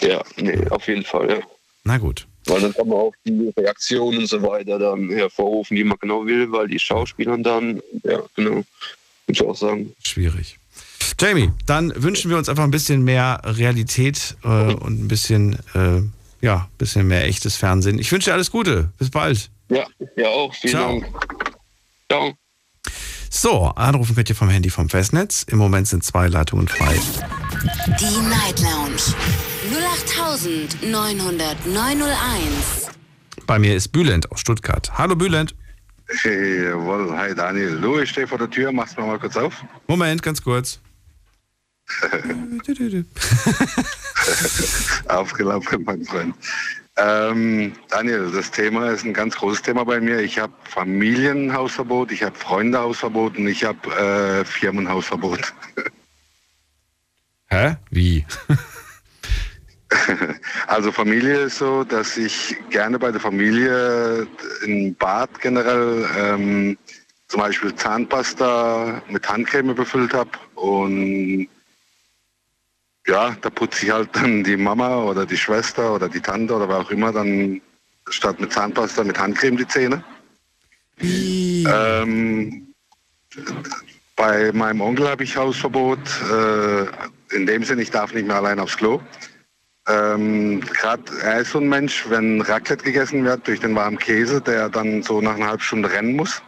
Ja, 0.00 0.22
nee, 0.36 0.66
auf 0.68 0.86
jeden 0.86 1.04
Fall, 1.04 1.30
ja. 1.30 1.38
Na 1.84 1.98
gut. 1.98 2.26
Weil 2.46 2.60
dann 2.60 2.72
kann 2.72 2.88
man 2.88 2.98
auch 2.98 3.12
die 3.24 3.52
Reaktionen 3.56 4.18
und 4.18 4.26
so 4.26 4.42
weiter 4.42 4.78
dann 4.78 5.10
hervorrufen, 5.10 5.76
die 5.76 5.84
man 5.84 5.98
genau 6.00 6.24
will, 6.26 6.50
weil 6.52 6.68
die 6.68 6.78
Schauspieler 6.78 7.36
dann, 7.38 7.80
ja, 8.04 8.22
genau, 8.34 8.50
würde 8.50 8.64
ich 9.28 9.42
auch 9.42 9.56
sagen. 9.56 9.94
Schwierig. 10.04 10.58
Jamie, 11.18 11.50
dann 11.66 11.92
wünschen 11.96 12.30
wir 12.30 12.38
uns 12.38 12.48
einfach 12.48 12.64
ein 12.64 12.70
bisschen 12.70 13.02
mehr 13.02 13.40
Realität 13.44 14.36
äh, 14.42 14.72
und 14.74 15.04
ein 15.04 15.08
bisschen, 15.08 15.54
äh, 15.74 16.02
ja, 16.40 16.56
ein 16.56 16.78
bisschen 16.78 17.06
mehr 17.06 17.24
echtes 17.24 17.56
Fernsehen. 17.56 17.98
Ich 17.98 18.10
wünsche 18.10 18.30
dir 18.30 18.34
alles 18.34 18.50
Gute. 18.50 18.90
Bis 18.98 19.10
bald. 19.10 19.50
Ja, 19.70 19.86
ja 20.16 20.28
auch. 20.28 20.52
Vielen 20.54 20.74
Ciao. 20.74 21.00
Dank. 21.00 21.06
Ciao. 22.10 22.34
So, 23.30 23.66
anrufen 23.68 24.14
könnt 24.16 24.28
ihr 24.28 24.34
vom 24.34 24.48
Handy 24.50 24.70
vom 24.70 24.88
Festnetz. 24.88 25.44
Im 25.44 25.58
Moment 25.58 25.86
sind 25.86 26.02
zwei 26.04 26.26
Leitungen 26.26 26.66
frei. 26.66 26.98
Die 28.00 28.18
Night 28.28 28.58
Lounge 28.60 29.14
0890901. 30.82 32.90
Bei 33.46 33.58
mir 33.58 33.76
ist 33.76 33.88
Bülent 33.88 34.30
aus 34.32 34.40
Stuttgart. 34.40 34.98
Hallo 34.98 35.14
Bülent. 35.14 35.54
Hey, 36.22 36.64
jawohl, 36.64 37.16
hi 37.16 37.32
Daniel. 37.34 37.80
Du, 37.80 38.00
ich 38.00 38.10
stehe 38.10 38.26
vor 38.26 38.38
der 38.38 38.50
Tür, 38.50 38.72
machst 38.72 38.98
du 38.98 39.02
mal 39.02 39.18
kurz 39.20 39.36
auf? 39.36 39.62
Moment, 39.86 40.24
ganz 40.24 40.42
kurz. 40.42 40.80
Aufgelaufen, 45.08 45.84
mein 45.84 46.04
Freund. 46.04 46.34
Ähm, 47.02 47.72
Daniel, 47.88 48.30
das 48.30 48.50
Thema 48.50 48.90
ist 48.90 49.04
ein 49.04 49.14
ganz 49.14 49.36
großes 49.36 49.62
Thema 49.62 49.84
bei 49.84 50.00
mir. 50.00 50.18
Ich 50.20 50.38
habe 50.38 50.52
Familienhausverbot, 50.64 52.12
ich 52.12 52.22
habe 52.22 52.36
Freundehausverbot 52.36 53.38
und 53.38 53.48
ich 53.48 53.64
habe 53.64 53.88
äh, 53.90 54.44
Firmenhausverbot. 54.44 55.54
Hä? 57.48 57.76
Wie? 57.90 58.24
Also 60.68 60.92
Familie 60.92 61.40
ist 61.40 61.58
so, 61.58 61.82
dass 61.82 62.16
ich 62.16 62.56
gerne 62.70 62.96
bei 62.96 63.10
der 63.10 63.20
Familie 63.20 64.24
im 64.64 64.94
Bad 64.94 65.40
generell 65.40 66.06
ähm, 66.16 66.78
zum 67.26 67.40
Beispiel 67.40 67.74
Zahnpasta 67.74 69.02
mit 69.08 69.28
Handcreme 69.28 69.74
befüllt 69.74 70.14
habe 70.14 70.30
und 70.54 71.48
ja, 73.06 73.36
da 73.40 73.50
putze 73.50 73.86
ich 73.86 73.92
halt 73.92 74.10
dann 74.12 74.44
die 74.44 74.56
Mama 74.56 75.04
oder 75.04 75.26
die 75.26 75.36
Schwester 75.36 75.94
oder 75.94 76.08
die 76.08 76.20
Tante 76.20 76.54
oder 76.54 76.68
wer 76.68 76.78
auch 76.78 76.90
immer 76.90 77.12
dann 77.12 77.60
statt 78.08 78.40
mit 78.40 78.52
Zahnpasta 78.52 79.04
mit 79.04 79.18
Handcreme 79.18 79.56
die 79.56 79.68
Zähne. 79.68 80.04
Ähm, 81.00 82.74
bei 84.16 84.52
meinem 84.52 84.80
Onkel 84.80 85.08
habe 85.08 85.24
ich 85.24 85.36
Hausverbot. 85.36 85.98
Äh, 86.30 86.86
in 87.34 87.46
dem 87.46 87.64
Sinne, 87.64 87.82
ich 87.82 87.90
darf 87.90 88.12
nicht 88.12 88.26
mehr 88.26 88.36
allein 88.36 88.58
aufs 88.58 88.76
Klo. 88.76 89.00
Ähm, 89.88 90.60
Gerade 90.60 91.04
er 91.22 91.40
ist 91.40 91.52
so 91.52 91.58
ein 91.58 91.68
Mensch, 91.68 92.04
wenn 92.08 92.40
Raclette 92.42 92.84
gegessen 92.84 93.24
wird 93.24 93.46
durch 93.46 93.60
den 93.60 93.74
warmen 93.74 93.98
Käse, 93.98 94.40
der 94.40 94.68
dann 94.68 95.02
so 95.02 95.20
nach 95.20 95.36
einer 95.36 95.48
halben 95.48 95.62
Stunde 95.62 95.90
rennen 95.90 96.16
muss. 96.16 96.42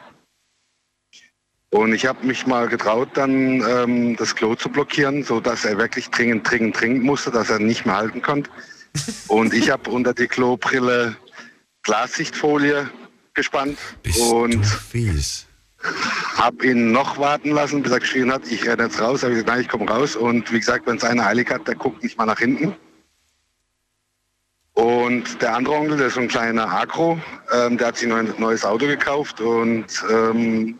Und 1.73 1.94
ich 1.94 2.05
habe 2.05 2.27
mich 2.27 2.47
mal 2.47 2.69
getraut, 2.69 3.09
dann 3.15 3.62
ähm, 3.66 4.15
das 4.16 4.36
Klo 4.36 4.55
zu 4.55 4.69
blockieren, 4.69 5.23
so 5.23 5.40
dass 5.40 5.65
er 5.65 5.78
wirklich 5.78 6.11
dringend, 6.11 6.49
dringend, 6.49 6.78
dringend 6.78 7.03
musste, 7.03 7.31
dass 7.31 7.49
er 7.49 7.61
nicht 7.61 7.86
mehr 7.86 7.97
halten 7.97 8.20
konnte. 8.20 8.51
Und 9.27 9.55
ich 9.55 9.70
habe 9.70 9.90
unter 9.90 10.12
die 10.12 10.27
Klobrille 10.27 11.16
Glassichtfolie 11.82 12.90
gespannt 13.32 13.78
und 14.20 14.62
habe 16.36 16.66
ihn 16.66 16.93
noch 16.93 17.16
warten 17.16 17.53
lassen, 17.53 17.82
bis 17.82 17.90
er 17.90 18.01
geschrien 18.01 18.31
hat, 18.31 18.47
ich 18.49 18.66
renne 18.66 18.82
jetzt 18.85 19.01
raus. 19.01 19.23
Habe 19.23 19.32
ich 19.32 19.39
gesagt, 19.39 19.49
nein, 19.49 19.61
ich 19.62 19.69
komme 19.69 19.90
raus. 19.90 20.15
Und 20.15 20.53
wie 20.53 20.59
gesagt, 20.59 20.86
wenn 20.86 20.99
es 20.99 21.05
einer 21.05 21.27
eilig 21.27 21.51
hat, 21.51 21.66
der 21.66 21.74
guckt 21.74 22.03
nicht 22.03 22.19
mal 22.19 22.27
nach 22.27 22.39
hinten. 22.39 22.77
Und 24.74 25.40
der 25.40 25.57
andere 25.57 25.74
Onkel, 25.74 25.97
der 25.97 26.09
ist 26.09 26.15
so 26.15 26.20
ein 26.20 26.28
kleiner 26.28 26.70
Agro, 26.70 27.19
ähm, 27.51 27.78
der 27.78 27.89
hat 27.89 27.97
sich 27.97 28.12
ein 28.12 28.35
neues 28.36 28.62
Auto 28.62 28.86
gekauft 28.86 29.40
und 29.40 29.86
ähm, 30.11 30.78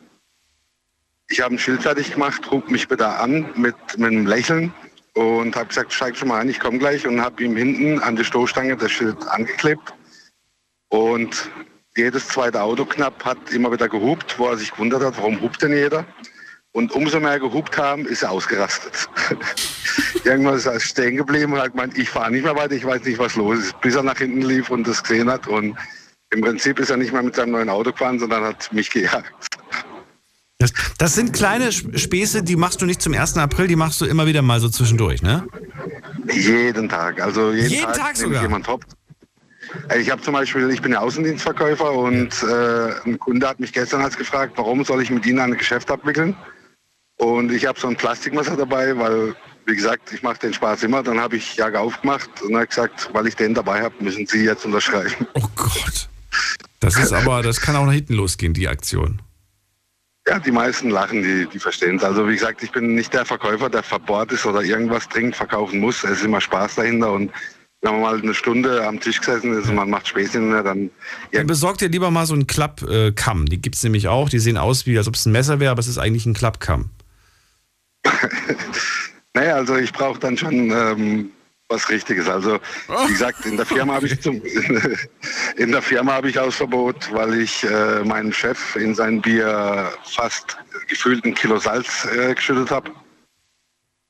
ich 1.33 1.41
habe 1.41 1.55
ein 1.55 1.59
Schild 1.59 1.83
fertig 1.83 2.13
gemacht, 2.13 2.43
ruf 2.53 2.69
mich 2.69 2.87
bitte 2.89 3.09
an 3.09 3.49
mit, 3.55 3.75
mit 3.97 4.07
einem 4.07 4.27
Lächeln 4.27 4.73
und 5.15 5.57
habe 5.57 5.67
gesagt, 5.67 5.93
steig 5.93 6.15
schon 6.15 6.29
mal 6.29 6.41
ein, 6.41 6.49
ich 6.51 6.61
komme 6.61 6.79
gleich 6.79 7.07
und 7.07 7.23
habe 7.23 7.43
ihm 7.43 7.57
hinten 7.57 8.01
an 8.01 8.17
die 8.17 8.25
Stoßstange 8.25 8.77
das 8.77 8.93
Schild 8.93 9.17
angeklebt. 9.29 9.95
Und 10.91 11.51
jedes 11.97 12.29
zweite 12.29 12.63
Auto 12.63 12.85
knapp 12.85 13.25
hat 13.25 13.51
immer 13.51 13.73
wieder 13.73 13.89
gehupt, 13.89 14.39
wo 14.39 14.49
er 14.49 14.59
sich 14.59 14.73
gewundert 14.73 15.03
hat, 15.03 15.17
warum 15.17 15.41
hupt 15.41 15.63
denn 15.63 15.73
jeder? 15.73 16.05
Und 16.73 16.93
umso 16.93 17.19
mehr 17.19 17.41
gehupt 17.41 17.79
haben, 17.79 18.05
ist 18.07 18.23
er 18.23 18.31
ausgerastet. 18.31 19.09
Irgendwann 20.25 20.57
ist 20.57 20.67
er 20.67 20.81
stehen 20.81 21.17
geblieben 21.17 21.55
und 21.55 21.61
hat 21.61 21.73
gemeint, 21.73 21.97
ich 21.97 22.11
fahre 22.11 22.31
nicht 22.31 22.45
mehr 22.45 22.57
weiter, 22.57 22.75
ich 22.75 22.85
weiß 22.85 23.05
nicht, 23.05 23.19
was 23.19 23.37
los 23.37 23.59
ist. 23.59 23.81
Bis 23.81 23.95
er 23.95 24.03
nach 24.03 24.19
hinten 24.19 24.43
lief 24.43 24.71
und 24.71 24.87
das 24.87 25.03
gesehen 25.03 25.31
hat. 25.31 25.47
Und 25.49 25.79
im 26.31 26.41
Prinzip 26.41 26.79
ist 26.79 26.91
er 26.91 26.97
nicht 26.99 27.13
mehr 27.13 27.23
mit 27.23 27.35
seinem 27.35 27.53
neuen 27.53 27.69
Auto 27.69 27.93
gefahren, 27.93 28.19
sondern 28.19 28.45
hat 28.45 28.73
mich 28.73 28.91
gejagt. 28.91 29.52
Das, 30.63 30.73
das 30.99 31.15
sind 31.15 31.33
kleine 31.33 31.69
Sp- 31.75 31.97
Späße, 31.99 32.43
die 32.43 32.57
machst 32.57 32.81
du 32.81 32.87
nicht 32.87 33.03
zum 33.03 33.15
1. 33.15 33.37
April, 33.39 33.67
die 33.67 33.77
machst 33.77 34.01
du 34.01 34.05
immer 34.07 34.27
wieder 34.27 34.43
mal 34.43 34.61
so 34.61 34.69
zwischendurch, 34.69 35.23
ne? 35.23 35.47
Jeden 36.33 36.89
Tag. 36.89 37.21
Also 37.21 37.53
jeden, 37.53 37.69
Jeden 37.71 37.85
Tag, 37.85 37.97
Tag 37.97 38.17
sogar? 38.17 38.43
jemand 38.43 38.69
hopp. 38.69 38.85
Ich 39.99 40.11
habe 40.11 40.21
zum 40.23 40.35
Beispiel, 40.35 40.71
ich 40.71 40.83
bin 40.83 40.93
ja 40.93 41.01
Außendienstverkäufer 41.01 41.93
und 41.93 42.29
äh, 42.43 42.93
ein 43.09 43.19
Kunde 43.19 43.49
hat 43.49 43.59
mich 43.59 43.73
gestern 43.73 44.03
als 44.03 44.17
gefragt, 44.17 44.53
warum 44.57 44.85
soll 44.85 45.03
ich 45.03 45.11
mit 45.11 45.25
Ihnen 45.27 45.39
ein 45.41 45.57
Geschäft 45.57 45.91
abwickeln? 45.91 46.37
Und 47.17 47.51
ich 47.53 47.67
habe 47.67 47.79
so 47.81 47.89
ein 47.89 47.97
Plastikmesser 47.97 48.57
dabei, 48.57 48.97
weil, 48.99 49.35
wie 49.67 49.75
gesagt, 49.77 50.13
ich 50.13 50.23
mache 50.23 50.39
den 50.41 50.53
Spaß 50.53 50.83
immer. 50.83 51.03
Dann 51.03 51.19
habe 51.21 51.37
ich 51.37 51.57
Jagd 51.57 51.77
aufgemacht 51.77 52.31
und 52.43 52.55
habe 52.55 52.67
gesagt, 52.67 53.11
weil 53.13 53.27
ich 53.29 53.37
den 53.37 53.55
dabei 53.55 53.83
habe, 53.83 53.95
müssen 54.01 54.27
Sie 54.27 54.45
jetzt 54.45 54.65
unterschreiben. 54.65 55.27
Oh 55.35 55.47
Gott. 55.57 56.09
Das 56.81 56.97
ist 56.99 57.13
aber, 57.13 57.43
das 57.43 57.61
kann 57.61 57.77
auch 57.77 57.87
nach 57.87 57.93
hinten 57.93 58.15
losgehen, 58.15 58.55
die 58.55 58.67
Aktion. 58.69 59.23
Ja, 60.33 60.39
die 60.39 60.51
meisten 60.51 60.89
lachen, 60.89 61.23
die, 61.23 61.47
die 61.47 61.59
verstehen 61.59 61.97
es. 61.97 62.05
Also 62.05 62.27
wie 62.27 62.33
gesagt, 62.33 62.63
ich 62.63 62.73
bin 62.73 62.95
nicht 62.95 63.13
der 63.13 63.27
Verkäufer, 63.27 63.69
der 63.69 63.83
verbohrt 63.83 64.33
ist 64.33 64.47
oder 64.47 64.63
irgendwas 64.63 65.07
dringend 65.07 65.37
verkaufen 65.37 65.79
muss. 65.79 66.03
Es 66.05 66.13
ist 66.13 66.25
immer 66.25 66.41
Spaß 66.41 66.77
dahinter 66.77 67.13
und 67.13 67.31
wenn 67.83 67.93
man 67.93 68.01
mal 68.01 68.19
eine 68.19 68.33
Stunde 68.33 68.87
am 68.87 68.99
Tisch 68.99 69.21
gesessen 69.21 69.53
ist 69.53 69.69
und 69.69 69.75
man 69.75 69.91
macht 69.91 70.09
Späßchen, 70.09 70.49
ne, 70.49 70.63
dann... 70.63 70.91
Dann 71.33 71.47
besorgt 71.47 71.83
dir 71.83 71.91
lieber 71.91 72.11
mal 72.11 72.25
so 72.25 72.33
einen 72.33 72.47
Klappkamm. 72.47 73.45
die 73.45 73.61
gibt 73.61 73.75
es 73.75 73.83
nämlich 73.83 74.09
auch. 74.09 74.31
Die 74.31 74.39
sehen 74.39 74.57
aus, 74.57 74.87
wie 74.87 74.97
als 74.97 75.07
ob 75.07 75.17
es 75.17 75.27
ein 75.27 75.33
Messer 75.33 75.61
wäre, 75.61 75.73
aber 75.73 75.81
es 75.81 75.89
ist 75.89 75.99
eigentlich 75.99 76.25
ein 76.25 76.33
Klappkamm. 76.33 76.89
Naja, 79.35 79.55
also 79.55 79.77
ich 79.77 79.95
brauche 79.95 80.21
dann 80.21 80.37
schon 80.37 80.71
ähm, 80.71 81.31
was 81.69 81.89
Richtiges. 81.89 82.29
Also 82.29 82.59
wie 82.89 83.13
gesagt, 83.13 83.47
in 83.47 83.57
der 83.57 83.67
Firma 83.67 83.95
habe 83.95 84.07
ich 84.07 84.21
zum, 84.21 84.43
in 85.57 85.73
der 85.73 85.83
Firma 85.83 86.13
habe 86.15 86.29
ich 86.29 86.37
Hausverbot, 86.37 87.13
weil 87.13 87.41
ich 87.41 87.65
äh, 87.65 88.05
meinem 88.05 88.33
Chef 88.33 88.77
in 88.77 88.95
sein 88.95 89.21
Bier 89.23 89.91
fast 90.05 90.59
gefühlt 90.89 91.25
ein 91.25 91.35
Kilo 91.35 91.59
Salz 91.59 92.07
äh, 92.07 92.35
geschüttet 92.35 92.71
habe. 92.71 92.91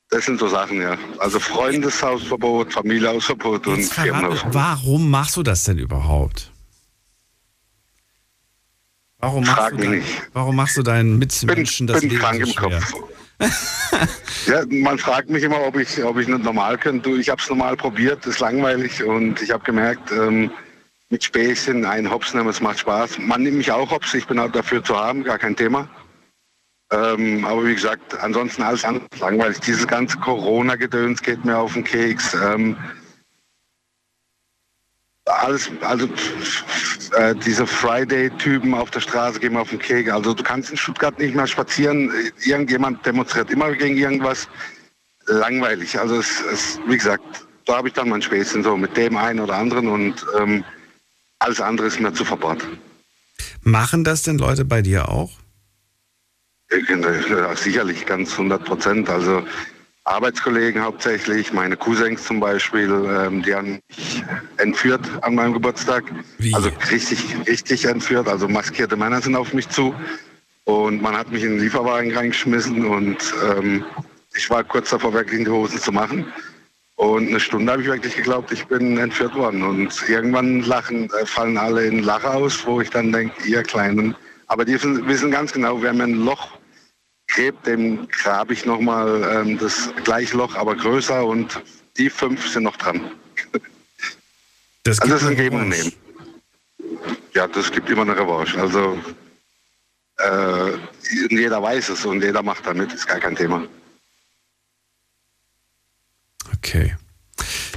Das 0.09 0.25
sind 0.25 0.39
so 0.39 0.47
Sachen, 0.47 0.79
ja. 0.81 0.95
Also 1.17 1.39
Freundeshausverbot, 1.39 2.71
Familienhausverbot 2.73 3.65
und 3.67 3.77
Jetzt 3.79 3.93
Firmenhausverbot. 3.93 4.53
warum 4.53 5.09
machst 5.09 5.37
du 5.37 5.43
das 5.43 5.63
denn 5.63 5.79
überhaupt? 5.79 6.51
Warum 9.19 9.43
machst, 9.45 9.57
Frag 9.57 9.69
du 9.71 9.75
mich 9.77 9.85
dein, 9.87 9.99
nicht. 9.99 10.21
warum 10.33 10.55
machst 10.55 10.77
du 10.77 10.83
deinen 10.83 11.17
Mitmenschen 11.17 11.87
das 11.87 12.01
bin 12.01 12.09
Leben 12.09 12.21
krank 12.21 12.35
so 12.35 12.41
im 12.41 12.53
schwer? 12.53 12.81
Kopf. 12.81 12.93
Ja, 14.45 14.61
man 14.67 14.97
fragt 14.97 15.29
mich 15.29 15.43
immer, 15.43 15.61
ob 15.65 15.77
ich, 15.77 16.03
ob 16.03 16.17
ich 16.17 16.27
nicht 16.27 16.43
normal 16.43 16.77
könnte. 16.77 17.11
Ich 17.11 17.29
habe 17.29 17.41
es 17.41 17.49
normal 17.49 17.77
probiert, 17.77 18.25
ist 18.25 18.39
langweilig 18.39 19.01
und 19.01 19.41
ich 19.41 19.51
habe 19.51 19.63
gemerkt, 19.63 20.11
ähm, 20.11 20.51
mit 21.09 21.23
Späßchen 21.23 21.85
einen 21.85 22.11
Hops 22.11 22.33
nehmen, 22.33 22.49
es 22.49 22.59
macht 22.59 22.79
Spaß. 22.79 23.19
Man 23.19 23.43
nimmt 23.43 23.57
mich 23.57 23.71
auch 23.71 23.89
Hops, 23.91 24.13
ich 24.13 24.27
bin 24.27 24.39
auch 24.39 24.51
dafür 24.51 24.83
zu 24.83 24.97
haben, 24.97 25.23
gar 25.23 25.37
kein 25.37 25.55
Thema. 25.55 25.87
Ähm, 26.91 27.45
aber 27.45 27.65
wie 27.65 27.73
gesagt, 27.73 28.19
ansonsten 28.19 28.63
alles 28.63 28.83
langweilig. 29.19 29.59
Dieses 29.61 29.87
ganze 29.87 30.17
Corona-Gedöns 30.17 31.21
geht 31.21 31.45
mir 31.45 31.57
auf 31.57 31.73
den 31.73 31.83
Keks. 31.83 32.33
Ähm, 32.33 32.75
alles, 35.41 35.69
also 35.81 36.07
äh, 37.17 37.35
diese 37.35 37.65
Friday-Typen 37.65 38.73
auf 38.73 38.91
der 38.91 38.99
Straße 38.99 39.39
gehen 39.39 39.57
auf 39.57 39.69
den 39.69 39.79
Keks. 39.79 40.11
Also 40.11 40.33
du 40.33 40.43
kannst 40.43 40.71
in 40.71 40.77
Stuttgart 40.77 41.17
nicht 41.19 41.35
mehr 41.35 41.47
spazieren. 41.47 42.11
Irgendjemand 42.43 43.05
demonstriert 43.05 43.51
immer 43.51 43.71
gegen 43.73 43.97
irgendwas. 43.97 44.47
Langweilig. 45.25 45.97
Also 45.99 46.17
es, 46.17 46.41
es 46.51 46.79
wie 46.87 46.97
gesagt, 46.97 47.23
da 47.65 47.77
habe 47.77 47.87
ich 47.87 47.93
dann 47.93 48.09
mein 48.09 48.21
Späßchen 48.21 48.63
so 48.63 48.75
mit 48.75 48.95
dem 48.97 49.15
einen 49.15 49.39
oder 49.39 49.55
anderen 49.55 49.87
und 49.87 50.25
ähm, 50.37 50.63
alles 51.39 51.61
andere 51.61 51.87
ist 51.87 51.99
mir 51.99 52.13
zu 52.13 52.25
verbaut. 52.25 52.67
Machen 53.61 54.03
das 54.03 54.23
denn 54.23 54.37
Leute 54.37 54.65
bei 54.65 54.81
dir 54.81 55.09
auch? 55.09 55.31
Ja, 56.71 57.55
sicherlich, 57.55 58.05
ganz 58.05 58.31
100 58.31 58.65
Prozent. 58.65 59.09
Also 59.09 59.43
Arbeitskollegen 60.05 60.81
hauptsächlich, 60.81 61.53
meine 61.53 61.77
Cousins 61.77 62.23
zum 62.25 62.39
Beispiel, 62.39 62.89
ähm, 62.89 63.41
die 63.41 63.55
haben 63.55 63.79
mich 63.87 64.23
entführt 64.57 65.01
an 65.21 65.35
meinem 65.35 65.53
Geburtstag. 65.53 66.03
Also 66.53 66.69
richtig, 66.91 67.23
richtig 67.47 67.85
entführt. 67.85 68.27
Also 68.27 68.49
maskierte 68.49 68.97
Männer 68.97 69.21
sind 69.21 69.35
auf 69.35 69.53
mich 69.53 69.69
zu. 69.69 69.95
Und 70.65 71.01
man 71.01 71.15
hat 71.15 71.31
mich 71.31 71.43
in 71.43 71.51
den 71.51 71.59
Lieferwagen 71.59 72.15
reingeschmissen 72.15 72.85
und 72.85 73.17
ähm, 73.49 73.83
ich 74.35 74.49
war 74.49 74.63
kurz 74.63 74.89
davor, 74.89 75.13
wirklich 75.13 75.39
in 75.39 75.45
die 75.45 75.51
Hosen 75.51 75.79
zu 75.79 75.91
machen. 75.91 76.25
Und 76.95 77.27
eine 77.29 77.39
Stunde 77.39 77.71
habe 77.71 77.81
ich 77.81 77.87
wirklich 77.87 78.15
geglaubt, 78.15 78.51
ich 78.51 78.65
bin 78.67 78.97
entführt 78.97 79.35
worden. 79.35 79.63
Und 79.63 79.93
irgendwann 80.07 80.61
lachen, 80.61 81.09
äh, 81.11 81.25
fallen 81.25 81.57
alle 81.57 81.85
in 81.85 82.03
Lache 82.03 82.29
aus, 82.29 82.65
wo 82.65 82.81
ich 82.81 82.89
dann 82.89 83.11
denke, 83.11 83.47
ihr 83.47 83.63
Kleinen. 83.63 84.15
Aber 84.47 84.65
die 84.65 84.73
wissen, 84.73 85.07
wissen 85.07 85.31
ganz 85.31 85.53
genau, 85.53 85.81
wer 85.81 85.93
mir 85.93 86.03
ein 86.03 86.25
Loch 86.25 86.57
gräbt, 87.33 87.65
dem 87.67 88.07
grabe 88.07 88.53
ich 88.53 88.65
nochmal 88.65 89.23
ähm, 89.33 89.57
das 89.57 89.89
gleiche 90.03 90.37
Loch, 90.37 90.55
aber 90.55 90.75
größer 90.75 91.25
und 91.25 91.61
die 91.97 92.09
fünf 92.09 92.47
sind 92.47 92.63
noch 92.63 92.77
dran. 92.77 93.11
Das 94.83 94.99
also 94.99 95.13
das 95.13 95.23
ist 95.23 95.29
ein 95.29 95.35
Geben 95.35 95.57
und. 95.57 95.69
Nehmen. 95.69 95.93
Ja, 97.33 97.47
das 97.47 97.71
gibt 97.71 97.89
immer 97.89 98.03
eine 98.03 98.17
Revanche. 98.17 98.59
Also 98.59 98.97
äh, 100.17 100.71
jeder 101.29 101.61
weiß 101.61 101.89
es 101.89 102.05
und 102.05 102.21
jeder 102.21 102.43
macht 102.43 102.65
damit, 102.65 102.93
ist 102.93 103.07
gar 103.07 103.19
kein 103.19 103.35
Thema. 103.35 103.67
Okay. 106.53 106.95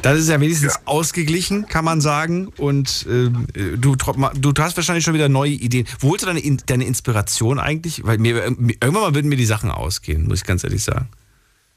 Das 0.02 0.18
ist 0.18 0.28
ja 0.28 0.40
wenigstens 0.40 0.78
ausgeglichen, 0.84 1.66
kann 1.66 1.84
man 1.84 2.00
sagen. 2.00 2.48
Und 2.58 3.06
äh, 3.08 3.30
du, 3.76 3.96
du 3.96 4.52
hast 4.58 4.76
wahrscheinlich 4.76 5.04
schon 5.04 5.14
wieder 5.14 5.28
neue 5.28 5.52
Ideen. 5.52 5.86
Wo 6.00 6.10
holst 6.10 6.22
du 6.22 6.26
deine, 6.26 6.40
In- 6.40 6.62
deine 6.66 6.84
Inspiration 6.84 7.58
eigentlich? 7.58 8.04
Weil 8.04 8.18
mir, 8.18 8.34
mir, 8.56 8.74
irgendwann 8.80 9.02
mal 9.02 9.14
würden 9.14 9.28
mir 9.28 9.36
die 9.36 9.46
Sachen 9.46 9.70
ausgehen, 9.70 10.26
muss 10.28 10.40
ich 10.40 10.44
ganz 10.44 10.64
ehrlich 10.64 10.84
sagen. 10.84 11.08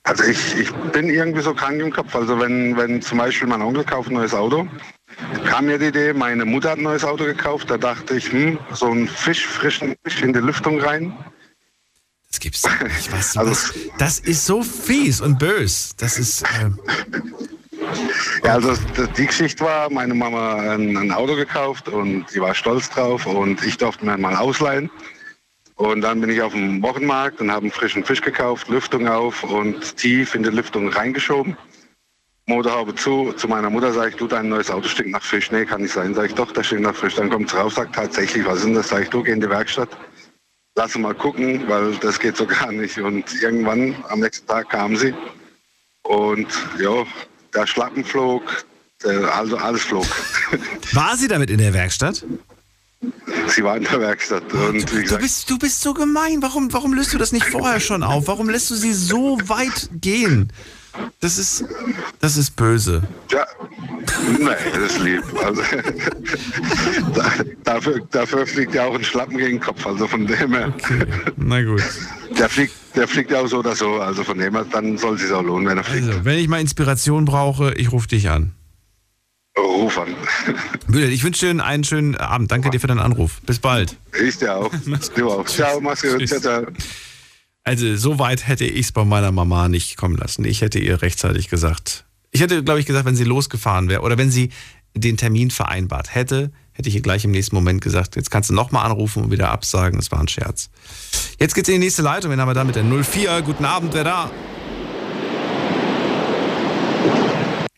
Also 0.03 0.23
ich, 0.23 0.57
ich 0.57 0.71
bin 0.91 1.09
irgendwie 1.09 1.41
so 1.41 1.53
krank 1.53 1.79
im 1.81 1.91
Kopf. 1.91 2.15
Also 2.15 2.39
wenn, 2.39 2.75
wenn 2.77 3.01
zum 3.01 3.17
Beispiel 3.17 3.47
mein 3.47 3.61
Onkel 3.61 3.83
kauft 3.83 4.09
ein 4.09 4.15
neues 4.15 4.33
Auto, 4.33 4.67
kam 5.45 5.65
mir 5.65 5.77
die 5.79 5.87
Idee, 5.87 6.13
meine 6.13 6.45
Mutter 6.45 6.71
hat 6.71 6.77
ein 6.77 6.83
neues 6.83 7.03
Auto 7.03 7.25
gekauft, 7.25 7.69
da 7.69 7.77
dachte 7.77 8.15
ich, 8.15 8.31
hm, 8.31 8.57
so 8.73 8.91
ein 8.91 9.07
Fisch, 9.07 9.45
frischen 9.45 9.95
Fisch 10.03 10.21
in 10.21 10.33
die 10.33 10.39
Lüftung 10.39 10.79
rein. 10.81 11.13
Das 12.29 12.39
gibt's 12.39 12.63
nicht. 12.63 13.11
Weißt 13.11 13.35
du, 13.35 13.39
das, 13.45 13.73
das 13.97 14.19
ist 14.19 14.45
so 14.45 14.61
fies 14.63 15.19
und 15.19 15.39
bös. 15.39 15.91
Das 15.97 16.17
ist. 16.19 16.43
Äh, 16.43 16.69
Ja, 18.43 18.53
also 18.53 18.73
die 19.17 19.25
Geschichte 19.25 19.63
war, 19.63 19.89
meine 19.89 20.13
Mama 20.13 20.55
ein, 20.55 21.11
Auto 21.11 21.35
gekauft 21.35 21.89
und 21.89 22.29
sie 22.29 22.41
war 22.41 22.53
stolz 22.53 22.89
drauf 22.89 23.25
und 23.25 23.63
ich 23.65 23.77
durfte 23.77 24.05
mir 24.05 24.17
mal 24.17 24.35
ausleihen. 24.35 24.89
Und 25.75 26.01
dann 26.01 26.19
bin 26.19 26.29
ich 26.29 26.41
auf 26.41 26.53
dem 26.53 26.81
Wochenmarkt 26.81 27.39
und 27.39 27.51
habe 27.51 27.61
einen 27.61 27.71
frischen 27.71 28.03
Fisch 28.03 28.21
gekauft, 28.21 28.67
Lüftung 28.67 29.07
auf 29.07 29.43
und 29.43 29.95
tief 29.97 30.35
in 30.35 30.43
die 30.43 30.49
Lüftung 30.49 30.89
reingeschoben. 30.89 31.55
Motorhaube 32.47 32.95
zu, 32.95 33.31
zu 33.33 33.47
meiner 33.47 33.69
Mutter 33.69 33.93
sage 33.93 34.09
ich, 34.09 34.15
du, 34.15 34.27
dein 34.27 34.49
neues 34.49 34.71
Auto 34.71 34.87
stinkt 34.87 35.11
nach 35.11 35.23
Fisch. 35.23 35.51
Nee, 35.51 35.65
kann 35.65 35.81
nicht 35.81 35.93
sein. 35.93 36.13
Sag 36.13 36.25
ich, 36.25 36.33
doch, 36.33 36.51
das 36.51 36.65
stinkt 36.65 36.83
nach 36.83 36.95
Fisch. 36.95 37.15
Dann 37.15 37.29
kommt 37.29 37.53
raus, 37.53 37.75
sagt 37.75 37.95
tatsächlich, 37.95 38.45
was 38.45 38.57
ist 38.57 38.65
denn 38.65 38.73
das? 38.73 38.89
Sag 38.89 39.03
ich, 39.03 39.09
du, 39.09 39.23
geh 39.23 39.31
in 39.31 39.39
die 39.39 39.49
Werkstatt. 39.49 39.89
Lass 40.75 40.97
mal 40.97 41.13
gucken, 41.13 41.63
weil 41.67 41.93
das 41.97 42.19
geht 42.19 42.35
so 42.35 42.45
gar 42.47 42.71
nicht. 42.71 42.97
Und 42.97 43.41
irgendwann 43.41 43.95
am 44.09 44.19
nächsten 44.19 44.47
Tag 44.47 44.69
kam 44.69 44.95
sie 44.95 45.13
und 46.09 46.47
ja, 46.79 47.03
der 47.53 47.67
Schlappen 47.67 48.03
flog, 48.03 48.65
also 49.03 49.57
alles 49.57 49.83
flog. 49.83 50.05
war 50.93 51.17
sie 51.17 51.27
damit 51.27 51.49
in 51.49 51.57
der 51.57 51.73
Werkstatt? 51.73 52.25
Sie 53.47 53.63
war 53.63 53.77
in 53.77 53.83
der 53.83 53.99
Werkstatt 53.99 54.43
und 54.53 54.91
Du 54.91 55.01
gesagt, 55.01 55.21
bist, 55.21 55.49
du 55.49 55.57
bist 55.57 55.81
so 55.81 55.93
gemein. 55.93 56.41
Warum, 56.41 56.71
warum 56.73 56.93
löst 56.93 57.13
du 57.13 57.17
das 57.17 57.31
nicht 57.31 57.45
vorher 57.45 57.79
schon 57.79 58.03
auf? 58.03 58.27
Warum 58.27 58.49
lässt 58.49 58.69
du 58.69 58.75
sie 58.75 58.93
so 58.93 59.37
weit 59.45 59.89
gehen? 59.93 60.51
Das 61.19 61.37
ist, 61.37 61.65
das 62.19 62.37
ist 62.37 62.55
böse. 62.55 63.03
ja, 63.31 63.45
nee, 64.39 64.49
das 64.73 64.91
ist 64.93 64.99
lieb. 64.99 65.23
Also, 65.43 65.61
da, 67.13 67.31
dafür, 67.63 68.01
dafür 68.11 68.47
fliegt 68.47 68.73
ja 68.73 68.85
auch 68.85 68.95
ein 68.95 69.03
Schlappen 69.03 69.37
gegen 69.37 69.57
den 69.57 69.59
Kopf, 69.59 69.85
also 69.85 70.07
von 70.07 70.25
dem 70.25 70.53
her. 70.53 70.73
Na 71.35 71.61
gut. 71.63 71.83
Der 72.37 72.49
fliegt, 72.49 72.73
der 72.95 73.07
fliegt 73.07 73.31
ja 73.31 73.41
auch 73.41 73.47
so 73.47 73.59
oder 73.59 73.75
so, 73.75 73.99
also 73.99 74.23
von 74.23 74.37
dem 74.37 74.53
her, 74.53 74.65
dann 74.71 74.97
soll 74.97 75.15
es 75.15 75.21
sich 75.21 75.31
auch 75.31 75.43
lohnen, 75.43 75.67
wenn 75.67 75.77
er 75.77 75.83
fliegt. 75.83 76.07
Also, 76.07 76.25
wenn 76.25 76.37
ich 76.39 76.47
mal 76.47 76.61
Inspiration 76.61 77.25
brauche, 77.25 77.73
ich 77.73 77.91
rufe 77.91 78.07
dich 78.07 78.29
an. 78.29 78.53
Ruf 79.57 79.97
an. 79.97 80.15
Bülent, 80.87 81.11
ich 81.11 81.23
wünsche 81.23 81.53
dir 81.53 81.63
einen 81.63 81.83
schönen 81.83 82.15
Abend. 82.15 82.51
Danke 82.51 82.69
dir 82.69 82.79
für 82.79 82.87
deinen 82.87 82.99
Anruf. 82.99 83.41
Bis 83.45 83.59
bald. 83.59 83.97
Ich 84.21 84.37
dir 84.37 84.55
auch. 84.55 84.71
Du 85.15 85.29
auch. 85.31 85.45
Ciao, 85.45 85.81
mach's 85.81 86.01
gut. 86.01 86.27
Ciao, 86.27 86.39
ciao. 86.39 86.65
Also, 87.69 87.95
so 87.97 88.17
weit 88.17 88.47
hätte 88.47 88.65
ich 88.65 88.87
es 88.87 88.91
bei 88.91 89.05
meiner 89.05 89.31
Mama 89.31 89.69
nicht 89.69 89.95
kommen 89.95 90.17
lassen. 90.17 90.43
Ich 90.43 90.61
hätte 90.61 90.79
ihr 90.79 91.03
rechtzeitig 91.03 91.49
gesagt. 91.49 92.03
Ich 92.31 92.41
hätte, 92.41 92.63
glaube 92.63 92.79
ich, 92.79 92.87
gesagt, 92.87 93.05
wenn 93.05 93.15
sie 93.15 93.25
losgefahren 93.25 93.89
wäre 93.89 94.01
oder 94.01 94.17
wenn 94.17 94.31
sie 94.31 94.49
den 94.95 95.17
Termin 95.17 95.51
vereinbart 95.51 96.15
hätte, 96.15 96.51
hätte 96.71 96.89
ich 96.89 96.95
ihr 96.95 97.03
gleich 97.03 97.25
im 97.25 97.29
nächsten 97.29 97.55
Moment 97.55 97.81
gesagt, 97.81 98.15
jetzt 98.15 98.31
kannst 98.31 98.49
du 98.49 98.55
nochmal 98.55 98.87
anrufen 98.87 99.25
und 99.25 99.31
wieder 99.31 99.51
absagen. 99.51 99.99
Das 99.99 100.11
war 100.11 100.19
ein 100.19 100.27
Scherz. 100.27 100.71
Jetzt 101.39 101.53
geht's 101.53 101.69
in 101.69 101.75
die 101.75 101.81
nächste 101.81 102.01
Leitung. 102.01 102.31
Wen 102.31 102.41
haben 102.41 102.49
wir 102.49 102.55
da 102.55 102.63
mit 102.63 102.75
der 102.75 102.83
04? 102.83 103.43
Guten 103.43 103.65
Abend, 103.65 103.93
wer 103.93 104.03
da? 104.03 104.31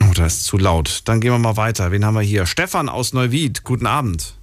Oh, 0.06 0.14
das 0.16 0.36
ist 0.36 0.46
zu 0.46 0.58
laut. 0.58 1.02
Dann 1.04 1.20
gehen 1.20 1.34
wir 1.34 1.38
mal 1.38 1.58
weiter. 1.58 1.92
Wen 1.92 2.06
haben 2.06 2.14
wir 2.14 2.22
hier? 2.22 2.46
Stefan 2.46 2.88
aus 2.88 3.12
Neuwied. 3.12 3.66
Guten 3.66 3.88
Abend. 3.88 4.36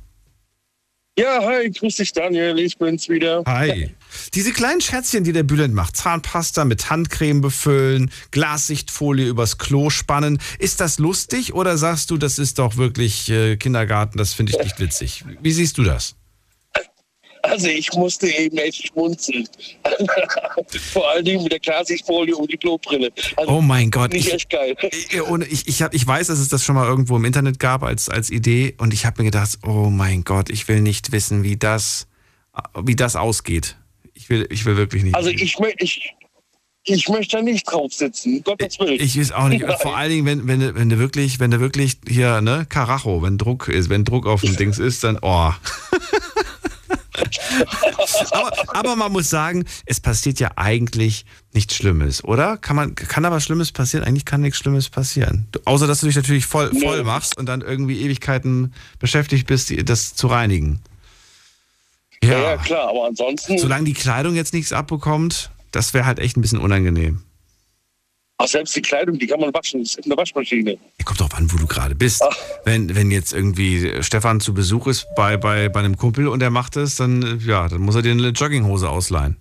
Ja, 1.19 1.41
hi, 1.43 1.71
grüß 1.71 1.97
dich 1.97 2.13
Daniel, 2.13 2.59
ich 2.59 2.77
bin's 2.77 3.09
wieder. 3.09 3.43
Hi. 3.47 3.95
Diese 4.35 4.53
kleinen 4.53 4.81
Schätzchen, 4.81 5.25
die 5.25 5.33
der 5.33 5.43
Bülent 5.43 5.75
macht, 5.75 5.97
Zahnpasta 5.97 6.65
mit 6.65 6.91
Handcreme 6.91 7.41
befüllen, 7.41 8.11
Glassichtfolie 8.31 9.27
übers 9.27 9.59
Klo 9.59 9.91
spannen, 9.91 10.39
ist 10.59 10.81
das 10.81 10.99
lustig 10.99 11.55
oder 11.55 11.77
sagst 11.79 12.11
du, 12.11 12.17
das 12.19 12.39
ist 12.39 12.59
doch 12.59 12.77
wirklich 12.77 13.29
äh, 13.31 13.57
Kindergarten, 13.57 14.19
das 14.19 14.33
finde 14.35 14.53
ich 14.53 14.59
nicht 14.63 14.79
witzig? 14.81 15.25
Wie 15.41 15.53
siehst 15.53 15.79
du 15.79 15.85
das? 15.85 16.15
Also 17.43 17.69
ich 17.69 17.93
musste 17.95 18.27
eben 18.29 18.59
echt 18.59 18.89
schmunzeln. 18.89 19.49
Vor 20.93 21.09
allen 21.11 21.25
Dingen 21.25 21.43
mit 21.45 21.53
der 21.53 21.61
Klarsichtfolie 21.61 22.37
um 22.37 22.47
die 22.47 22.57
Klobrille. 22.57 23.11
Also 23.37 23.51
Oh 23.53 23.61
mein 23.61 23.91
Gott. 23.91 24.13
Nicht 24.13 24.27
Ich, 24.27 24.35
echt 24.35 24.51
geil. 24.51 24.77
ich, 24.91 25.23
ohne- 25.23 25.47
ich, 25.47 25.69
ich, 25.69 25.81
hab, 25.83 25.95
ich 25.95 26.07
weiß, 26.07 26.27
dass 26.27 26.41
es 26.41 26.49
das 26.49 26.65
schon 26.65 26.75
mal 26.75 26.87
irgendwo 26.87 27.17
im 27.17 27.25
Internet 27.25 27.59
gab 27.59 27.85
als, 27.85 28.09
als 28.09 28.31
Idee 28.31 28.75
und 28.79 28.93
ich 28.93 29.07
habe 29.07 29.23
mir 29.23 29.31
gedacht, 29.31 29.59
oh 29.65 29.89
mein 29.89 30.25
Gott, 30.25 30.51
ich 30.51 30.67
will 30.69 30.81
nicht 30.81 31.13
wissen, 31.13 31.43
wie 31.45 31.57
das, 31.57 32.07
wie 32.85 32.97
das 32.97 33.17
ausgeht. 33.17 33.77
Ich 34.29 34.31
will, 34.31 34.47
ich 34.51 34.67
will 34.67 34.77
wirklich 34.77 35.05
nicht. 35.05 35.15
Also 35.15 35.31
ich, 35.31 35.57
ich, 35.79 36.13
ich 36.85 37.09
möchte 37.09 37.39
da 37.39 37.43
nicht 37.43 37.65
drauf 37.65 37.91
sitzen, 37.95 38.43
Gottes 38.45 38.79
Willen. 38.79 39.01
Ich 39.01 39.19
weiß 39.19 39.33
auch 39.33 39.49
nicht. 39.49 39.63
Nein. 39.67 39.77
Vor 39.81 39.97
allen 39.97 40.11
Dingen, 40.11 40.27
wenn, 40.27 40.47
wenn, 40.47 40.61
du- 40.61 40.75
wenn 40.75 40.91
du 40.91 40.99
wirklich, 40.99 41.41
wenn 41.41 41.51
du 41.51 41.61
wirklich 41.61 41.97
hier, 42.07 42.43
ne, 42.43 42.67
Karacho, 42.69 43.23
wenn 43.23 43.39
Druck 43.39 43.69
ist, 43.69 43.89
wenn 43.89 44.05
Druck 44.05 44.27
auf 44.27 44.43
dem 44.43 44.55
Dings 44.57 44.79
ist, 44.79 45.03
dann, 45.03 45.19
oh. 45.23 45.51
aber, 48.33 48.53
aber 48.77 48.97
man 48.97 49.13
muss 49.13 49.31
sagen, 49.31 49.65
es 49.87 49.99
passiert 50.01 50.41
ja 50.41 50.51
eigentlich 50.57 51.25
nichts 51.55 51.75
Schlimmes, 51.75 52.23
oder? 52.23 52.59
Kann 52.59 52.77
man, 52.77 52.95
kann 52.95 53.25
aber 53.25 53.41
Schlimmes 53.41 53.73
passieren? 53.73 54.05
Eigentlich 54.05 54.27
kann 54.27 54.43
nichts 54.43 54.59
Schlimmes 54.59 54.91
passieren. 54.91 55.47
Du, 55.53 55.61
außer, 55.65 55.87
dass 55.87 56.01
du 56.01 56.07
dich 56.07 56.17
natürlich 56.17 56.45
voll, 56.47 56.71
voll 56.79 57.03
machst 57.03 57.37
und 57.39 57.47
dann 57.47 57.63
irgendwie 57.63 58.01
Ewigkeiten 58.03 58.75
beschäftigt 58.99 59.47
bist, 59.47 59.71
die- 59.71 59.85
das 59.85 60.15
zu 60.15 60.27
reinigen. 60.27 60.81
Ja, 62.23 62.39
ja, 62.39 62.57
klar, 62.57 62.89
aber 62.89 63.07
ansonsten. 63.07 63.59
Solange 63.59 63.85
die 63.85 63.95
Kleidung 63.95 64.35
jetzt 64.35 64.53
nichts 64.53 64.73
abbekommt, 64.73 65.51
das 65.71 65.95
wäre 65.95 66.07
halt 66.07 66.19
echt 66.19 66.37
ein 66.37 66.41
bisschen 66.41 66.59
unangenehm. 66.59 67.23
Ach, 68.41 68.47
selbst 68.47 68.77
die 68.77 68.83
Kleidung, 68.83 69.19
die 69.19 69.27
kann 69.27 69.41
man 69.41 69.53
waschen, 69.53 69.81
das 69.81 69.91
ist 69.91 70.05
in 70.05 70.11
der 70.11 70.17
Waschmaschine. 70.17 70.79
Kommt 71.05 71.21
drauf 71.21 71.35
an, 71.35 71.53
wo 71.53 71.57
du 71.57 71.67
gerade 71.67 71.97
bist. 71.97 72.23
Wenn, 72.65 72.95
wenn 72.95 73.11
jetzt 73.11 73.33
irgendwie 73.33 74.01
Stefan 74.01 74.41
zu 74.41 74.55
Besuch 74.55 74.87
ist 74.87 75.07
bei, 75.17 75.37
bei, 75.37 75.69
bei 75.69 75.81
einem 75.81 75.97
Kumpel 75.97 76.29
und 76.29 76.41
er 76.41 76.51
macht 76.51 76.77
es, 76.77 76.95
dann, 76.95 77.23
äh, 77.23 77.45
ja, 77.45 77.69
dann 77.69 77.81
muss 77.81 77.97
er 77.97 78.03
dir 78.03 78.13
eine 78.13 78.29
Jogginghose 78.29 78.89
ausleihen. 78.89 79.37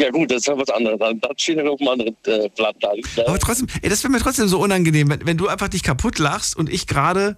Ja 0.00 0.10
gut, 0.10 0.30
das 0.30 0.38
ist 0.38 0.46
ja 0.46 0.56
was 0.56 0.70
anderes. 0.70 0.98
Das 0.98 1.32
steht 1.36 1.58
ja 1.58 1.64
auf 1.64 1.78
einem 1.80 1.90
anderen 1.90 2.16
äh, 2.24 2.48
Blatt 2.56 2.76
da. 2.80 2.92
Aber 3.26 3.38
trotzdem, 3.38 3.68
ey, 3.82 3.90
das 3.90 4.02
wäre 4.02 4.10
mir 4.10 4.20
trotzdem 4.20 4.48
so 4.48 4.58
unangenehm, 4.58 5.10
wenn, 5.10 5.26
wenn 5.26 5.36
du 5.36 5.48
einfach 5.48 5.68
dich 5.68 5.82
kaputt 5.82 6.18
lachst 6.18 6.56
und 6.56 6.70
ich 6.70 6.86
gerade 6.86 7.36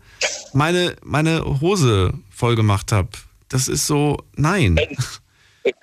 meine, 0.52 0.94
meine 1.02 1.60
Hose 1.60 2.14
voll 2.30 2.54
gemacht 2.54 2.92
habe. 2.92 3.08
Das 3.48 3.68
ist 3.68 3.86
so, 3.86 4.18
nein. 4.36 4.78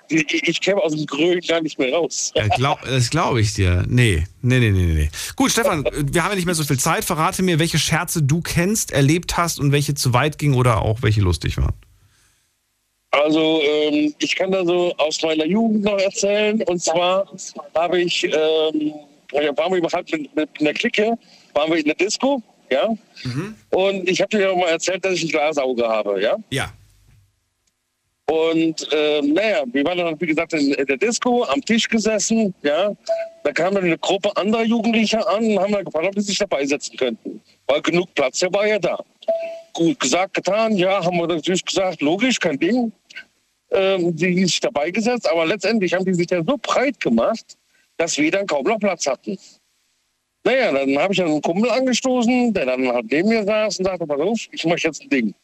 Ich, 0.08 0.48
ich 0.48 0.60
käme 0.60 0.80
aus 0.80 0.94
dem 0.94 1.06
Grün 1.06 1.40
gar 1.40 1.60
nicht 1.60 1.78
mehr 1.78 1.92
raus. 1.92 2.32
Ja, 2.36 2.46
glaub, 2.46 2.82
das 2.82 3.10
glaube 3.10 3.40
ich 3.40 3.54
dir. 3.54 3.84
Nee, 3.88 4.24
nee, 4.40 4.60
nee, 4.60 4.70
nee, 4.70 4.94
nee. 4.94 5.10
Gut, 5.34 5.50
Stefan, 5.50 5.84
wir 5.84 6.22
haben 6.22 6.30
ja 6.30 6.36
nicht 6.36 6.46
mehr 6.46 6.54
so 6.54 6.62
viel 6.62 6.78
Zeit. 6.78 7.04
Verrate 7.04 7.42
mir, 7.42 7.58
welche 7.58 7.78
Scherze 7.78 8.22
du 8.22 8.40
kennst, 8.40 8.92
erlebt 8.92 9.36
hast 9.36 9.58
und 9.58 9.72
welche 9.72 9.94
zu 9.94 10.12
weit 10.12 10.38
gingen 10.38 10.54
oder 10.54 10.82
auch 10.82 11.02
welche 11.02 11.20
lustig 11.20 11.56
waren. 11.56 11.74
Also 13.10 13.60
ähm, 13.62 14.14
ich 14.18 14.36
kann 14.36 14.52
da 14.52 14.64
so 14.64 14.94
aus 14.96 15.20
meiner 15.22 15.46
Jugend 15.46 15.84
noch 15.84 15.98
erzählen. 15.98 16.62
Und 16.62 16.80
zwar 16.82 17.26
habe 17.74 18.00
ich, 18.00 18.24
ähm, 18.24 18.94
waren 19.32 19.72
wir 19.72 19.88
halt 19.92 20.12
mit, 20.12 20.34
mit 20.34 20.48
einer 20.60 20.72
Clique, 20.72 21.18
waren 21.54 21.70
wir 21.70 21.78
in 21.78 21.84
der 21.84 21.94
Disco, 21.94 22.40
ja. 22.70 22.88
Und 23.70 24.08
ich 24.08 24.20
habe 24.20 24.30
dir 24.30 24.48
ja 24.48 24.56
mal 24.56 24.68
erzählt, 24.68 25.04
dass 25.04 25.14
ich 25.14 25.24
ein 25.24 25.28
Glasauge 25.28 25.86
habe, 25.86 26.22
ja. 26.22 26.36
Ja. 26.50 26.72
Und 28.32 28.88
ähm, 28.92 29.34
naja, 29.34 29.62
wir 29.66 29.84
waren 29.84 29.98
dann, 29.98 30.18
wie 30.18 30.26
gesagt, 30.26 30.54
in, 30.54 30.70
der 30.70 30.96
Disco, 30.96 31.44
am 31.44 31.60
Tisch 31.60 31.86
gesessen, 31.86 32.54
ja. 32.62 32.90
Da 33.44 33.52
kam 33.52 33.74
dann 33.74 33.84
eine 33.84 33.98
Gruppe 33.98 34.34
anderer 34.38 34.64
Jugendlicher 34.64 35.28
an 35.28 35.44
und 35.44 35.58
haben 35.58 35.72
dann 35.72 35.84
gefragt, 35.84 36.06
ob 36.06 36.14
sie 36.14 36.22
sich 36.22 36.38
dabei 36.38 36.64
setzen 36.64 36.96
könnten. 36.96 37.42
Weil 37.66 37.82
genug 37.82 38.14
Platz, 38.14 38.38
der 38.38 38.50
war 38.54 38.66
ja 38.66 38.78
da. 38.78 38.98
Gut, 39.74 40.00
gesagt, 40.00 40.32
getan, 40.32 40.76
ja, 40.76 41.04
haben 41.04 41.18
wir 41.18 41.26
natürlich 41.26 41.62
gesagt, 41.62 42.00
logisch, 42.00 42.40
kein 42.40 42.58
Ding. 42.58 42.90
Ähm, 43.70 44.16
die 44.16 44.46
sich 44.46 44.60
dabei 44.60 44.90
gesetzt, 44.90 45.28
aber 45.30 45.44
letztendlich 45.44 45.92
haben 45.92 46.06
die 46.06 46.14
sich 46.14 46.30
ja 46.30 46.42
so 46.42 46.56
breit 46.56 46.98
gemacht, 47.00 47.58
dass 47.98 48.16
wir 48.16 48.30
dann 48.30 48.46
kaum 48.46 48.64
noch 48.64 48.78
Platz 48.78 49.06
hatten. 49.06 49.36
Naja, 50.44 50.72
dann 50.72 50.98
habe 50.98 51.12
ich 51.12 51.22
einen 51.22 51.42
Kumpel 51.42 51.70
angestoßen, 51.70 52.54
der 52.54 52.64
dann 52.64 52.88
halt 52.88 53.10
neben 53.10 53.28
mir 53.28 53.44
saß 53.44 53.78
und 53.78 53.84
sagte, 53.84 54.06
pass 54.06 54.20
auf, 54.20 54.38
ich 54.50 54.64
mache 54.64 54.80
jetzt 54.84 55.02
ein 55.02 55.10
Ding. 55.10 55.34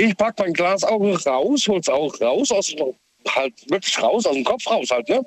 Ich 0.00 0.16
pack 0.16 0.38
mein 0.38 0.54
Glasauge 0.54 1.22
raus, 1.24 1.68
hol's 1.68 1.88
auch 1.90 2.18
raus, 2.22 2.50
aus, 2.50 2.74
halt 3.28 3.52
wirklich 3.70 4.02
raus, 4.02 4.24
aus 4.24 4.34
dem 4.34 4.44
Kopf 4.44 4.66
raus 4.66 4.88
halt, 4.90 5.06
ne? 5.10 5.22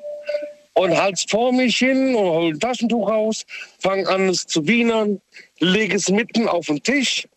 Und 0.73 0.97
halt's 0.97 1.25
vor 1.29 1.51
mich 1.53 1.77
hin 1.77 2.15
und 2.15 2.25
hol 2.25 2.51
ein 2.51 2.59
Taschentuch 2.59 3.07
raus, 3.07 3.43
fang 3.77 4.07
an 4.07 4.29
es 4.29 4.47
zu 4.47 4.67
wienern, 4.67 5.21
leg 5.59 5.93
es 5.93 6.09
mitten 6.09 6.47
auf 6.47 6.65
den 6.65 6.81
Tisch, 6.81 7.27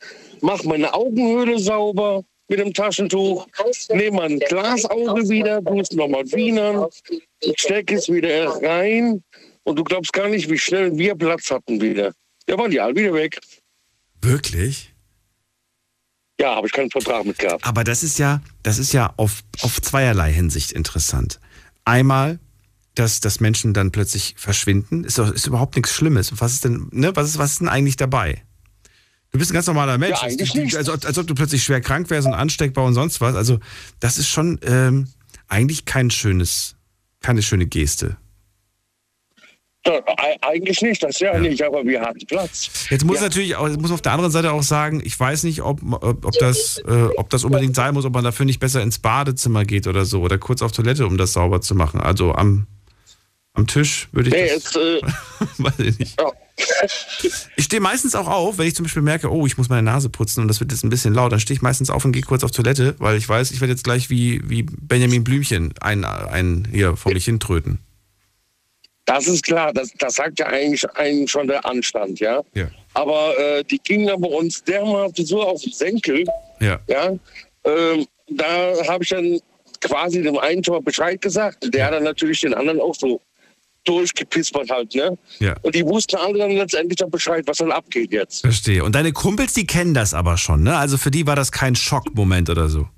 mach 0.41 0.65
meine 0.65 0.95
Augenhöhle 0.95 1.59
sauber 1.59 2.25
mit 2.49 2.59
dem 2.59 2.73
Taschentuch, 2.73 3.47
nehme 3.91 4.17
mein 4.17 4.39
Glasauge 4.39 5.29
wieder, 5.29 5.63
tu 5.63 5.79
es 5.81 5.93
nochmal 5.93 6.25
wienern, 6.33 6.87
steck 7.57 7.93
es 7.93 8.09
wieder 8.09 8.47
rein 8.63 9.23
und 9.65 9.79
du 9.79 9.85
glaubst 9.85 10.15
gar 10.15 10.31
nicht, 10.31 10.49
wie 10.49 10.57
schnell 10.57 10.97
wir 10.97 11.15
Platz 11.15 11.51
hatten 11.51 11.83
wieder. 11.83 12.15
Ja, 12.49 12.57
waren 12.57 12.71
die 12.71 12.81
alle 12.81 12.97
wieder 12.97 13.13
weg. 13.13 13.39
Wirklich? 14.23 14.96
Ja, 16.41 16.55
habe 16.57 16.67
ich 16.67 16.73
keinen 16.73 16.91
Vertrag 16.91 17.25
mit 17.25 17.39
gehabt. 17.39 17.65
Aber 17.65 17.83
das 17.85 18.03
ist 18.03 18.19
ja, 18.19 18.43
das 18.63 18.79
ist 18.79 18.93
ja 18.93 19.13
auf, 19.17 19.43
auf 19.63 19.81
zweierlei 19.81 20.33
Hinsicht 20.33 20.73
interessant. 20.73 21.41
Einmal, 21.85 22.39
dass, 22.95 23.21
dass 23.21 23.41
Menschen 23.41 23.73
dann 23.75 23.91
plötzlich 23.93 24.35
verschwinden, 24.37 25.05
ist, 25.05 25.19
doch- 25.19 25.33
ist 25.33 25.47
überhaupt 25.47 25.77
nichts 25.77 25.93
Schlimmes. 25.95 26.33
Was 26.41 26.53
ist 26.53 26.65
denn, 26.65 26.89
ne, 26.93 27.15
was 27.17 27.29
ist, 27.31 27.39
was 27.39 27.53
ist 27.53 27.61
denn 27.61 27.69
eigentlich 27.69 27.97
dabei? 27.97 28.43
Du 29.33 29.39
bist 29.39 29.51
ein 29.51 29.55
ganz 29.55 29.67
normaler 29.67 29.99
Mensch. 29.99 30.19
Ja, 30.21 30.29
eigentlich 30.29 30.53
Du- 30.53 30.61
nicht. 30.61 30.77
als, 30.77 30.89
ob- 30.89 31.05
als 31.05 31.17
ob 31.19 31.27
du 31.27 31.35
plötzlich 31.35 31.63
schwer 31.63 31.81
krank 31.81 32.11
wärst 32.11 32.27
und 32.27 32.35
ansteckbar 32.35 32.85
und 32.85 32.95
sonst 32.95 33.21
was. 33.21 33.35
Also, 33.35 33.59
das 34.01 34.19
ist 34.19 34.29
schon 34.29 34.59
ähm, 34.63 35.09
eigentlich 35.49 35.85
kein 35.85 36.11
schönes, 36.11 36.77
keine 37.21 37.43
schöne 37.43 37.67
Geste. 37.67 38.17
Ja, 39.87 40.03
eigentlich 40.43 40.83
nicht, 40.83 41.03
das 41.03 41.21
ja, 41.21 41.39
nicht, 41.39 41.63
aber 41.63 41.85
wir 41.85 42.01
hatten 42.01 42.27
Platz. 42.27 42.71
Jetzt 42.91 43.05
muss 43.05 43.17
ja. 43.17 43.23
natürlich 43.23 43.57
auch, 43.57 43.69
jetzt 43.69 43.81
muss 43.81 43.91
auf 43.91 44.03
der 44.03 44.13
anderen 44.13 44.33
Seite 44.33 44.53
auch 44.53 44.63
sagen, 44.63 45.01
ich 45.05 45.19
weiß 45.19 45.45
nicht, 45.45 45.63
ob, 45.63 45.81
ob, 46.03 46.33
das, 46.39 46.79
äh, 46.87 47.09
ob 47.17 47.31
das 47.31 47.45
unbedingt 47.45 47.77
sein 47.77 47.95
muss, 47.95 48.05
ob 48.05 48.15
man 48.15 48.25
dafür 48.25 48.47
nicht 48.47 48.61
besser 48.61 48.83
ins 48.83 48.99
Badezimmer 48.99 49.65
geht 49.65 49.87
oder 49.87 50.05
so 50.05 50.21
oder 50.21 50.39
kurz 50.39 50.63
auf 50.63 50.73
Toilette, 50.73 51.07
um 51.07 51.17
das 51.17 51.33
sauber 51.33 51.61
zu 51.61 51.75
machen. 51.75 52.01
Also 52.01 52.33
am, 52.33 52.67
am 53.55 53.67
Tisch 53.67 54.09
würde 54.13 54.29
ich 54.31 54.35
Nee, 54.35 54.49
das, 54.53 54.75
jetzt, 54.75 54.77
äh, 54.77 55.01
weiß 55.59 55.79
ich 55.79 55.99
nicht. 55.99 56.17
Ich 57.57 57.65
stehe 57.65 57.81
meistens 57.81 58.15
auch 58.15 58.29
auf, 58.29 58.59
wenn 58.59 58.67
ich 58.67 58.75
zum 58.75 58.85
Beispiel 58.85 59.03
merke, 59.03 59.31
oh, 59.31 59.47
ich 59.47 59.59
muss 59.59 59.69
meine 59.69 59.83
Nase 59.83 60.09
putzen 60.09 60.41
und 60.41 60.49
das 60.49 60.61
wird 60.61 60.73
jetzt 60.73 60.85
ein 60.85 60.91
bisschen 60.91 61.15
laut, 61.15 61.33
dann 61.33 61.41
stehe 61.41 61.55
ich 61.55 61.63
meistens 61.63 61.91
auf 61.91 62.05
und 62.05 62.13
gehe 62.13 62.23
kurz 62.23 62.45
auf 62.45 62.51
Toilette, 62.51 62.95
weil 62.99 63.17
ich 63.17 63.29
weiß, 63.29 63.51
ich 63.51 63.61
werde 63.61 63.73
jetzt 63.73 63.85
gleich 63.85 64.11
wie, 64.11 64.41
wie 64.49 64.63
Benjamin 64.63 65.23
Blümchen 65.23 65.75
einen, 65.81 66.05
einen 66.05 66.67
hier 66.73 66.97
vor 66.97 67.13
mich 67.13 67.27
hintröten. 67.27 67.79
Das 69.07 69.27
ist 69.29 69.45
klar, 69.45 69.73
das, 69.73 69.91
das 69.99 70.17
sagt 70.17 70.39
ja 70.41 70.47
eigentlich 70.47 70.85
einen 70.97 71.27
schon 71.27 71.47
der 71.47 71.65
Anstand, 71.65 72.21
ja. 72.21 72.43
Ja. 72.55 72.69
Aber 72.95 73.39
äh, 73.39 73.65
die 73.65 73.79
gingen 73.79 74.11
aber 74.11 74.29
uns 74.29 74.63
dermaßen 74.65 75.25
so 75.25 75.43
auf 75.43 75.63
den 75.63 75.73
Senkel, 75.73 76.25
Ja. 76.61 76.79
ja. 76.89 77.13
Ähm, 77.65 78.07
da 78.29 78.73
habe 78.89 79.05
ich 79.05 79.11
dann 79.11 79.39
quasi 79.81 80.23
dem 80.23 80.37
einen 80.39 80.63
Tor 80.63 80.83
Bescheid 80.83 81.21
gesagt. 81.21 81.73
Der 81.73 81.87
hat 81.87 81.95
dann 81.95 82.03
natürlich 82.05 82.41
den 82.41 82.55
anderen 82.55 82.81
auch 82.81 82.95
so 82.95 83.21
durchgepispert 83.85 84.69
halt, 84.71 84.95
ne? 84.95 85.17
Ja. 85.39 85.55
Und 85.63 85.75
die 85.75 85.85
wussten 85.85 86.17
alle 86.17 86.39
dann 86.39 86.51
letztendlich 86.51 86.97
dann 86.97 87.11
Bescheid, 87.11 87.45
was 87.47 87.59
dann 87.59 87.71
abgeht 87.71 88.13
jetzt. 88.13 88.41
Verstehe. 88.41 88.83
Und 88.83 88.95
deine 88.97 89.13
Kumpels, 89.13 89.53
die 89.55 89.67
kennen 89.67 89.95
das 89.95 90.13
aber 90.13 90.37
schon, 90.37 90.65
ne? 90.65 90.77
Also 90.77 90.99
für 90.99 91.13
die 91.13 91.27
war 91.27 91.37
das 91.37 91.53
kein 91.53 91.77
Schockmoment 91.77 92.51
oder 92.51 92.69
so. 92.69 92.89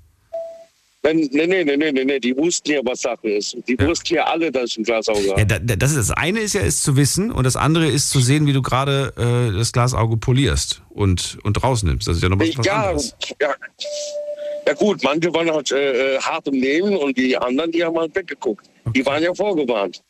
Wenn, 1.01 1.17
nee, 1.31 1.47
nee, 1.47 1.63
nee, 1.63 1.77
nee, 1.77 2.03
nee, 2.03 2.19
die 2.19 2.35
wussten 2.35 2.71
ja, 2.71 2.81
was 2.83 3.01
Sache 3.01 3.29
ist. 3.29 3.55
Die 3.69 3.79
wussten 3.79 4.15
ja 4.15 4.25
alle, 4.25 4.51
dass 4.51 4.71
ich 4.71 4.79
ein 4.79 4.83
Glasauge 4.83 5.21
Ja, 5.27 5.31
habe. 5.31 5.45
da, 5.45 5.59
da- 5.59 5.75
das, 5.77 5.91
ist, 5.91 5.97
das 5.97 6.11
eine 6.11 6.39
ist 6.41 6.53
ja, 6.53 6.61
ist 6.61 6.83
zu 6.83 6.97
wissen 6.97 7.31
und 7.31 7.45
das 7.45 7.55
andere 7.55 7.87
ist 7.87 8.09
zu 8.09 8.19
sehen, 8.19 8.45
wie 8.47 8.53
du 8.53 8.61
gerade 8.61 9.13
äh, 9.17 9.57
das 9.57 9.71
Glasauge 9.71 10.17
polierst 10.17 10.81
und, 10.89 11.37
und 11.43 11.63
rausnimmst. 11.63 12.05
Das 12.07 12.17
ist 12.17 12.23
ja 12.23 12.27
noch 12.27 12.37
was, 12.39 12.65
ja, 12.65 12.73
anderes. 12.89 13.15
ja, 13.41 13.55
ja 14.67 14.73
gut, 14.73 15.01
manche 15.03 15.33
waren 15.33 15.49
halt 15.49 15.71
äh, 15.71 16.15
äh, 16.15 16.19
hart 16.19 16.47
im 16.49 16.59
Nehmen 16.59 16.95
und 16.97 17.17
die 17.17 17.37
anderen, 17.37 17.71
die 17.71 17.83
haben 17.83 17.97
halt 17.97 18.13
weggeguckt. 18.13 18.69
Die 18.93 19.05
waren 19.05 19.23
ja 19.23 19.33
vorgewarnt. 19.33 20.01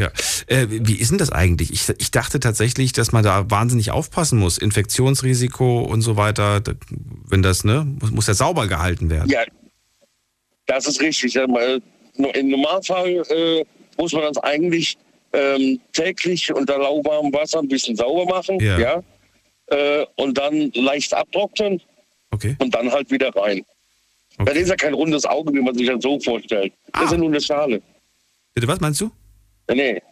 Ja. 0.00 0.10
Äh, 0.48 0.66
wie 0.68 0.96
ist 0.96 1.10
denn 1.12 1.18
das 1.18 1.30
eigentlich? 1.30 1.70
Ich, 1.72 1.88
ich 1.98 2.10
dachte 2.10 2.40
tatsächlich, 2.40 2.92
dass 2.92 3.12
man 3.12 3.22
da 3.22 3.48
wahnsinnig 3.50 3.92
aufpassen 3.92 4.38
muss. 4.40 4.58
Infektionsrisiko 4.58 5.82
und 5.82 6.02
so 6.02 6.16
weiter. 6.16 6.62
Wenn 7.28 7.42
das, 7.42 7.62
ne, 7.64 7.86
muss, 8.00 8.10
muss 8.10 8.26
ja 8.26 8.34
sauber 8.34 8.66
gehalten 8.66 9.08
werden. 9.10 9.30
Ja, 9.30 9.42
das 10.74 10.86
ist 10.86 11.00
richtig. 11.00 11.34
Im 11.36 12.48
Normalfall 12.50 13.22
äh, 13.30 13.64
muss 13.98 14.12
man 14.12 14.22
das 14.22 14.38
eigentlich 14.38 14.96
ähm, 15.32 15.80
täglich 15.92 16.52
unter 16.52 16.78
lauwarmem 16.78 17.32
Wasser 17.32 17.60
ein 17.60 17.68
bisschen 17.68 17.96
sauber 17.96 18.26
machen. 18.26 18.58
Ja. 18.60 18.78
Ja. 18.78 19.02
Äh, 19.66 20.06
und 20.16 20.36
dann 20.36 20.70
leicht 20.74 21.14
abtrocknen. 21.14 21.80
Okay. 22.30 22.56
Und 22.58 22.74
dann 22.74 22.90
halt 22.90 23.10
wieder 23.10 23.34
rein. 23.34 23.64
Das 24.44 24.54
ist 24.56 24.68
ja 24.70 24.76
kein 24.76 24.94
rundes 24.94 25.24
Auge, 25.26 25.52
wie 25.52 25.60
man 25.60 25.74
sich 25.74 25.86
das 25.86 26.02
so 26.02 26.18
vorstellt. 26.18 26.72
Das 26.92 27.02
Ah. 27.02 27.04
ist 27.04 27.12
ja 27.12 27.18
nur 27.18 27.28
eine 27.28 27.40
Schale. 27.40 27.82
Bitte, 28.54 28.66
was 28.68 28.80
meinst 28.80 29.00
du? 29.00 29.10
Nee. 29.72 30.02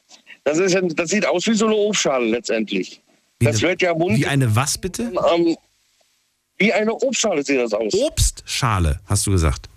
Das, 0.45 0.59
ist 0.59 0.73
ja, 0.75 0.81
das 0.83 1.11
sieht 1.11 1.27
aus 1.27 1.47
wie 1.47 1.55
so 1.55 1.67
eine 1.67 1.75
Obstschale 1.77 2.27
letztendlich. 2.27 3.01
das 3.41 3.61
wird 3.63 3.81
ja 3.83 3.95
Mund. 3.95 4.19
Wie 4.19 4.27
eine 4.27 4.55
was 4.55 4.77
bitte? 4.79 5.13
Ähm, 5.35 5.57
wie 6.59 6.73
eine 6.73 6.93
Obstschale 6.95 7.43
sieht 7.43 7.59
das 7.59 7.73
aus. 7.73 7.93
Obstschale, 7.95 9.01
hast 9.07 9.27
du 9.27 9.31
gesagt. 9.31 9.70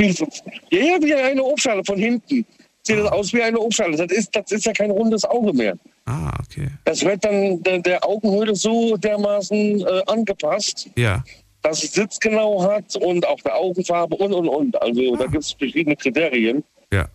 Ja, 0.00 0.78
ja, 0.78 1.02
wie 1.02 1.14
eine 1.14 1.42
Obstschale 1.42 1.82
von 1.84 1.98
hinten. 1.98 2.46
Sieht 2.84 2.98
das 2.98 3.10
aus 3.12 3.32
wie 3.32 3.42
eine 3.42 3.58
Obstschale. 3.58 3.96
Das 3.96 4.10
ist, 4.16 4.34
das 4.34 4.50
ist 4.52 4.64
ja 4.64 4.72
kein 4.72 4.90
rundes 4.90 5.24
Auge 5.24 5.52
mehr. 5.52 5.76
Ah, 6.06 6.32
okay. 6.40 6.68
Das 6.84 7.04
wird 7.04 7.24
dann 7.24 7.62
der, 7.62 7.80
der 7.80 8.06
Augenhöhle 8.06 8.54
so 8.54 8.96
dermaßen 8.96 9.80
äh, 9.80 10.02
angepasst, 10.06 10.88
Ja. 10.96 11.22
dass 11.62 11.82
es 11.84 11.92
sitzgenau 11.92 12.62
hat 12.62 12.96
und 12.96 13.26
auch 13.26 13.40
der 13.42 13.56
Augenfarbe 13.56 14.16
und 14.16 14.32
und 14.32 14.48
und. 14.48 14.80
Also 14.80 15.16
da 15.16 15.26
gibt 15.26 15.42
es 15.44 15.52
verschiedene 15.52 15.96
Kriterien. 15.96 16.64
Ja. 16.92 17.08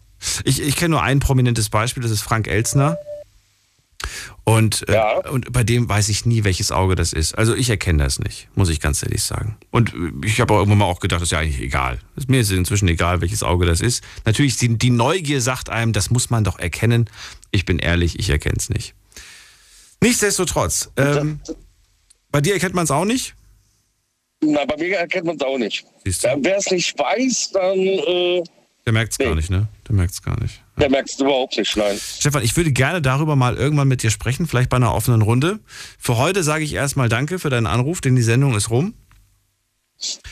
Ich, 0.45 0.61
ich 0.61 0.76
kenne 0.76 0.89
nur 0.91 1.01
ein 1.01 1.19
prominentes 1.19 1.69
Beispiel, 1.69 2.03
das 2.03 2.11
ist 2.11 2.22
Frank 2.22 2.47
Elzner. 2.47 2.97
Und, 4.45 4.88
äh, 4.90 5.30
und 5.30 5.53
bei 5.53 5.64
dem 5.64 5.88
weiß 5.88 6.10
ich 6.10 6.26
nie, 6.26 6.44
welches 6.44 6.72
Auge 6.72 6.95
das 6.95 7.14
ist. 7.14 7.38
Also 7.38 7.56
ich 7.56 7.70
erkenne 7.70 8.03
das 8.03 8.20
nicht, 8.20 8.49
muss 8.56 8.68
ich 8.70 8.82
ganz 8.82 9.02
ehrlich 9.02 9.24
sagen. 9.24 9.57
Und 9.72 9.94
äh, 9.94 10.28
ich 10.28 10.41
habe 10.41 10.53
auch 10.53 10.57
irgendwann 10.57 10.80
mal 10.80 10.86
auch 10.86 10.99
gedacht, 10.99 11.22
das 11.22 11.28
ist 11.28 11.32
ja 11.32 11.40
eigentlich 11.40 11.61
egal. 11.61 11.99
Ist 12.18 12.30
mir 12.30 12.41
ist 12.41 12.52
inzwischen 12.52 12.90
egal, 12.90 13.22
welches 13.22 13.41
Auge 13.41 13.65
das 13.65 13.80
ist. 13.80 14.03
Natürlich, 14.26 14.57
die, 14.57 14.78
die 14.78 14.90
Neugier 14.90 15.40
sagt 15.40 15.70
einem, 15.70 15.94
das 15.94 16.10
muss 16.10 16.30
man 16.30 16.44
doch 16.44 16.60
erkennen. 16.60 17.10
Ich 17.52 17.64
bin 17.64 17.80
ehrlich, 17.80 18.20
ich 18.20 18.30
erkenne 18.30 18.57
es 18.57 18.70
nicht. 18.70 18.94
Nichtsdestotrotz, 20.02 20.91
ähm, 20.98 21.40
bei 22.30 22.41
dir 22.41 22.53
erkennt 22.53 22.76
man 22.76 22.84
es 22.84 22.91
auch 22.91 23.06
nicht? 23.06 23.36
Na, 24.41 24.65
bei 24.65 24.76
mir 24.76 24.98
erkennt 24.98 25.26
man 25.26 25.38
es 25.38 25.41
auch 25.41 25.57
nicht. 25.57 25.86
Wer 26.03 26.57
es 26.57 26.70
nicht 26.70 26.99
weiß, 26.99 27.52
dann 27.53 27.80
äh, 27.80 28.44
Der 28.85 28.91
merkt 28.93 29.14
es 29.14 29.18
gar 29.18 29.34
nicht, 29.35 29.49
ne? 29.49 29.68
Der 29.88 29.95
merkt 29.95 30.14
es 30.14 30.22
gar 30.22 30.38
nicht. 30.41 30.61
der 30.77 30.89
merkt 30.89 31.10
es 31.10 31.19
überhaupt 31.19 31.57
nicht. 31.57 31.77
Nein. 31.77 31.97
Stefan, 31.97 32.43
ich 32.43 32.55
würde 32.57 32.72
gerne 32.73 33.01
darüber 33.01 33.35
mal 33.38 33.55
irgendwann 33.55 33.88
mit 33.88 34.03
dir 34.03 34.11
sprechen, 34.11 34.45
vielleicht 34.45 34.69
bei 34.69 34.76
einer 34.77 34.93
offenen 34.93 35.22
Runde. 35.22 35.60
Für 35.97 36.18
heute 36.18 36.43
sage 36.43 36.65
ich 36.65 36.73
erstmal 36.73 37.07
Danke 37.07 37.39
für 37.39 37.49
deinen 37.49 37.68
Anruf, 37.68 38.01
denn 38.01 38.15
die 38.15 38.22
Sendung 38.22 38.55
ist 38.55 38.69
rum. 38.69 38.93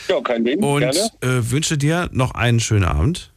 Ja, 0.09 0.19
kein 0.21 0.43
Ding. 0.43 0.61
Und 0.61 0.81
Gerne. 0.81 0.99
äh, 1.21 1.49
wünsche 1.51 1.77
dir 1.77 2.09
noch 2.11 2.31
einen 2.31 2.59
schönen 2.59 2.83
Abend. 2.83 3.31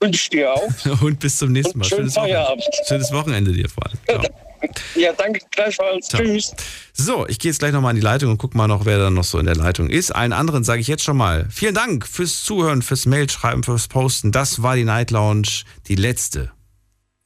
Wünsche 0.00 0.30
dir 0.30 0.52
auch. 0.52 0.70
Und 1.02 1.18
bis 1.18 1.38
zum 1.38 1.52
nächsten 1.52 1.78
Mal. 1.78 1.86
schönen 1.86 2.10
Schönes 2.10 2.16
Wochenende. 2.16 2.36
Feierabend. 2.36 2.64
Schönes 2.86 3.12
Wochenende 3.12 3.52
dir 3.52 3.68
vor 3.70 3.86
allem. 3.86 3.98
Ciao. 4.06 4.34
Ja, 4.94 5.12
danke 5.12 5.40
gleichfalls. 5.50 6.08
Ciao. 6.08 6.22
Tschüss. 6.22 6.54
So, 6.92 7.26
ich 7.28 7.38
gehe 7.38 7.50
jetzt 7.50 7.58
gleich 7.58 7.72
nochmal 7.72 7.90
in 7.90 7.96
die 7.96 8.02
Leitung 8.02 8.30
und 8.30 8.38
guck 8.38 8.54
mal 8.54 8.66
noch, 8.66 8.84
wer 8.84 8.98
da 8.98 9.10
noch 9.10 9.24
so 9.24 9.38
in 9.38 9.46
der 9.46 9.56
Leitung 9.56 9.88
ist. 9.88 10.14
Allen 10.14 10.32
anderen 10.32 10.64
sage 10.64 10.80
ich 10.80 10.88
jetzt 10.88 11.04
schon 11.04 11.16
mal 11.16 11.46
vielen 11.50 11.74
Dank 11.74 12.06
fürs 12.06 12.42
Zuhören, 12.44 12.82
fürs 12.82 13.06
Mailschreiben, 13.06 13.62
fürs 13.62 13.88
Posten. 13.88 14.32
Das 14.32 14.62
war 14.62 14.76
die 14.76 14.84
Night 14.84 15.10
Lounge, 15.10 15.64
die 15.86 15.94
letzte 15.94 16.50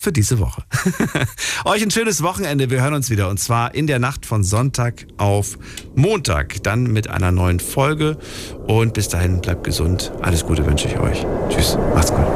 für 0.03 0.13
diese 0.13 0.41
Woche. 0.41 0.65
Euch 1.65 1.83
ein 1.83 1.91
schönes 1.91 2.23
Wochenende. 2.23 2.71
Wir 2.71 2.83
hören 2.83 2.95
uns 2.95 3.09
wieder 3.09 3.29
und 3.29 3.39
zwar 3.39 3.75
in 3.75 3.87
der 3.87 4.01
Nacht 4.01 4.27
von 4.27 4.43
Sonntag 4.43 5.07
auf 5.17 5.57
Montag. 5.95 6.63
Dann 6.65 6.85
mit 6.85 7.09
einer 7.09 7.31
neuen 7.31 7.61
Folge. 7.61 8.19
Und 8.67 8.95
bis 8.95 9.09
dahin 9.09 9.41
bleibt 9.41 9.63
gesund. 9.63 10.13
Alles 10.21 10.45
Gute 10.45 10.67
wünsche 10.67 10.89
ich 10.89 10.99
euch. 10.99 11.25
Tschüss. 11.51 11.79
Macht's 11.95 12.13
gut. 12.13 12.27